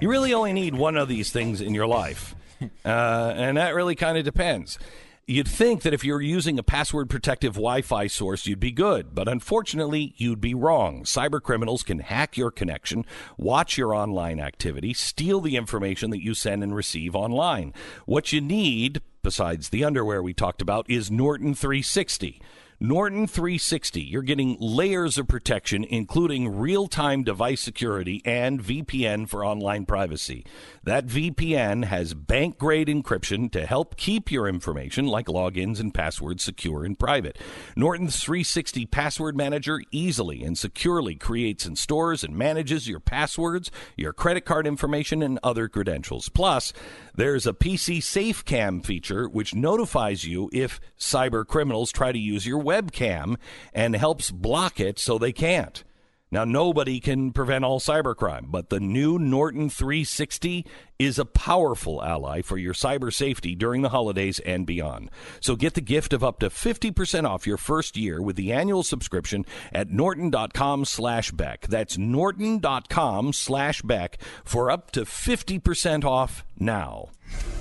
You 0.00 0.10
really 0.10 0.34
only 0.34 0.52
need 0.52 0.74
one 0.74 0.96
of 0.96 1.08
these 1.08 1.32
things 1.32 1.60
in 1.60 1.74
your 1.74 1.86
life. 1.86 2.34
Uh, 2.86 3.34
and 3.36 3.58
that 3.58 3.74
really 3.74 3.94
kind 3.94 4.16
of 4.16 4.24
depends. 4.24 4.78
You'd 5.28 5.48
think 5.48 5.82
that 5.82 5.92
if 5.92 6.04
you're 6.04 6.20
using 6.20 6.56
a 6.56 6.62
password 6.62 7.10
protective 7.10 7.54
Wi 7.54 7.82
Fi 7.82 8.06
source, 8.06 8.46
you'd 8.46 8.60
be 8.60 8.70
good, 8.70 9.12
but 9.12 9.26
unfortunately, 9.26 10.14
you'd 10.16 10.40
be 10.40 10.54
wrong. 10.54 11.02
Cyber 11.02 11.42
criminals 11.42 11.82
can 11.82 11.98
hack 11.98 12.36
your 12.36 12.52
connection, 12.52 13.04
watch 13.36 13.76
your 13.76 13.92
online 13.92 14.38
activity, 14.38 14.94
steal 14.94 15.40
the 15.40 15.56
information 15.56 16.10
that 16.10 16.22
you 16.22 16.32
send 16.32 16.62
and 16.62 16.76
receive 16.76 17.16
online. 17.16 17.74
What 18.04 18.32
you 18.32 18.40
need, 18.40 19.02
besides 19.24 19.70
the 19.70 19.84
underwear 19.84 20.22
we 20.22 20.32
talked 20.32 20.62
about, 20.62 20.88
is 20.88 21.10
Norton 21.10 21.56
360. 21.56 22.40
Norton 22.78 23.26
360, 23.26 24.02
you're 24.02 24.20
getting 24.20 24.58
layers 24.60 25.16
of 25.16 25.26
protection, 25.26 25.82
including 25.82 26.58
real 26.58 26.86
time 26.86 27.24
device 27.24 27.62
security 27.62 28.20
and 28.26 28.62
VPN 28.62 29.26
for 29.26 29.44
online 29.44 29.86
privacy. 29.86 30.44
That 30.86 31.08
VPN 31.08 31.86
has 31.86 32.14
bank 32.14 32.58
grade 32.58 32.86
encryption 32.86 33.50
to 33.50 33.66
help 33.66 33.96
keep 33.96 34.30
your 34.30 34.46
information, 34.46 35.08
like 35.08 35.26
logins 35.26 35.80
and 35.80 35.92
passwords, 35.92 36.44
secure 36.44 36.84
and 36.84 36.96
private. 36.96 37.38
Norton's 37.74 38.22
360 38.22 38.86
Password 38.86 39.36
Manager 39.36 39.80
easily 39.90 40.44
and 40.44 40.56
securely 40.56 41.16
creates 41.16 41.66
and 41.66 41.76
stores 41.76 42.22
and 42.22 42.36
manages 42.36 42.86
your 42.86 43.00
passwords, 43.00 43.68
your 43.96 44.12
credit 44.12 44.44
card 44.44 44.64
information, 44.64 45.24
and 45.24 45.40
other 45.42 45.66
credentials. 45.66 46.28
Plus, 46.28 46.72
there's 47.16 47.48
a 47.48 47.52
PC 47.52 47.98
SafeCam 47.98 48.86
feature 48.86 49.28
which 49.28 49.56
notifies 49.56 50.24
you 50.24 50.48
if 50.52 50.78
cyber 50.96 51.44
criminals 51.44 51.90
try 51.90 52.12
to 52.12 52.18
use 52.18 52.46
your 52.46 52.62
webcam 52.62 53.38
and 53.74 53.96
helps 53.96 54.30
block 54.30 54.78
it 54.78 55.00
so 55.00 55.18
they 55.18 55.32
can't. 55.32 55.82
Now, 56.30 56.44
nobody 56.44 56.98
can 56.98 57.30
prevent 57.30 57.64
all 57.64 57.78
cybercrime, 57.78 58.50
but 58.50 58.68
the 58.68 58.80
new 58.80 59.16
Norton 59.16 59.70
360 59.70 60.66
is 60.98 61.20
a 61.20 61.24
powerful 61.24 62.02
ally 62.02 62.42
for 62.42 62.58
your 62.58 62.74
cyber 62.74 63.14
safety 63.14 63.54
during 63.54 63.82
the 63.82 63.90
holidays 63.90 64.40
and 64.40 64.66
beyond. 64.66 65.10
So 65.40 65.54
get 65.54 65.74
the 65.74 65.80
gift 65.80 66.12
of 66.12 66.24
up 66.24 66.40
to 66.40 66.50
50% 66.50 67.28
off 67.28 67.46
your 67.46 67.56
first 67.56 67.96
year 67.96 68.20
with 68.20 68.34
the 68.34 68.52
annual 68.52 68.82
subscription 68.82 69.44
at 69.72 69.90
norton.com 69.90 70.84
slash 70.84 71.30
Beck. 71.30 71.68
That's 71.68 71.96
norton.com 71.96 73.32
slash 73.32 73.82
Beck 73.82 74.18
for 74.44 74.68
up 74.68 74.90
to 74.92 75.02
50% 75.02 76.04
off 76.04 76.44
now. 76.58 77.10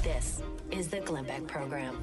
This 0.02 0.42
is 0.72 0.88
the 0.88 1.02
Glenn 1.02 1.26
Beck 1.26 1.46
Program. 1.46 1.98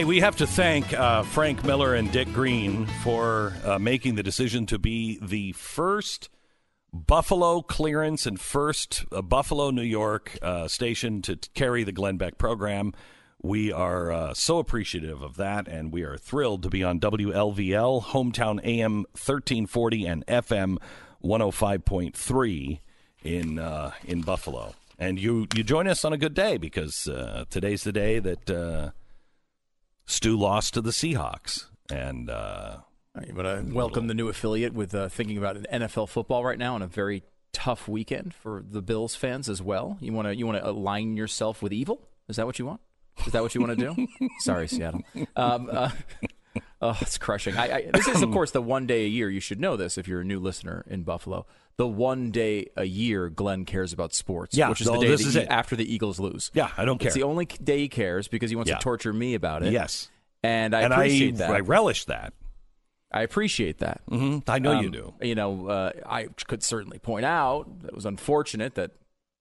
Hey, 0.00 0.04
we 0.04 0.20
have 0.20 0.36
to 0.36 0.46
thank 0.46 0.94
uh, 0.94 1.22
Frank 1.24 1.62
Miller 1.62 1.94
and 1.94 2.10
Dick 2.10 2.32
Green 2.32 2.86
for 3.02 3.52
uh, 3.66 3.78
making 3.78 4.14
the 4.14 4.22
decision 4.22 4.64
to 4.64 4.78
be 4.78 5.18
the 5.20 5.52
first 5.52 6.30
Buffalo 6.90 7.60
clearance 7.60 8.24
and 8.24 8.40
first 8.40 9.04
uh, 9.12 9.20
Buffalo, 9.20 9.68
New 9.68 9.82
York 9.82 10.38
uh, 10.40 10.68
station 10.68 11.20
to 11.20 11.36
t- 11.36 11.50
carry 11.52 11.84
the 11.84 11.92
Glenn 11.92 12.16
Beck 12.16 12.38
program. 12.38 12.94
We 13.42 13.72
are 13.72 14.10
uh, 14.10 14.32
so 14.32 14.56
appreciative 14.56 15.20
of 15.20 15.36
that, 15.36 15.68
and 15.68 15.92
we 15.92 16.02
are 16.04 16.16
thrilled 16.16 16.62
to 16.62 16.70
be 16.70 16.82
on 16.82 16.98
WLVL, 16.98 18.04
hometown 18.04 18.58
AM 18.64 19.04
1340 19.12 20.06
and 20.06 20.26
FM 20.26 20.78
105.3 21.22 22.80
in 23.22 23.58
uh, 23.58 23.90
in 24.06 24.22
Buffalo. 24.22 24.72
And 24.98 25.20
you 25.20 25.46
you 25.54 25.62
join 25.62 25.86
us 25.86 26.06
on 26.06 26.14
a 26.14 26.18
good 26.18 26.32
day 26.32 26.56
because 26.56 27.06
today's 27.50 27.84
the 27.84 27.92
day 27.92 28.18
that 28.18 28.94
Stu 30.10 30.36
lost 30.36 30.74
to 30.74 30.80
the 30.80 30.90
Seahawks, 30.90 31.66
and 31.90 32.28
uh, 32.28 32.78
want 33.14 33.68
to 33.68 33.74
welcome 33.74 34.08
the 34.08 34.14
new 34.14 34.28
affiliate 34.28 34.74
with 34.74 34.94
uh, 34.94 35.08
thinking 35.08 35.38
about 35.38 35.56
an 35.56 35.66
NFL 35.72 36.08
football 36.08 36.44
right 36.44 36.58
now 36.58 36.74
on 36.74 36.82
a 36.82 36.86
very 36.86 37.22
tough 37.52 37.88
weekend 37.88 38.34
for 38.34 38.64
the 38.68 38.82
Bills 38.82 39.14
fans 39.14 39.48
as 39.48 39.62
well. 39.62 39.98
You 40.00 40.12
want 40.12 40.26
to 40.26 40.36
you 40.36 40.46
want 40.46 40.58
to 40.58 40.68
align 40.68 41.16
yourself 41.16 41.62
with 41.62 41.72
evil? 41.72 42.08
Is 42.28 42.36
that 42.36 42.46
what 42.46 42.58
you 42.58 42.66
want? 42.66 42.80
Is 43.26 43.32
that 43.32 43.42
what 43.42 43.54
you 43.54 43.60
want 43.60 43.78
to 43.78 43.94
do? 43.94 44.06
Sorry, 44.40 44.66
Seattle. 44.66 45.02
Um, 45.36 45.68
uh, 45.70 45.90
oh, 46.80 46.98
it's 47.00 47.18
crushing. 47.18 47.56
I, 47.56 47.72
I, 47.72 47.90
this 47.92 48.08
is, 48.08 48.22
of 48.22 48.30
course, 48.30 48.50
the 48.50 48.62
one 48.62 48.86
day 48.86 49.04
a 49.04 49.08
year. 49.08 49.28
You 49.28 49.40
should 49.40 49.60
know 49.60 49.76
this 49.76 49.98
if 49.98 50.08
you're 50.08 50.22
a 50.22 50.24
new 50.24 50.40
listener 50.40 50.84
in 50.86 51.02
Buffalo. 51.02 51.46
The 51.80 51.86
one 51.88 52.30
day 52.30 52.66
a 52.76 52.84
year 52.84 53.30
Glenn 53.30 53.64
cares 53.64 53.94
about 53.94 54.12
sports, 54.12 54.54
Yeah, 54.54 54.68
which 54.68 54.82
is 54.82 54.86
the 54.86 54.98
day 54.98 55.08
this 55.08 55.22
the- 55.22 55.28
is 55.28 55.36
it. 55.36 55.48
after 55.48 55.76
the 55.76 55.90
Eagles 55.94 56.20
lose. 56.20 56.50
Yeah, 56.52 56.70
I 56.76 56.84
don't 56.84 56.98
care. 56.98 57.06
It's 57.08 57.14
the 57.14 57.22
only 57.22 57.46
day 57.46 57.78
he 57.78 57.88
cares 57.88 58.28
because 58.28 58.50
he 58.50 58.56
wants 58.56 58.68
Yeah. 58.68 58.76
to 58.76 58.82
torture 58.82 59.14
me 59.14 59.32
about 59.34 59.62
it. 59.62 59.72
Yes. 59.72 60.10
and 60.42 60.74
I 60.74 60.82
and 60.82 60.92
appreciate 60.92 61.34
I, 61.36 61.38
that. 61.38 61.50
I 61.52 61.60
relish 61.60 62.04
that. 62.04 62.34
I 63.10 63.22
appreciate 63.22 63.78
that. 63.78 64.02
hmm 64.08 64.38
I 64.46 64.58
know 64.58 64.72
you 64.80 64.86
Um, 64.88 64.92
do. 64.92 65.14
You 65.22 65.34
know, 65.34 65.68
uh, 65.68 65.92
I 66.06 66.24
could 66.46 66.62
certainly 66.62 66.98
point 66.98 67.24
out 67.24 67.80
that 67.80 67.88
it 67.88 67.94
was 67.94 68.04
unfortunate 68.04 68.74
that 68.74 68.90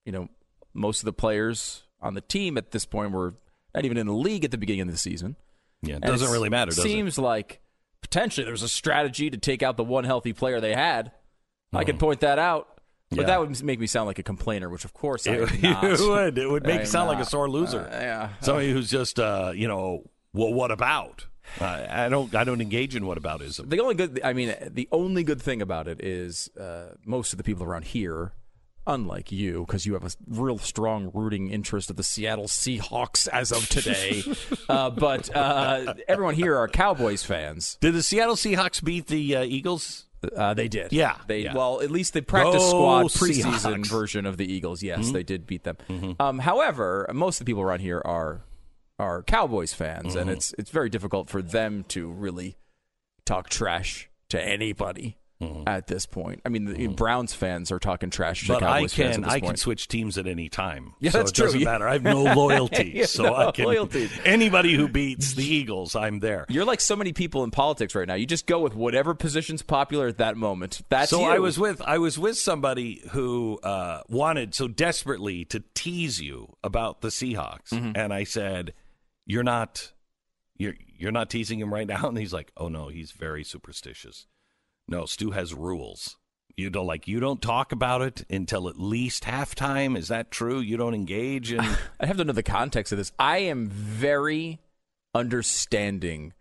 you 0.06 0.14
know 0.14 0.30
most 0.74 1.02
of 1.02 1.06
the 1.06 1.14
players 1.14 1.84
on 2.02 2.14
the 2.14 2.22
team 2.22 2.58
at 2.58 2.72
this 2.72 2.86
point 2.86 3.12
were 3.12 3.36
not 3.76 3.84
even 3.84 3.98
in 3.98 4.08
the 4.08 4.14
league 4.14 4.46
at 4.46 4.52
the 4.52 4.58
beginning 4.58 4.82
of 4.84 4.92
the 4.92 4.98
season. 4.98 5.36
Yeah, 5.82 5.96
it 5.96 6.04
And 6.04 6.12
doesn't 6.12 6.32
really 6.32 6.48
matter, 6.50 6.70
does 6.70 6.80
it? 6.80 6.84
seems 6.84 7.18
like 7.18 7.60
potentially 8.02 8.46
there 8.46 8.54
was 8.54 8.64
a 8.64 8.70
strategy 8.70 9.30
to 9.30 9.38
take 9.38 9.62
out 9.62 9.76
the 9.76 9.84
one 9.84 10.06
healthy 10.06 10.32
player 10.32 10.62
they 10.62 10.74
had. 10.74 11.12
I 11.74 11.84
could 11.84 12.00
point 12.00 12.22
that 12.22 12.40
out, 12.40 12.68
but 13.10 13.16
Hmm. 13.16 13.22
Yeah. 13.22 13.28
that 13.28 13.40
would 13.40 13.64
make 13.64 13.80
me 13.80 13.88
sound 13.88 14.08
like 14.08 14.20
a 14.20 14.24
complainer, 14.24 14.70
which 14.70 14.86
of 14.86 14.94
course 14.94 15.26
It, 15.28 15.40
not. 15.64 15.84
it 15.84 16.00
would. 16.00 16.38
It 16.38 16.50
would 16.50 16.64
make 16.66 16.82
you 16.82 16.86
sound 16.86 17.10
am 17.10 17.16
like 17.16 17.26
a 17.26 17.30
sore 17.30 17.50
loser. 17.50 17.82
Uh, 17.82 18.00
yeah. 18.02 18.30
Somebody 18.42 18.72
who's 18.72 18.90
just, 18.90 19.20
uh, 19.20 19.52
you 19.56 19.68
know, 19.68 20.04
well, 20.34 20.54
what 20.54 20.72
about? 20.72 21.26
I 21.60 22.06
I 22.06 22.10
don't. 22.10 22.34
I 22.36 22.44
don't 22.44 22.62
engage 22.62 22.96
in 22.96 23.04
whataboutism. 23.04 23.70
The 23.70 23.80
only 23.82 23.96
good, 23.96 24.22
I 24.24 24.34
mean, 24.34 24.54
the 24.70 24.88
only 24.92 25.24
good 25.24 25.42
thing 25.42 25.62
about 25.64 25.88
it 25.88 26.00
is 26.04 26.50
uh, 26.60 26.94
most 27.04 27.34
of 27.34 27.38
the 27.38 27.44
people 27.44 27.66
around 27.66 27.86
here, 27.86 28.34
unlike 28.86 29.32
you, 29.32 29.66
because 29.66 29.88
you 29.88 29.94
have 29.94 30.04
a 30.06 30.12
real 30.28 30.60
strong 30.60 31.10
rooting 31.12 31.50
interest 31.50 31.90
of 31.90 31.96
the 31.96 32.04
Seattle 32.04 32.46
Seahawks 32.48 33.28
as 33.30 33.52
of 33.52 33.68
today. 33.70 34.22
uh, 34.70 34.92
but 34.92 35.36
uh, 35.36 35.96
everyone 36.08 36.36
here 36.36 36.56
are 36.56 36.68
Cowboys 36.68 37.24
fans. 37.24 37.80
Did 37.82 37.96
the 37.96 38.04
Seattle 38.04 38.36
Seahawks 38.36 38.84
beat 38.84 39.08
the 39.08 39.36
uh, 39.38 39.44
Eagles? 39.44 40.06
Uh, 40.36 40.54
they 40.54 40.68
did. 40.68 40.92
Yeah, 40.92 41.16
They 41.28 41.44
yeah. 41.44 41.54
well, 41.56 41.82
at 41.82 41.92
least 41.92 42.14
the 42.14 42.22
practice 42.22 42.62
Go 42.62 42.70
squad 42.70 43.04
preseason 43.06 43.44
Seahawks. 43.54 43.72
Mm-hmm. 43.74 43.84
version 43.84 44.26
of 44.26 44.38
the 44.38 44.52
Eagles. 44.52 44.84
Yes, 44.84 45.12
they 45.12 45.24
did 45.24 45.48
beat 45.48 45.64
them. 45.64 45.78
Um, 46.20 46.40
however, 46.40 47.10
most 47.14 47.40
of 47.40 47.46
the 47.46 47.50
people 47.50 47.64
around 47.64 47.80
here 47.80 48.02
are 48.04 48.42
are 49.00 49.24
Cowboys 49.24 49.74
fans, 49.74 50.08
Mm-hmm. 50.08 50.18
and 50.20 50.30
it's 50.30 50.54
it's 50.58 50.72
very 50.72 50.90
difficult 50.90 51.30
for 51.30 51.42
them 51.42 51.86
to 51.90 52.10
really 52.12 52.58
talk 53.26 53.48
trash 53.50 54.10
to 54.30 54.42
anybody 54.42 55.18
at 55.68 55.88
this 55.88 56.06
point. 56.06 56.42
I 56.46 56.50
mean, 56.50 56.66
the 56.66 56.88
Browns 56.88 57.34
fans 57.34 57.72
are 57.72 57.80
talking 57.80 58.10
trash 58.10 58.44
Mm-hmm. 58.44 58.54
But 58.54 58.64
I 58.64 58.88
can. 58.88 59.24
I 59.24 59.40
can 59.40 59.56
switch 59.56 59.88
teams 59.88 60.18
at 60.18 60.28
any 60.28 60.50
time. 60.50 60.94
Yeah, 61.00 61.12
so 61.12 61.20
that's 61.20 61.32
it 61.32 61.36
true. 61.36 61.46
doesn't 61.46 61.64
matter. 61.64 61.88
I 61.88 61.94
have 61.94 62.04
no 62.04 62.24
loyalty, 62.36 62.98
have 63.00 63.08
so 63.10 63.24
no 63.24 63.36
I 63.36 63.52
can. 63.52 63.66
loyalties. 63.66 64.12
Anybody 64.26 64.74
who 64.76 64.88
beats 64.90 65.34
the 65.36 65.46
Eagles, 65.46 65.96
I'm 65.96 66.20
there. 66.20 66.46
You're 66.50 66.66
like 66.66 66.82
so 66.82 66.96
many 66.96 67.14
people 67.14 67.44
in 67.46 67.52
politics 67.52 67.96
right 67.96 68.08
now. 68.08 68.16
You 68.16 68.26
just 68.26 68.48
go 68.48 68.60
with 68.60 68.76
whatever 68.76 69.14
position's 69.14 69.62
popular 69.62 70.08
at 70.08 70.18
that 70.18 70.36
moment. 70.36 70.82
That's 70.90 71.10
so 71.12 71.22
you. 71.22 71.26
I 71.28 71.40
was 71.40 71.58
with 71.58 71.82
I 71.82 71.98
was 72.00 72.20
with 72.20 72.38
somebody 72.38 73.02
who 73.12 73.60
uh, 73.64 74.02
wanted 74.10 74.54
so 74.56 74.68
desperately 74.68 75.46
to 75.46 75.64
tease 75.74 76.20
you 76.20 76.54
about 76.64 77.00
the 77.02 77.08
Seahawks, 77.10 77.70
Mm-hmm. 77.72 77.92
and 77.96 78.14
I 78.14 78.26
said, 78.26 78.74
"You're 79.26 79.44
not, 79.44 79.92
you're 80.58 80.76
you're 80.98 81.12
not 81.14 81.30
teasing 81.30 81.60
him 81.60 81.74
right 81.74 81.88
now." 81.88 82.08
And 82.10 82.18
he's 82.18 82.34
like, 82.34 82.52
"Oh 82.58 82.68
no, 82.68 82.90
he's 82.90 83.12
very 83.12 83.44
superstitious. 83.46 84.28
No, 84.90 85.06
Stu 85.06 85.32
has 85.32 85.54
rules. 85.54 86.18
You 86.58 86.70
don't 86.70 86.88
like 86.88 87.08
you 87.08 87.20
don't 87.20 87.42
talk 87.42 87.72
about 87.72 88.02
it 88.02 88.26
until 88.30 88.68
at 88.68 88.80
least 88.80 89.24
halftime. 89.24 89.98
Is 89.98 90.10
that 90.10 90.32
true? 90.32 90.60
You 90.60 90.78
don't 90.78 90.96
engage 90.96 91.54
in." 91.54 91.60
I 92.00 92.06
have 92.06 92.18
to 92.18 92.26
know 92.26 92.34
the 92.34 92.44
context 92.44 92.92
of 92.92 92.98
this. 92.98 93.12
I 93.18 93.38
am 93.40 93.68
very 93.68 94.60
understanding 95.14 96.34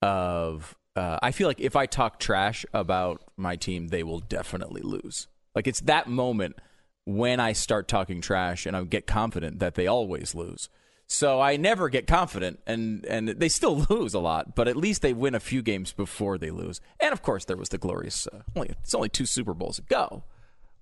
of. 0.00 0.76
Uh, 0.94 1.18
I 1.22 1.30
feel 1.30 1.46
like 1.46 1.60
if 1.60 1.76
I 1.76 1.84
talk 1.84 2.18
trash 2.18 2.64
about 2.72 3.22
my 3.36 3.56
team, 3.56 3.88
they 3.88 4.02
will 4.02 4.20
definitely 4.20 4.80
lose. 4.80 5.26
Like 5.54 5.66
it's 5.66 5.80
that 5.80 6.08
moment 6.08 6.56
when 7.04 7.38
I 7.38 7.52
start 7.52 7.86
talking 7.86 8.20
trash 8.20 8.66
and 8.66 8.76
I 8.76 8.82
get 8.84 9.06
confident 9.06 9.58
that 9.58 9.74
they 9.74 9.86
always 9.86 10.34
lose. 10.34 10.68
So 11.08 11.40
I 11.40 11.56
never 11.56 11.88
get 11.88 12.06
confident, 12.06 12.60
and 12.66 13.04
and 13.06 13.28
they 13.28 13.48
still 13.48 13.76
lose 13.90 14.14
a 14.14 14.18
lot, 14.18 14.54
but 14.54 14.68
at 14.68 14.76
least 14.76 15.02
they 15.02 15.12
win 15.12 15.34
a 15.34 15.40
few 15.40 15.62
games 15.62 15.92
before 15.92 16.36
they 16.38 16.50
lose. 16.50 16.80
And 16.98 17.12
of 17.12 17.22
course, 17.22 17.44
there 17.44 17.56
was 17.56 17.68
the 17.68 17.78
glorious. 17.78 18.26
Uh, 18.26 18.42
only 18.54 18.70
it's 18.82 18.94
only 18.94 19.08
two 19.08 19.26
Super 19.26 19.54
Bowls 19.54 19.78
ago 19.78 20.24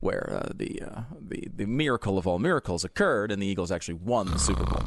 where 0.04 0.38
uh, 0.42 0.52
the 0.54 0.82
uh, 0.82 1.00
the 1.20 1.48
the 1.54 1.66
miracle 1.66 2.18
of 2.18 2.26
all 2.26 2.38
miracles 2.38 2.84
occurred, 2.84 3.32
and 3.32 3.40
the 3.40 3.46
Eagles 3.46 3.72
actually 3.72 3.94
won 3.94 4.26
the 4.30 4.38
Super 4.38 4.64
Bowl. 4.64 4.82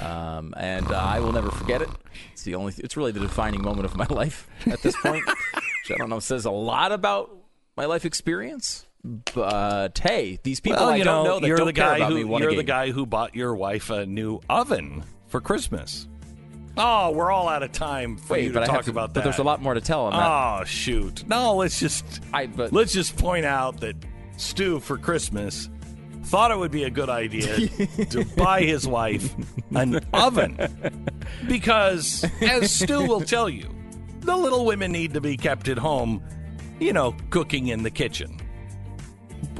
Um, 0.00 0.52
and 0.56 0.86
uh, 0.90 0.96
I 0.96 1.20
will 1.20 1.32
never 1.32 1.50
forget 1.50 1.80
it. 1.82 1.88
It's 2.32 2.42
the 2.42 2.54
only. 2.56 2.74
It's 2.78 2.96
really 2.96 3.12
the 3.12 3.20
defining 3.20 3.62
moment 3.62 3.84
of 3.84 3.96
my 3.96 4.06
life 4.10 4.48
at 4.66 4.82
this 4.82 4.96
point. 4.96 5.24
which 5.26 5.92
I 5.92 5.96
don't 5.96 6.10
know 6.10 6.18
says 6.20 6.44
a 6.44 6.50
lot 6.50 6.92
about 6.92 7.30
my 7.76 7.84
life 7.84 8.04
experience. 8.04 8.86
But 9.34 9.98
hey, 9.98 10.38
these 10.42 10.60
people 10.60 10.80
well, 10.80 10.90
I 10.90 10.96
you 10.96 11.04
don't 11.04 11.24
know, 11.24 11.30
know 11.34 11.40
that 11.40 11.46
you're 11.46 11.56
don't 11.56 11.66
the 11.66 11.72
guy 11.72 12.04
who 12.04 12.38
you're 12.38 12.54
the 12.54 12.62
guy 12.62 12.90
who 12.90 13.06
bought 13.06 13.34
your 13.34 13.54
wife 13.54 13.90
a 13.90 14.04
new 14.04 14.40
oven 14.50 15.02
for 15.28 15.40
Christmas. 15.40 16.06
Oh, 16.76 17.10
we're 17.10 17.32
all 17.32 17.48
out 17.48 17.62
of 17.62 17.72
time 17.72 18.16
for 18.16 18.34
Wait, 18.34 18.44
you 18.44 18.48
to 18.50 18.54
but 18.54 18.62
I 18.64 18.66
talk 18.66 18.84
to, 18.84 18.90
about 18.90 19.08
But 19.08 19.14
that. 19.14 19.24
there's 19.24 19.38
a 19.38 19.42
lot 19.44 19.60
more 19.62 19.74
to 19.74 19.80
tell 19.80 20.02
on 20.06 20.12
that. 20.12 20.60
Oh 20.60 20.64
shoot! 20.64 21.26
No, 21.26 21.56
let's 21.56 21.80
just 21.80 22.20
I 22.32 22.46
but 22.46 22.72
let's 22.72 22.92
just 22.92 23.16
point 23.16 23.46
out 23.46 23.80
that 23.80 23.96
Stu 24.36 24.78
for 24.78 24.98
Christmas 24.98 25.70
thought 26.24 26.50
it 26.50 26.58
would 26.58 26.70
be 26.70 26.84
a 26.84 26.90
good 26.90 27.08
idea 27.08 27.68
to 28.10 28.24
buy 28.36 28.60
his 28.62 28.86
wife 28.86 29.34
an 29.74 29.98
oven 30.12 30.58
because, 31.48 32.24
as 32.42 32.70
Stu 32.70 33.06
will 33.06 33.22
tell 33.22 33.48
you, 33.48 33.74
the 34.20 34.36
little 34.36 34.66
women 34.66 34.92
need 34.92 35.14
to 35.14 35.20
be 35.22 35.36
kept 35.38 35.68
at 35.68 35.78
home, 35.78 36.22
you 36.78 36.92
know, 36.92 37.16
cooking 37.30 37.68
in 37.68 37.82
the 37.82 37.90
kitchen. 37.90 38.38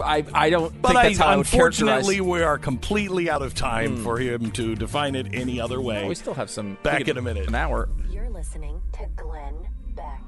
I 0.01 0.25
I 0.35 0.51
don't 0.51 0.81
But 0.81 0.89
think 0.89 0.99
I, 0.99 1.09
that's 1.09 1.19
how 1.19 1.27
I 1.27 1.37
would 1.37 1.47
unfortunately, 1.47 2.21
we 2.21 2.43
are 2.43 2.59
completely 2.59 3.31
out 3.31 3.43
of 3.43 3.55
time 3.55 3.97
hmm. 3.97 4.05
for 4.05 4.19
him 4.19 4.51
to 4.53 4.75
define 4.75 5.15
it 5.15 5.29
any 5.33 5.61
other 5.61 5.81
way. 5.81 6.07
we 6.07 6.15
still 6.15 6.35
have 6.35 6.51
some 6.51 6.79
Back 6.83 7.09
in 7.09 7.19
a 7.19 7.23
minute. 7.23 7.49
An 7.49 7.55
hour. 7.55 7.89
You're 8.11 8.31
listening 8.31 8.81
to 8.93 9.07
Glenn 9.17 9.69
Beck. 9.95 10.23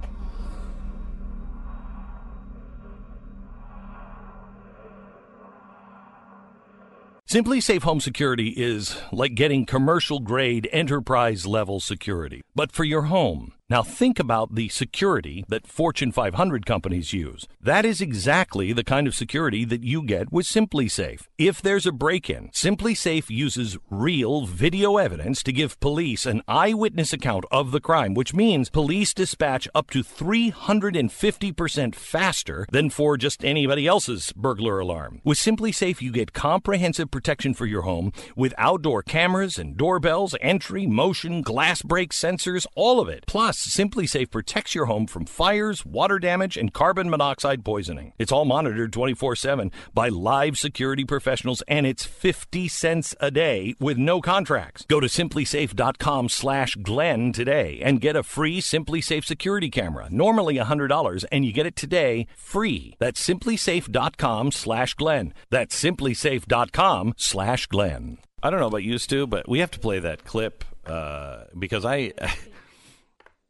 SimpliSafe 7.29 7.83
Home 7.83 8.01
Security 8.01 8.49
is 8.49 9.01
like 9.13 9.37
getting 9.37 9.65
commercial 9.65 10.19
grade 10.19 10.69
enterprise 10.73 11.47
level 11.47 11.79
security, 11.79 12.43
but 12.57 12.73
for 12.73 12.83
your 12.83 13.03
home. 13.03 13.53
Now 13.71 13.85
think 13.85 14.19
about 14.19 14.57
the 14.57 14.69
security 14.69 15.45
that 15.47 15.65
Fortune 15.65 16.11
500 16.11 16.67
companies 16.67 17.13
use. 17.13 17.47
That 17.61 17.85
is 17.85 18.01
exactly 18.01 18.73
the 18.73 18.83
kind 18.83 19.07
of 19.07 19.15
security 19.15 19.65
that 19.65 19.85
you 19.85 20.03
get 20.03 20.33
with 20.33 20.45
SimpliSafe. 20.47 21.29
If 21.39 21.63
there's 21.63 21.87
a 21.87 21.93
break-in, 21.93 22.49
SimpliSafe 22.49 23.31
uses 23.31 23.79
real 23.89 24.45
video 24.45 24.97
evidence 24.97 25.45
to 25.45 25.53
give 25.53 25.79
police 25.79 26.27
an 26.27 26.43
eyewitness 26.49 27.13
account 27.13 27.45
of 27.53 27.71
the 27.71 27.81
crime, 27.81 28.13
which 28.15 28.35
means 28.35 28.71
police 28.71 29.15
dispatch 29.15 29.69
up 29.73 29.89
to 29.91 30.03
350% 30.03 31.95
faster 31.95 32.67
than 32.73 32.91
for 32.91 33.17
just 33.17 33.45
anybody 33.45 33.87
else's 33.87 34.33
burglar 34.33 34.81
alarm. 34.81 35.21
With 35.23 35.39
SimpliSafe, 35.39 36.03
you 36.03 36.11
get 36.11 36.33
comprehensive 36.33 37.13
protection 37.13 37.55
for 37.55 37.67
your 37.67 37.83
home 37.83 38.13
with 38.35 38.53
outdoor 38.59 39.05
cameras 39.05 39.61
and 39.61 39.77
doorbells, 39.77 40.35
entry, 40.41 40.89
motion, 40.89 41.43
glass 41.43 41.83
break 41.83 42.11
sensors, 42.11 42.67
all 42.75 42.99
of 42.99 43.09
it. 43.09 43.23
Plus, 43.29 43.60
SimpliSafe 43.69 44.31
protects 44.31 44.75
your 44.75 44.87
home 44.87 45.07
from 45.07 45.27
fires, 45.27 45.85
water 45.85 46.19
damage, 46.19 46.57
and 46.57 46.73
carbon 46.73 47.11
monoxide 47.11 47.65
poisoning. 47.65 48.13
It's 48.19 48.33
all 48.33 48.45
monitored 48.45 48.93
24 48.93 49.37
7 49.37 49.71
by 49.93 50.09
live 50.09 50.59
security 50.59 51.05
professionals, 51.05 51.63
and 51.69 51.87
it's 51.87 52.05
50 52.05 52.69
cents 52.69 53.15
a 53.21 53.31
day 53.31 53.75
with 53.79 53.99
no 53.99 54.21
contracts. 54.21 54.85
Go 54.89 55.01
to 55.01 55.07
simplisafe.com 55.07 56.29
slash 56.29 56.75
Glenn 56.77 57.33
today 57.33 57.81
and 57.83 58.01
get 58.01 58.17
a 58.17 58.23
free 58.23 58.61
SimpliSafe 58.61 59.25
security 59.25 59.71
camera, 59.71 60.09
normally 60.11 60.57
$100, 60.57 61.25
and 61.31 61.45
you 61.45 61.53
get 61.53 61.67
it 61.67 61.77
today 61.77 62.27
free. 62.37 62.97
That's 62.99 63.27
simplisafe.com 63.27 64.53
slash 64.53 64.95
Glenn. 64.95 65.35
That's 65.51 65.81
simplisafe.com 65.83 67.15
slash 67.17 67.67
Glenn. 67.67 68.19
I 68.43 68.51
don't 68.51 68.61
know 68.61 68.69
about 68.69 68.85
you, 68.85 68.97
Stu, 68.99 69.27
but 69.27 69.49
we 69.49 69.59
have 69.59 69.71
to 69.73 69.79
play 69.79 69.99
that 69.99 70.25
clip 70.25 70.65
uh, 70.87 71.45
because 71.59 71.85
I. 71.85 72.13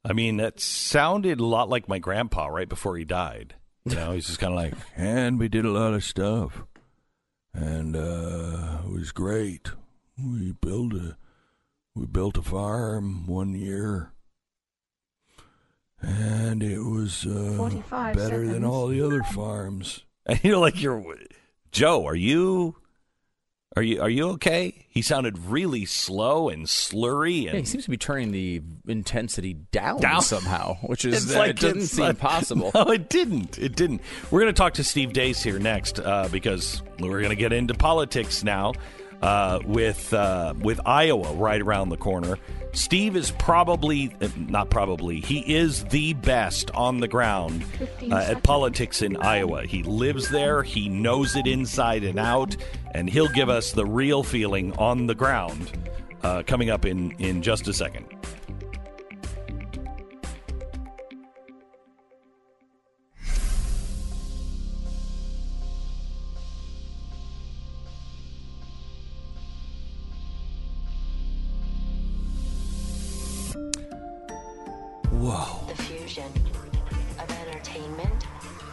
I 0.05 0.13
mean, 0.13 0.39
that 0.39 0.61
sounded 0.61 1.41
a 1.41 1.45
lot 1.45 1.69
like 1.69 1.89
my 1.89 1.99
grandpa 1.99 2.47
right 2.47 2.69
before 2.69 2.97
he 2.97 3.05
died. 3.05 3.55
You 3.85 3.97
know, 3.97 4.13
he's 4.13 4.27
just 4.27 4.39
kind 4.39 4.53
of 4.53 4.59
like, 4.59 4.75
and 4.97 5.39
we 5.39 5.49
did 5.49 5.65
a 5.65 5.71
lot 5.71 5.95
of 5.95 6.05
stuff, 6.05 6.65
and 7.53 7.97
uh, 7.97 8.79
it 8.85 8.93
was 8.93 9.13
great. 9.13 9.71
We 10.23 10.53
built 10.53 10.93
a 10.95 11.17
we 11.95 12.07
built 12.07 12.37
a 12.39 12.43
farm 12.43 13.27
one 13.27 13.55
year, 13.55 14.13
and 16.01 16.63
it 16.63 16.81
was 16.81 17.27
uh, 17.27 17.55
45 17.57 18.17
better 18.17 18.47
than 18.47 18.65
all 18.65 18.87
the 18.89 19.03
other 19.03 19.23
farms. 19.23 20.05
And 20.27 20.45
you're 20.45 20.59
like, 20.59 20.81
you're 20.81 21.03
Joe. 21.73 22.07
Are 22.07 22.15
you? 22.15 22.77
Are 23.77 23.83
you? 23.83 24.03
Are 24.03 24.11
you 24.11 24.31
okay? 24.31 24.85
He 24.89 25.01
sounded 25.01 25.39
really 25.47 25.85
slow 25.85 26.49
and 26.49 26.67
slurry, 26.67 27.45
and 27.45 27.55
Yeah, 27.55 27.61
he 27.61 27.65
seems 27.65 27.85
to 27.85 27.91
be 27.91 27.97
turning 27.97 28.33
the 28.33 28.61
intensity 28.89 29.55
down, 29.55 30.01
Down. 30.01 30.23
somehow, 30.23 30.75
which 30.83 31.05
is 31.07 31.33
uh, 31.35 31.39
like 31.39 31.51
it 31.51 31.57
doesn't 31.61 31.79
it's 31.83 31.93
seem 31.93 32.17
possible. 32.17 32.73
No, 32.75 32.83
it 32.91 33.09
didn't. 33.09 33.59
It 33.61 33.77
didn't. 33.77 34.01
We're 34.33 34.41
going 34.41 34.53
to 34.53 34.59
talk 34.59 34.75
to 34.75 34.85
Steve 34.85 35.13
Deace 35.13 35.41
here 35.41 35.61
next 35.61 36.01
uh, 36.01 36.29
because 36.33 36.83
we're 36.99 37.19
going 37.21 37.31
to 37.31 37.37
get 37.37 37.53
into 37.53 37.75
politics 37.75 38.43
now 38.43 38.73
uh, 39.23 39.61
with 39.65 40.13
uh, 40.13 40.55
with 40.59 40.81
Iowa 40.85 41.33
right 41.35 41.61
around 41.61 41.91
the 41.91 41.97
corner. 41.97 42.39
Steve 42.73 43.17
is 43.17 43.31
probably 43.33 44.15
uh, 44.21 44.29
not 44.37 44.71
probably 44.71 45.21
he 45.21 45.41
is 45.55 45.85
the 45.85 46.15
best 46.15 46.71
on 46.73 46.99
the 46.99 47.09
ground 47.09 47.65
uh, 48.11 48.17
at 48.17 48.43
politics 48.43 49.03
in 49.03 49.17
Iowa. 49.17 49.65
He 49.65 49.83
lives 49.83 50.29
there. 50.29 50.63
He 50.63 50.89
knows 50.89 51.37
it 51.37 51.47
inside 51.47 52.05
and 52.05 52.19
out, 52.19 52.57
and 52.93 53.09
he'll 53.11 53.29
give 53.29 53.49
us 53.49 53.73
the 53.73 53.85
real 53.85 54.23
feeling 54.23 54.73
on 54.79 55.07
the 55.07 55.15
ground. 55.15 55.73
Uh, 56.23 56.43
coming 56.47 56.69
up 56.69 56.85
in 56.85 57.13
in 57.13 57.43
just 57.43 57.67
a 57.67 57.73
second. 57.73 58.07
Whoa. 75.31 75.65
The 75.69 75.83
fusion 75.83 76.25
of 77.21 77.31
entertainment 77.31 78.27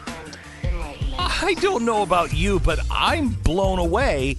and 0.08 0.38
enlightenment. 0.64 1.14
I 1.44 1.54
don't 1.60 1.84
know 1.84 2.02
about 2.02 2.32
you, 2.32 2.58
but 2.58 2.80
I'm 2.90 3.28
blown 3.28 3.78
away 3.78 4.38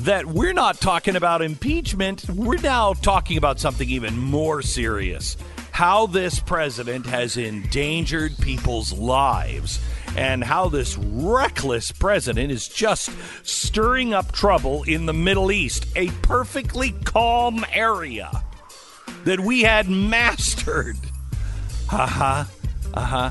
that 0.00 0.26
we're 0.26 0.54
not 0.54 0.80
talking 0.80 1.14
about 1.14 1.40
impeachment. 1.40 2.28
We're 2.28 2.56
now 2.56 2.94
talking 2.94 3.36
about 3.36 3.60
something 3.60 3.88
even 3.88 4.18
more 4.18 4.62
serious. 4.62 5.36
How 5.70 6.06
this 6.06 6.40
president 6.40 7.06
has 7.06 7.36
endangered 7.36 8.36
people's 8.38 8.92
lives 8.92 9.78
and 10.16 10.42
how 10.42 10.68
this 10.68 10.98
reckless 10.98 11.92
president 11.92 12.50
is 12.50 12.66
just 12.66 13.08
stirring 13.44 14.12
up 14.12 14.32
trouble 14.32 14.82
in 14.82 15.06
the 15.06 15.14
Middle 15.14 15.52
East, 15.52 15.86
a 15.94 16.08
perfectly 16.22 16.90
calm 17.04 17.64
area 17.72 18.42
that 19.24 19.38
we 19.38 19.62
had 19.62 19.88
mastered. 20.10 20.98
Uh 21.92 22.06
huh. 22.06 22.44
Uh 22.94 23.00
huh. 23.00 23.30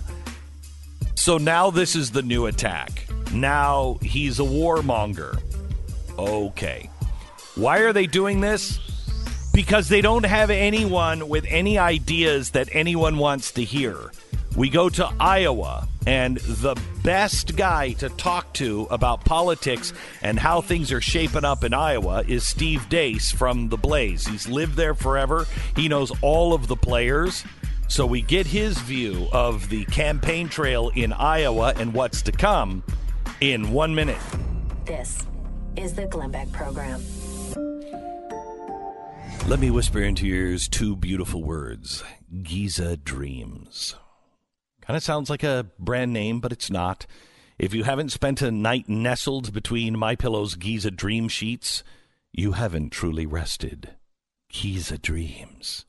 So 1.16 1.40
now 1.40 1.72
this 1.72 1.96
is 1.96 2.12
the 2.12 2.22
new 2.22 2.46
attack. 2.46 3.08
Now 3.34 3.98
he's 4.04 4.40
a 4.40 4.44
warmonger. 4.44 5.42
Okay. 6.20 6.88
Why 7.56 7.80
are 7.80 7.92
they 7.92 8.06
doing 8.06 8.40
this? 8.42 8.80
Because 9.52 9.90
they 9.90 10.02
don't 10.02 10.26
have 10.28 10.52
anyone 10.52 11.28
with 11.28 11.46
any 11.48 11.80
ideas 11.80 12.52
that 12.52 12.70
anyone 12.72 13.18
wants 13.18 13.52
to 13.54 13.64
hear. 13.64 14.12
We 14.56 14.70
go 14.70 14.90
to 14.90 15.12
Iowa, 15.20 15.88
and 16.06 16.38
the 16.38 16.80
best 17.04 17.56
guy 17.56 17.94
to 17.94 18.10
talk 18.10 18.54
to 18.56 18.88
about 18.92 19.26
politics 19.26 19.92
and 20.22 20.38
how 20.38 20.62
things 20.62 20.92
are 20.92 21.02
shaping 21.02 21.46
up 21.46 21.64
in 21.64 21.74
Iowa 21.74 22.24
is 22.28 22.46
Steve 22.46 22.88
Deace 22.90 23.32
from 23.32 23.70
The 23.70 23.78
Blaze. 23.78 24.28
He's 24.28 24.48
lived 24.48 24.76
there 24.76 24.94
forever, 24.94 25.48
he 25.76 25.88
knows 25.88 26.12
all 26.22 26.54
of 26.54 26.68
the 26.68 26.76
players. 26.76 27.44
So 27.92 28.06
we 28.06 28.22
get 28.22 28.48
his 28.48 28.80
view 28.80 29.28
of 29.34 29.68
the 29.68 29.84
campaign 29.84 30.48
trail 30.48 30.94
in 30.96 31.12
Iowa 31.12 31.74
and 31.76 31.94
what's 31.94 32.22
to 32.22 32.32
come 32.32 32.86
in 33.42 33.74
one 33.74 33.94
minute. 33.94 34.18
This 34.86 35.28
is 35.76 35.94
the 35.94 36.06
Glenn 36.06 36.32
Beck 36.32 36.50
Program. 36.54 37.04
Let 39.46 39.60
me 39.60 39.72
whisper 39.72 40.00
into 40.00 40.26
your 40.26 40.38
ears 40.38 40.70
two 40.70 40.96
beautiful 40.96 41.44
words 41.44 42.02
Giza 42.42 42.96
Dreams. 42.96 43.96
Kind 44.82 44.96
of 44.96 45.04
sounds 45.04 45.30
like 45.30 45.44
a 45.44 45.68
brand 45.78 46.14
name, 46.14 46.40
but 46.40 46.54
it's 46.54 46.72
not. 46.72 47.06
If 47.60 47.74
you 47.74 47.84
haven't 47.84 48.14
spent 48.14 48.42
a 48.42 48.52
night 48.52 48.88
nestled 48.88 49.52
between 49.52 50.00
My 50.00 50.16
Pillow's 50.16 50.56
Giza 50.56 50.92
Dream 50.92 51.28
sheets, 51.28 51.84
you 52.32 52.54
haven't 52.54 52.92
truly 52.92 53.26
rested. 53.26 53.98
Giza 54.48 54.98
Dreams. 54.98 55.84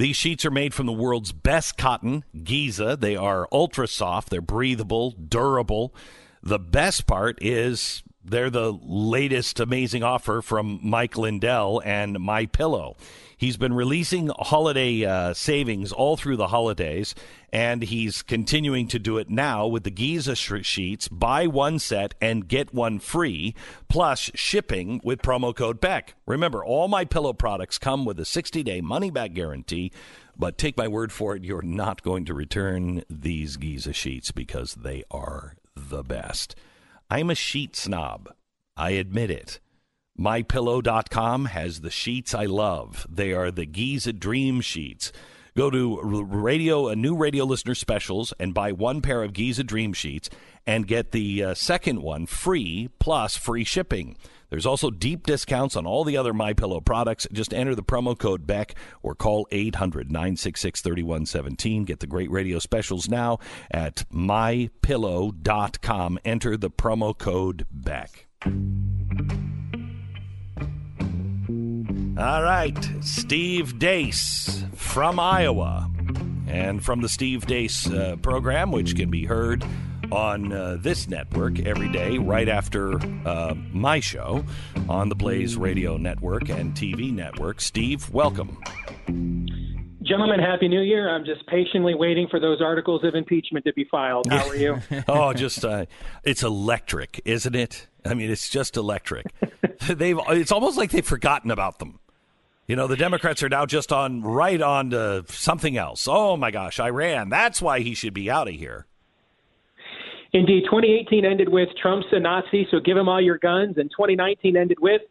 These 0.00 0.16
sheets 0.16 0.46
are 0.46 0.50
made 0.50 0.72
from 0.72 0.86
the 0.86 0.94
world's 0.94 1.30
best 1.30 1.76
cotton, 1.76 2.24
Giza. 2.42 2.96
They 2.98 3.16
are 3.16 3.46
ultra 3.52 3.86
soft, 3.86 4.30
they're 4.30 4.40
breathable, 4.40 5.10
durable. 5.10 5.94
The 6.42 6.58
best 6.58 7.06
part 7.06 7.38
is 7.42 8.02
they're 8.24 8.50
the 8.50 8.72
latest 8.72 9.60
amazing 9.60 10.02
offer 10.02 10.42
from 10.42 10.78
Mike 10.82 11.16
Lindell 11.16 11.82
and 11.84 12.18
My 12.20 12.46
Pillow. 12.46 12.96
He's 13.36 13.56
been 13.56 13.72
releasing 13.72 14.30
holiday 14.38 15.04
uh, 15.04 15.32
savings 15.32 15.92
all 15.92 16.16
through 16.16 16.36
the 16.36 16.48
holidays, 16.48 17.14
and 17.52 17.82
he's 17.82 18.20
continuing 18.20 18.86
to 18.88 18.98
do 18.98 19.16
it 19.16 19.30
now 19.30 19.66
with 19.66 19.84
the 19.84 19.90
Giza 19.90 20.34
sh- 20.34 20.62
sheets. 20.62 21.08
Buy 21.08 21.46
one 21.46 21.78
set 21.78 22.14
and 22.20 22.46
get 22.46 22.74
one 22.74 22.98
free, 22.98 23.54
plus 23.88 24.30
shipping 24.34 25.00
with 25.02 25.22
promo 25.22 25.56
code 25.56 25.80
Beck. 25.80 26.14
Remember, 26.26 26.62
all 26.62 26.88
my 26.88 27.06
pillow 27.06 27.32
products 27.32 27.78
come 27.78 28.04
with 28.04 28.20
a 28.20 28.24
60-day 28.24 28.82
money-back 28.82 29.32
guarantee. 29.32 29.92
But 30.36 30.58
take 30.58 30.76
my 30.76 30.88
word 30.88 31.10
for 31.12 31.36
it, 31.36 31.44
you're 31.44 31.60
not 31.62 32.02
going 32.02 32.24
to 32.26 32.34
return 32.34 33.02
these 33.10 33.56
Giza 33.56 33.92
sheets 33.92 34.30
because 34.30 34.74
they 34.74 35.04
are 35.10 35.54
the 35.88 36.02
best. 36.02 36.54
I'm 37.08 37.30
a 37.30 37.34
sheet 37.34 37.74
snob. 37.74 38.32
I 38.76 38.90
admit 38.90 39.30
it. 39.30 39.60
MyPillow.com 40.18 41.46
has 41.46 41.80
the 41.80 41.90
sheets 41.90 42.34
I 42.34 42.44
love. 42.44 43.06
They 43.08 43.32
are 43.32 43.50
the 43.50 43.66
Giza 43.66 44.12
Dream 44.12 44.60
Sheets. 44.60 45.12
Go 45.56 45.70
to 45.70 46.00
radio, 46.24 46.88
a 46.88 46.96
new 46.96 47.16
radio 47.16 47.44
listener 47.44 47.74
specials, 47.74 48.32
and 48.38 48.54
buy 48.54 48.72
one 48.72 49.00
pair 49.00 49.22
of 49.22 49.32
Giza 49.32 49.64
Dream 49.64 49.92
Sheets 49.92 50.30
and 50.66 50.86
get 50.86 51.12
the 51.12 51.42
uh, 51.42 51.54
second 51.54 52.02
one 52.02 52.26
free 52.26 52.90
plus 52.98 53.36
free 53.36 53.64
shipping. 53.64 54.16
There's 54.50 54.66
also 54.66 54.90
deep 54.90 55.26
discounts 55.26 55.76
on 55.76 55.86
all 55.86 56.04
the 56.04 56.16
other 56.16 56.34
My 56.34 56.52
Pillow 56.52 56.80
products. 56.80 57.26
Just 57.32 57.52
enter 57.54 57.74
the 57.74 57.82
promo 57.82 58.16
code 58.18 58.46
Beck 58.46 58.74
or 59.02 59.14
call 59.14 59.46
800-966-3117. 59.52 61.86
Get 61.86 62.00
the 62.00 62.06
great 62.06 62.30
radio 62.30 62.58
specials 62.58 63.08
now 63.08 63.38
at 63.70 64.04
mypillow.com. 64.12 66.18
Enter 66.24 66.56
the 66.56 66.70
promo 66.70 67.16
code 67.16 67.66
Beck. 67.70 68.26
All 72.18 72.42
right, 72.42 72.76
Steve 73.00 73.78
Deace 73.78 74.66
from 74.76 75.18
Iowa, 75.18 75.90
and 76.46 76.84
from 76.84 77.00
the 77.00 77.08
Steve 77.08 77.46
Deace 77.46 77.90
uh, 77.90 78.16
program, 78.16 78.70
which 78.72 78.94
can 78.96 79.10
be 79.10 79.24
heard 79.24 79.64
on 80.12 80.52
uh, 80.52 80.76
this 80.80 81.08
network 81.08 81.60
every 81.60 81.88
day, 81.88 82.18
right 82.18 82.48
after 82.48 83.00
uh, 83.26 83.54
my 83.72 84.00
show 84.00 84.44
on 84.88 85.08
the 85.08 85.14
Blaze 85.14 85.56
Radio 85.56 85.96
Network 85.96 86.48
and 86.48 86.74
TV 86.74 87.12
network. 87.12 87.60
Steve, 87.60 88.10
welcome. 88.10 88.62
Gentlemen, 90.02 90.40
Happy 90.40 90.66
New 90.66 90.80
Year. 90.80 91.14
I'm 91.14 91.24
just 91.24 91.46
patiently 91.46 91.94
waiting 91.94 92.26
for 92.28 92.40
those 92.40 92.60
articles 92.60 93.04
of 93.04 93.14
impeachment 93.14 93.64
to 93.66 93.72
be 93.72 93.84
filed. 93.84 94.26
How 94.28 94.48
are 94.48 94.56
you? 94.56 94.80
oh, 95.08 95.32
just 95.32 95.64
uh, 95.64 95.86
it's 96.24 96.42
electric, 96.42 97.20
isn't 97.24 97.54
it? 97.54 97.86
I 98.04 98.14
mean, 98.14 98.30
it's 98.30 98.48
just 98.48 98.76
electric. 98.76 99.26
They've 99.88 100.18
it's 100.28 100.52
almost 100.52 100.76
like 100.76 100.90
they've 100.90 101.06
forgotten 101.06 101.50
about 101.50 101.78
them. 101.78 102.00
You 102.66 102.76
know, 102.76 102.86
the 102.86 102.96
Democrats 102.96 103.42
are 103.42 103.48
now 103.48 103.66
just 103.66 103.92
on 103.92 104.22
right 104.22 104.60
on 104.60 104.90
to 104.90 105.24
something 105.28 105.76
else. 105.76 106.06
Oh 106.08 106.36
my 106.36 106.50
gosh, 106.50 106.78
Iran. 106.78 107.28
That's 107.28 107.60
why 107.60 107.80
he 107.80 107.94
should 107.94 108.14
be 108.14 108.30
out 108.30 108.48
of 108.48 108.54
here. 108.54 108.86
Indeed, 110.32 110.64
2018 110.64 111.24
ended 111.24 111.48
with 111.48 111.68
Trump's 111.80 112.06
a 112.12 112.20
Nazi, 112.20 112.66
so 112.70 112.78
give 112.80 112.96
him 112.96 113.08
all 113.08 113.20
your 113.20 113.38
guns. 113.38 113.78
And 113.78 113.90
2019 113.90 114.56
ended 114.56 114.78
with 114.80 115.02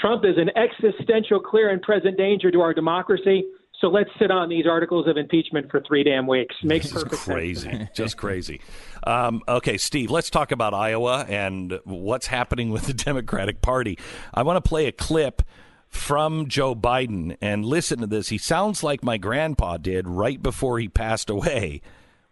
Trump 0.00 0.24
is 0.24 0.36
an 0.38 0.50
existential, 0.56 1.40
clear, 1.40 1.68
and 1.70 1.82
present 1.82 2.16
danger 2.16 2.50
to 2.50 2.60
our 2.62 2.72
democracy. 2.72 3.44
So 3.80 3.88
let's 3.88 4.08
sit 4.18 4.30
on 4.30 4.48
these 4.48 4.64
articles 4.66 5.08
of 5.08 5.16
impeachment 5.16 5.70
for 5.70 5.82
three 5.86 6.04
damn 6.04 6.26
weeks. 6.26 6.54
Makes 6.62 6.90
This 6.90 6.96
is 6.96 7.02
perfect 7.02 7.22
sense. 7.22 7.24
to 7.24 7.30
me. 7.30 7.34
crazy, 7.74 7.88
just 7.94 8.16
crazy. 8.16 8.60
Um, 9.04 9.42
okay, 9.48 9.76
Steve, 9.76 10.10
let's 10.10 10.30
talk 10.30 10.52
about 10.52 10.72
Iowa 10.72 11.26
and 11.28 11.78
what's 11.84 12.28
happening 12.28 12.70
with 12.70 12.86
the 12.86 12.94
Democratic 12.94 13.60
Party. 13.60 13.98
I 14.32 14.44
want 14.44 14.62
to 14.62 14.66
play 14.66 14.86
a 14.86 14.92
clip 14.92 15.42
from 15.88 16.48
Joe 16.48 16.74
Biden 16.74 17.36
and 17.42 17.64
listen 17.66 17.98
to 17.98 18.06
this. 18.06 18.28
He 18.28 18.38
sounds 18.38 18.82
like 18.82 19.02
my 19.04 19.18
grandpa 19.18 19.76
did 19.76 20.08
right 20.08 20.42
before 20.42 20.78
he 20.78 20.88
passed 20.88 21.28
away, 21.28 21.82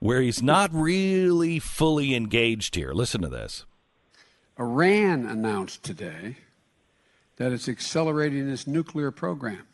where 0.01 0.20
he's 0.20 0.43
not 0.43 0.70
really 0.72 1.59
fully 1.59 2.14
engaged 2.14 2.74
here. 2.74 2.93
Listen 2.93 3.22
to 3.22 3.28
this. 3.28 3.64
Iran 4.59 5.27
announced 5.27 5.85
today 5.85 6.36
that 7.36 7.52
it's 7.52 7.68
accelerating 7.68 8.48
its 8.48 8.66
nuclear 8.66 9.10
program. 9.10 9.66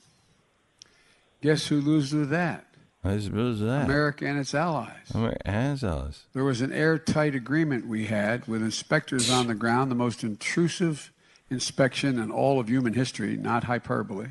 Guess 1.40 1.68
who 1.68 1.80
loses 1.80 2.14
with 2.14 2.30
that? 2.30 2.66
I 3.02 3.18
suppose 3.18 3.60
that. 3.60 3.84
America 3.84 4.26
and 4.26 4.38
its 4.38 4.54
allies. 4.54 5.10
America 5.14 5.50
has 5.50 5.84
us. 5.84 6.24
There 6.32 6.44
was 6.44 6.60
an 6.60 6.72
airtight 6.72 7.34
agreement 7.36 7.86
we 7.86 8.06
had 8.06 8.46
with 8.48 8.62
inspectors 8.62 9.30
on 9.30 9.46
the 9.46 9.54
ground, 9.54 9.90
the 9.90 9.96
most 9.96 10.24
intrusive 10.24 11.12
inspection 11.48 12.18
in 12.18 12.32
all 12.32 12.58
of 12.58 12.68
human 12.68 12.94
history, 12.94 13.36
not 13.36 13.64
hyperbole. 13.64 14.28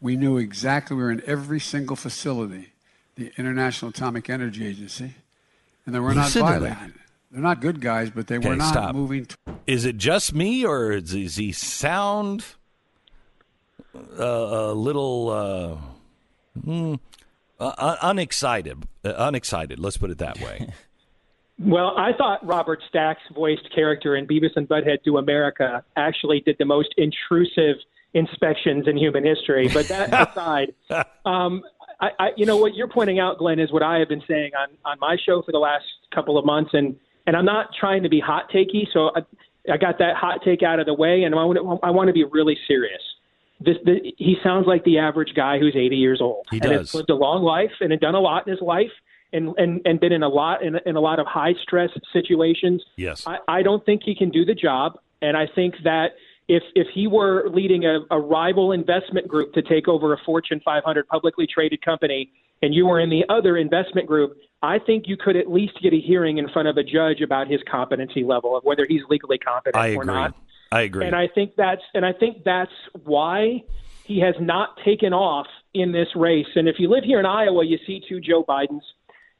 We 0.00 0.16
knew 0.16 0.38
exactly 0.38 0.96
we 0.96 1.02
were 1.04 1.12
in 1.12 1.22
every 1.24 1.60
single 1.60 1.94
facility, 1.94 2.71
the 3.16 3.32
International 3.36 3.90
Atomic 3.90 4.28
Energy 4.30 4.66
Agency, 4.66 5.14
and 5.86 5.94
they 5.94 6.00
were 6.00 6.14
not 6.14 6.24
Listen 6.26 6.42
to 6.42 6.48
violating 6.48 6.78
that. 6.78 6.90
They're 7.30 7.40
not 7.42 7.60
good 7.60 7.80
guys, 7.80 8.10
but 8.10 8.26
they 8.26 8.36
Okay, 8.38 8.48
were 8.48 8.56
not 8.56 8.68
stop. 8.72 8.94
moving. 8.94 9.24
T- 9.26 9.36
Is 9.66 9.84
it 9.84 9.96
just 9.96 10.34
me, 10.34 10.64
or 10.66 10.92
is, 10.92 11.12
does 11.12 11.36
he 11.36 11.50
sound 11.52 12.44
uh, 13.94 14.22
a 14.24 14.74
little 14.74 15.28
uh, 15.30 16.60
hmm, 16.60 16.94
uh, 17.58 17.96
unexcited? 18.02 18.84
Uh, 19.04 19.14
unexcited. 19.16 19.78
Let's 19.78 19.96
put 19.96 20.10
it 20.10 20.18
that 20.18 20.40
way. 20.40 20.68
Well, 21.58 21.94
I 21.96 22.12
thought 22.14 22.44
Robert 22.44 22.82
Stack's 22.88 23.20
voiced 23.32 23.72
character 23.72 24.16
in 24.16 24.26
Beavis 24.26 24.56
and 24.56 24.68
Butthead 24.68 25.04
Do 25.04 25.18
America 25.18 25.84
actually 25.94 26.40
did 26.40 26.56
the 26.58 26.64
most 26.64 26.92
intrusive 26.96 27.76
inspections 28.14 28.88
in 28.88 28.96
human 28.96 29.22
history. 29.24 29.68
But 29.72 29.86
that 29.86 30.12
aside, 30.30 30.74
um, 31.24 31.62
I, 32.02 32.10
I, 32.18 32.28
you 32.36 32.44
know 32.44 32.56
what 32.56 32.74
you're 32.74 32.88
pointing 32.88 33.20
out, 33.20 33.38
Glenn, 33.38 33.60
is 33.60 33.72
what 33.72 33.82
I 33.82 34.00
have 34.00 34.08
been 34.08 34.22
saying 34.28 34.50
on 34.58 34.68
on 34.84 34.98
my 35.00 35.16
show 35.24 35.40
for 35.42 35.52
the 35.52 35.58
last 35.58 35.84
couple 36.12 36.36
of 36.36 36.44
months, 36.44 36.70
and 36.74 36.96
and 37.26 37.36
I'm 37.36 37.44
not 37.44 37.68
trying 37.78 38.02
to 38.02 38.08
be 38.08 38.20
hot 38.20 38.50
takey, 38.52 38.86
so 38.92 39.12
I, 39.14 39.20
I 39.72 39.76
got 39.76 39.98
that 39.98 40.16
hot 40.16 40.40
take 40.44 40.62
out 40.62 40.80
of 40.80 40.86
the 40.86 40.94
way, 40.94 41.22
and 41.22 41.34
I 41.34 41.44
want 41.44 41.58
to, 41.58 41.86
I 41.86 41.90
want 41.90 42.08
to 42.08 42.12
be 42.12 42.24
really 42.24 42.58
serious. 42.66 43.00
This, 43.60 43.76
the, 43.84 44.12
he 44.18 44.36
sounds 44.42 44.66
like 44.66 44.82
the 44.84 44.98
average 44.98 45.34
guy 45.36 45.60
who's 45.60 45.76
80 45.76 45.94
years 45.94 46.20
old. 46.20 46.46
He 46.50 46.58
and 46.58 46.68
does. 46.68 46.80
has 46.80 46.94
lived 46.94 47.10
a 47.10 47.14
long 47.14 47.44
life 47.44 47.70
and 47.80 47.92
had 47.92 48.00
done 48.00 48.16
a 48.16 48.20
lot 48.20 48.44
in 48.44 48.50
his 48.50 48.60
life 48.60 48.90
and, 49.32 49.54
and, 49.56 49.80
and 49.84 50.00
been 50.00 50.10
in 50.10 50.24
a 50.24 50.28
lot 50.28 50.64
in, 50.64 50.80
in 50.84 50.96
a 50.96 51.00
lot 51.00 51.20
of 51.20 51.26
high 51.28 51.54
stress 51.62 51.90
situations. 52.12 52.82
Yes. 52.96 53.24
I, 53.24 53.38
I 53.46 53.62
don't 53.62 53.84
think 53.86 54.02
he 54.04 54.16
can 54.16 54.30
do 54.30 54.44
the 54.44 54.54
job. 54.54 54.98
And 55.20 55.36
I 55.36 55.46
think 55.54 55.76
that 55.84 56.16
if 56.52 56.62
if 56.74 56.86
he 56.92 57.06
were 57.06 57.48
leading 57.48 57.86
a, 57.86 58.00
a 58.10 58.20
rival 58.20 58.72
investment 58.72 59.26
group 59.26 59.54
to 59.54 59.62
take 59.62 59.88
over 59.88 60.12
a 60.12 60.18
Fortune 60.18 60.60
500 60.62 61.08
publicly 61.08 61.46
traded 61.46 61.82
company, 61.82 62.30
and 62.60 62.74
you 62.74 62.86
were 62.86 63.00
in 63.00 63.08
the 63.08 63.24
other 63.30 63.56
investment 63.56 64.06
group, 64.06 64.36
I 64.62 64.78
think 64.78 65.04
you 65.08 65.16
could 65.16 65.36
at 65.36 65.50
least 65.50 65.80
get 65.82 65.94
a 65.94 66.00
hearing 66.00 66.36
in 66.36 66.50
front 66.50 66.68
of 66.68 66.76
a 66.76 66.84
judge 66.84 67.22
about 67.22 67.48
his 67.48 67.60
competency 67.70 68.22
level 68.22 68.54
of 68.54 68.64
whether 68.64 68.86
he's 68.86 69.00
legally 69.08 69.38
competent 69.38 69.82
I 69.82 69.94
or 69.94 70.02
agree. 70.02 70.14
not. 70.14 70.36
I 70.70 70.82
agree. 70.82 71.06
And 71.06 71.16
I 71.16 71.26
think 71.28 71.56
that's 71.56 71.82
and 71.94 72.04
I 72.04 72.12
think 72.12 72.44
that's 72.44 72.72
why 73.02 73.62
he 74.04 74.20
has 74.20 74.34
not 74.38 74.76
taken 74.84 75.14
off 75.14 75.46
in 75.72 75.92
this 75.92 76.08
race. 76.14 76.48
And 76.54 76.68
if 76.68 76.76
you 76.78 76.90
live 76.90 77.04
here 77.04 77.18
in 77.18 77.26
Iowa, 77.26 77.64
you 77.64 77.78
see 77.86 78.02
two 78.06 78.20
Joe 78.20 78.44
Bidens. 78.44 78.82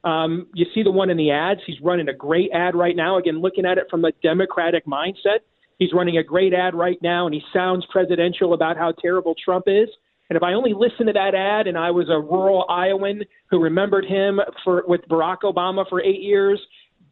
Um, 0.04 0.46
you 0.54 0.66
see 0.74 0.82
the 0.82 0.90
one 0.90 1.10
in 1.10 1.16
the 1.18 1.30
ads. 1.30 1.60
He's 1.66 1.80
running 1.80 2.08
a 2.08 2.14
great 2.14 2.50
ad 2.52 2.74
right 2.74 2.96
now. 2.96 3.18
Again, 3.18 3.40
looking 3.40 3.66
at 3.66 3.76
it 3.78 3.84
from 3.90 4.04
a 4.04 4.12
Democratic 4.22 4.86
mindset, 4.86 5.40
he's 5.82 5.92
running 5.92 6.18
a 6.18 6.22
great 6.22 6.54
ad 6.54 6.74
right 6.74 7.00
now, 7.02 7.26
and 7.26 7.34
he 7.34 7.42
sounds 7.52 7.84
presidential 7.90 8.54
about 8.54 8.76
how 8.76 8.92
terrible 8.92 9.34
Trump 9.44 9.64
is. 9.66 9.88
And 10.30 10.36
if 10.36 10.42
I 10.42 10.54
only 10.54 10.72
listened 10.72 11.08
to 11.08 11.12
that 11.12 11.34
ad, 11.34 11.66
and 11.66 11.76
I 11.76 11.90
was 11.90 12.08
a 12.08 12.18
rural 12.18 12.64
Iowan 12.68 13.22
who 13.50 13.60
remembered 13.60 14.04
him 14.04 14.40
for 14.64 14.84
with 14.86 15.02
Barack 15.10 15.40
Obama 15.44 15.86
for 15.88 16.00
eight 16.02 16.22
years, 16.22 16.60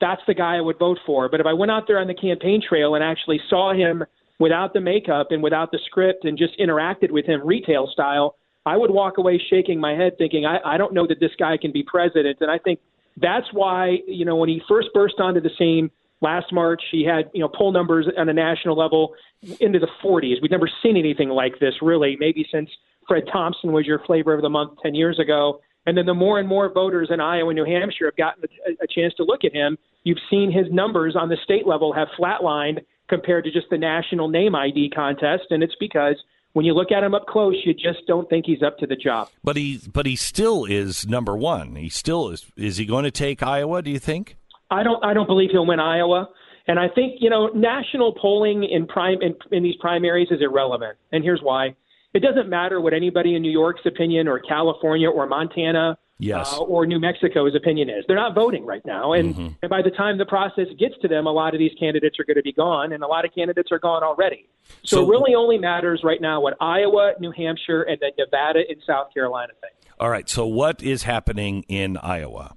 that's 0.00 0.22
the 0.26 0.34
guy 0.34 0.56
I 0.56 0.60
would 0.60 0.78
vote 0.78 0.98
for. 1.04 1.28
But 1.28 1.40
if 1.40 1.46
I 1.46 1.52
went 1.52 1.70
out 1.70 1.84
there 1.86 1.98
on 1.98 2.06
the 2.06 2.14
campaign 2.14 2.62
trail 2.66 2.94
and 2.94 3.04
actually 3.04 3.40
saw 3.50 3.74
him 3.74 4.04
without 4.38 4.72
the 4.72 4.80
makeup 4.80 5.28
and 5.30 5.42
without 5.42 5.70
the 5.70 5.78
script 5.84 6.24
and 6.24 6.38
just 6.38 6.58
interacted 6.58 7.10
with 7.10 7.26
him 7.26 7.46
retail 7.46 7.88
style, 7.92 8.36
I 8.64 8.76
would 8.76 8.90
walk 8.90 9.18
away 9.18 9.42
shaking 9.50 9.78
my 9.80 9.92
head 9.92 10.12
thinking, 10.16 10.46
I, 10.46 10.58
I 10.64 10.78
don't 10.78 10.94
know 10.94 11.06
that 11.06 11.20
this 11.20 11.32
guy 11.38 11.58
can 11.58 11.72
be 11.72 11.82
president. 11.82 12.38
And 12.40 12.50
I 12.50 12.58
think 12.58 12.80
that's 13.18 13.46
why, 13.52 13.98
you 14.06 14.24
know, 14.24 14.36
when 14.36 14.48
he 14.48 14.62
first 14.66 14.88
burst 14.94 15.16
onto 15.18 15.40
the 15.40 15.50
scene 15.58 15.90
last 16.20 16.52
March, 16.52 16.82
he 16.90 17.04
had, 17.04 17.30
you 17.32 17.40
know, 17.40 17.48
poll 17.48 17.72
numbers 17.72 18.06
on 18.16 18.28
a 18.28 18.32
national 18.32 18.76
level 18.76 19.14
into 19.60 19.78
the 19.78 19.88
40s. 20.04 20.42
We'd 20.42 20.50
never 20.50 20.70
seen 20.82 20.96
anything 20.96 21.30
like 21.30 21.58
this, 21.60 21.74
really, 21.82 22.16
maybe 22.18 22.46
since 22.52 22.68
Fred 23.08 23.24
Thompson 23.32 23.72
was 23.72 23.86
your 23.86 24.00
flavor 24.06 24.34
of 24.34 24.42
the 24.42 24.50
month 24.50 24.78
10 24.82 24.94
years 24.94 25.18
ago. 25.18 25.60
And 25.86 25.96
then 25.96 26.06
the 26.06 26.14
more 26.14 26.38
and 26.38 26.46
more 26.46 26.70
voters 26.72 27.08
in 27.10 27.20
Iowa 27.20 27.48
and 27.48 27.56
New 27.56 27.64
Hampshire 27.64 28.04
have 28.06 28.16
gotten 28.16 28.44
a, 28.66 28.84
a 28.84 28.86
chance 28.86 29.14
to 29.14 29.24
look 29.24 29.44
at 29.44 29.52
him, 29.54 29.78
you've 30.04 30.18
seen 30.28 30.52
his 30.52 30.66
numbers 30.70 31.16
on 31.18 31.28
the 31.30 31.38
state 31.42 31.66
level 31.66 31.92
have 31.94 32.08
flatlined 32.18 32.80
compared 33.08 33.44
to 33.44 33.50
just 33.50 33.66
the 33.70 33.78
national 33.78 34.28
name 34.28 34.54
ID 34.54 34.90
contest. 34.90 35.44
And 35.50 35.62
it's 35.62 35.74
because 35.80 36.16
when 36.52 36.66
you 36.66 36.74
look 36.74 36.92
at 36.92 37.02
him 37.02 37.14
up 37.14 37.26
close, 37.26 37.56
you 37.64 37.72
just 37.72 38.06
don't 38.06 38.28
think 38.28 38.44
he's 38.46 38.62
up 38.62 38.78
to 38.78 38.86
the 38.86 38.94
job. 38.94 39.28
but 39.42 39.56
he, 39.56 39.80
but 39.90 40.04
he 40.04 40.16
still 40.16 40.64
is 40.66 41.06
number 41.08 41.36
one. 41.36 41.76
He 41.76 41.88
still 41.88 42.28
is. 42.28 42.44
Is 42.56 42.76
he 42.76 42.84
going 42.84 43.04
to 43.04 43.10
take 43.10 43.42
Iowa? 43.42 43.82
Do 43.82 43.90
you 43.90 43.98
think? 43.98 44.36
I 44.70 44.82
don't. 44.82 45.04
I 45.04 45.14
don't 45.14 45.26
believe 45.26 45.50
he'll 45.50 45.66
win 45.66 45.80
Iowa. 45.80 46.28
And 46.68 46.78
I 46.78 46.88
think 46.88 47.16
you 47.20 47.30
know 47.30 47.48
national 47.48 48.14
polling 48.20 48.64
in 48.64 48.86
prime 48.86 49.18
in, 49.22 49.34
in 49.50 49.62
these 49.62 49.76
primaries 49.80 50.28
is 50.30 50.40
irrelevant. 50.40 50.96
And 51.12 51.24
here's 51.24 51.40
why: 51.42 51.74
it 52.14 52.20
doesn't 52.20 52.48
matter 52.48 52.80
what 52.80 52.92
anybody 52.94 53.34
in 53.34 53.42
New 53.42 53.50
York's 53.50 53.82
opinion, 53.86 54.28
or 54.28 54.38
California, 54.38 55.08
or 55.08 55.26
Montana, 55.26 55.98
Yes. 56.18 56.52
uh, 56.52 56.60
or 56.62 56.84
New 56.86 57.00
Mexico's 57.00 57.54
opinion 57.56 57.88
is. 57.88 58.04
They're 58.06 58.14
not 58.16 58.34
voting 58.34 58.64
right 58.66 58.84
now, 58.84 59.14
and 59.14 59.34
Mm-hmm. 59.34 59.48
and 59.62 59.70
by 59.70 59.80
the 59.82 59.90
time 59.90 60.18
the 60.18 60.26
process 60.26 60.66
gets 60.78 60.94
to 61.02 61.08
them, 61.08 61.26
a 61.26 61.32
lot 61.32 61.54
of 61.54 61.58
these 61.58 61.72
candidates 61.80 62.20
are 62.20 62.24
going 62.24 62.36
to 62.36 62.42
be 62.42 62.52
gone, 62.52 62.92
and 62.92 63.02
a 63.02 63.06
lot 63.08 63.24
of 63.24 63.34
candidates 63.34 63.72
are 63.72 63.78
gone 63.80 64.04
already. 64.04 64.46
So, 64.84 64.96
So- 64.98 65.02
it 65.04 65.08
really 65.08 65.34
only 65.34 65.58
matters 65.58 66.02
right 66.04 66.20
now 66.20 66.40
what 66.40 66.56
Iowa, 66.60 67.14
New 67.18 67.32
Hampshire, 67.32 67.82
and 67.82 67.98
then 68.00 68.10
Nevada 68.18 68.60
and 68.68 68.80
South 68.86 69.12
Carolina 69.14 69.54
think. 69.60 69.72
All 69.98 70.08
right. 70.10 70.28
So 70.28 70.46
what 70.46 70.82
is 70.82 71.02
happening 71.02 71.64
in 71.68 71.96
Iowa? 71.96 72.54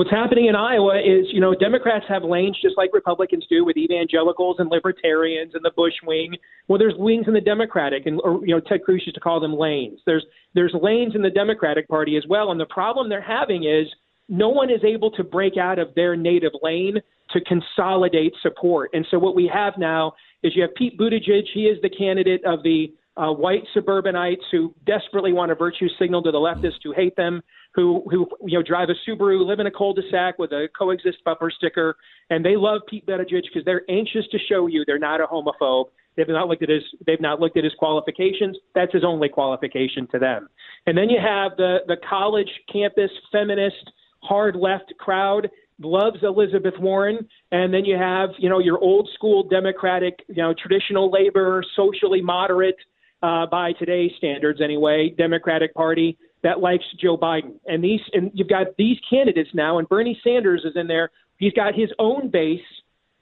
What's 0.00 0.10
happening 0.10 0.46
in 0.46 0.56
Iowa 0.56 0.98
is, 0.98 1.26
you 1.30 1.42
know, 1.42 1.54
Democrats 1.54 2.06
have 2.08 2.24
lanes 2.24 2.56
just 2.62 2.78
like 2.78 2.88
Republicans 2.94 3.44
do 3.50 3.66
with 3.66 3.76
evangelicals 3.76 4.56
and 4.58 4.70
libertarians 4.70 5.52
and 5.54 5.62
the 5.62 5.72
Bush 5.76 5.92
wing. 6.06 6.36
Well, 6.68 6.78
there's 6.78 6.94
wings 6.96 7.26
in 7.28 7.34
the 7.34 7.40
Democratic, 7.42 8.06
and 8.06 8.18
or, 8.24 8.40
you 8.40 8.54
know, 8.54 8.60
Ted 8.60 8.82
Cruz 8.82 9.02
used 9.04 9.16
to 9.16 9.20
call 9.20 9.40
them 9.40 9.52
lanes. 9.52 10.00
There's 10.06 10.24
there's 10.54 10.74
lanes 10.80 11.14
in 11.14 11.20
the 11.20 11.28
Democratic 11.28 11.86
Party 11.86 12.16
as 12.16 12.24
well, 12.30 12.50
and 12.50 12.58
the 12.58 12.64
problem 12.64 13.10
they're 13.10 13.20
having 13.20 13.64
is 13.64 13.88
no 14.30 14.48
one 14.48 14.70
is 14.70 14.82
able 14.84 15.10
to 15.10 15.22
break 15.22 15.58
out 15.58 15.78
of 15.78 15.94
their 15.94 16.16
native 16.16 16.52
lane 16.62 16.94
to 17.32 17.40
consolidate 17.42 18.32
support. 18.40 18.88
And 18.94 19.06
so 19.10 19.18
what 19.18 19.34
we 19.34 19.50
have 19.52 19.74
now 19.76 20.14
is 20.42 20.56
you 20.56 20.62
have 20.62 20.74
Pete 20.76 20.98
Buttigieg. 20.98 21.42
He 21.52 21.64
is 21.64 21.76
the 21.82 21.90
candidate 21.90 22.42
of 22.46 22.62
the 22.62 22.90
uh, 23.20 23.32
white 23.32 23.64
suburbanites 23.74 24.42
who 24.50 24.74
desperately 24.86 25.32
want 25.32 25.52
a 25.52 25.54
virtue 25.54 25.88
signal 25.98 26.22
to 26.22 26.30
the 26.30 26.38
leftists 26.38 26.80
who 26.82 26.92
hate 26.92 27.14
them, 27.16 27.42
who 27.74 28.02
who 28.10 28.26
you 28.46 28.58
know 28.58 28.62
drive 28.62 28.88
a 28.88 28.94
Subaru, 29.08 29.46
live 29.46 29.60
in 29.60 29.66
a 29.66 29.70
cul-de-sac 29.70 30.38
with 30.38 30.52
a 30.52 30.68
coexist 30.76 31.18
bumper 31.24 31.50
sticker, 31.50 31.96
and 32.30 32.44
they 32.44 32.56
love 32.56 32.80
Pete 32.88 33.06
Buttigieg 33.06 33.42
because 33.42 33.64
they're 33.66 33.82
anxious 33.90 34.24
to 34.32 34.38
show 34.48 34.66
you 34.66 34.84
they're 34.86 34.98
not 34.98 35.20
a 35.20 35.26
homophobe. 35.26 35.86
They've 36.16 36.26
not 36.28 36.48
looked 36.48 36.62
at 36.62 36.70
his 36.70 36.82
they've 37.06 37.20
not 37.20 37.40
looked 37.40 37.58
at 37.58 37.64
his 37.64 37.74
qualifications. 37.78 38.56
That's 38.74 38.92
his 38.92 39.04
only 39.04 39.28
qualification 39.28 40.08
to 40.12 40.18
them. 40.18 40.48
And 40.86 40.96
then 40.96 41.10
you 41.10 41.18
have 41.20 41.56
the 41.58 41.78
the 41.86 41.96
college 42.08 42.50
campus 42.72 43.10
feminist 43.30 43.92
hard 44.22 44.56
left 44.56 44.92
crowd 44.98 45.50
loves 45.82 46.18
Elizabeth 46.22 46.74
Warren, 46.78 47.26
and 47.52 47.72
then 47.72 47.84
you 47.84 47.96
have 47.96 48.30
you 48.38 48.48
know 48.48 48.60
your 48.60 48.78
old 48.78 49.10
school 49.14 49.42
Democratic, 49.42 50.20
you 50.28 50.42
know 50.42 50.54
traditional 50.54 51.10
labor, 51.10 51.62
socially 51.76 52.22
moderate 52.22 52.76
uh, 53.22 53.46
by 53.46 53.72
today's 53.72 54.12
standards 54.16 54.60
anyway, 54.62 55.14
Democratic 55.16 55.74
Party 55.74 56.18
that 56.42 56.60
likes 56.60 56.84
Joe 57.00 57.16
Biden. 57.16 57.58
And 57.66 57.82
these 57.84 58.00
and 58.12 58.30
you've 58.34 58.48
got 58.48 58.68
these 58.78 58.96
candidates 59.08 59.50
now, 59.54 59.78
and 59.78 59.88
Bernie 59.88 60.18
Sanders 60.24 60.62
is 60.64 60.72
in 60.76 60.86
there. 60.86 61.10
He's 61.38 61.52
got 61.52 61.74
his 61.74 61.90
own 61.98 62.30
base. 62.30 62.60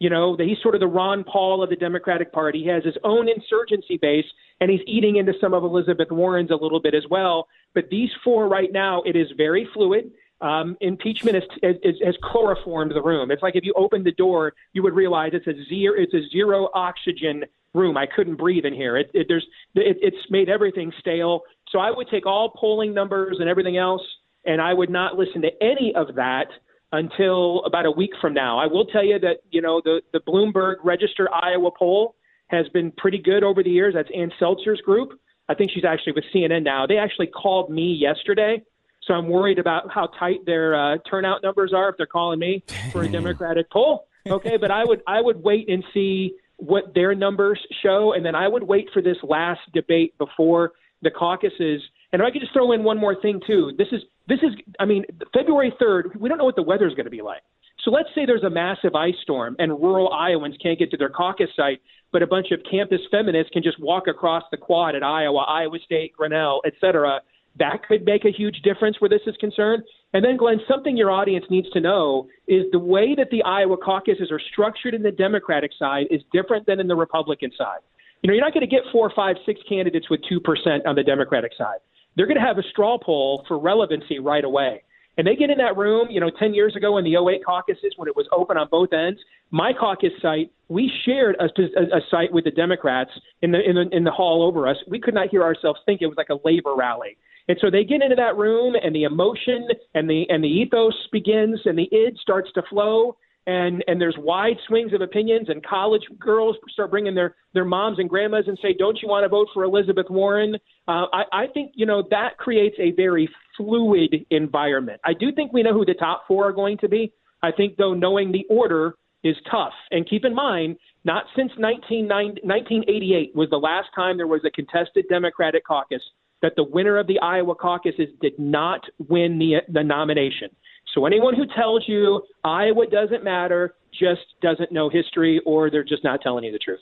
You 0.01 0.11
know, 0.11 0.37
that 0.37 0.47
he's 0.47 0.59
sort 0.63 0.77
of 0.77 0.81
the 0.81 0.87
Ron 0.87 1.25
Paul 1.25 1.61
of 1.61 1.71
the 1.71 1.77
Democratic 1.77 2.33
Party. 2.33 2.63
He 2.63 2.69
has 2.69 2.85
his 2.85 2.95
own 3.03 3.29
insurgency 3.29 3.99
base, 4.01 4.25
and 4.61 4.71
he's 4.71 4.81
eating 4.87 5.17
into 5.17 5.33
some 5.41 5.55
of 5.55 5.65
Elizabeth 5.65 6.07
Warren's 6.13 6.53
a 6.53 6.55
little 6.55 6.81
bit 6.81 6.95
as 6.95 7.03
well. 7.11 7.49
But 7.75 7.89
these 7.91 8.11
four 8.23 8.49
right 8.49 8.73
now, 8.73 9.03
it 9.03 9.17
is 9.17 9.27
very 9.37 9.67
fluid. 9.75 10.13
Um, 10.41 10.77
impeachment 10.81 11.35
has, 11.35 11.45
has, 11.63 11.95
has 12.05 12.15
chloroformed 12.23 12.93
the 12.93 13.03
room. 13.03 13.31
It's 13.33 13.43
like 13.43 13.57
if 13.57 13.65
you 13.65 13.73
opened 13.77 14.07
the 14.07 14.13
door, 14.13 14.53
you 14.73 14.83
would 14.85 14.95
realize 14.95 15.33
it's 15.33 15.49
a 15.49 15.65
zero, 15.69 15.95
it's 15.99 16.15
a 16.15 16.29
zero 16.31 16.69
oxygen 16.75 17.45
room. 17.75 17.97
I 17.97 18.07
couldn't 18.07 18.37
breathe 18.37 18.65
in 18.65 18.73
here. 18.73 18.97
It, 18.97 19.11
it, 19.15 19.27
there's, 19.29 19.45
it, 19.75 19.97
it's 20.01 20.31
made 20.31 20.49
everything 20.49 20.93
stale. 21.01 21.43
So 21.71 21.81
I 21.81 21.91
would 21.91 22.09
take 22.09 22.25
all 22.25 22.53
polling 22.57 22.95
numbers 22.95 23.39
and 23.41 23.49
everything 23.49 23.77
else, 23.77 24.03
and 24.45 24.61
I 24.61 24.73
would 24.75 24.91
not 24.91 25.17
listen 25.17 25.43
to 25.43 25.51
any 25.61 25.93
of 25.95 26.15
that 26.15 26.47
until 26.93 27.63
about 27.65 27.87
a 27.87 27.91
week 27.91 28.13
from 28.21 28.33
now. 28.33 28.59
I 28.59 28.67
will 28.67 28.87
tell 28.87 29.05
you 29.05 29.19
that 29.19 29.39
you 29.51 29.61
know 29.61 29.81
the 29.85 30.01
the 30.13 30.21
Bloomberg 30.21 30.77
Register 30.83 31.29
Iowa 31.33 31.71
poll 31.77 32.15
has 32.49 32.67
been 32.71 32.91
pretty 32.93 33.19
good 33.19 33.45
over 33.45 33.63
the 33.63 33.71
years. 33.71 33.95
That's 33.95 34.09
Ann 34.17 34.33
Selzer's 34.41 34.81
group. 34.81 35.21
I 35.49 35.55
think 35.55 35.71
she's 35.71 35.85
actually 35.85 36.13
with 36.13 36.25
CNN 36.35 36.63
now. 36.63 36.87
They 36.87 36.99
actually 36.99 37.27
called 37.27 37.71
me 37.71 37.93
yesterday, 37.93 38.63
so 39.09 39.15
I'm 39.15 39.29
worried 39.29 39.59
about 39.59 39.91
how 39.93 40.07
tight 40.19 40.47
their 40.47 40.77
uh, 40.77 40.99
turnout 41.11 41.43
numbers 41.43 41.73
are 41.75 41.89
if 41.89 41.97
they're 41.97 42.07
calling 42.07 42.39
me 42.39 42.63
for 42.93 43.03
a 43.03 43.09
Democratic 43.09 43.69
poll. 43.73 44.07
Okay, 44.29 44.57
but 44.59 44.71
I 44.71 44.85
would 44.85 45.03
I 45.07 45.21
would 45.21 45.43
wait 45.43 45.69
and 45.69 45.83
see 45.93 46.37
what 46.59 46.95
their 46.95 47.15
numbers 47.15 47.59
show, 47.83 48.13
and 48.13 48.25
then 48.25 48.35
I 48.35 48.47
would 48.47 48.63
wait 48.63 48.89
for 48.93 49.01
this 49.01 49.17
last 49.23 49.61
debate 49.73 50.17
before 50.19 50.73
the 51.03 51.11
caucuses 51.11 51.81
And 52.13 52.21
if 52.21 52.27
I 52.27 52.31
could 52.31 52.41
just 52.41 52.53
throw 52.53 52.73
in 52.73 52.83
one 52.83 52.99
more 52.99 53.21
thing 53.21 53.41
too, 53.47 53.73
this 53.79 53.89
is 53.93 54.03
this 54.27 54.41
is 54.43 54.51
I 54.79 54.85
mean 54.85 55.05
February 55.33 55.73
3rd. 55.81 56.17
We 56.19 56.29
don't 56.29 56.39
know 56.39 56.45
what 56.45 56.57
the 56.57 56.63
weather 56.63 56.87
is 56.87 56.95
going 56.95 57.07
to 57.07 57.11
be 57.11 57.23
like. 57.23 57.43
So 57.85 57.93
let's 57.93 58.09
say 58.15 58.27
there's 58.27 58.43
a 58.43 58.51
massive 58.51 58.95
ice 58.95 59.15
storm 59.23 59.55
and 59.59 59.71
rural 59.81 60.13
Iowans 60.13 60.57
can't 60.61 60.79
get 60.79 60.91
to 60.91 60.97
their 60.97 61.09
caucus 61.09 61.49
site, 61.57 61.81
but 62.13 62.23
a 62.23 62.27
bunch 62.27 62.49
of 62.51 62.61
campus 62.69 63.01
feminists 63.11 63.51
can 63.53 63.63
just 63.63 63.81
walk 63.81 64.09
across 64.09 64.43
the 64.51 64.57
quad 64.57 64.97
at 64.97 65.05
Iowa, 65.05 65.45
Iowa 65.49 65.79
State, 65.85 66.13
Grinnell, 66.17 66.61
et 66.67 66.73
cetera. 66.81 67.21
That 67.59 67.87
could 67.87 68.05
make 68.05 68.25
a 68.25 68.31
huge 68.31 68.61
difference 68.63 69.01
where 69.01 69.09
this 69.09 69.23
is 69.27 69.37
concerned. 69.39 69.83
And 70.13 70.25
then, 70.25 70.37
Glenn, 70.37 70.61
something 70.69 70.97
your 70.97 71.11
audience 71.11 71.45
needs 71.51 71.69
to 71.71 71.81
know 71.81 72.29
is 72.47 72.65
the 72.73 72.79
way 72.79 73.15
that 73.17 73.31
the 73.31 73.43
Iowa 73.43 73.77
caucuses 73.77 74.31
are 74.31 74.41
structured 74.53 74.95
in 74.95 75.03
the 75.03 75.11
Democratic 75.11 75.73
side 75.79 76.07
is 76.11 76.23
different 76.33 76.67
than 76.67 76.81
in 76.81 76.87
the 76.87 76.97
Republican 76.97 77.51
side. 77.57 77.81
You 78.23 78.29
know, 78.29 78.35
you're 78.35 78.45
not 78.45 78.55
going 78.55 78.69
to 78.69 78.71
get 78.71 78.83
four, 78.93 79.13
five, 79.15 79.37
six 79.47 79.61
candidates 79.69 80.09
with 80.11 80.21
2% 80.31 80.87
on 80.87 80.95
the 80.95 81.03
Democratic 81.03 81.53
side. 81.57 81.79
They're 82.17 82.27
going 82.27 82.39
to 82.39 82.47
have 82.47 82.59
a 82.59 82.63
straw 82.71 82.99
poll 82.99 83.45
for 83.47 83.59
relevancy 83.59 84.19
right 84.19 84.45
away. 84.45 84.83
And 85.19 85.27
they 85.27 85.35
get 85.35 85.51
in 85.51 85.59
that 85.59 85.77
room, 85.77 86.09
you 86.11 86.21
know, 86.21 86.31
10 86.39 86.55
years 86.55 86.77
ago 86.77 86.97
in 86.97 87.05
the 87.05 87.17
08 87.17 87.45
caucuses 87.45 87.93
when 87.97 88.07
it 88.09 88.15
was 88.15 88.27
open 88.33 88.57
on 88.57 88.69
both 88.71 88.93
ends. 88.93 89.21
My 89.51 89.73
caucus 89.73 90.13
site, 90.23 90.53
we 90.69 90.91
shared 91.05 91.37
a, 91.41 91.45
a, 91.45 91.99
a 91.99 92.01
site 92.09 92.33
with 92.33 92.45
the 92.45 92.53
Democrats 92.53 93.11
in 93.43 93.51
the, 93.51 93.59
in 93.69 93.75
the 93.75 93.89
in 93.91 94.05
the 94.05 94.13
hall 94.13 94.45
over 94.45 94.69
us. 94.69 94.77
We 94.87 95.01
could 95.01 95.15
not 95.15 95.29
hear 95.29 95.43
ourselves 95.43 95.81
think 95.87 96.03
it 96.03 96.07
was 96.07 96.17
like 96.17 96.29
a 96.29 96.39
labor 96.45 96.75
rally. 96.77 97.17
And 97.49 97.57
so 97.63 97.71
they 97.71 97.83
get 97.83 98.03
into 98.03 98.17
that 98.17 98.37
room, 98.37 98.77
and 98.81 98.95
the 98.95 99.05
emotion 99.05 99.69
and 99.95 100.09
the 100.09 100.27
and 100.29 100.45
the 100.45 100.49
ethos 100.49 100.95
begins, 101.11 101.61
and 101.65 101.79
the 101.79 101.89
id 101.91 102.19
starts 102.21 102.51
to 102.53 102.63
flow, 102.69 103.17
and 103.47 103.83
and 103.87 103.99
there's 103.99 104.17
wide 104.19 104.59
swings 104.67 104.93
of 104.93 105.01
opinions, 105.01 105.49
and 105.49 105.65
college 105.65 106.03
girls 106.19 106.57
start 106.71 106.91
bringing 106.91 107.15
their 107.15 107.37
their 107.55 107.65
moms 107.65 107.99
and 107.99 108.11
grandmas 108.11 108.45
and 108.49 108.59
say, 108.61 108.75
"Don't 108.79 109.01
you 109.01 109.09
want 109.09 109.25
to 109.25 109.31
vote 109.31 109.49
for 109.55 109.65
Elizabeth 109.65 110.11
Warren?" 110.11 110.57
Uh, 110.87 111.07
I, 111.11 111.25
I 111.33 111.47
think 111.55 111.73
you 111.75 111.87
know 111.87 112.03
that 112.11 112.37
creates 112.37 112.77
a 112.79 112.91
very 112.93 113.27
fluid 113.57 114.27
environment. 114.31 115.01
I 115.05 115.15
do 115.15 115.33
think 115.33 115.55
we 115.55 115.63
know 115.63 115.73
who 115.73 115.87
the 115.87 115.95
top 115.95 116.25
four 116.29 116.47
are 116.47 116.53
going 116.53 116.77
to 116.79 116.89
be. 116.89 117.15
I 117.43 117.51
think 117.51 117.79
though 117.79 117.95
knowing 117.95 118.31
the 118.31 118.45
order 118.51 118.97
is 119.25 119.37
tough, 119.51 119.73
and 119.91 120.07
keep 120.09 120.27
in 120.27 120.35
mind, 120.35 120.77
not 121.05 121.25
since 121.35 121.51
1988 121.57 123.35
was 123.35 123.49
the 123.49 123.57
last 123.57 123.89
time 123.95 124.19
there 124.19 124.27
was 124.27 124.43
a 124.45 124.51
contested 124.51 125.07
Democratic 125.09 125.65
caucus 125.65 126.03
that 126.43 126.53
the 126.57 126.65
winner 126.65 126.99
of 126.99 127.07
the 127.07 127.19
Iowa 127.21 127.55
caucuses 127.55 128.09
did 128.21 128.39
not 128.39 128.83
win 128.99 129.39
the, 129.39 129.57
the 129.69 129.83
nomination. 129.83 130.51
So 130.95 131.07
anyone 131.07 131.35
who 131.35 131.45
tells 131.47 131.85
you 131.87 132.23
Iowa 132.45 132.87
doesn't 132.87 133.23
matter 133.25 133.75
just 133.93 134.21
doesn't 134.43 134.73
know 134.73 134.89
history 134.89 135.41
or 135.45 135.71
they're 135.71 135.85
just 135.85 136.05
not 136.05 136.21
telling 136.23 136.45
you 136.45 136.53
the 136.53 136.59
truth. 136.59 136.81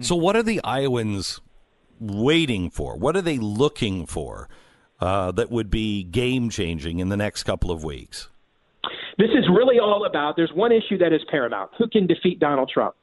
So, 0.00 0.14
what 0.14 0.36
are 0.36 0.42
the 0.42 0.60
Iowans 0.62 1.40
waiting 1.98 2.70
for? 2.70 2.96
What 2.96 3.16
are 3.16 3.22
they 3.22 3.38
looking 3.38 4.06
for 4.06 4.48
uh, 5.00 5.32
that 5.32 5.50
would 5.50 5.70
be 5.70 6.04
game 6.04 6.50
changing 6.50 7.00
in 7.00 7.08
the 7.08 7.16
next 7.16 7.42
couple 7.42 7.70
of 7.70 7.82
weeks? 7.82 8.28
This 9.18 9.30
is 9.30 9.44
really 9.48 9.78
all 9.78 10.04
about 10.04 10.36
there's 10.36 10.52
one 10.54 10.72
issue 10.72 10.98
that 10.98 11.12
is 11.12 11.22
paramount 11.30 11.70
who 11.78 11.88
can 11.88 12.06
defeat 12.06 12.38
Donald 12.38 12.70
Trump? 12.72 12.94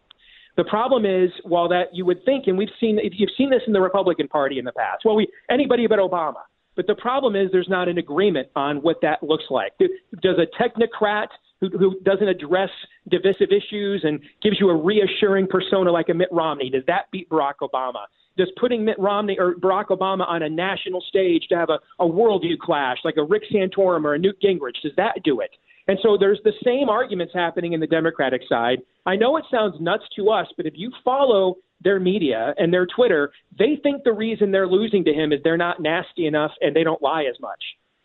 The 0.56 0.64
problem 0.64 1.06
is, 1.06 1.32
while 1.44 1.68
that 1.70 1.86
you 1.94 2.06
would 2.06 2.24
think, 2.26 2.46
and 2.48 2.58
we've 2.58 2.70
seen 2.80 3.00
you've 3.02 3.32
seen 3.38 3.50
this 3.50 3.62
in 3.66 3.74
the 3.74 3.82
Republican 3.82 4.28
Party 4.28 4.60
in 4.60 4.66
the 4.66 4.72
past. 4.72 5.04
Well, 5.04 5.16
we 5.16 5.28
anybody 5.50 5.88
but 5.88 6.00
Obama. 6.00 6.44
But 6.76 6.88
the 6.88 6.96
problem 6.96 7.36
is, 7.36 7.50
there's 7.52 7.70
not 7.70 7.88
an 7.88 7.98
agreement 8.00 8.48
on 8.56 8.78
what 8.78 8.98
that 9.02 9.22
looks 9.22 9.46
like. 9.50 9.74
Does 9.80 10.38
a 10.38 10.48
technocrat 10.62 11.28
who, 11.60 11.70
who 11.78 12.00
doesn't 12.02 12.28
address 12.28 12.70
divisive 13.10 13.50
issues 13.52 14.02
and 14.04 14.20
gives 14.42 14.60
you 14.60 14.70
a 14.70 14.76
reassuring 14.76 15.48
persona 15.48 15.92
like 15.92 16.10
a 16.10 16.14
Mitt 16.14 16.30
Romney, 16.32 16.70
does 16.70 16.84
that 16.88 17.12
beat 17.12 17.30
Barack 17.30 17.56
Obama? 17.62 18.06
Does 18.36 18.50
putting 18.60 18.84
Mitt 18.84 18.98
Romney 18.98 19.38
or 19.40 19.56
Barack 19.56 19.88
Obama 19.88 20.28
on 20.28 20.42
a 20.42 20.50
national 20.50 21.02
stage 21.02 21.44
to 21.50 21.56
have 21.56 21.70
a, 21.70 21.80
a 22.04 22.08
worldview 22.08 22.58
clash 22.60 22.98
like 23.04 23.18
a 23.18 23.24
Rick 23.24 23.44
Santorum 23.54 24.04
or 24.06 24.16
a 24.16 24.20
Newt 24.20 24.42
Gingrich, 24.42 24.82
does 24.82 24.94
that 24.98 25.22
do 25.24 25.40
it? 25.40 25.52
And 25.88 26.00
so 26.02 26.18
there's 26.18 26.40
the 26.44 26.54
same 26.64 26.90
arguments 26.90 27.34
happening 27.34 27.74
in 27.74 27.80
the 27.80 27.88
Democratic 27.88 28.42
side. 28.48 28.80
I 29.06 29.16
know 29.16 29.38
it 29.38 29.46
sounds 29.52 29.76
nuts 29.82 30.06
to 30.16 30.30
us, 30.30 30.48
but 30.56 30.66
if 30.66 30.74
you 30.76 30.92
follow 31.04 31.56
their 31.82 32.00
media 32.00 32.54
and 32.58 32.74
their 32.74 32.86
Twitter, 32.86 33.32
they 33.58 33.78
think 33.84 34.04
the 34.04 34.14
reason 34.14 34.52
they're 34.52 34.68
losing 34.68 35.04
to 35.06 35.14
him 35.14 35.34
is 35.34 35.42
they're 35.44 35.58
not 35.58 35.82
nasty 35.82 36.26
enough 36.26 36.52
and 36.62 36.76
they 36.76 36.84
don't 36.84 37.02
lie 37.02 37.24
as 37.24 37.40
much. 37.42 37.62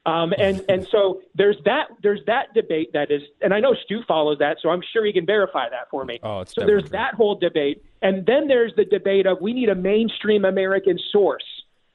Um, 0.06 0.32
and 0.38 0.64
and 0.70 0.88
so 0.90 1.20
there's 1.34 1.58
that 1.66 1.88
there's 2.02 2.20
that 2.26 2.54
debate 2.54 2.92
that 2.94 3.10
is, 3.10 3.20
and 3.42 3.52
I 3.52 3.60
know 3.60 3.74
Stu 3.84 4.02
follows 4.08 4.38
that, 4.38 4.56
so 4.62 4.70
I'm 4.70 4.80
sure 4.92 5.04
he 5.04 5.12
can 5.12 5.26
verify 5.26 5.68
that 5.68 5.90
for 5.90 6.04
me. 6.04 6.18
Oh, 6.22 6.40
it's 6.40 6.54
so 6.54 6.64
there's 6.64 6.88
that 6.90 7.14
whole 7.14 7.34
debate, 7.34 7.84
and 8.00 8.24
then 8.24 8.48
there's 8.48 8.72
the 8.74 8.86
debate 8.86 9.26
of 9.26 9.38
we 9.42 9.52
need 9.52 9.68
a 9.68 9.74
mainstream 9.74 10.46
American 10.46 10.98
source. 11.12 11.44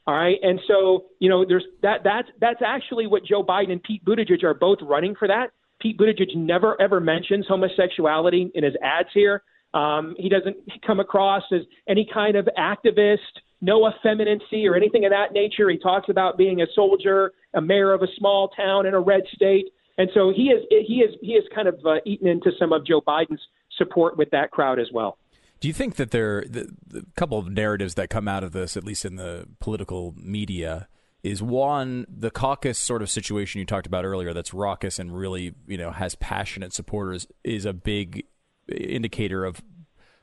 All 0.06 0.14
right, 0.14 0.38
and 0.42 0.60
so 0.68 1.06
you 1.18 1.28
know 1.28 1.44
there's 1.44 1.64
that 1.82 2.04
that's 2.04 2.28
that's 2.40 2.62
actually 2.64 3.08
what 3.08 3.24
Joe 3.24 3.42
Biden 3.42 3.72
and 3.72 3.82
Pete 3.82 4.04
Buttigieg 4.04 4.44
are 4.44 4.54
both 4.54 4.78
running 4.82 5.16
for 5.16 5.26
that. 5.26 5.50
Pete 5.84 5.98
Buttigieg 5.98 6.34
never 6.34 6.80
ever 6.80 6.98
mentions 6.98 7.46
homosexuality 7.46 8.50
in 8.54 8.64
his 8.64 8.72
ads 8.82 9.10
here. 9.12 9.42
Um, 9.74 10.14
he 10.18 10.30
doesn't 10.30 10.56
come 10.86 10.98
across 10.98 11.42
as 11.52 11.60
any 11.86 12.08
kind 12.12 12.36
of 12.36 12.48
activist, 12.58 13.18
no 13.60 13.86
effeminacy 13.86 14.66
or 14.66 14.76
anything 14.76 15.04
of 15.04 15.10
that 15.10 15.32
nature. 15.32 15.68
He 15.68 15.76
talks 15.76 16.08
about 16.08 16.38
being 16.38 16.62
a 16.62 16.66
soldier, 16.74 17.32
a 17.52 17.60
mayor 17.60 17.92
of 17.92 18.00
a 18.00 18.06
small 18.16 18.48
town 18.48 18.86
in 18.86 18.94
a 18.94 19.00
red 19.00 19.24
state, 19.34 19.66
and 19.98 20.08
so 20.14 20.32
he 20.34 20.44
is 20.44 20.64
he 20.70 21.00
is 21.00 21.14
he 21.20 21.32
is 21.32 21.44
kind 21.54 21.68
of 21.68 21.74
uh, 21.84 21.96
eaten 22.06 22.28
into 22.28 22.50
some 22.58 22.72
of 22.72 22.86
Joe 22.86 23.02
Biden's 23.02 23.42
support 23.76 24.16
with 24.16 24.30
that 24.30 24.52
crowd 24.52 24.78
as 24.78 24.86
well. 24.90 25.18
Do 25.60 25.68
you 25.68 25.74
think 25.74 25.96
that 25.96 26.12
there 26.12 26.44
the, 26.48 26.74
the 26.86 27.04
couple 27.14 27.38
of 27.38 27.50
narratives 27.50 27.94
that 27.96 28.08
come 28.08 28.26
out 28.26 28.42
of 28.42 28.52
this, 28.52 28.74
at 28.74 28.84
least 28.84 29.04
in 29.04 29.16
the 29.16 29.46
political 29.60 30.14
media, 30.16 30.88
is 31.24 31.42
one 31.42 32.06
the 32.14 32.30
caucus 32.30 32.78
sort 32.78 33.00
of 33.00 33.10
situation 33.10 33.58
you 33.58 33.64
talked 33.64 33.86
about 33.86 34.04
earlier 34.04 34.34
that's 34.34 34.52
raucous 34.52 34.98
and 34.98 35.16
really 35.16 35.54
you 35.66 35.78
know 35.78 35.90
has 35.90 36.14
passionate 36.16 36.72
supporters 36.72 37.26
is 37.42 37.64
a 37.64 37.72
big 37.72 38.24
indicator 38.68 39.44
of 39.44 39.62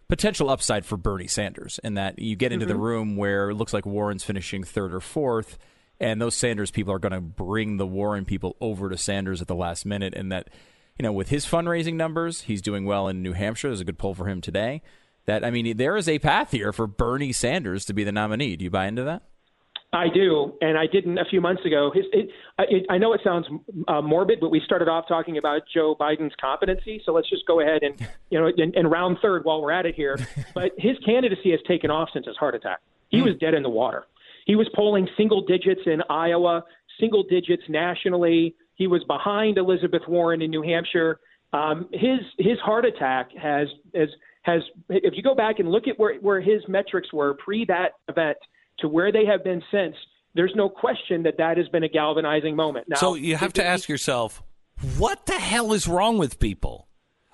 potential 0.08 0.50
upside 0.50 0.86
for 0.86 0.98
Bernie 0.98 1.28
Sanders 1.28 1.80
in 1.84 1.96
that 1.96 2.20
you 2.20 2.36
get 2.36 2.52
into 2.52 2.66
mm-hmm. 2.66 2.74
the 2.74 2.80
room 2.80 3.16
where 3.16 3.50
it 3.50 3.56
looks 3.56 3.74
like 3.74 3.86
Warren's 3.86 4.24
finishing 4.24 4.64
third 4.64 4.94
or 4.94 5.00
fourth 5.00 5.58
and 6.00 6.22
those 6.22 6.36
Sanders 6.36 6.70
people 6.70 6.94
are 6.94 7.00
going 7.00 7.14
to 7.14 7.22
bring 7.22 7.78
the 7.78 7.88
Warren 7.88 8.26
people 8.26 8.56
over 8.62 8.90
to 8.90 8.98
Sanders 8.98 9.42
at 9.42 9.48
the 9.48 9.56
last 9.56 9.86
minute 9.86 10.14
and 10.16 10.32
that 10.32 10.50
you 11.00 11.04
know 11.04 11.12
with 11.12 11.30
his 11.30 11.46
fundraising 11.46 11.96
numbers 11.96 12.42
he's 12.42 12.62
doing 12.62 12.86
well 12.86 13.08
in 13.08 13.24
New 13.24 13.34
Hampshire. 13.34 13.70
There's 13.70 13.82
a 13.82 13.86
good 13.86 13.98
poll 13.98 14.14
for 14.14 14.30
him 14.30 14.40
today. 14.40 14.84
That 15.26 15.44
I 15.44 15.50
mean 15.50 15.78
there 15.78 15.98
is 15.98 16.08
a 16.08 16.20
path 16.20 16.52
here 16.52 16.72
for 16.72 16.86
Bernie 16.86 17.32
Sanders 17.32 17.86
to 17.86 17.94
be 17.94 18.04
the 18.04 18.12
nominee. 18.12 18.56
Do 18.56 18.64
you 18.64 18.70
buy 18.70 18.86
into 18.86 19.04
that 19.04 19.24
I 19.94 20.08
do, 20.08 20.54
and 20.62 20.78
I 20.78 20.88
didn't 20.88 21.18
a 21.18 21.26
few 21.26 21.42
months 21.42 21.66
ago. 21.66 21.92
His, 21.94 22.06
it, 22.14 22.30
it, 22.60 22.86
I 22.90 22.98
know 22.98 23.12
it 23.12 23.20
sounds 23.26 23.46
uh, 23.90 24.02
morbid, 24.02 24.40
but 24.40 24.50
we 24.50 24.62
started 24.64 24.88
off 24.88 25.06
talking 25.06 25.38
about 25.38 25.64
Joe 25.74 25.98
Biden's 26.00 26.34
competency. 26.40 27.02
So 27.06 27.12
let's 27.12 27.30
just 27.30 27.46
go 27.46 27.60
ahead 27.60 27.84
and 27.84 27.96
you 28.30 28.40
know, 28.40 28.50
in, 28.58 28.74
in 28.74 28.88
round 28.88 29.18
third 29.22 29.44
while 29.44 29.62
we're 29.62 29.72
at 29.72 29.86
it 29.86 29.96
here. 29.96 30.18
But 30.54 30.72
his 30.78 30.98
candidacy 31.06 31.52
has 31.52 31.60
taken 31.68 31.90
off 31.92 32.10
since 32.14 32.26
his 32.26 32.36
heart 32.38 32.56
attack. 32.56 32.80
He 33.10 33.20
mm. 33.20 33.26
was 33.26 33.36
dead 33.40 33.54
in 33.54 33.64
the 33.64 33.70
water. 33.70 34.06
He 34.46 34.56
was 34.56 34.68
polling 34.76 35.08
single 35.16 35.42
digits 35.46 35.82
in 35.86 36.02
Iowa, 36.10 36.64
single 37.00 37.24
digits 37.24 37.64
nationally. 37.70 38.56
He 38.76 38.88
was 38.88 39.04
behind 39.06 39.58
Elizabeth 39.58 40.02
Warren 40.08 40.42
in 40.42 40.52
New 40.52 40.62
Hampshire. 40.62 41.20
Um, 41.54 41.88
his 41.92 42.20
his 42.38 42.58
heart 42.60 42.86
attack 42.86 43.30
has 43.40 43.68
has 43.94 44.10
has. 44.44 44.62
If 44.90 45.14
you 45.16 45.24
go 45.24 45.36
back 45.36 45.60
and 45.60 45.70
look 45.70 45.88
at 45.88 46.00
where 46.00 46.16
where 46.16 46.42
his 46.42 46.62
metrics 46.68 47.12
were 47.14 47.34
pre 47.36 47.66
that 47.66 47.94
event 48.08 48.38
to 48.82 48.88
where 48.88 49.12
they 49.12 49.26
have 49.26 49.44
been 49.44 49.64
since, 49.72 49.96
there's 50.34 50.54
no 50.56 50.70
question 50.70 51.24
that 51.24 51.38
that 51.38 51.58
has 51.58 51.68
been 51.70 51.84
a 51.84 51.90
galvanizing 51.90 52.56
moment. 52.56 52.88
Now, 52.90 52.98
so 52.98 53.16
you 53.16 53.36
have 53.36 53.54
to 53.54 53.64
ask 53.64 53.90
yourself, 53.90 54.42
what 54.98 55.26
the 55.26 55.34
hell 55.34 55.74
is 55.74 55.88
wrong 55.88 56.18
with 56.18 56.40
people? 56.40 56.88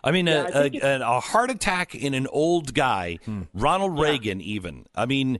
I 0.03 0.11
mean, 0.11 0.27
yeah, 0.27 0.47
a, 0.53 0.71
a, 0.81 1.17
a, 1.17 1.19
heart 1.19 1.49
attack 1.49 1.95
in 1.95 2.13
an 2.13 2.27
old 2.27 2.73
guy, 2.73 3.19
hmm. 3.25 3.43
Ronald 3.53 3.99
Reagan, 3.99 4.39
yeah. 4.39 4.45
even. 4.45 4.85
I 4.95 5.05
mean, 5.05 5.39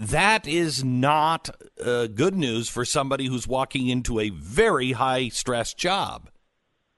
that 0.00 0.46
is 0.46 0.82
not 0.82 1.50
uh, 1.82 2.06
good 2.08 2.34
news 2.34 2.68
for 2.68 2.84
somebody 2.84 3.26
who's 3.26 3.46
walking 3.46 3.88
into 3.88 4.18
a 4.18 4.30
very 4.30 4.92
high 4.92 5.28
stress 5.28 5.74
job. 5.74 6.30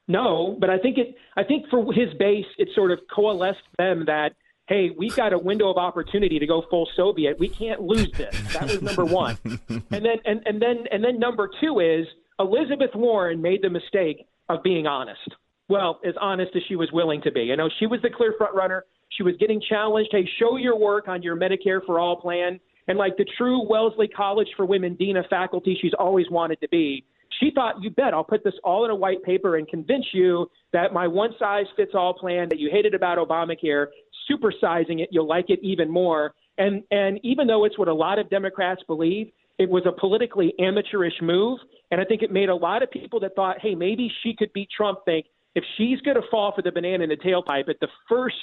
No, 0.09 0.57
but 0.59 0.71
I 0.71 0.79
think 0.79 0.99
it. 0.99 1.15
I 1.37 1.45
think 1.45 1.67
for 1.71 1.93
his 1.93 2.13
base, 2.19 2.47
it 2.59 2.69
sort 2.75 2.91
of 2.91 2.99
coalesced 3.15 3.59
them 3.79 4.07
that 4.07 4.33
hey, 4.71 4.91
we've 4.97 5.15
got 5.17 5.33
a 5.33 5.39
window 5.39 5.69
of 5.69 5.77
opportunity 5.77 6.39
to 6.39 6.47
go 6.47 6.65
full 6.71 6.89
Soviet. 6.97 7.39
We 7.39 7.49
can't 7.49 7.83
lose 7.83 8.11
this. 8.17 8.35
That 8.55 8.63
was 8.63 8.81
number 8.81 9.05
one. 9.05 9.37
and 9.45 9.83
then 9.91 10.17
and, 10.25 10.41
and 10.47 10.63
then 10.63 10.85
and 10.91 11.05
then 11.05 11.19
number 11.19 11.51
two 11.61 11.81
is 11.81 12.07
Elizabeth 12.39 12.95
Warren 12.95 13.43
made 13.43 13.63
the 13.63 13.69
mistake 13.69 14.27
of 14.49 14.63
being 14.63 14.87
honest. 14.87 15.29
Well, 15.69 16.01
as 16.07 16.15
honest 16.21 16.53
as 16.57 16.63
she 16.69 16.77
was 16.77 16.91
willing 16.93 17.21
to 17.23 17.33
be. 17.33 17.43
You 17.43 17.57
know, 17.57 17.69
she 17.79 17.87
was 17.87 18.01
the 18.03 18.11
clear 18.11 18.35
front 18.39 18.55
runner. 18.55 18.85
She 19.11 19.23
was 19.25 19.35
getting 19.39 19.61
challenged. 19.69 20.11
Hey, 20.13 20.29
show 20.39 20.57
your 20.57 20.79
work 20.79 21.09
on 21.09 21.23
your 21.23 21.37
Medicare 21.37 21.85
for 21.85 21.99
All 22.01 22.17
plan. 22.17 22.59
And 22.89 22.97
like 22.97 23.17
the 23.17 23.27
true 23.37 23.69
Wellesley 23.69 24.09
College 24.09 24.49
for 24.57 24.67
Women 24.67 24.95
dean 24.95 25.17
of 25.17 25.27
faculty 25.27 25.79
she's 25.81 25.93
always 25.99 26.27
wanted 26.31 26.61
to 26.61 26.69
be, 26.69 27.05
she 27.39 27.51
thought, 27.55 27.83
you 27.83 27.91
bet, 27.91 28.13
I'll 28.13 28.25
put 28.25 28.45
this 28.45 28.55
all 28.65 28.85
in 28.85 28.91
a 28.91 28.95
white 28.95 29.23
paper 29.23 29.57
and 29.57 29.67
convince 29.69 30.05
you 30.13 30.51
that 30.73 30.93
my 30.93 31.07
one 31.07 31.31
size 31.39 31.67
fits 31.77 31.93
all 31.95 32.15
plan 32.15 32.49
that 32.51 32.59
you 32.59 32.69
hated 32.71 32.95
about 32.95 33.19
Obamacare 33.19 33.87
supersizing 34.31 35.01
it, 35.01 35.09
you'll 35.11 35.29
like 35.29 35.51
it 35.51 35.61
even 35.63 35.91
more. 35.91 36.35
And 36.59 36.83
and 36.91 37.19
even 37.23 37.47
though 37.47 37.65
it's 37.65 37.79
what 37.79 37.89
a 37.89 37.95
lot 37.95 38.19
of 38.19 38.31
Democrats 38.31 38.83
believe, 38.87 39.31
it 39.59 39.69
was 39.69 39.85
a 39.87 39.93
politically 39.93 40.55
amateurish 40.59 41.21
move. 41.21 41.59
And 41.91 42.01
I 42.01 42.05
think 42.05 42.23
it 42.23 42.31
made 42.31 42.49
a 42.49 42.55
lot 42.55 42.83
of 42.83 42.91
people 42.91 43.21
that 43.21 43.35
thought, 43.35 43.57
hey, 43.61 43.75
maybe 43.75 44.11
she 44.23 44.35
could 44.35 44.53
beat 44.53 44.69
Trump 44.75 45.01
think 45.05 45.27
if 45.55 45.65
she's 45.77 46.01
going 46.03 46.17
to 46.17 46.23
fall 46.31 46.53
for 46.55 46.63
the 46.63 46.71
banana 46.71 47.05
in 47.05 47.11
the 47.11 47.17
tailpipe 47.17 47.69
at 47.69 47.81
the 47.81 47.89
first 48.09 48.37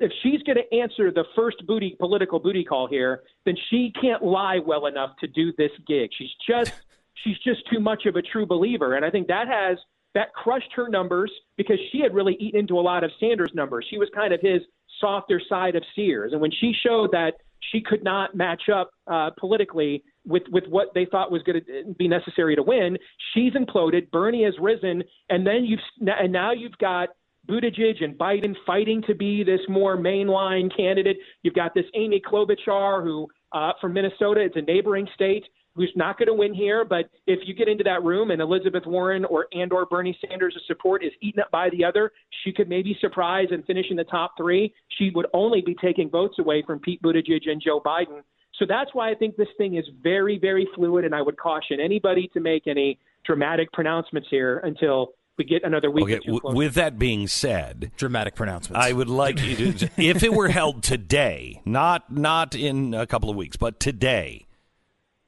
if 0.00 0.12
she's 0.22 0.42
going 0.42 0.58
to 0.58 0.76
answer 0.76 1.10
the 1.10 1.24
first 1.34 1.66
booty 1.66 1.96
political 1.98 2.38
booty 2.38 2.62
call 2.62 2.86
here, 2.86 3.22
then 3.46 3.56
she 3.70 3.90
can't 3.98 4.22
lie 4.22 4.58
well 4.58 4.84
enough 4.84 5.16
to 5.20 5.26
do 5.26 5.52
this 5.56 5.70
gig. 5.86 6.10
She's 6.16 6.30
just 6.46 6.72
she's 7.24 7.38
just 7.38 7.60
too 7.72 7.80
much 7.80 8.06
of 8.06 8.16
a 8.16 8.22
true 8.22 8.46
believer, 8.46 8.94
and 8.94 9.04
I 9.04 9.10
think 9.10 9.28
that 9.28 9.48
has 9.48 9.78
that 10.14 10.32
crushed 10.34 10.72
her 10.74 10.88
numbers 10.88 11.30
because 11.56 11.78
she 11.90 12.00
had 12.00 12.14
really 12.14 12.34
eaten 12.34 12.60
into 12.60 12.78
a 12.78 12.82
lot 12.82 13.04
of 13.04 13.10
Sanders' 13.20 13.54
numbers. 13.54 13.86
She 13.88 13.98
was 13.98 14.08
kind 14.14 14.32
of 14.32 14.40
his 14.40 14.62
softer 15.00 15.40
side 15.48 15.76
of 15.76 15.82
Sears, 15.94 16.32
and 16.32 16.40
when 16.40 16.50
she 16.50 16.72
showed 16.84 17.10
that 17.12 17.34
she 17.72 17.80
could 17.80 18.04
not 18.04 18.34
match 18.34 18.62
up 18.72 18.90
uh, 19.06 19.30
politically 19.38 20.02
with 20.26 20.44
with 20.50 20.64
what 20.68 20.88
they 20.94 21.04
thought 21.04 21.30
was 21.30 21.42
going 21.42 21.60
to 21.60 21.94
be 21.94 22.08
necessary 22.08 22.56
to 22.56 22.62
win, 22.62 22.96
she's 23.34 23.52
imploded. 23.54 24.10
Bernie 24.10 24.44
has 24.44 24.54
risen, 24.60 25.02
and 25.30 25.46
then 25.46 25.64
you've 25.64 25.80
and 26.00 26.32
now 26.32 26.52
you've 26.52 26.78
got 26.78 27.10
Buttigieg 27.48 28.04
and 28.04 28.16
Biden 28.16 28.54
fighting 28.66 29.02
to 29.06 29.14
be 29.14 29.42
this 29.42 29.60
more 29.68 29.96
mainline 29.96 30.74
candidate. 30.74 31.16
You've 31.42 31.54
got 31.54 31.74
this 31.74 31.86
Amy 31.94 32.20
Klobuchar, 32.20 33.02
who 33.02 33.26
uh, 33.52 33.72
from 33.80 33.94
Minnesota, 33.94 34.40
it's 34.40 34.56
a 34.56 34.62
neighboring 34.62 35.08
state, 35.14 35.44
who's 35.74 35.92
not 35.94 36.18
going 36.18 36.26
to 36.26 36.34
win 36.34 36.54
here. 36.54 36.84
But 36.84 37.10
if 37.26 37.40
you 37.44 37.54
get 37.54 37.68
into 37.68 37.84
that 37.84 38.02
room 38.02 38.30
and 38.30 38.40
Elizabeth 38.40 38.84
Warren 38.86 39.24
or 39.24 39.46
and 39.52 39.72
or 39.72 39.86
Bernie 39.86 40.18
Sanders' 40.28 40.58
support 40.66 41.04
is 41.04 41.12
eaten 41.20 41.40
up 41.40 41.50
by 41.50 41.70
the 41.70 41.84
other, 41.84 42.12
she 42.44 42.52
could 42.52 42.68
maybe 42.68 42.96
surprise 43.00 43.48
and 43.50 43.64
finish 43.64 43.86
in 43.90 43.96
the 43.96 44.04
top 44.04 44.32
three. 44.36 44.74
She 44.98 45.10
would 45.14 45.26
only 45.32 45.62
be 45.62 45.76
taking 45.80 46.10
votes 46.10 46.38
away 46.38 46.62
from 46.66 46.80
Pete 46.80 47.02
Buttigieg 47.02 47.48
and 47.48 47.62
Joe 47.62 47.80
Biden. 47.80 48.22
So 48.58 48.64
that's 48.68 48.90
why 48.92 49.10
I 49.10 49.14
think 49.14 49.36
this 49.36 49.48
thing 49.56 49.76
is 49.76 49.84
very, 50.02 50.38
very 50.38 50.68
fluid, 50.74 51.04
and 51.04 51.14
I 51.14 51.22
would 51.22 51.36
caution 51.36 51.78
anybody 51.80 52.28
to 52.34 52.40
make 52.40 52.66
any 52.66 52.98
dramatic 53.24 53.72
pronouncements 53.72 54.28
here 54.30 54.58
until 54.58 55.12
we 55.36 55.44
get 55.44 55.62
another 55.62 55.90
week. 55.90 56.04
Okay, 56.04 56.18
w- 56.26 56.56
with 56.56 56.74
that 56.74 56.98
being 56.98 57.28
said, 57.28 57.92
dramatic 57.96 58.34
pronouncements. 58.34 58.84
I 58.84 58.92
would 58.92 59.08
like 59.08 59.40
you 59.40 59.72
to, 59.74 59.90
if 59.96 60.24
it 60.24 60.34
were 60.34 60.48
held 60.48 60.82
today, 60.82 61.62
not 61.64 62.12
not 62.12 62.56
in 62.56 62.92
a 62.92 63.06
couple 63.06 63.30
of 63.30 63.36
weeks, 63.36 63.56
but 63.56 63.78
today, 63.78 64.47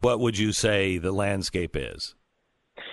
what 0.01 0.21
would 0.21 0.39
you 0.39 0.53
say 0.53 0.99
the 0.99 1.13
landscape 1.13 1.77
is? 1.77 2.15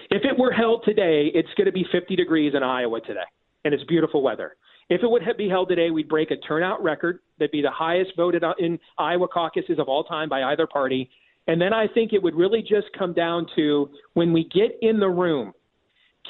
If 0.10 0.24
it 0.24 0.38
were 0.38 0.52
held 0.52 0.84
today, 0.86 1.32
it's 1.34 1.50
going 1.58 1.66
to 1.66 1.72
be 1.72 1.86
50 1.92 2.16
degrees 2.16 2.54
in 2.56 2.64
Iowa 2.64 3.02
today, 3.02 3.28
and 3.66 3.74
it's 3.74 3.84
beautiful 3.86 4.22
weather. 4.22 4.56
If 4.90 5.04
it 5.04 5.10
would 5.10 5.24
be 5.38 5.50
held 5.50 5.70
today, 5.70 5.92
we'd 5.92 6.08
break 6.08 6.32
a 6.32 6.38
turnout 6.38 6.82
record. 6.82 7.20
That'd 7.40 7.52
be 7.52 7.62
the 7.62 7.72
highest 7.72 8.12
voted 8.16 8.44
in 8.58 8.80
Iowa 8.98 9.28
caucuses 9.28 9.80
of 9.80 9.90
all 9.90 10.06
time 10.06 10.30
by 10.30 10.44
either 10.44 10.66
party. 10.66 11.10
And 11.48 11.62
then 11.62 11.74
I 11.74 11.88
think 11.88 12.14
it 12.14 12.24
would 12.24 12.36
really 12.36 12.62
just 12.62 12.88
come 12.98 13.14
down 13.14 13.48
to 13.56 13.90
when 14.14 14.32
we 14.32 14.46
get 14.46 14.78
in 14.82 15.00
the 15.00 15.10
room, 15.10 15.54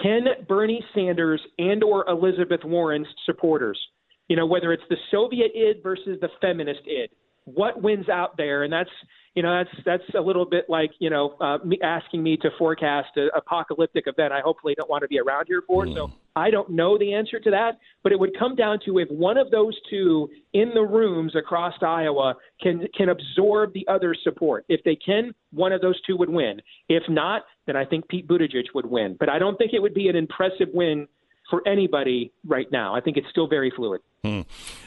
can 0.02 0.26
Bernie 0.48 0.84
Sanders 0.94 1.42
and 1.58 1.84
or 1.84 2.08
Elizabeth 2.08 2.62
Warren's 2.64 3.08
supporters, 3.26 3.80
you 4.28 4.36
know, 4.36 4.46
whether 4.46 4.74
it's 4.74 4.84
the 4.90 4.98
Soviet 5.12 5.52
id 5.56 5.82
versus 5.82 6.20
the 6.22 6.30
feminist 6.42 6.82
id, 6.86 7.10
what 7.54 7.82
wins 7.82 8.10
out 8.10 8.36
there? 8.38 8.64
And 8.64 8.72
that's 8.72 8.90
you 9.34 9.44
know 9.44 9.64
that's 9.64 9.84
that's 9.86 10.16
a 10.16 10.22
little 10.22 10.46
bit 10.46 10.66
like 10.68 10.92
you 11.00 11.10
know 11.10 11.36
uh, 11.40 11.60
me 11.64 11.80
asking 11.84 12.24
me 12.24 12.38
to 12.38 12.50
forecast 12.58 13.10
an 13.16 13.30
apocalyptic 13.36 14.06
event. 14.08 14.34
I 14.34 14.42
hopefully 14.42 14.74
don't 14.76 14.90
want 14.90 15.04
to 15.04 15.08
be 15.08 15.20
around 15.20 15.46
here 15.48 15.62
for. 15.66 15.86
Mm. 15.86 15.94
So 15.94 16.12
I 16.36 16.50
don't 16.50 16.72
know 16.72 16.98
the 16.98 17.14
answer 17.14 17.40
to 17.40 17.52
that, 17.52 17.78
but 18.04 18.12
it 18.12 18.20
would 18.20 18.38
come 18.38 18.56
down 18.56 18.80
to 18.86 18.98
if 18.98 19.08
one 19.10 19.38
of 19.38 19.52
those 19.52 19.78
two 19.90 20.28
in 20.54 20.72
the 20.74 20.82
rooms 20.82 21.36
across 21.36 21.74
Iowa 21.82 22.36
can 22.62 22.88
can 22.98 23.10
absorb 23.10 23.74
the 23.74 23.88
other 23.88 24.16
support. 24.24 24.66
If 24.70 24.84
they 24.84 24.96
can, 24.96 25.34
one 25.52 25.72
of 25.72 25.82
those 25.82 26.02
two 26.02 26.18
would 26.18 26.30
win. 26.30 26.60
If 26.90 27.04
not, 27.08 27.44
then 27.66 27.76
I 27.76 27.86
think 27.86 28.08
Pete 28.08 28.28
Buttigieg 28.28 28.66
would 28.74 28.88
win. 28.88 29.16
But 29.20 29.30
I 29.30 29.40
don't 29.40 29.58
think 29.58 29.74
it 29.74 29.82
would 29.82 29.94
be 29.94 30.10
an 30.10 30.16
impressive 30.16 30.70
win 30.74 31.08
for 31.50 31.68
anybody 31.68 32.32
right 32.46 32.72
now. 32.72 32.96
I 32.96 33.02
think 33.02 33.18
it's 33.18 33.30
still 33.30 33.48
very 33.48 33.72
fluid. 33.76 34.02
Hmm. 34.24 34.42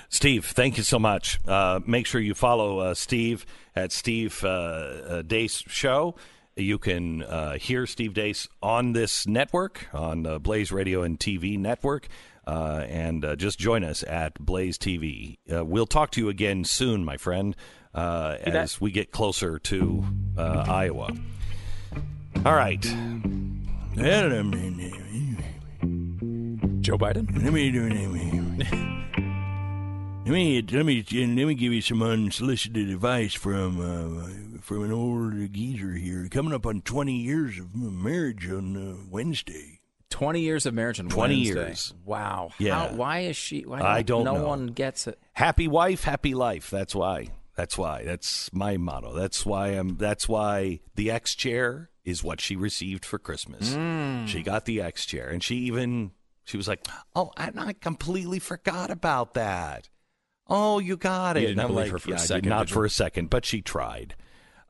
Steve, 0.08 0.44
thank 0.44 0.76
you 0.76 0.82
so 0.82 0.98
much. 0.98 1.38
Uh, 1.46 1.80
make 1.86 2.06
sure 2.06 2.20
you 2.20 2.34
follow 2.34 2.80
uh, 2.80 2.94
Steve 2.94 3.46
at 3.76 3.92
Steve 3.92 4.42
uh, 4.44 4.48
uh 4.48 5.22
Deace 5.22 5.62
Show. 5.68 6.16
You 6.56 6.78
can 6.78 7.22
uh, 7.22 7.54
hear 7.54 7.86
Steve 7.86 8.12
Deace 8.12 8.48
on 8.60 8.92
this 8.92 9.26
network, 9.26 9.86
on 9.94 10.24
the 10.24 10.38
Blaze 10.40 10.72
Radio 10.72 11.02
and 11.02 11.18
TV 11.18 11.58
network. 11.58 12.08
Uh, 12.46 12.84
and 12.88 13.24
just 13.36 13.58
join 13.60 13.84
us 13.84 14.02
at 14.02 14.34
Blaze 14.40 14.76
TV. 14.76 15.38
we'll 15.46 15.86
talk 15.86 16.10
to 16.10 16.20
you 16.20 16.28
again 16.28 16.64
soon, 16.64 17.04
my 17.04 17.16
friend, 17.16 17.54
as 17.94 18.80
we 18.80 18.90
get 18.90 19.12
closer 19.12 19.58
to 19.60 20.04
Iowa. 20.36 21.12
All 22.44 22.54
right. 22.54 22.84
Joe 26.80 26.96
Biden? 26.96 27.26
Let 27.42 27.52
me 27.52 27.70
do 27.70 27.86
it. 27.86 27.92
Let 30.24 30.32
me 30.32 30.62
let 30.62 30.86
me 30.86 31.04
let 31.10 31.46
me 31.46 31.54
give 31.54 31.72
you 31.72 31.80
some 31.82 32.02
unsolicited 32.02 32.88
advice 32.88 33.34
from 33.34 33.80
uh, 33.80 34.60
from 34.60 34.84
an 34.84 34.92
old 34.92 35.52
geezer 35.52 35.92
here. 35.92 36.26
Coming 36.30 36.54
up 36.54 36.64
on 36.66 36.80
twenty 36.82 37.16
years 37.16 37.58
of 37.58 37.74
marriage 37.74 38.48
on 38.48 38.76
uh, 38.76 38.96
Wednesday. 39.10 39.80
Twenty 40.08 40.40
years 40.40 40.66
of 40.66 40.74
marriage 40.74 40.98
on 41.00 41.08
20 41.08 41.34
Wednesday. 41.34 41.54
years. 41.54 41.94
Wow. 42.04 42.50
Yeah. 42.58 42.88
How, 42.88 42.94
why 42.94 43.20
is 43.20 43.36
she? 43.36 43.62
Why 43.62 43.80
I 43.80 44.02
don't 44.02 44.24
no 44.24 44.34
know. 44.34 44.46
one 44.46 44.66
gets 44.68 45.06
it. 45.06 45.18
Happy 45.34 45.68
wife, 45.68 46.04
happy 46.04 46.34
life. 46.34 46.68
That's 46.70 46.94
why. 46.94 47.28
That's 47.56 47.76
why. 47.78 48.04
That's 48.04 48.52
my 48.52 48.76
motto. 48.76 49.12
That's 49.14 49.44
why 49.46 49.68
I'm. 49.68 49.96
That's 49.96 50.28
why 50.28 50.80
the 50.94 51.10
X 51.10 51.34
chair 51.34 51.90
is 52.04 52.24
what 52.24 52.40
she 52.40 52.56
received 52.56 53.04
for 53.04 53.18
Christmas. 53.18 53.74
Mm. 53.74 54.26
She 54.26 54.42
got 54.42 54.64
the 54.64 54.80
X 54.80 55.06
chair, 55.06 55.28
and 55.28 55.42
she 55.42 55.56
even 55.56 56.12
she 56.44 56.56
was 56.56 56.68
like, 56.68 56.86
"Oh, 57.14 57.32
I, 57.36 57.50
I 57.56 57.72
completely 57.74 58.38
forgot 58.38 58.90
about 58.90 59.34
that." 59.34 59.88
Oh, 60.48 60.78
you 60.78 60.96
got 60.96 61.36
it. 61.36 61.40
You 61.40 61.46
didn't 61.48 61.60
and 61.60 61.68
I'm 61.68 61.74
believe 61.74 61.86
like, 61.86 61.92
her 61.92 61.98
for 61.98 62.08
a 62.08 62.12
yeah, 62.12 62.18
did 62.18 62.26
second, 62.26 62.48
not 62.48 62.68
for 62.68 62.84
a 62.84 62.90
second, 62.90 63.30
but 63.30 63.44
she 63.44 63.62
tried. 63.62 64.16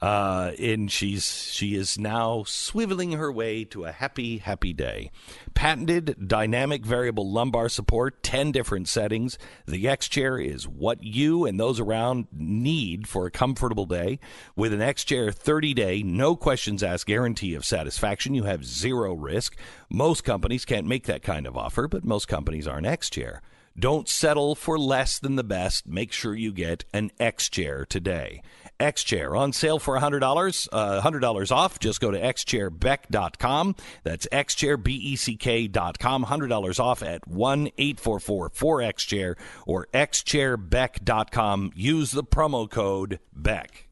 Uh, 0.00 0.52
and 0.58 0.90
she's 0.90 1.52
she 1.52 1.74
is 1.74 1.98
now 1.98 2.38
swiveling 2.38 3.16
her 3.16 3.30
way 3.30 3.64
to 3.64 3.84
a 3.84 3.92
happy, 3.92 4.38
happy 4.38 4.72
day. 4.72 5.10
Patented 5.52 6.26
dynamic 6.26 6.86
variable 6.86 7.30
lumbar 7.30 7.68
support, 7.68 8.22
ten 8.22 8.50
different 8.50 8.88
settings. 8.88 9.38
The 9.66 9.86
X 9.86 10.08
chair 10.08 10.38
is 10.38 10.66
what 10.66 11.02
you 11.02 11.44
and 11.44 11.60
those 11.60 11.78
around 11.78 12.28
need 12.32 13.06
for 13.06 13.26
a 13.26 13.30
comfortable 13.30 13.84
day. 13.84 14.18
With 14.56 14.72
an 14.72 14.80
X 14.80 15.04
chair 15.04 15.30
30 15.30 15.74
day, 15.74 16.02
no 16.02 16.34
questions 16.34 16.82
asked 16.82 17.06
guarantee 17.06 17.54
of 17.54 17.66
satisfaction, 17.66 18.34
you 18.34 18.44
have 18.44 18.64
zero 18.64 19.12
risk. 19.12 19.56
Most 19.90 20.24
companies 20.24 20.64
can't 20.64 20.86
make 20.86 21.04
that 21.06 21.22
kind 21.22 21.46
of 21.46 21.56
offer, 21.56 21.86
but 21.88 22.04
most 22.04 22.26
companies 22.26 22.66
are 22.66 22.78
an 22.78 22.86
X 22.86 23.10
chair. 23.10 23.42
Don't 23.78 24.08
settle 24.08 24.54
for 24.54 24.78
less 24.78 25.18
than 25.18 25.36
the 25.36 25.44
best. 25.44 25.86
Make 25.86 26.12
sure 26.12 26.34
you 26.34 26.52
get 26.52 26.84
an 26.92 27.10
X 27.18 27.48
chair 27.48 27.84
today. 27.84 28.42
X 28.80 29.04
Chair 29.04 29.36
on 29.36 29.52
sale 29.52 29.78
for 29.78 29.98
$100, 29.98 30.68
uh, 30.72 31.00
$100 31.02 31.52
off. 31.52 31.78
Just 31.78 32.00
go 32.00 32.10
to 32.10 32.18
xchairbeck.com. 32.18 33.76
That's 34.02 34.26
xchairbeck.com. 34.32 36.24
$100 36.24 36.80
off 36.80 37.02
at 37.02 37.28
1 37.28 37.66
844 37.76 38.50
4XChair 38.50 39.36
or 39.66 39.86
xchairbeck.com. 39.92 41.72
Use 41.76 42.10
the 42.10 42.24
promo 42.24 42.68
code 42.68 43.20
BECK. 43.32 43.88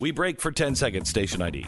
We 0.00 0.10
break 0.10 0.40
for 0.40 0.50
10 0.50 0.74
seconds, 0.74 1.08
station 1.08 1.40
ID. 1.40 1.66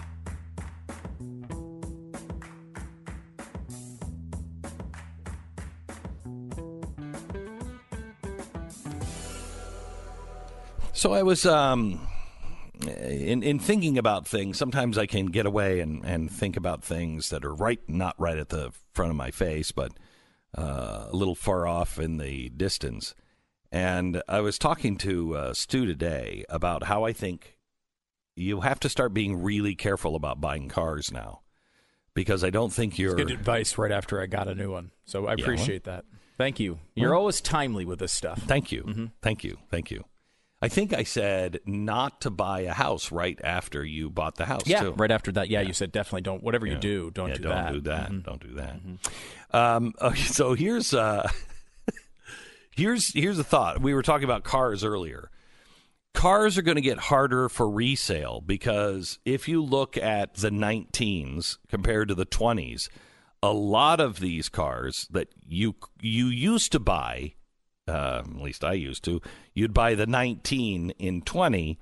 So 11.05 11.13
I 11.13 11.23
was 11.23 11.45
um, 11.45 12.01
in 12.81 13.43
in 13.43 13.59
thinking 13.59 13.99
about 13.99 14.27
things. 14.27 14.57
Sometimes 14.57 14.97
I 14.97 15.05
can 15.05 15.27
get 15.27 15.45
away 15.45 15.81
and, 15.81 16.03
and 16.03 16.31
think 16.31 16.57
about 16.57 16.83
things 16.83 17.29
that 17.29 17.45
are 17.45 17.53
right, 17.53 17.79
not 17.87 18.19
right 18.19 18.39
at 18.39 18.49
the 18.49 18.73
front 18.95 19.11
of 19.11 19.17
my 19.17 19.31
face, 19.31 19.71
but 19.71 19.93
uh, 20.57 21.09
a 21.11 21.15
little 21.15 21.35
far 21.35 21.67
off 21.67 21.99
in 21.99 22.17
the 22.17 22.49
distance. 22.49 23.15
And 23.71 24.23
I 24.27 24.41
was 24.41 24.59
talking 24.59 24.97
to 24.97 25.37
uh, 25.37 25.53
Stu 25.53 25.85
today 25.85 26.47
about 26.49 26.85
how 26.85 27.05
I 27.05 27.13
think 27.13 27.59
you 28.35 28.63
have 28.63 28.81
to 28.81 28.89
start 28.89 29.13
being 29.13 29.43
really 29.43 29.75
careful 29.75 30.17
about 30.17 30.41
buying 30.41 30.71
cars 30.71 31.13
now, 31.13 31.43
because 32.15 32.43
I 32.43 32.49
don't 32.49 32.73
think 32.73 32.99
you're 32.99 33.17
Good 33.17 33.31
advice 33.31 33.77
right 33.77 33.93
after 33.93 34.23
I 34.23 34.25
got 34.25 34.49
a 34.49 34.55
new 34.55 34.73
one. 34.73 34.91
So 35.05 35.27
I 35.27 35.35
Yeah. 35.35 35.45
appreciate 35.45 35.85
that. 35.85 36.07
Thank 36.39 36.59
you. 36.61 36.79
You're 36.95 37.15
always 37.15 37.43
timely 37.43 37.85
with 37.85 37.99
this 37.99 38.13
stuff. 38.15 38.41
Thank 38.45 38.73
you. 38.73 39.11
Thank 39.21 39.45
you. 39.45 39.59
Thank 39.71 39.91
you. 39.91 40.07
I 40.65 40.69
think 40.69 40.93
I 40.93 41.03
said 41.05 41.61
not 41.67 42.21
to 42.23 42.31
buy 42.31 42.61
a 42.61 42.73
house 42.73 43.13
right 43.13 43.39
after 43.45 43.85
you 43.85 44.11
bought 44.11 44.37
the 44.37 44.47
house. 44.47 44.63
Yeah, 44.67 44.81
too. 44.83 44.93
right 44.93 45.11
after 45.11 45.31
that. 45.33 45.49
Yeah, 45.49 45.61
you 45.61 45.73
said 45.73 45.93
definitely 45.93 46.23
don't. 46.23 46.43
Whatever 46.43 46.67
you 46.67 46.77
do, 46.77 47.11
don't 47.11 47.29
Yeah, 47.29 47.35
do 47.37 47.43
don't 47.43 47.53
that. 47.55 47.73
do 47.73 47.81
that. 47.83 48.11
Mhm. 48.11 48.25
Don't 48.25 48.43
do 48.43 48.55
that. 48.55 48.77
Um, 49.57 49.93
okay, 50.01 50.23
so 50.23 50.55
here's 50.55 50.93
uh, 50.95 51.29
here's 52.77 53.13
here's 53.13 53.39
a 53.39 53.45
thought. 53.45 53.81
We 53.81 53.95
were 53.95 54.03
talking 54.03 54.25
about 54.25 54.45
cars 54.45 54.85
earlier. 54.85 55.31
cars 56.15 56.57
are 56.57 56.63
going 56.63 56.77
to 56.77 56.81
get 56.81 56.99
harder 56.99 57.49
for 57.49 57.69
resale 57.69 58.41
because 58.41 59.19
if 59.25 59.49
you 59.49 59.63
look 59.63 59.97
at 59.97 60.35
the 60.35 60.51
19s 60.51 61.59
compared 61.69 62.07
to 62.09 62.15
the 62.15 62.25
20s, 62.27 62.89
a 63.43 63.53
lot 63.53 63.99
of 64.01 64.21
these 64.21 64.49
cars 64.49 65.09
that 65.11 65.29
you 65.47 65.75
you 66.01 66.27
used 66.27 66.73
to 66.73 66.79
buy, 66.79 67.35
uh, 67.89 68.23
at 68.25 68.43
least 68.43 68.65
I 68.65 68.73
used 68.73 69.05
to, 69.05 69.21
you'd 69.53 69.75
buy 69.75 69.95
the 69.95 70.07
19 70.07 70.91
in 70.99 71.23
20 71.23 71.79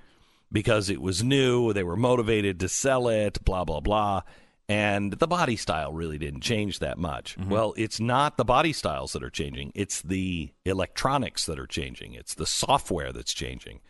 because 0.50 0.90
it 0.90 1.00
was 1.00 1.22
new, 1.22 1.72
they 1.72 1.84
were 1.84 1.96
motivated 1.96 2.60
to 2.60 2.68
sell 2.68 3.08
it, 3.08 3.42
blah 3.44 3.64
blah 3.64 3.80
blah. 3.80 4.22
And 4.68 5.12
the 5.12 5.26
body 5.26 5.56
style 5.56 5.92
really 5.92 6.18
didn't 6.18 6.40
change 6.40 6.78
that 6.78 6.96
much. 6.96 7.36
Well, 7.36 7.74
it's 7.76 8.00
not 8.00 8.36
the 8.36 8.44
body 8.44 8.72
styles 8.72 9.12
that 9.12 9.22
are 9.22 9.30
changing, 9.30 9.72
it's 9.74 10.02
the 10.02 10.50
electronics 10.64 11.46
that 11.46 11.58
are 11.58 11.66
changing, 11.66 12.14
it's 12.14 12.34
the 12.34 12.46
software 12.46 13.12
that's 13.12 13.34
changing 13.34 13.80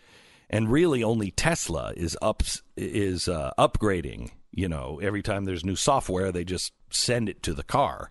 and 0.52 0.70
really 0.70 1.02
only 1.02 1.30
Tesla 1.30 1.94
is 1.96 2.16
ups 2.20 2.62
is 2.76 3.26
uh, 3.26 3.52
upgrading. 3.58 4.30
You 4.52 4.68
know, 4.68 5.00
every 5.02 5.22
time 5.22 5.46
there's 5.46 5.64
new 5.64 5.76
software, 5.76 6.30
they 6.30 6.44
just 6.44 6.72
send 6.90 7.28
it 7.30 7.42
to 7.44 7.54
the 7.54 7.62
car, 7.62 8.10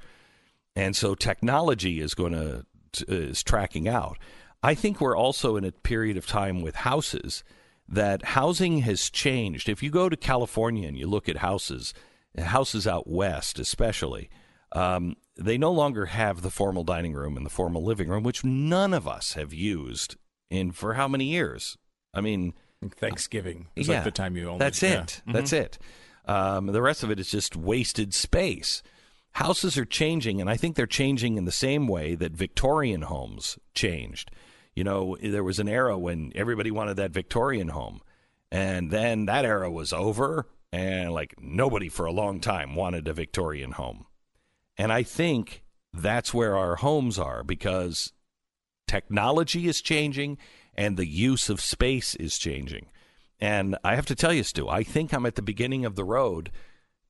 and 0.76 0.96
so 0.96 1.14
technology 1.14 2.02
is 2.02 2.16
going 2.16 2.34
to 2.34 2.66
is 3.08 3.44
tracking 3.44 3.88
out. 3.88 4.18
I 4.64 4.76
think 4.76 5.02
we're 5.02 5.18
also 5.18 5.56
in 5.56 5.66
a 5.66 5.72
period 5.72 6.18
of 6.18 6.28
time 6.28 6.62
with 6.62 6.76
houses 6.76 7.44
that 7.88 8.24
housing 8.24 8.80
has 8.80 9.10
changed. 9.10 9.68
If 9.68 9.82
you 9.84 9.90
go 9.90 10.08
to 10.08 10.16
California 10.16 10.88
and 10.88 10.98
you 10.98 11.08
look 11.08 11.28
at 11.28 11.38
houses, 11.38 11.94
houses 12.38 12.88
out 12.88 13.08
west 13.08 13.60
especially, 13.60 14.30
um, 14.72 15.16
they 15.36 15.58
no 15.58 15.72
longer 15.72 16.06
have 16.08 16.42
the 16.42 16.50
formal 16.50 16.84
dining 16.84 17.14
room 17.14 17.36
and 17.36 17.46
the 17.46 17.50
formal 17.50 17.84
living 17.84 18.08
room, 18.08 18.24
which 18.24 18.44
none 18.44 18.94
of 18.94 19.08
us 19.08 19.34
have 19.34 19.54
used 19.54 20.16
in 20.50 20.72
for 20.72 20.94
how 20.94 21.08
many 21.08 21.26
years? 21.26 21.78
I 22.14 22.22
mean, 22.22 22.54
Thanksgiving 22.90 23.68
is 23.76 23.88
yeah, 23.88 23.96
like 23.96 24.04
the 24.06 24.12
time 24.12 24.36
you 24.38 24.48
only. 24.48 24.60
That's 24.60 24.82
yeah. 24.82 25.04
it. 25.04 25.22
That's 25.28 25.54
it. 25.54 25.78
Um, 26.26 26.68
the 26.68 26.82
rest 26.82 27.04
of 27.04 27.12
it 27.12 27.20
is 27.20 27.30
just 27.30 27.56
wasted 27.56 28.14
space. 28.14 28.84
Houses 29.34 29.78
are 29.78 29.86
changing, 29.86 30.42
and 30.42 30.50
I 30.50 30.58
think 30.58 30.76
they're 30.76 30.86
changing 30.86 31.38
in 31.38 31.46
the 31.46 31.52
same 31.52 31.88
way 31.88 32.16
that 32.16 32.34
Victorian 32.34 33.04
homes 33.04 33.58
changed. 33.74 34.32
You 34.76 34.84
know, 34.84 35.18
there 35.22 35.44
was 35.44 35.60
an 35.60 35.70
era 35.70 35.98
when 35.98 36.32
everybody 36.36 36.72
wanted 36.72 36.98
that 36.98 37.12
Victorian 37.12 37.70
home, 37.70 38.02
and 38.52 38.92
then 38.92 39.26
that 39.26 39.46
era 39.46 39.72
was 39.72 39.94
over, 39.94 40.48
and 40.72 41.14
like 41.14 41.36
nobody 41.40 41.90
for 41.90 42.06
a 42.06 42.12
long 42.12 42.40
time 42.40 42.76
wanted 42.76 43.08
a 43.08 43.14
Victorian 43.14 43.72
home. 43.72 44.06
And 44.78 44.92
I 44.92 45.04
think 45.04 45.64
that's 45.94 46.34
where 46.34 46.58
our 46.58 46.78
homes 46.78 47.20
are 47.20 47.44
because 47.44 48.14
technology 48.88 49.68
is 49.68 49.82
changing 49.82 50.38
and 50.74 50.98
the 50.98 51.08
use 51.08 51.50
of 51.50 51.62
space 51.62 52.16
is 52.16 52.38
changing. 52.38 52.88
And 53.40 53.78
I 53.84 53.96
have 53.96 54.06
to 54.08 54.16
tell 54.16 54.34
you, 54.34 54.44
Stu, 54.44 54.70
I 54.70 54.84
think 54.84 55.14
I'm 55.14 55.26
at 55.26 55.36
the 55.36 55.42
beginning 55.42 55.86
of 55.86 55.96
the 55.96 56.04
road 56.04 56.52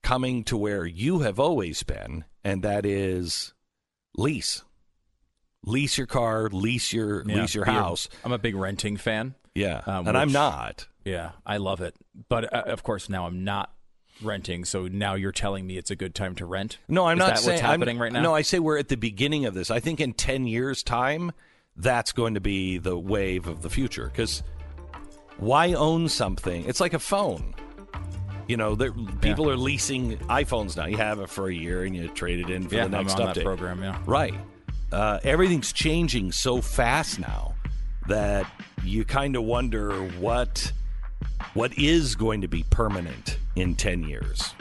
coming 0.03 0.44
to 0.45 0.57
where 0.57 0.86
you 0.86 1.19
have 1.19 1.40
always 1.40 1.84
been, 1.84 2.26
and 2.44 2.64
that 2.64 2.86
is 2.86 3.53
lease. 4.15 4.64
Lease 5.64 5.98
your 5.98 6.07
car, 6.07 6.49
lease 6.49 6.91
your 6.91 7.23
Yeah, 7.28 7.41
lease 7.41 7.56
your 7.56 7.65
house. 7.65 8.10
I'm 8.23 8.32
a 8.32 8.40
big 8.40 8.56
renting 8.56 8.98
fan. 8.98 9.36
Yeah. 9.53 9.82
um, 9.86 10.07
and 10.07 10.18
I'm 10.18 10.32
not. 10.32 10.88
Yeah, 11.06 11.32
I 11.45 11.57
love 11.57 11.82
it. 11.82 11.95
But 12.30 12.53
uh, 12.53 12.64
of 12.68 12.84
course, 12.84 13.10
now 13.10 13.26
I'm 13.28 13.44
not 13.44 13.72
renting. 14.22 14.65
So 14.65 14.88
now 14.88 15.15
you're 15.15 15.32
telling 15.32 15.65
me 15.65 15.78
it's 15.78 15.91
a 15.91 15.95
good 15.95 16.15
time 16.15 16.36
to 16.36 16.45
rent. 16.45 16.78
No, 16.88 17.06
I'm 17.06 17.18
Is 17.18 17.19
not 17.19 17.28
that 17.28 17.40
saying 17.40 17.56
what's 17.56 17.61
happening 17.61 17.98
I'm, 17.98 18.02
right 18.02 18.11
now. 18.11 18.22
No, 18.22 18.36
I 18.36 18.41
say 18.41 18.60
we're 18.60 18.78
at 18.78 18.88
the 18.88 18.98
beginning 18.98 19.45
of 19.45 19.53
this. 19.53 19.72
I 19.72 19.80
think 19.80 19.99
in 19.99 20.14
10 20.14 20.45
years 20.45 20.84
time 20.84 21.32
that's 21.76 22.11
going 22.11 22.34
to 22.34 22.41
be 22.41 22.78
the 22.78 22.98
wave 22.98 23.48
of 23.48 23.61
the 23.61 23.69
future 23.69 24.11
cuz 24.14 24.44
why 25.38 25.73
own 25.73 26.07
something? 26.07 26.65
It's 26.65 26.80
like 26.80 26.94
a 26.94 26.99
phone. 26.99 27.56
You 28.52 28.57
know, 28.57 28.76
there, 28.76 28.91
people 29.22 29.49
are 29.49 29.56
leasing 29.56 30.18
iPhones 30.28 30.76
now. 30.76 30.86
You 30.86 30.98
have 30.98 31.22
it 31.22 31.30
for 31.30 31.48
a 31.48 31.53
year 31.53 31.86
and 31.86 31.95
you 31.95 32.10
trade 32.10 32.41
it 32.41 32.49
in 32.49 32.68
for 32.68 32.76
Yeah, 32.76 32.88
the 32.88 32.98
I'm 32.98 33.06
next 33.06 33.18
on 33.18 33.28
update. 33.30 33.36
that 33.36 33.44
program, 33.45 33.82
yeah. 33.82 33.98
Right. 34.06 34.34
Uh, 34.91 35.19
everything's 35.23 35.72
changing 35.72 36.34
so 36.34 36.60
fast 36.60 37.18
now 37.18 37.56
that 38.10 38.45
you 38.84 39.06
kind 39.06 39.38
of 39.38 39.44
wonder 39.44 39.94
what 40.19 40.73
what 41.53 41.78
is 41.78 42.15
going 42.15 42.41
to 42.41 42.49
be 42.49 42.64
permanent 42.69 43.38
in 43.56 43.73
10 43.76 44.03
years. 44.03 44.53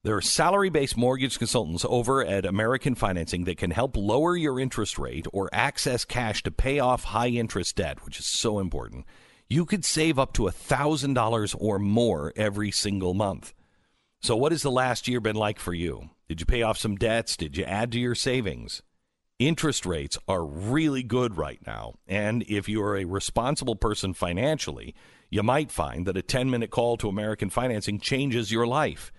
There 0.02 0.16
are 0.16 0.22
salary-based 0.22 0.96
mortgage 0.96 1.38
consultants 1.38 1.84
over 1.86 2.24
at 2.24 2.46
American 2.46 2.94
Financing 2.94 3.44
that 3.44 3.58
can 3.58 3.70
help 3.70 3.98
lower 3.98 4.34
your 4.34 4.58
interest 4.58 4.98
rate 4.98 5.26
or 5.30 5.50
access 5.52 6.06
cash 6.06 6.42
to 6.44 6.50
pay 6.50 6.78
off 6.78 7.04
high-interest 7.04 7.76
debt, 7.76 8.02
which 8.06 8.18
is 8.18 8.24
so 8.24 8.60
important. 8.60 9.04
You 9.46 9.66
could 9.66 9.84
save 9.84 10.18
up 10.18 10.32
to 10.34 10.44
$1,000 10.44 11.54
or 11.58 11.78
more 11.78 12.32
every 12.34 12.70
single 12.70 13.12
month. 13.12 13.52
So, 14.22 14.36
what 14.36 14.52
has 14.52 14.62
the 14.62 14.70
last 14.70 15.06
year 15.06 15.20
been 15.20 15.36
like 15.36 15.58
for 15.58 15.74
you? 15.74 16.08
Did 16.28 16.40
you 16.40 16.46
pay 16.46 16.62
off 16.62 16.78
some 16.78 16.96
debts? 16.96 17.36
Did 17.36 17.58
you 17.58 17.64
add 17.64 17.92
to 17.92 17.98
your 17.98 18.14
savings? 18.14 18.80
Interest 19.38 19.84
rates 19.84 20.16
are 20.26 20.46
really 20.46 21.02
good 21.02 21.36
right 21.36 21.60
now. 21.66 21.96
And 22.06 22.42
if 22.44 22.70
you 22.70 22.82
are 22.82 22.96
a 22.96 23.04
responsible 23.04 23.76
person 23.76 24.14
financially, 24.14 24.94
you 25.28 25.42
might 25.42 25.70
find 25.70 26.06
that 26.06 26.16
a 26.16 26.22
10 26.22 26.48
minute 26.48 26.70
call 26.70 26.96
to 26.96 27.08
American 27.10 27.50
Financing 27.50 28.00
changes 28.00 28.50
your 28.50 28.66
life. 28.66 29.12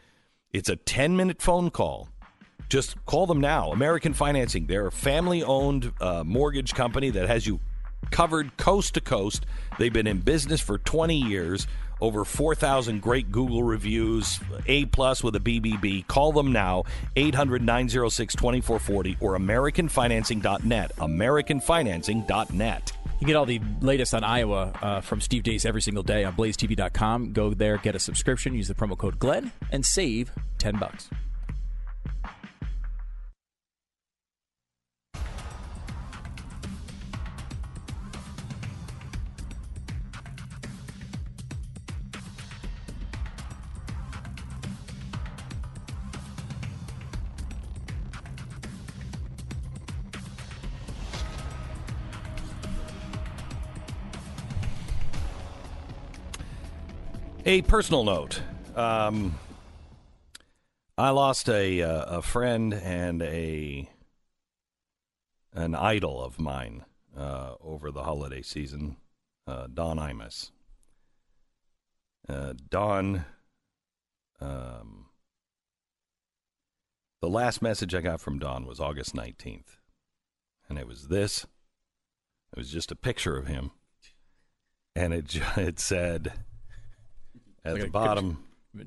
It's 0.53 0.68
a 0.69 0.76
10 0.76 1.15
minute 1.15 1.41
phone 1.41 1.69
call. 1.69 2.10
Just 2.68 3.03
call 3.06 3.26
them 3.26 3.40
now. 3.40 3.72
American 3.72 4.14
Financing, 4.14 4.65
they're 4.65 4.88
a 4.88 4.91
family 4.91 5.44
owned 5.44 5.94
uh, 6.02 6.23
mortgage 6.26 6.73
company 6.73 7.10
that 7.10 7.28
has 7.28 7.48
you 7.48 7.60
covered 8.10 8.57
coast 8.57 8.95
to 8.95 9.02
coast. 9.02 9.45
They've 9.78 9.94
been 9.94 10.07
in 10.07 10.19
business 10.19 10.60
for 10.60 10.78
20 10.78 11.15
years, 11.15 11.68
over 12.02 12.26
4,000 12.26 13.02
great 13.02 13.32
Google 13.32 13.64
reviews, 13.64 14.40
A 14.68 14.86
plus 14.86 15.23
with 15.23 15.36
a 15.36 15.40
BBB. 15.40 16.07
Call 16.07 16.32
them 16.34 16.52
now, 16.52 16.84
800 17.15 17.61
906 17.61 18.36
2440 18.36 19.18
or 19.19 19.38
AmericanFinancing.net. 19.38 20.95
AmericanFinancing.net. 20.98 22.94
You 23.22 23.27
get 23.27 23.35
all 23.35 23.45
the 23.45 23.61
latest 23.81 24.15
on 24.15 24.23
Iowa 24.23 24.73
uh, 24.81 25.02
from 25.02 25.22
Steve 25.22 25.43
Deace 25.43 25.64
every 25.64 25.84
single 25.84 26.02
day 26.02 26.23
on 26.23 26.34
blazetv.com. 26.34 27.34
Go 27.34 27.53
there, 27.53 27.77
get 27.77 27.93
a 27.93 27.99
subscription, 27.99 28.56
use 28.56 28.68
the 28.68 28.73
promo 28.73 28.98
code 28.98 29.19
GLEN, 29.19 29.52
and 29.72 29.85
save 29.85 30.31
10 30.57 30.77
bucks. 30.77 31.07
A 57.52 57.61
personal 57.61 58.06
note. 58.06 58.41
Um, 58.78 59.38
I 60.98 61.10
lost 61.10 61.49
a 61.49 61.82
uh, 61.82 62.19
a 62.19 62.22
friend 62.22 62.73
and 62.73 63.22
a 63.22 63.90
an 65.52 65.76
idol 65.76 66.23
of 66.23 66.40
mine 66.40 66.86
uh, 67.14 67.56
over 67.60 67.91
the 67.91 68.03
holiday 68.03 68.41
season, 68.41 68.95
uh, 69.48 69.68
Don 69.68 69.98
Imus. 69.98 70.52
Uh, 72.30 72.53
Don, 72.69 73.26
um, 74.40 75.07
the 77.19 77.28
last 77.28 77.61
message 77.61 77.94
I 77.94 77.99
got 77.99 78.22
from 78.22 78.40
Don 78.40 78.65
was 78.65 78.80
August 78.80 79.14
nineteenth, 79.14 79.76
and 80.69 80.80
it 80.80 80.88
was 80.88 81.10
this. 81.10 81.44
It 82.53 82.60
was 82.60 82.72
just 82.72 82.94
a 82.94 82.95
picture 82.95 83.38
of 83.38 83.48
him, 83.48 83.72
and 84.95 85.14
it 85.14 85.36
it 85.57 85.82
said 85.82 86.32
at 87.65 87.73
Like 87.73 87.81
the 87.83 87.88
a- 87.88 87.91
bottom. 87.91 88.43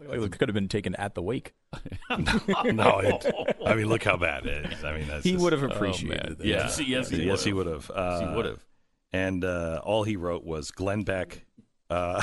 It 0.00 0.32
could 0.38 0.48
have 0.48 0.54
been 0.54 0.68
taken 0.68 0.94
at 0.96 1.14
the 1.14 1.20
wake. 1.22 1.52
no, 2.18 3.00
it, 3.00 3.26
I 3.64 3.74
mean, 3.74 3.86
look 3.88 4.02
how 4.02 4.16
bad 4.16 4.46
it 4.46 4.72
is. 4.72 4.82
I 4.82 4.96
mean, 4.96 5.06
that's 5.06 5.22
He 5.22 5.32
just- 5.32 5.44
would 5.44 5.52
have 5.52 5.62
oh, 5.62 5.66
appreciated 5.68 6.24
man. 6.28 6.36
that. 6.38 6.46
Yeah, 6.46 6.56
Yes, 6.64 6.80
yes, 6.80 7.10
he 7.10 7.22
yes, 7.24 7.44
he 7.44 7.52
would've. 7.52 7.90
would 7.90 7.96
have. 7.98 8.20
Yes, 8.20 8.28
he 8.30 8.34
would've. 8.36 8.64
And 9.12 9.44
uh, 9.44 9.82
all 9.84 10.02
he 10.04 10.16
wrote 10.16 10.44
was 10.44 10.70
Glenn 10.70 11.02
Beck. 11.02 11.44
Uh, 11.90 12.22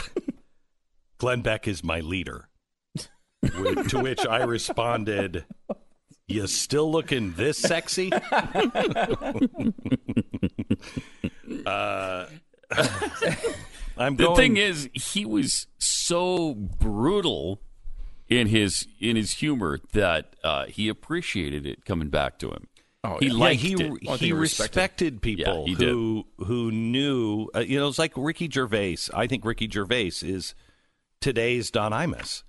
Glenn 1.20 1.42
Beck 1.42 1.68
is 1.68 1.84
my 1.84 2.00
leader. 2.00 2.50
Wh- 3.46 3.88
to 3.90 4.00
which 4.02 4.26
I 4.26 4.44
responded, 4.44 5.46
"You 6.28 6.48
still 6.48 6.92
looking 6.92 7.34
this 7.34 7.60
sexy?" 7.60 8.12
uh, 11.68 12.26
I'm 14.00 14.16
the 14.16 14.26
going. 14.26 14.36
thing 14.38 14.58
is, 14.58 14.90
he 14.94 15.26
was 15.26 15.68
so 15.78 16.54
brutal 16.56 17.62
in 18.28 18.48
his 18.48 18.88
in 19.00 19.16
his 19.16 19.34
humor 19.34 19.80
that 19.94 20.36
uh, 20.44 20.66
he 20.66 20.88
appreciated 20.90 21.66
it 21.66 21.86
coming 21.86 22.10
back 22.10 22.40
to 22.40 22.50
him. 22.50 22.68
Oh, 23.04 23.18
he 23.20 23.28
yeah. 23.28 23.34
liked 23.34 23.62
he, 23.62 23.74
it. 23.74 23.80
he 23.80 23.86
Well, 24.08 24.14
I 24.16 24.18
he 24.18 24.34
respected, 24.34 24.36
respected- 25.16 25.22
people 25.22 25.66
Yeah, 25.68 25.76
he 25.76 25.86
who 25.86 26.26
who 26.38 26.72
knew. 26.72 27.50
Uh, 27.56 27.60
you 27.60 27.80
know, 27.80 27.88
it's 27.88 28.00
like 28.00 28.14
Ricky 28.16 28.50
Gervais. 28.50 28.98
I 29.14 29.28
think 29.28 29.46
Ricky 29.46 29.70
Gervais 29.70 30.12
is 30.24 30.56
today's 31.22 31.72
Don 31.72 31.92
Imus. 31.92 32.44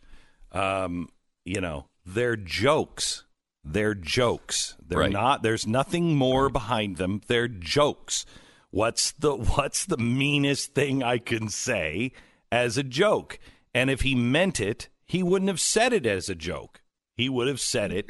Um, 0.52 1.08
you 1.44 1.60
know, 1.60 1.86
they're 2.06 2.36
jokes. 2.36 3.24
They're 3.64 3.94
jokes. 3.94 4.74
They're 4.86 5.00
Right. 5.00 5.12
not. 5.12 5.42
There's 5.42 5.66
nothing 5.66 6.16
more 6.16 6.48
behind 6.48 6.96
them. 6.96 7.20
They're 7.26 7.46
jokes. 7.48 8.24
What's 8.70 9.12
the 9.12 9.34
What's 9.34 9.84
the 9.84 9.96
meanest 9.96 10.74
thing 10.74 11.02
I 11.02 11.18
can 11.18 11.48
say 11.48 12.12
as 12.52 12.78
a 12.78 12.82
joke? 12.82 13.38
And 13.74 13.90
if 13.90 14.02
he 14.02 14.14
meant 14.14 14.60
it, 14.60 14.88
he 15.04 15.22
wouldn't 15.22 15.48
have 15.48 15.60
said 15.60 15.92
it 15.92 16.06
as 16.06 16.28
a 16.28 16.34
joke. 16.34 16.80
He 17.16 17.28
would 17.28 17.48
have 17.48 17.60
said 17.60 17.92
it 17.92 18.06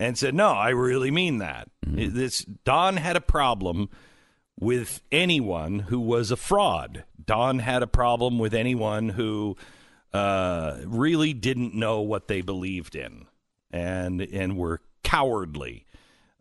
and 0.00 0.18
said, 0.18 0.34
"No, 0.34 0.48
I 0.48 0.70
really 0.70 1.10
mean 1.10 1.38
that." 1.38 1.68
This 1.82 2.44
Don 2.64 2.96
had 2.96 3.16
a 3.16 3.20
problem 3.20 3.90
with 4.58 5.02
anyone 5.12 5.80
who 5.80 6.00
was 6.00 6.30
a 6.30 6.36
fraud. 6.36 7.04
Don 7.24 7.58
had 7.58 7.82
a 7.82 7.86
problem 7.86 8.38
with 8.38 8.54
anyone 8.54 9.10
who 9.10 9.56
uh, 10.12 10.78
really 10.84 11.32
didn't 11.32 11.74
know 11.74 12.00
what 12.00 12.28
they 12.28 12.40
believed 12.40 12.96
in, 12.96 13.26
and 13.70 14.20
and 14.20 14.56
were 14.56 14.80
cowardly, 15.02 15.86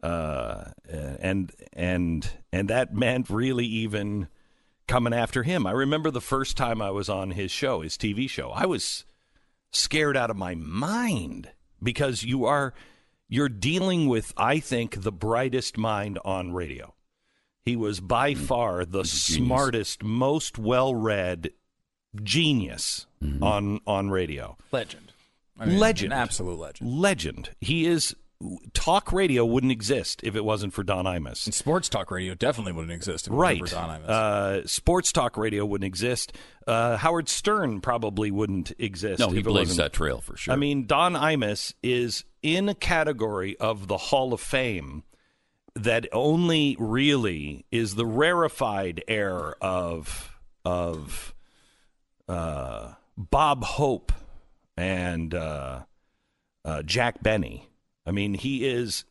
Uh, 0.04 0.66
uh, 0.94 1.16
and 1.22 1.54
and 1.72 2.30
and 2.52 2.68
that 2.68 2.94
meant 2.94 3.30
really 3.30 3.66
even 3.66 4.28
coming 4.86 5.14
after 5.14 5.44
him. 5.44 5.66
I 5.66 5.72
remember 5.72 6.12
the 6.12 6.20
first 6.20 6.58
time 6.58 6.82
I 6.82 6.92
was 6.92 7.08
on 7.08 7.32
his 7.32 7.52
show, 7.52 7.80
his 7.80 7.98
TV 7.98 8.30
show. 8.30 8.50
I 8.50 8.66
was 8.66 9.06
scared 9.72 10.18
out 10.18 10.30
of 10.30 10.36
my 10.36 10.56
mind 10.56 11.52
because 11.82 12.22
you 12.22 12.44
are 12.44 12.74
you're 13.30 13.48
dealing 13.48 14.10
with 14.10 14.34
I 14.36 14.60
think 14.60 15.04
the 15.04 15.12
brightest 15.12 15.78
mind 15.78 16.20
on 16.26 16.52
radio. 16.52 16.94
He 17.64 17.78
was 17.78 18.02
by 18.02 18.34
far 18.34 18.84
the 18.84 19.06
smartest, 19.06 20.04
most 20.04 20.60
well-read 20.60 21.52
genius 22.22 23.06
on 23.42 23.80
on 23.88 24.10
radio. 24.10 24.58
Legend. 24.74 25.14
legend. 25.58 26.12
An 26.12 26.20
absolute 26.20 26.60
legend. 26.60 27.00
Legend. 27.00 27.52
He 27.62 27.86
is 27.86 28.18
talk 28.74 29.12
radio 29.14 29.46
wouldn't 29.46 29.72
exist 29.72 30.22
if 30.24 30.36
it 30.36 30.44
wasn't 30.44 30.74
for 30.74 30.84
Don 30.84 31.06
Imus. 31.06 31.46
And 31.46 31.54
sports 31.54 31.90
talk 31.90 32.12
radio 32.12 32.34
definitely 32.36 32.74
wouldn't 32.74 32.92
exist 32.94 33.28
if 33.28 33.34
it 33.34 33.36
Right. 33.36 33.62
wasn't 33.62 33.82
for 33.82 33.88
Don 33.88 34.02
Imus. 34.02 34.10
Uh, 34.10 34.68
sports 34.68 35.12
talk 35.12 35.38
radio 35.38 35.66
wouldn't 35.66 35.86
exist. 35.88 36.34
Uh, 36.68 36.98
Howard 36.98 37.30
Stern 37.30 37.82
probably 37.82 38.32
wouldn't 38.32 38.72
exist. 38.80 39.20
No, 39.20 39.30
he 39.30 39.42
blazed 39.42 39.78
that 39.78 39.94
trail 39.94 40.20
for 40.22 40.36
sure. 40.38 40.54
I 40.54 40.58
mean, 40.58 40.86
Don 40.86 41.14
Imus 41.14 41.74
is 41.84 42.24
in 42.42 42.68
a 42.70 42.76
category 42.76 43.56
of 43.58 43.88
the 43.88 43.98
Hall 43.98 44.34
of 44.34 44.42
Fame 44.42 45.04
that 45.76 46.08
only 46.12 46.76
really 46.80 47.66
is 47.72 47.96
the 47.96 48.06
rarefied 48.06 49.04
air 49.08 49.56
of 49.64 50.38
of 50.66 51.34
uh, 52.30 52.94
Bob 53.18 53.64
Hope 53.64 54.12
and 54.78 55.34
uh, 55.34 55.82
uh, 56.64 56.84
Jack 56.84 57.22
Benny. 57.22 57.68
I 58.06 58.12
mean, 58.12 58.34
he 58.34 58.68
is 58.68 59.06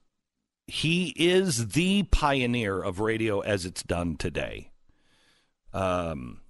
he 0.66 1.12
is 1.16 1.68
the 1.68 2.04
pioneer 2.04 2.80
of 2.82 3.00
radio 3.00 3.40
as 3.40 3.64
it's 3.66 3.82
done 3.82 4.16
today. 4.16 4.70
Um, 5.72 6.40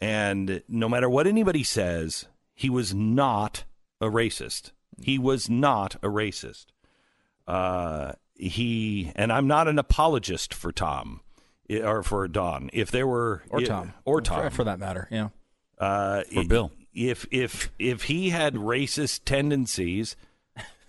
and 0.00 0.62
no 0.68 0.88
matter 0.88 1.08
what 1.08 1.26
anybody 1.26 1.64
says, 1.64 2.26
he 2.54 2.70
was 2.70 2.94
not 2.94 3.64
a 4.00 4.06
racist. 4.06 4.72
He 5.02 5.18
was 5.18 5.48
not 5.48 5.96
a 5.96 6.08
racist. 6.08 6.66
Uh, 7.46 8.12
he 8.34 9.12
and 9.16 9.32
I'm 9.32 9.46
not 9.46 9.68
an 9.68 9.78
apologist 9.78 10.54
for 10.54 10.72
Tom 10.72 11.20
or 11.70 12.02
for 12.02 12.26
Don. 12.28 12.70
If 12.72 12.90
there 12.90 13.06
were 13.06 13.42
or 13.50 13.60
i- 13.60 13.64
Tom. 13.64 13.92
or 14.04 14.20
Tom 14.20 14.50
For, 14.50 14.64
that 14.64 14.78
matter. 14.78 15.08
Yeah. 15.10 15.28
uh, 15.78 16.22
For 16.32 16.44
Bill. 16.44 16.72
If 16.92 17.26
if 17.30 17.70
if 17.78 18.04
he 18.04 18.30
had 18.30 18.54
racist 18.54 19.20
tendencies, 19.24 20.16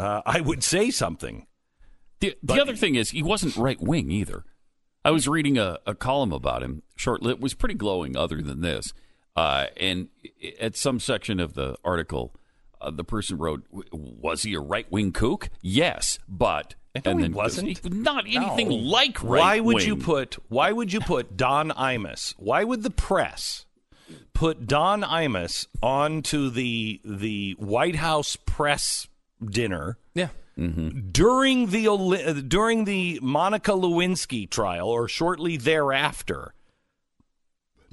uh, 0.01 0.21
I 0.25 0.41
would 0.41 0.63
say 0.63 0.89
something. 0.91 1.47
The, 2.19 2.35
the 2.43 2.61
other 2.61 2.75
thing 2.75 2.95
is, 2.95 3.11
he 3.11 3.23
wasn't 3.23 3.55
right 3.57 3.79
wing 3.81 4.11
either. 4.11 4.43
I 5.03 5.11
was 5.11 5.27
reading 5.27 5.57
a, 5.57 5.79
a 5.87 5.95
column 5.95 6.31
about 6.31 6.61
him. 6.61 6.83
Short, 6.95 7.25
it 7.25 7.39
was 7.39 7.53
pretty 7.55 7.73
glowing. 7.75 8.15
Other 8.15 8.41
than 8.41 8.61
this, 8.61 8.93
uh, 9.35 9.67
and 9.77 10.09
at 10.59 10.75
some 10.75 10.99
section 10.99 11.39
of 11.39 11.55
the 11.55 11.75
article, 11.83 12.35
uh, 12.79 12.91
the 12.91 13.03
person 13.03 13.37
wrote, 13.39 13.63
"Was 13.91 14.43
he 14.43 14.53
a 14.53 14.59
right 14.59 14.89
wing 14.91 15.11
kook? 15.11 15.49
Yes, 15.61 16.19
but 16.27 16.75
No, 16.93 17.01
and 17.05 17.19
he 17.19 17.23
then 17.23 17.33
wasn't. 17.33 17.91
not 17.91 18.25
anything 18.27 18.69
No. 18.69 18.75
like 18.75 19.23
right. 19.23 19.39
Why 19.39 19.59
would 19.59 19.83
you 19.83 19.95
put 19.95 20.37
Why 20.49 20.71
would 20.71 20.93
you 20.93 20.99
put 20.99 21.35
Don 21.35 21.69
Imus? 21.71 22.35
Why 22.37 22.63
would 22.63 22.83
the 22.83 22.91
press 22.91 23.65
put 24.33 24.67
Don 24.67 25.01
Imus 25.01 25.65
onto 25.81 26.51
the 26.51 27.01
the 27.03 27.55
White 27.57 27.95
House 27.95 28.35
press 28.45 29.07
dinner 29.43 29.97
Yeah. 30.13 30.29
during 30.57 31.67
the 31.67 31.87
uh, 31.87 32.33
during 32.47 32.85
the 32.85 33.19
Monica 33.21 33.71
Lewinsky 33.71 34.49
trial 34.49 34.87
or 34.89 35.07
shortly 35.07 35.57
thereafter, 35.57 36.53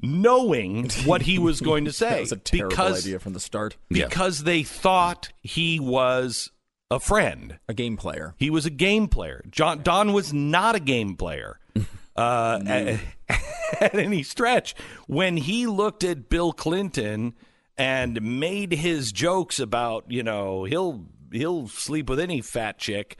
knowing 0.02 0.90
what 1.04 1.22
he 1.22 1.38
was 1.38 1.60
going 1.60 1.84
to 1.84 1.92
say? 1.92 2.10
That 2.10 2.20
was 2.20 2.32
a 2.32 2.36
terrible 2.36 2.70
because 2.70 3.06
idea 3.06 3.18
from 3.18 3.32
the 3.32 3.40
start. 3.40 3.76
because 3.88 4.44
they 4.44 4.62
thought 4.62 5.30
he 5.42 5.80
was 5.80 6.50
a 6.90 7.00
friend. 7.00 7.58
A 7.68 7.74
game 7.74 7.96
player. 7.96 8.34
He 8.38 8.50
was 8.50 8.66
a 8.66 8.70
game 8.70 9.08
player. 9.08 9.44
John 9.50 9.82
Don 9.82 10.12
was 10.12 10.32
not 10.32 10.74
a 10.74 10.80
game 10.80 11.16
player 11.16 11.58
uh, 12.16 12.60
at, 12.66 13.00
at 13.80 13.94
any 13.94 14.22
stretch. 14.22 14.74
When 15.06 15.36
he 15.36 15.66
looked 15.66 16.04
at 16.04 16.28
Bill 16.28 16.52
Clinton 16.52 17.34
and 17.76 18.40
made 18.40 18.72
his 18.72 19.12
jokes 19.12 19.60
about, 19.60 20.04
you 20.08 20.22
know, 20.22 20.64
he'll 20.64 21.04
he'll 21.32 21.68
sleep 21.68 22.08
with 22.08 22.20
any 22.20 22.40
fat 22.40 22.78
chick 22.78 23.18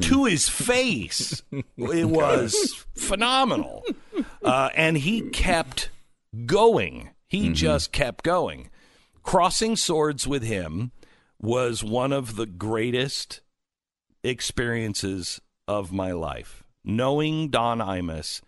to 0.00 0.24
his 0.24 0.48
face, 0.48 1.42
it 1.76 2.08
was 2.08 2.86
phenomenal. 2.94 3.84
Uh, 4.42 4.70
and 4.74 4.96
he 4.98 5.22
kept 5.22 5.90
going. 6.46 7.10
He 7.28 7.50
just 7.52 7.92
kept 7.92 8.24
going. 8.24 8.70
Crossing 9.22 9.76
swords 9.76 10.26
with 10.26 10.42
him 10.42 10.92
was 11.40 11.82
one 11.82 12.12
of 12.12 12.36
the 12.36 12.46
greatest 12.46 13.40
experiences 14.22 15.40
of 15.66 15.92
my 15.92 16.12
life. 16.12 16.64
Knowing 16.84 17.48
Don 17.48 17.78
Imus 17.78 18.42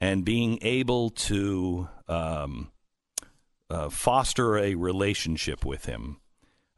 and 0.00 0.24
being 0.24 0.58
able 0.62 1.10
to 1.10 1.88
um, 2.08 2.72
uh, 3.70 3.90
foster 3.90 4.56
a 4.56 4.74
relationship 4.74 5.64
with 5.64 5.84
him. 5.84 6.18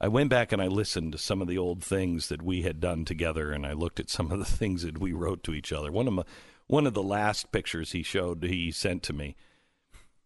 I 0.01 0.09
went 0.09 0.31
back 0.31 0.53
and 0.53 0.61
I 0.61 0.67
listened 0.67 1.13
to 1.13 1.19
some 1.19 1.41
of 1.41 1.49
the 1.49 1.59
old 1.59 1.83
things 1.83 2.29
that 2.29 2.43
we 2.43 2.63
had 2.63 2.81
done 2.81 3.05
together, 3.05 3.53
and 3.53 3.67
I 3.67 3.73
looked 3.73 4.01
at 4.01 4.11
some 4.11 4.33
of 4.33 4.39
the 4.39 4.45
things 4.57 4.83
that 4.83 4.99
we 4.99 5.13
wrote 5.13 5.43
to 5.45 5.55
each 5.55 5.73
other. 5.73 5.93
One 5.93 6.09
of 6.09 6.15
my, 6.15 6.25
one 6.67 6.87
of 6.87 6.95
the 6.95 7.03
last 7.03 7.53
pictures 7.53 7.93
he 7.93 8.03
showed, 8.03 8.43
he 8.43 8.71
sent 8.71 9.03
to 9.05 9.13
me. 9.13 9.37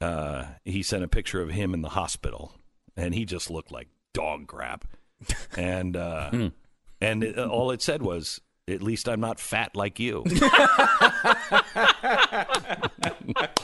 Uh, 0.01 0.45
he 0.65 0.82
sent 0.82 1.05
a 1.05 1.09
picture 1.09 1.43
of 1.43 1.51
him 1.51 1.74
in 1.74 1.82
the 1.82 1.90
hospital, 1.90 2.55
and 2.97 3.15
he 3.15 3.24
just 3.24 3.51
looked 3.51 3.73
like 3.73 3.89
dog 4.15 4.47
crap. 4.47 4.85
And 5.57 5.97
uh, 5.97 6.51
and 7.01 7.24
it, 7.24 7.39
all 7.39 7.73
it 7.73 7.82
said 7.82 8.03
was, 8.03 8.40
"At 8.69 8.82
least 8.82 9.09
I'm 9.09 9.20
not 9.20 9.40
fat 9.40 9.74
like 9.74 9.99
you." 9.99 10.24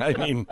I 0.00 0.14
mean, 0.18 0.46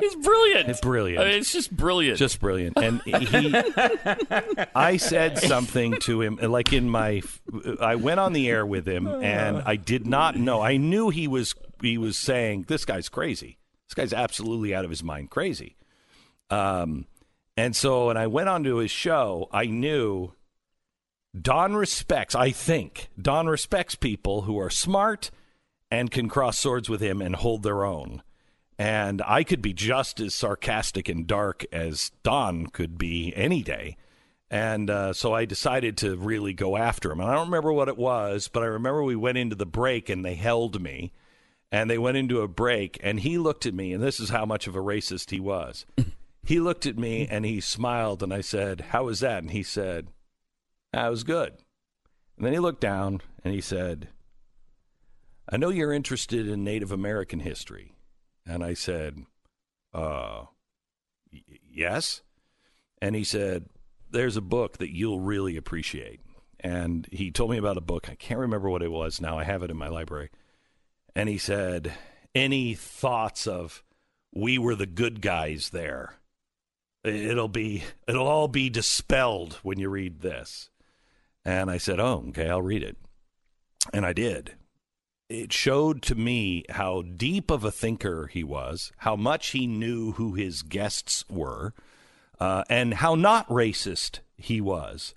he's 0.00 0.14
brilliant. 0.16 0.68
It's 0.68 0.80
brilliant. 0.80 1.20
I 1.22 1.24
mean, 1.28 1.38
it's 1.38 1.52
just 1.52 1.76
brilliant. 1.76 2.18
just 2.18 2.40
brilliant. 2.40 2.76
And 2.78 3.00
he, 3.02 3.54
I 4.74 4.96
said 4.96 5.38
something 5.38 5.96
to 6.00 6.20
him, 6.20 6.38
like 6.42 6.72
in 6.72 6.88
my, 6.88 7.22
I 7.80 7.96
went 7.96 8.20
on 8.20 8.32
the 8.32 8.48
air 8.48 8.64
with 8.66 8.86
him, 8.86 9.06
and 9.06 9.62
I 9.64 9.76
did 9.76 10.06
not 10.06 10.36
know. 10.36 10.60
I 10.60 10.76
knew 10.76 11.10
he 11.10 11.28
was 11.28 11.54
he 11.80 11.98
was 11.98 12.16
saying 12.16 12.66
this 12.68 12.84
guy's 12.84 13.08
crazy. 13.08 13.58
This 13.88 13.94
guy's 13.94 14.12
absolutely 14.12 14.74
out 14.74 14.84
of 14.84 14.90
his 14.90 15.02
mind 15.02 15.30
crazy. 15.30 15.76
Um, 16.48 17.06
and 17.56 17.76
so 17.76 18.06
when 18.06 18.16
I 18.16 18.26
went 18.26 18.48
onto 18.48 18.76
his 18.76 18.90
show, 18.90 19.48
I 19.52 19.66
knew 19.66 20.32
Don 21.38 21.74
respects, 21.74 22.34
I 22.34 22.50
think, 22.50 23.08
Don 23.20 23.46
respects 23.46 23.94
people 23.94 24.42
who 24.42 24.58
are 24.58 24.70
smart 24.70 25.30
and 25.92 26.10
can 26.10 26.26
cross 26.26 26.58
swords 26.58 26.88
with 26.88 27.02
him 27.02 27.20
and 27.20 27.36
hold 27.36 27.62
their 27.62 27.84
own. 27.84 28.22
And 28.78 29.20
I 29.26 29.44
could 29.44 29.60
be 29.60 29.74
just 29.74 30.20
as 30.20 30.34
sarcastic 30.34 31.06
and 31.06 31.26
dark 31.26 31.66
as 31.70 32.12
Don 32.22 32.68
could 32.68 32.96
be 32.96 33.30
any 33.36 33.62
day. 33.62 33.98
And 34.50 34.88
uh, 34.88 35.12
so 35.12 35.34
I 35.34 35.44
decided 35.44 35.98
to 35.98 36.16
really 36.16 36.54
go 36.54 36.78
after 36.78 37.12
him. 37.12 37.20
And 37.20 37.28
I 37.28 37.34
don't 37.34 37.48
remember 37.48 37.74
what 37.74 37.88
it 37.88 37.98
was, 37.98 38.48
but 38.48 38.62
I 38.62 38.66
remember 38.66 39.02
we 39.02 39.16
went 39.16 39.36
into 39.36 39.54
the 39.54 39.66
break 39.66 40.08
and 40.08 40.24
they 40.24 40.34
held 40.34 40.80
me. 40.80 41.12
And 41.70 41.90
they 41.90 41.98
went 41.98 42.18
into 42.18 42.42
a 42.42 42.48
break, 42.48 42.98
and 43.02 43.20
he 43.20 43.38
looked 43.38 43.64
at 43.64 43.72
me, 43.72 43.94
and 43.94 44.02
this 44.02 44.20
is 44.20 44.28
how 44.28 44.44
much 44.44 44.66
of 44.66 44.76
a 44.76 44.78
racist 44.78 45.30
he 45.30 45.40
was. 45.40 45.86
he 46.44 46.60
looked 46.60 46.84
at 46.84 46.98
me 46.98 47.26
and 47.30 47.46
he 47.46 47.60
smiled, 47.60 48.22
and 48.22 48.32
I 48.32 48.42
said, 48.42 48.82
How 48.90 49.04
was 49.04 49.20
that? 49.20 49.42
And 49.42 49.52
he 49.52 49.62
said, 49.62 50.08
That 50.92 51.08
was 51.08 51.24
good. 51.24 51.54
And 52.36 52.44
then 52.44 52.52
he 52.52 52.58
looked 52.58 52.82
down 52.82 53.22
and 53.42 53.54
he 53.54 53.62
said, 53.62 54.08
I 55.52 55.58
know 55.58 55.68
you're 55.68 55.92
interested 55.92 56.48
in 56.48 56.64
Native 56.64 56.90
American 56.92 57.40
history. 57.40 57.94
And 58.46 58.64
I 58.64 58.72
said, 58.72 59.26
Uh, 59.92 60.46
y- 61.30 61.42
yes. 61.70 62.22
And 63.02 63.14
he 63.14 63.22
said, 63.22 63.66
There's 64.10 64.38
a 64.38 64.40
book 64.40 64.78
that 64.78 64.96
you'll 64.96 65.20
really 65.20 65.58
appreciate. 65.58 66.20
And 66.58 67.06
he 67.12 67.30
told 67.30 67.50
me 67.50 67.58
about 67.58 67.76
a 67.76 67.82
book. 67.82 68.08
I 68.08 68.14
can't 68.14 68.40
remember 68.40 68.70
what 68.70 68.82
it 68.82 68.90
was 68.90 69.20
now. 69.20 69.38
I 69.38 69.44
have 69.44 69.62
it 69.62 69.70
in 69.70 69.76
my 69.76 69.88
library. 69.88 70.30
And 71.14 71.28
he 71.28 71.36
said, 71.36 71.92
Any 72.34 72.74
thoughts 72.74 73.46
of 73.46 73.84
we 74.34 74.56
were 74.56 74.74
the 74.74 74.86
good 74.86 75.20
guys 75.20 75.68
there? 75.68 76.14
It'll 77.04 77.48
be, 77.48 77.82
it'll 78.08 78.26
all 78.26 78.48
be 78.48 78.70
dispelled 78.70 79.54
when 79.62 79.78
you 79.78 79.90
read 79.90 80.20
this. 80.20 80.70
And 81.44 81.70
I 81.70 81.76
said, 81.76 82.00
Oh, 82.00 82.24
okay, 82.28 82.48
I'll 82.48 82.62
read 82.62 82.82
it. 82.82 82.96
And 83.92 84.06
I 84.06 84.14
did. 84.14 84.54
It 85.32 85.50
showed 85.50 86.02
to 86.02 86.14
me 86.14 86.62
how 86.68 87.00
deep 87.00 87.50
of 87.50 87.64
a 87.64 87.70
thinker 87.70 88.26
he 88.26 88.44
was, 88.44 88.92
how 88.98 89.16
much 89.16 89.52
he 89.52 89.66
knew 89.66 90.12
who 90.12 90.34
his 90.34 90.60
guests 90.60 91.24
were, 91.30 91.72
uh, 92.38 92.64
and 92.68 92.92
how 92.92 93.14
not 93.14 93.48
racist 93.48 94.18
he 94.36 94.60
was. 94.60 95.14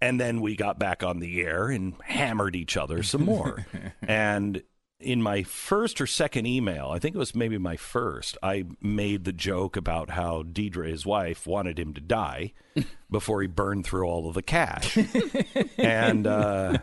And 0.00 0.18
then 0.18 0.40
we 0.40 0.56
got 0.56 0.78
back 0.78 1.02
on 1.02 1.18
the 1.18 1.42
air 1.42 1.68
and 1.68 1.92
hammered 2.04 2.56
each 2.56 2.78
other 2.78 3.02
some 3.02 3.26
more. 3.26 3.66
and 4.02 4.62
in 5.00 5.22
my 5.22 5.42
first 5.44 6.00
or 6.00 6.06
second 6.06 6.46
email, 6.46 6.88
I 6.90 6.98
think 6.98 7.14
it 7.14 7.18
was 7.18 7.34
maybe 7.34 7.56
my 7.58 7.76
first, 7.76 8.36
I 8.42 8.64
made 8.82 9.24
the 9.24 9.32
joke 9.32 9.76
about 9.76 10.10
how 10.10 10.42
Deirdre, 10.42 10.88
his 10.88 11.06
wife, 11.06 11.46
wanted 11.46 11.78
him 11.78 11.94
to 11.94 12.00
die 12.00 12.52
before 13.10 13.40
he 13.40 13.46
burned 13.46 13.86
through 13.86 14.06
all 14.06 14.28
of 14.28 14.34
the 14.34 14.42
cash. 14.42 14.98
and 15.78 16.26
uh, 16.26 16.78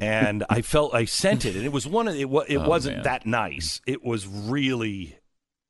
and 0.00 0.44
I 0.50 0.62
felt 0.62 0.94
I 0.94 1.04
sent 1.04 1.44
it, 1.44 1.54
and 1.54 1.64
it 1.64 1.72
was 1.72 1.86
one 1.86 2.08
of 2.08 2.16
it. 2.16 2.28
wa- 2.28 2.44
It 2.48 2.56
Oh, 2.58 2.68
wasn't 2.68 2.96
man. 2.98 3.04
that 3.04 3.26
nice. 3.26 3.80
It 3.86 4.02
was 4.04 4.26
really. 4.26 5.16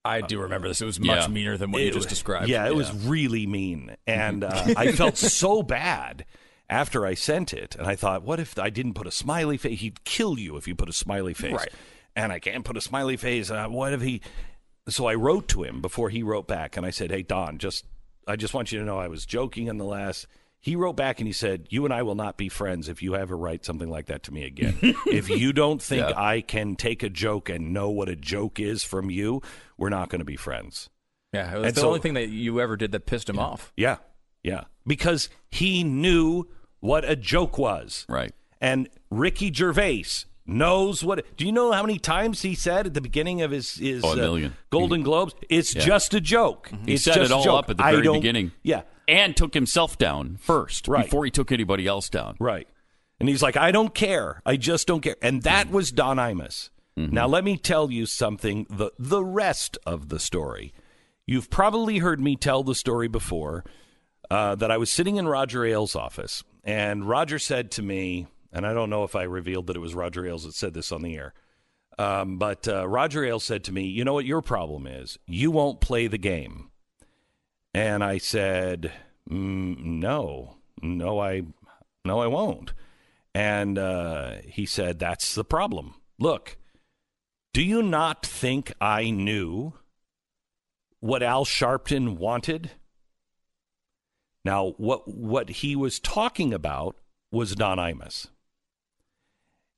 I 0.05 0.21
do 0.21 0.41
remember 0.41 0.67
this. 0.67 0.81
It 0.81 0.87
was 0.87 0.99
much 0.99 1.23
Yeah. 1.23 1.29
meaner 1.29 1.57
than 1.57 1.71
what 1.71 1.83
you 1.83 1.93
just 1.93 2.09
described. 2.09 2.49
Yeah, 2.49 2.67
it 2.67 2.75
was 2.75 2.93
really 3.05 3.47
mean, 3.47 3.95
and 4.07 4.43
uh, 4.43 4.75
I 4.77 4.91
felt 4.97 5.17
so 5.17 5.63
bad 5.63 6.25
after 6.69 7.05
I 7.07 7.15
sent 7.15 7.53
it, 7.53 7.77
and 7.77 7.87
I 7.87 7.97
thought, 7.97 8.23
what 8.23 8.41
if 8.41 8.59
I 8.59 8.71
didn't 8.71 8.95
put 8.95 9.07
a 9.07 9.11
smiley 9.11 9.57
face? 9.57 9.81
He'd 9.81 10.05
kill 10.05 10.39
you 10.39 10.57
if 10.57 10.67
you 10.67 10.75
put 10.75 10.89
a 10.89 10.93
smiley 10.93 11.35
face, 11.35 11.53
Right. 11.53 11.73
And 12.17 12.31
I 12.33 12.39
can't 12.41 12.65
put 12.65 12.77
a 12.77 12.81
smiley 12.83 13.17
face. 13.17 13.51
Uh, 13.51 13.69
what 13.69 13.93
if 13.95 14.03
he? 14.03 14.21
So 14.89 15.07
I 15.07 15.15
wrote 15.15 15.49
to 15.49 15.63
him 15.63 15.81
before 15.81 16.11
he 16.11 16.23
wrote 16.23 16.47
back, 16.47 16.77
and 16.77 16.85
I 16.85 16.91
said, 16.91 17.11
"Hey 17.11 17.23
Don, 17.23 17.57
just 17.59 17.87
I 18.27 18.37
just 18.37 18.53
want 18.53 18.71
you 18.71 18.79
to 18.81 18.85
know 18.85 18.99
I 18.99 19.09
was 19.09 19.25
joking 19.25 19.69
in 19.69 19.79
the 19.79 19.85
last." 19.87 20.27
He 20.61 20.77
wrote 20.77 20.93
back 20.95 21.21
and 21.21 21.27
he 21.27 21.33
said, 21.33 21.69
"You 21.71 21.87
and 21.87 21.95
I 21.95 22.03
will 22.03 22.15
not 22.15 22.37
be 22.37 22.51
friends 22.51 22.89
if 22.91 23.03
you 23.03 23.17
ever 23.17 23.35
write 23.37 23.65
something 23.65 23.89
like 23.89 24.07
that 24.07 24.25
to 24.25 24.33
me 24.35 24.45
again. 24.45 24.77
if 25.07 25.31
you 25.31 25.55
don't 25.55 25.81
think 25.81 26.07
Yeah. 26.11 26.21
I 26.21 26.43
can 26.43 26.77
take 26.77 27.03
a 27.03 27.09
joke 27.09 27.49
and 27.49 27.73
know 27.73 27.89
what 27.89 28.11
a 28.11 28.15
joke 28.17 28.61
is 28.61 28.85
from 28.85 29.09
you, 29.11 29.41
we're 29.79 29.89
not 29.89 30.11
going 30.11 30.19
to 30.21 30.25
be 30.27 30.37
friends." 30.37 30.91
Yeah, 31.33 31.51
it 31.51 31.59
was 31.61 31.67
And 31.69 31.75
the 31.77 31.81
so- 31.81 31.87
only 31.89 32.01
thing 32.01 32.13
that 32.15 32.29
you 32.29 32.61
ever 32.61 32.77
did 32.77 32.93
that 32.93 33.07
pissed 33.07 33.31
him 33.31 33.39
off. 33.39 33.73
Yeah, 33.75 33.97
yeah. 34.43 34.65
Because 34.87 35.29
he 35.51 35.85
knew 35.85 36.49
what 36.81 37.05
a 37.09 37.17
joke 37.17 37.59
was. 37.59 38.05
Right. 38.09 38.33
And 38.61 38.89
Ricky 39.11 39.53
Gervais 39.53 40.05
knows 40.47 41.05
what. 41.05 41.25
Do 41.37 41.45
you 41.47 41.53
know 41.53 41.73
how 41.73 41.83
many 41.83 41.99
times 41.99 42.43
he 42.43 42.55
said 42.55 42.87
at 42.87 42.95
the 42.95 43.01
beginning 43.01 43.43
of 43.43 43.51
his, 43.51 43.75
his 43.75 44.03
Oh, 44.05 44.11
a 44.11 44.13
uh, 44.13 44.17
million. 44.17 44.57
Golden 44.71 45.03
Globes? 45.03 45.35
It's 45.49 45.75
Yeah. 45.75 45.85
just 45.85 46.15
a 46.15 46.21
joke. 46.21 46.71
He 46.85 46.95
It's 46.95 47.05
set 47.05 47.15
just 47.15 47.31
it 47.31 47.35
all 47.35 47.45
joke. 47.45 47.59
up 47.65 47.71
at 47.71 47.77
the 47.77 47.83
very 47.83 48.09
beginning. 48.09 48.53
Yeah. 48.63 48.83
And 49.09 49.37
took 49.37 49.55
himself 49.55 49.99
down 49.99 50.37
first 50.41 50.89
Right. 50.89 51.05
before 51.05 51.25
he 51.25 51.31
took 51.31 51.53
anybody 51.53 51.87
else 51.87 52.09
down. 52.09 52.37
Right. 52.41 52.67
And 53.21 53.29
he's 53.29 53.43
like, 53.43 53.57
I 53.57 53.71
don't 53.71 53.95
care. 53.95 54.43
I 54.45 54.57
just 54.57 54.87
don't 54.89 55.01
care. 55.01 55.17
And 55.23 55.43
that 55.43 55.67
Mm-hmm. 55.67 55.75
was 55.77 55.93
Don 55.93 56.17
Imus. 56.17 56.71
Now, 56.95 57.27
let 57.27 57.43
me 57.43 57.57
tell 57.57 57.91
you 57.91 58.05
something 58.05 58.67
the, 58.69 58.91
the 58.99 59.25
rest 59.25 59.79
of 59.87 60.09
the 60.11 60.19
story. 60.19 60.75
You've 61.27 61.49
probably 61.49 61.99
heard 61.99 62.21
me 62.21 62.37
tell 62.37 62.63
the 62.63 62.75
story 62.75 63.09
before 63.09 63.65
uh, 64.33 64.55
that 64.55 64.71
I 64.71 64.79
was 64.79 64.91
sitting 64.91 65.17
in 65.17 65.29
Roger 65.29 65.63
Ailes' 65.63 65.95
office, 65.95 66.43
and 66.65 67.07
Roger 67.07 67.39
said 67.39 67.71
to 67.73 67.83
me, 67.83 68.27
and 68.51 68.67
I 68.67 68.73
don't 68.73 68.89
know 68.89 69.05
if 69.05 69.15
I 69.15 69.25
revealed 69.25 69.67
that 69.67 69.77
it 69.77 69.81
was 69.81 69.95
Roger 69.95 70.27
Ailes 70.27 70.45
that 70.45 70.55
said 70.55 70.73
this 70.73 70.91
on 70.91 71.03
the 71.03 71.15
air, 71.15 71.35
um, 71.99 72.39
but 72.39 72.67
uh, 72.67 72.89
Roger 72.89 73.23
Ailes 73.27 73.45
said 73.45 73.63
to 73.65 73.73
me, 73.73 73.83
You 73.83 74.05
know 74.05 74.15
what 74.15 74.25
your 74.25 74.41
problem 74.41 74.87
is? 74.87 75.19
You 75.27 75.51
won't 75.51 75.83
play 75.83 76.07
the 76.07 76.17
game. 76.17 76.71
And 77.75 78.03
I 78.03 78.17
said, 78.17 78.91
mm, 79.31 79.79
"No, 79.79 80.57
no, 80.81 81.21
I, 81.21 81.43
no, 82.07 82.21
I 82.21 82.27
won't." 82.27 82.73
And 83.35 83.79
uh, 83.79 84.37
he 84.47 84.65
said, 84.65 84.99
"That's 84.99 85.35
the 85.35 85.45
problem. 85.45 85.95
Look, 86.19 86.57
do 87.53 87.63
you 87.63 87.83
not 87.83 88.25
think 88.25 88.73
I 88.81 89.11
knew 89.11 89.75
what 91.01 91.23
Al 91.23 91.45
Sharpton 91.45 92.17
wanted?" 92.17 92.71
Now, 94.45 94.71
what 94.77 95.07
what 95.09 95.49
he 95.49 95.77
was 95.77 96.01
talking 96.01 96.53
about 96.53 96.97
was 97.31 97.55
Don 97.55 97.79
Imus. 97.79 98.29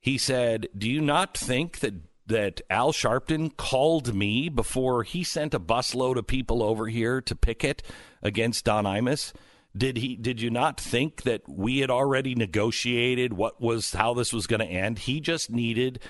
He 0.00 0.18
said, 0.18 0.68
"Do 0.76 0.88
you 0.88 1.00
not 1.00 1.36
think 1.36 1.80
that 1.80 1.94
that 2.26 2.62
Al 2.70 2.92
Sharpton 2.92 3.54
called 3.56 4.14
me 4.14 4.48
before 4.48 5.02
he 5.02 5.22
sent 5.22 5.52
a 5.52 5.60
busload 5.60 6.16
of 6.16 6.26
people 6.26 6.62
over 6.62 6.88
here 6.88 7.20
to 7.20 7.34
picket 7.34 7.82
against 8.22 8.64
Don 8.64 8.84
Imus? 8.84 9.32
Did 9.76 9.98
he? 9.98 10.16
Did 10.16 10.40
you 10.40 10.50
not 10.50 10.80
think 10.80 11.22
that 11.22 11.42
we 11.48 11.78
had 11.78 11.90
already 11.90 12.34
negotiated 12.34 13.34
what 13.34 13.60
was 13.60 13.92
how 13.92 14.14
this 14.14 14.32
was 14.32 14.46
going 14.46 14.60
to 14.60 14.66
end? 14.66 15.00
He 15.00 15.20
just 15.20 15.50
needed 15.50 16.00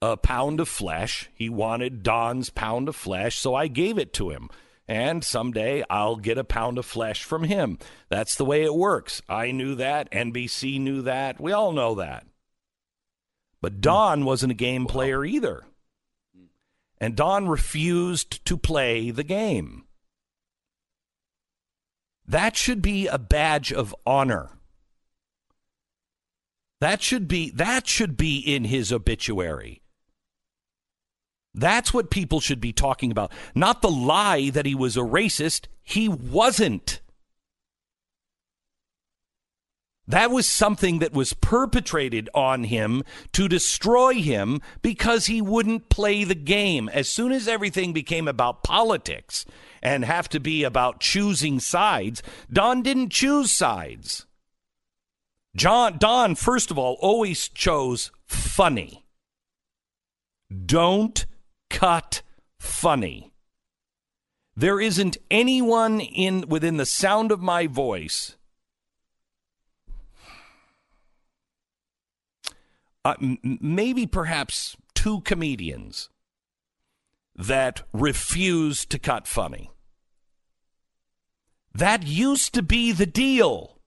a 0.00 0.16
pound 0.16 0.60
of 0.60 0.68
flesh. 0.68 1.28
He 1.34 1.48
wanted 1.50 2.02
Don's 2.02 2.48
pound 2.48 2.88
of 2.88 2.96
flesh, 2.96 3.36
so 3.36 3.54
I 3.54 3.66
gave 3.66 3.98
it 3.98 4.14
to 4.14 4.30
him." 4.30 4.48
And 4.88 5.22
someday 5.22 5.84
I'll 5.90 6.16
get 6.16 6.38
a 6.38 6.44
pound 6.44 6.78
of 6.78 6.86
flesh 6.86 7.22
from 7.22 7.44
him. 7.44 7.78
That's 8.08 8.34
the 8.34 8.44
way 8.46 8.64
it 8.64 8.74
works. 8.74 9.20
I 9.28 9.50
knew 9.50 9.74
that. 9.74 10.10
NBC 10.10 10.80
knew 10.80 11.02
that. 11.02 11.38
We 11.38 11.52
all 11.52 11.72
know 11.72 11.94
that. 11.96 12.26
But 13.60 13.74
hmm. 13.74 13.80
Don 13.80 14.24
wasn't 14.24 14.52
a 14.52 14.56
game 14.56 14.86
player 14.86 15.24
either. 15.24 15.64
And 17.00 17.14
Don 17.14 17.48
refused 17.48 18.44
to 18.46 18.56
play 18.56 19.10
the 19.10 19.22
game. 19.22 19.84
That 22.26 22.56
should 22.56 22.82
be 22.82 23.06
a 23.06 23.18
badge 23.18 23.72
of 23.72 23.94
honor. 24.04 24.50
That 26.80 27.02
should 27.02 27.26
be 27.26 27.50
that 27.50 27.86
should 27.86 28.16
be 28.16 28.38
in 28.38 28.64
his 28.64 28.92
obituary. 28.92 29.82
That's 31.58 31.92
what 31.92 32.10
people 32.10 32.40
should 32.40 32.60
be 32.60 32.72
talking 32.72 33.10
about, 33.10 33.32
not 33.54 33.82
the 33.82 33.90
lie 33.90 34.50
that 34.50 34.66
he 34.66 34.74
was 34.74 34.96
a 34.96 35.00
racist. 35.00 35.66
He 35.82 36.08
wasn't. 36.08 37.00
That 40.06 40.30
was 40.30 40.46
something 40.46 41.00
that 41.00 41.12
was 41.12 41.34
perpetrated 41.34 42.30
on 42.32 42.64
him 42.64 43.02
to 43.32 43.48
destroy 43.48 44.14
him 44.14 44.62
because 44.80 45.26
he 45.26 45.42
wouldn't 45.42 45.90
play 45.90 46.24
the 46.24 46.34
game. 46.34 46.88
As 46.88 47.10
soon 47.10 47.32
as 47.32 47.46
everything 47.46 47.92
became 47.92 48.26
about 48.26 48.62
politics 48.62 49.44
and 49.82 50.04
have 50.04 50.28
to 50.30 50.40
be 50.40 50.64
about 50.64 51.00
choosing 51.00 51.60
sides, 51.60 52.22
Don 52.50 52.82
didn't 52.82 53.10
choose 53.10 53.52
sides. 53.52 54.24
John 55.56 55.98
Don, 55.98 56.36
first 56.36 56.70
of 56.70 56.78
all, 56.78 56.96
always 57.00 57.48
chose 57.48 58.10
funny. 58.24 59.04
Don't 60.64 61.26
cut 61.70 62.22
funny. 62.58 63.32
There 64.56 64.80
isn't 64.80 65.16
anyone 65.30 66.00
in 66.00 66.44
within 66.48 66.76
the 66.76 66.86
sound 66.86 67.30
of 67.30 67.40
my 67.40 67.66
voice 67.66 68.36
uh, 73.08 73.14
m- 73.22 73.58
maybe 73.60 74.06
perhaps 74.06 74.76
two 74.94 75.20
comedians 75.22 76.10
that 77.34 77.82
refuse 77.92 78.84
to 78.84 78.98
cut 78.98 79.26
funny. 79.26 79.70
That 81.74 82.06
used 82.06 82.54
to 82.54 82.62
be 82.62 82.92
the 82.92 83.06
deal. 83.06 83.78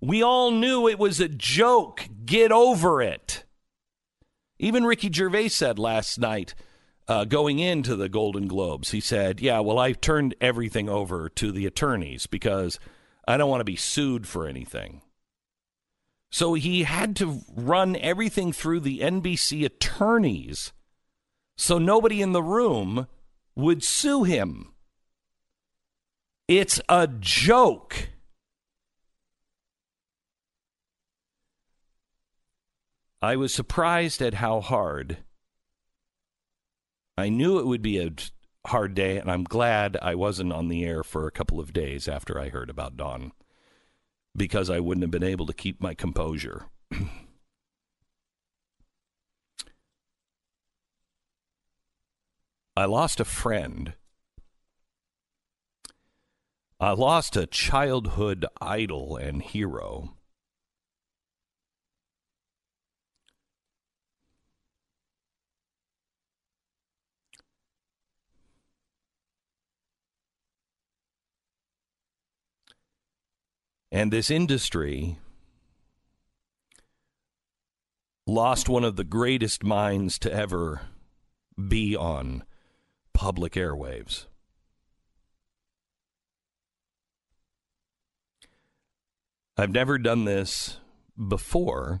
We 0.00 0.22
all 0.22 0.50
knew 0.50 0.88
it 0.88 0.98
was 0.98 1.20
a 1.20 1.28
joke. 1.28 2.08
Get 2.24 2.50
over 2.50 3.02
it. 3.02 3.44
Even 4.58 4.84
Ricky 4.84 5.12
Gervais 5.12 5.48
said 5.48 5.78
last 5.78 6.18
night, 6.18 6.54
uh, 7.08 7.24
going 7.24 7.58
into 7.58 7.96
the 7.96 8.08
Golden 8.08 8.46
Globes, 8.46 8.90
he 8.90 9.00
said, 9.00 9.40
Yeah, 9.40 9.60
well, 9.60 9.78
I've 9.78 10.00
turned 10.00 10.34
everything 10.40 10.88
over 10.88 11.28
to 11.30 11.50
the 11.50 11.66
attorneys 11.66 12.26
because 12.26 12.78
I 13.26 13.36
don't 13.36 13.50
want 13.50 13.60
to 13.60 13.64
be 13.64 13.76
sued 13.76 14.26
for 14.26 14.46
anything. 14.46 15.02
So 16.30 16.54
he 16.54 16.82
had 16.82 17.16
to 17.16 17.40
run 17.54 17.96
everything 17.96 18.52
through 18.52 18.80
the 18.80 19.00
NBC 19.00 19.64
attorneys 19.64 20.72
so 21.56 21.78
nobody 21.78 22.22
in 22.22 22.32
the 22.32 22.42
room 22.42 23.08
would 23.56 23.82
sue 23.82 24.22
him. 24.22 24.72
It's 26.46 26.80
a 26.88 27.08
joke. 27.08 28.10
I 33.20 33.34
was 33.34 33.52
surprised 33.52 34.22
at 34.22 34.34
how 34.34 34.60
hard. 34.60 35.18
I 37.18 37.28
knew 37.30 37.58
it 37.58 37.66
would 37.66 37.82
be 37.82 37.98
a 37.98 38.12
hard 38.68 38.94
day, 38.94 39.18
and 39.18 39.28
I'm 39.28 39.42
glad 39.42 39.96
I 40.00 40.14
wasn't 40.14 40.52
on 40.52 40.68
the 40.68 40.84
air 40.84 41.02
for 41.02 41.26
a 41.26 41.32
couple 41.32 41.58
of 41.58 41.72
days 41.72 42.06
after 42.06 42.38
I 42.38 42.48
heard 42.48 42.70
about 42.70 42.96
Don 42.96 43.32
because 44.36 44.70
I 44.70 44.78
wouldn't 44.78 45.02
have 45.02 45.10
been 45.10 45.24
able 45.24 45.46
to 45.46 45.52
keep 45.52 45.82
my 45.82 45.94
composure. 45.94 46.66
I 52.76 52.84
lost 52.84 53.18
a 53.18 53.24
friend. 53.24 53.94
I 56.78 56.92
lost 56.92 57.36
a 57.36 57.46
childhood 57.46 58.46
idol 58.60 59.16
and 59.16 59.42
hero. 59.42 60.17
And 73.90 74.12
this 74.12 74.30
industry 74.30 75.18
lost 78.26 78.68
one 78.68 78.84
of 78.84 78.96
the 78.96 79.04
greatest 79.04 79.64
minds 79.64 80.18
to 80.18 80.32
ever 80.32 80.82
be 81.68 81.96
on 81.96 82.44
public 83.14 83.54
airwaves. 83.54 84.26
I've 89.56 89.72
never 89.72 89.98
done 89.98 90.24
this 90.24 90.78
before. 91.16 92.00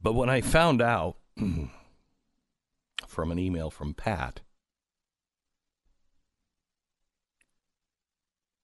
But 0.00 0.12
when 0.12 0.30
I 0.30 0.40
found 0.40 0.80
out 0.80 1.16
from 3.18 3.32
an 3.32 3.38
email 3.40 3.68
from 3.68 3.94
Pat, 3.94 4.42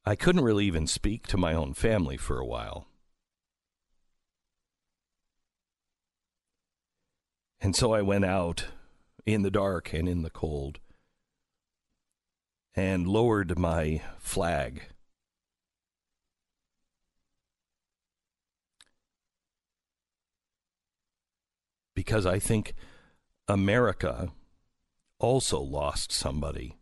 I 0.05 0.15
couldn't 0.15 0.45
really 0.45 0.65
even 0.67 0.87
speak 0.87 1.27
to 1.27 1.37
my 1.37 1.53
own 1.55 1.75
family 1.75 2.17
for 2.17 2.39
a 2.39 2.47
while. 2.47 2.87
And 7.61 7.75
so 7.75 7.93
I 7.95 8.03
went 8.03 8.25
out 8.25 8.67
in 9.27 9.43
the 9.43 9.51
dark 9.51 9.93
and 9.93 10.09
in 10.09 10.23
the 10.23 10.31
cold 10.31 10.79
and 12.77 13.09
lowered 13.09 13.59
my 13.59 14.03
flag. 14.21 14.83
Because 21.97 22.25
I 22.25 22.39
think 22.39 22.75
America 23.49 24.31
also 25.19 25.61
lost 25.61 26.12
somebody 26.12 26.77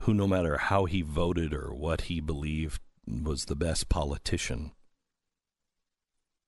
who, 0.00 0.14
no 0.14 0.26
matter 0.26 0.58
how 0.58 0.84
he 0.84 1.02
voted 1.02 1.52
or 1.52 1.74
what 1.74 2.02
he 2.02 2.20
believed, 2.20 2.80
was 3.06 3.46
the 3.46 3.56
best 3.56 3.88
politician. 3.88 4.72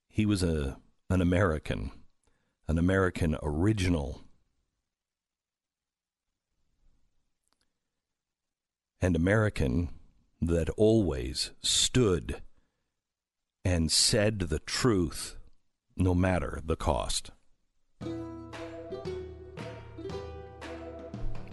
He 0.09 0.27
was 0.27 0.43
a, 0.43 0.78
an 1.09 1.20
American, 1.20 1.91
an 2.69 2.78
American 2.78 3.37
original. 3.43 4.23
And 9.01 9.16
American 9.16 9.89
that 10.43 10.69
always 10.70 11.53
stood 11.62 12.43
and 13.65 13.91
said 13.91 14.41
the 14.41 14.59
truth 14.59 15.37
no 15.97 16.15
matter 16.15 16.61
the 16.65 16.77
cost. 16.77 17.31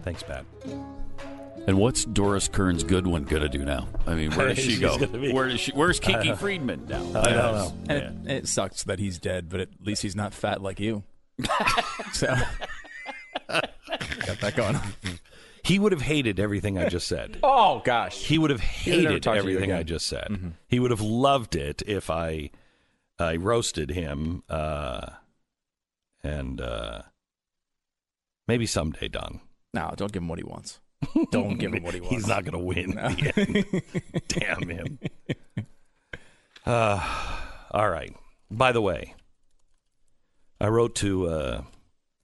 Thanks, 0.08 0.22
Pat. 0.22 0.46
And 1.66 1.76
what's 1.76 2.06
Doris 2.06 2.48
Kearns 2.48 2.82
Goodwin 2.82 3.24
going 3.24 3.42
to 3.42 3.48
do 3.50 3.62
now? 3.62 3.88
I 4.06 4.14
mean, 4.14 4.30
where 4.32 4.48
does 4.48 4.58
she 4.64 4.80
go? 4.80 4.96
be- 5.06 5.32
Where 5.34 5.48
does 5.48 5.60
she? 5.60 5.72
Where's 5.72 6.00
I 6.00 6.02
Kinky 6.02 6.32
Friedman 6.34 6.86
now? 6.88 7.02
I 7.20 7.24
don't 7.24 7.34
know. 7.34 7.72
Yeah. 7.90 7.94
It, 7.94 8.12
it 8.30 8.48
sucks 8.48 8.84
that 8.84 8.98
he's 8.98 9.18
dead, 9.18 9.50
but 9.50 9.60
at 9.60 9.68
least 9.82 10.00
he's 10.00 10.16
not 10.16 10.32
fat 10.32 10.62
like 10.62 10.80
you. 10.80 11.02
so 12.14 12.34
got 13.48 14.40
that 14.40 14.54
going. 14.56 14.76
on. 14.76 14.82
He 15.62 15.78
would 15.78 15.92
have 15.92 16.00
hated 16.00 16.40
everything 16.40 16.78
I 16.78 16.88
just 16.88 17.06
said. 17.06 17.36
Oh 17.42 17.82
gosh, 17.84 18.16
He 18.16 18.38
would 18.38 18.48
have 18.48 18.62
He 18.62 18.90
would 18.92 18.96
never 19.02 19.08
hated 19.10 19.22
talk 19.22 19.32
to 19.36 19.42
you 19.42 19.50
everything 19.56 19.72
I 19.74 19.82
just 19.82 20.06
said. 20.06 20.28
Mhm. 20.30 20.52
He 20.68 20.80
would 20.80 20.90
have 20.90 21.02
loved 21.02 21.54
it 21.54 21.82
if 21.86 22.08
I 22.08 22.48
I 23.18 23.36
roasted 23.36 23.90
him 23.90 24.42
uh, 24.48 25.04
and 26.24 26.62
uh, 26.62 27.02
maybe 28.46 28.64
someday, 28.64 29.08
Don. 29.08 29.42
No, 29.78 29.94
don't 29.96 30.12
give 30.12 30.22
him 30.22 30.28
what 30.28 30.38
he 30.38 30.44
wants. 30.44 30.80
Don't 31.30 31.56
give 31.58 31.72
him 31.72 31.84
what 31.84 31.94
he 31.94 32.00
wants. 32.06 32.16
He's 32.16 32.26
not 32.26 32.44
going 32.44 32.52
to 32.52 32.58
win. 32.58 32.90
No. 32.90 33.08
Damn 34.28 34.68
him. 34.68 34.98
Uh, 36.66 37.02
all 37.70 37.88
right. 37.88 38.14
By 38.50 38.72
the 38.72 38.82
way, 38.82 39.14
I 40.60 40.68
wrote 40.68 40.94
to 40.96 41.26
uh, 41.26 41.62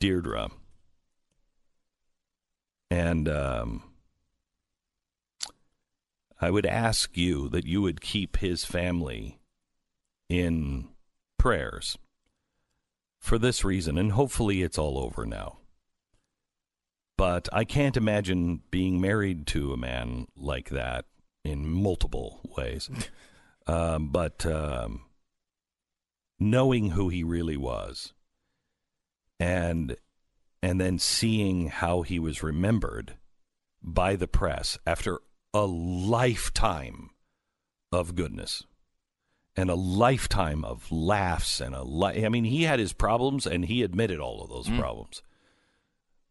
Deirdre, 0.01 0.51
and 2.91 3.27
um, 3.27 3.85
I 6.43 6.51
would 6.51 6.67
ask 6.67 7.17
you 7.17 7.49
that 7.51 7.65
you 7.65 7.81
would 7.81 8.03
keep 8.03 8.37
his 8.37 8.67
family 8.67 9.39
in 10.29 10.89
prayers 11.39 11.97
for 13.19 13.39
this 13.39 13.65
reason, 13.65 13.97
and 13.97 14.13
hopefully 14.13 14.61
it's 14.61 14.77
all 14.77 14.99
over 14.99 15.25
now. 15.25 15.57
But 17.25 17.49
I 17.55 17.65
can't 17.65 17.97
imagine 17.97 18.61
being 18.71 19.01
married 19.01 19.47
to 19.47 19.73
a 19.73 19.79
man 19.79 20.27
like 20.37 20.69
that 20.69 21.07
in 21.43 21.67
multiple 21.67 22.41
ways. 22.55 22.91
um, 23.67 24.09
but 24.11 24.45
um, 24.45 25.07
knowing 26.39 26.91
who 26.91 27.09
he 27.09 27.25
really 27.25 27.57
was, 27.57 28.13
and 29.41 29.97
and 30.63 30.79
then 30.79 30.99
seeing 30.99 31.69
how 31.69 32.03
he 32.03 32.19
was 32.19 32.43
remembered 32.43 33.15
by 33.83 34.17
the 34.17 34.29
press 34.29 34.79
after 34.87 35.19
a 35.55 35.65
lifetime 35.65 37.09
of 37.91 38.15
goodness 38.17 38.65
and 39.57 39.71
a 39.71 39.75
lifetime 39.75 40.63
of 40.63 40.93
laughs 40.93 41.59
and 41.59 41.75
a 41.75 41.85
li- 41.85 42.27
I 42.27 42.29
mean 42.29 42.45
he 42.45 42.65
had 42.65 42.79
his 42.79 42.93
problems 42.93 43.47
and 43.47 43.65
he 43.65 43.83
admitted 43.83 44.21
all 44.21 44.43
of 44.43 44.51
those 44.51 44.69
Mm. 44.69 44.79
problems 44.79 45.23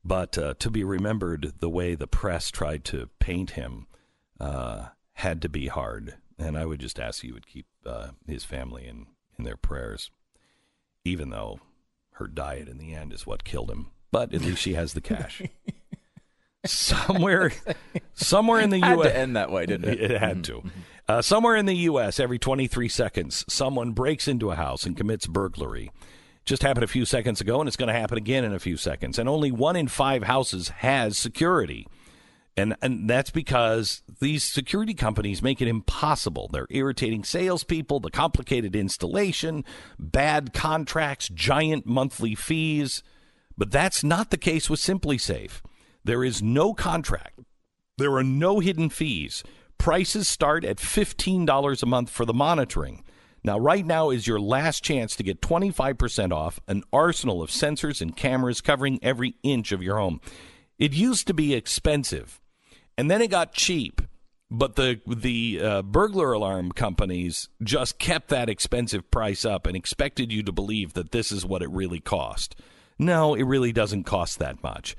but 0.04 0.38
uh, 0.38 0.54
to 0.60 0.70
be 0.70 0.84
remembered 0.84 1.54
the 1.60 1.70
way 1.70 1.96
the 1.96 2.08
press 2.08 2.52
tried 2.52 2.84
to 2.86 3.10
paint 3.20 3.52
him 3.52 3.88
uh, 4.40 4.88
had 5.14 5.42
to 5.42 5.50
be 5.50 5.68
hard 5.68 6.16
and 6.38 6.58
I 6.58 6.66
would 6.66 6.80
just 6.80 7.00
ask 7.00 7.24
you 7.24 7.34
would 7.34 7.48
keep 7.48 7.68
uh, 7.86 8.10
his 8.28 8.44
family 8.44 8.88
in 8.88 9.08
in 9.38 9.46
their 9.46 9.58
prayers 9.58 10.12
even 11.04 11.30
though 11.30 11.60
her 12.14 12.28
diet 12.28 12.68
in 12.68 12.78
the 12.78 12.94
end 12.94 13.14
is 13.14 13.26
what 13.26 13.44
killed 13.44 13.72
him 13.72 13.88
but 14.12 14.34
at 14.34 14.42
least 14.42 14.62
she 14.62 14.74
has 14.76 14.94
the 14.94 15.02
cash 15.02 15.42
somewhere 16.66 17.52
somewhere 18.14 18.60
in 18.60 18.70
the 18.70 18.80
U.S. 18.80 18.90
Had 18.90 19.04
to 19.04 19.18
end 19.18 19.36
that 19.36 19.52
way, 19.52 19.66
didn't 19.66 19.90
it? 19.90 20.00
Mm-hmm. 20.00 20.12
it 20.14 20.20
had 20.20 20.44
to. 20.46 20.64
Uh, 21.08 21.22
somewhere 21.22 21.56
in 21.56 21.66
the 21.66 21.76
U.S., 21.76 22.20
every 22.20 22.40
23 22.40 22.88
seconds, 22.88 23.44
someone 23.50 23.92
breaks 23.92 24.28
into 24.28 24.52
a 24.52 24.56
house 24.56 24.86
and 24.86 24.96
commits 24.96 25.28
burglary. 25.28 25.92
Just 26.46 26.62
happened 26.62 26.84
a 26.84 26.88
few 26.88 27.06
seconds 27.06 27.40
ago, 27.40 27.62
and 27.62 27.68
it's 27.68 27.78
going 27.78 27.94
to 27.94 28.00
happen 28.00 28.18
again 28.18 28.44
in 28.44 28.54
a 28.54 28.60
few 28.60 28.76
seconds. 28.76 29.18
And 29.18 29.30
only 29.30 29.52
one 29.52 29.76
in 29.76 29.88
five 29.88 30.24
houses 30.24 30.70
has 30.70 31.18
security. 31.18 31.88
And, 32.56 32.76
and 32.82 33.10
that's 33.10 33.32
because 33.32 34.04
these 34.20 34.44
security 34.44 34.94
companies 34.94 35.42
make 35.42 35.62
it 35.62 35.68
impossible. 35.68 36.50
They're 36.52 36.68
irritating 36.70 37.24
salespeople, 37.24 38.00
the 38.02 38.12
complicated 38.12 38.76
installation, 38.76 39.64
bad 39.98 40.54
contracts, 40.54 41.30
giant 41.30 41.86
monthly 41.86 42.36
fees. 42.36 43.02
But 43.58 43.72
that's 43.72 44.04
not 44.04 44.30
the 44.30 44.38
case 44.38 44.70
with 44.70 44.80
SimpliSafe. 44.80 45.62
There 46.04 46.24
is 46.24 46.44
no 46.44 46.74
contract. 46.74 47.40
There 47.98 48.14
are 48.16 48.24
no 48.24 48.60
hidden 48.60 48.90
fees. 48.90 49.44
Prices 49.78 50.28
start 50.28 50.64
at 50.64 50.78
$15 50.78 51.84
a 51.84 51.86
month 51.86 52.10
for 52.10 52.26
the 52.26 52.34
monitoring. 52.34 53.04
Now, 53.44 53.60
right 53.60 53.86
now 53.86 54.10
is 54.10 54.26
your 54.26 54.40
last 54.40 54.84
chance 54.84 55.16
to 55.16 55.24
get 55.24 55.42
25% 55.42 56.32
off 56.32 56.60
an 56.68 56.84
arsenal 56.94 57.42
of 57.42 57.50
sensors 57.50 58.02
and 58.02 58.16
cameras 58.16 58.62
covering 58.62 59.00
every 59.02 59.36
inch 59.44 59.72
of 59.72 59.84
your 59.84 59.98
home. 59.98 60.22
It 60.80 60.94
used 60.94 61.28
to 61.28 61.34
be 61.34 61.54
expensive, 61.54 62.42
and 62.98 63.12
then 63.12 63.22
it 63.22 63.30
got 63.30 63.54
cheap. 63.54 64.02
But 64.50 64.76
the 64.76 65.02
the 65.08 65.60
uh, 65.62 65.82
burglar 65.82 66.32
alarm 66.34 66.74
companies 66.74 67.50
just 67.64 67.98
kept 67.98 68.30
that 68.30 68.50
expensive 68.50 69.10
price 69.10 69.46
up 69.46 69.66
and 69.66 69.76
expected 69.76 70.32
you 70.32 70.44
to 70.44 70.52
believe 70.52 70.94
that 70.94 71.12
this 71.12 71.32
is 71.32 71.46
what 71.46 71.64
it 71.64 71.72
really 71.72 72.00
cost. 72.00 72.56
No, 73.00 73.34
it 73.34 73.44
really 73.44 73.72
doesn't 73.72 74.04
cost 74.04 74.40
that 74.40 74.62
much. 74.62 74.96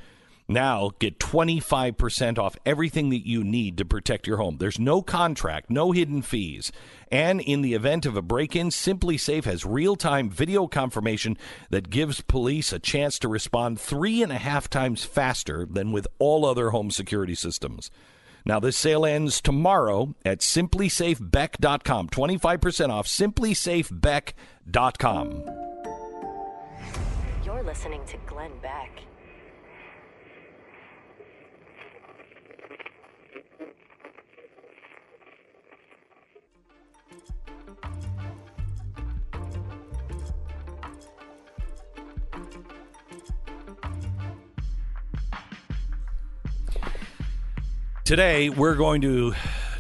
Now 0.47 0.91
get 0.99 1.19
25% 1.19 2.39
off 2.39 2.57
everything 2.67 3.09
that 3.11 3.27
you 3.27 3.43
need 3.43 3.79
to 3.79 3.85
protect 3.85 4.27
your 4.27 4.37
home. 4.37 4.59
There's 4.59 4.79
no 4.79 5.01
contract, 5.01 5.71
no 5.71 5.93
hidden 5.93 6.21
fees. 6.21 6.71
And 7.11 7.41
in 7.41 7.63
the 7.63 7.75
event 7.75 8.05
of 8.05 8.17
a 8.17 8.23
break 8.23 8.55
in, 8.55 8.69
SimpliSafe 8.69 9.45
has 9.45 9.65
real 9.65 9.97
time 9.97 10.29
video 10.29 10.67
confirmation 10.67 11.39
that 11.71 11.89
gives 11.89 12.21
police 12.21 12.73
a 12.73 12.79
chance 12.79 13.19
to 13.21 13.29
respond 13.29 13.81
three 13.81 14.23
and 14.23 14.33
a 14.33 14.39
half 14.39 14.69
times 14.69 15.05
faster 15.05 15.67
than 15.71 15.93
with 15.93 16.07
all 16.19 16.45
other 16.45 16.71
home 16.71 16.91
security 16.91 17.35
systems. 17.35 17.91
Now, 18.47 18.61
this 18.61 18.77
sale 18.77 19.07
ends 19.07 19.41
tomorrow 19.41 20.15
at 20.25 20.41
SimpliSafeBeck.com. 20.41 22.11
25% 22.11 22.91
off 22.91 23.07
SimpliSafeBeck.com. 23.07 25.45
You're 27.45 27.63
listening 27.63 28.05
to 28.07 28.17
Glenn 28.27 28.53
Beck. 28.61 28.91
Today, 48.05 48.51
we're 48.51 48.75
going 48.75 49.01
to 49.01 49.33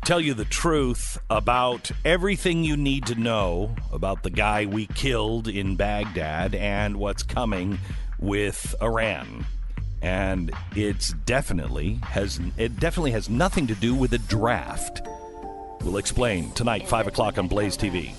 tell 0.02 0.18
you 0.18 0.32
the 0.32 0.46
truth 0.46 1.18
about 1.28 1.90
everything 2.06 2.64
you 2.64 2.74
need 2.74 3.05
to 3.09 3.14
know 3.16 3.76
about 3.92 4.22
the 4.22 4.30
guy 4.30 4.64
we 4.64 4.86
killed 4.86 5.46
in 5.46 5.76
Baghdad 5.76 6.55
and 6.55 6.96
what's 6.96 7.22
coming 7.22 7.78
with 8.18 8.74
Iran. 8.80 9.44
And 10.01 10.51
it's 10.74 11.12
definitely 11.26 12.01
has 12.02 12.40
it 12.56 12.80
definitely 12.80 13.10
has 13.10 13.28
nothing 13.28 13.66
to 13.66 13.74
do 13.74 13.94
with 13.94 14.14
a 14.14 14.18
draft. 14.18 15.02
We'll 15.82 15.98
explain 15.98 16.51
tonight, 16.52 16.88
five 16.88 17.06
o'clock 17.06 17.36
on 17.36 17.46
Blaze 17.46 17.76
TV. 17.76 18.14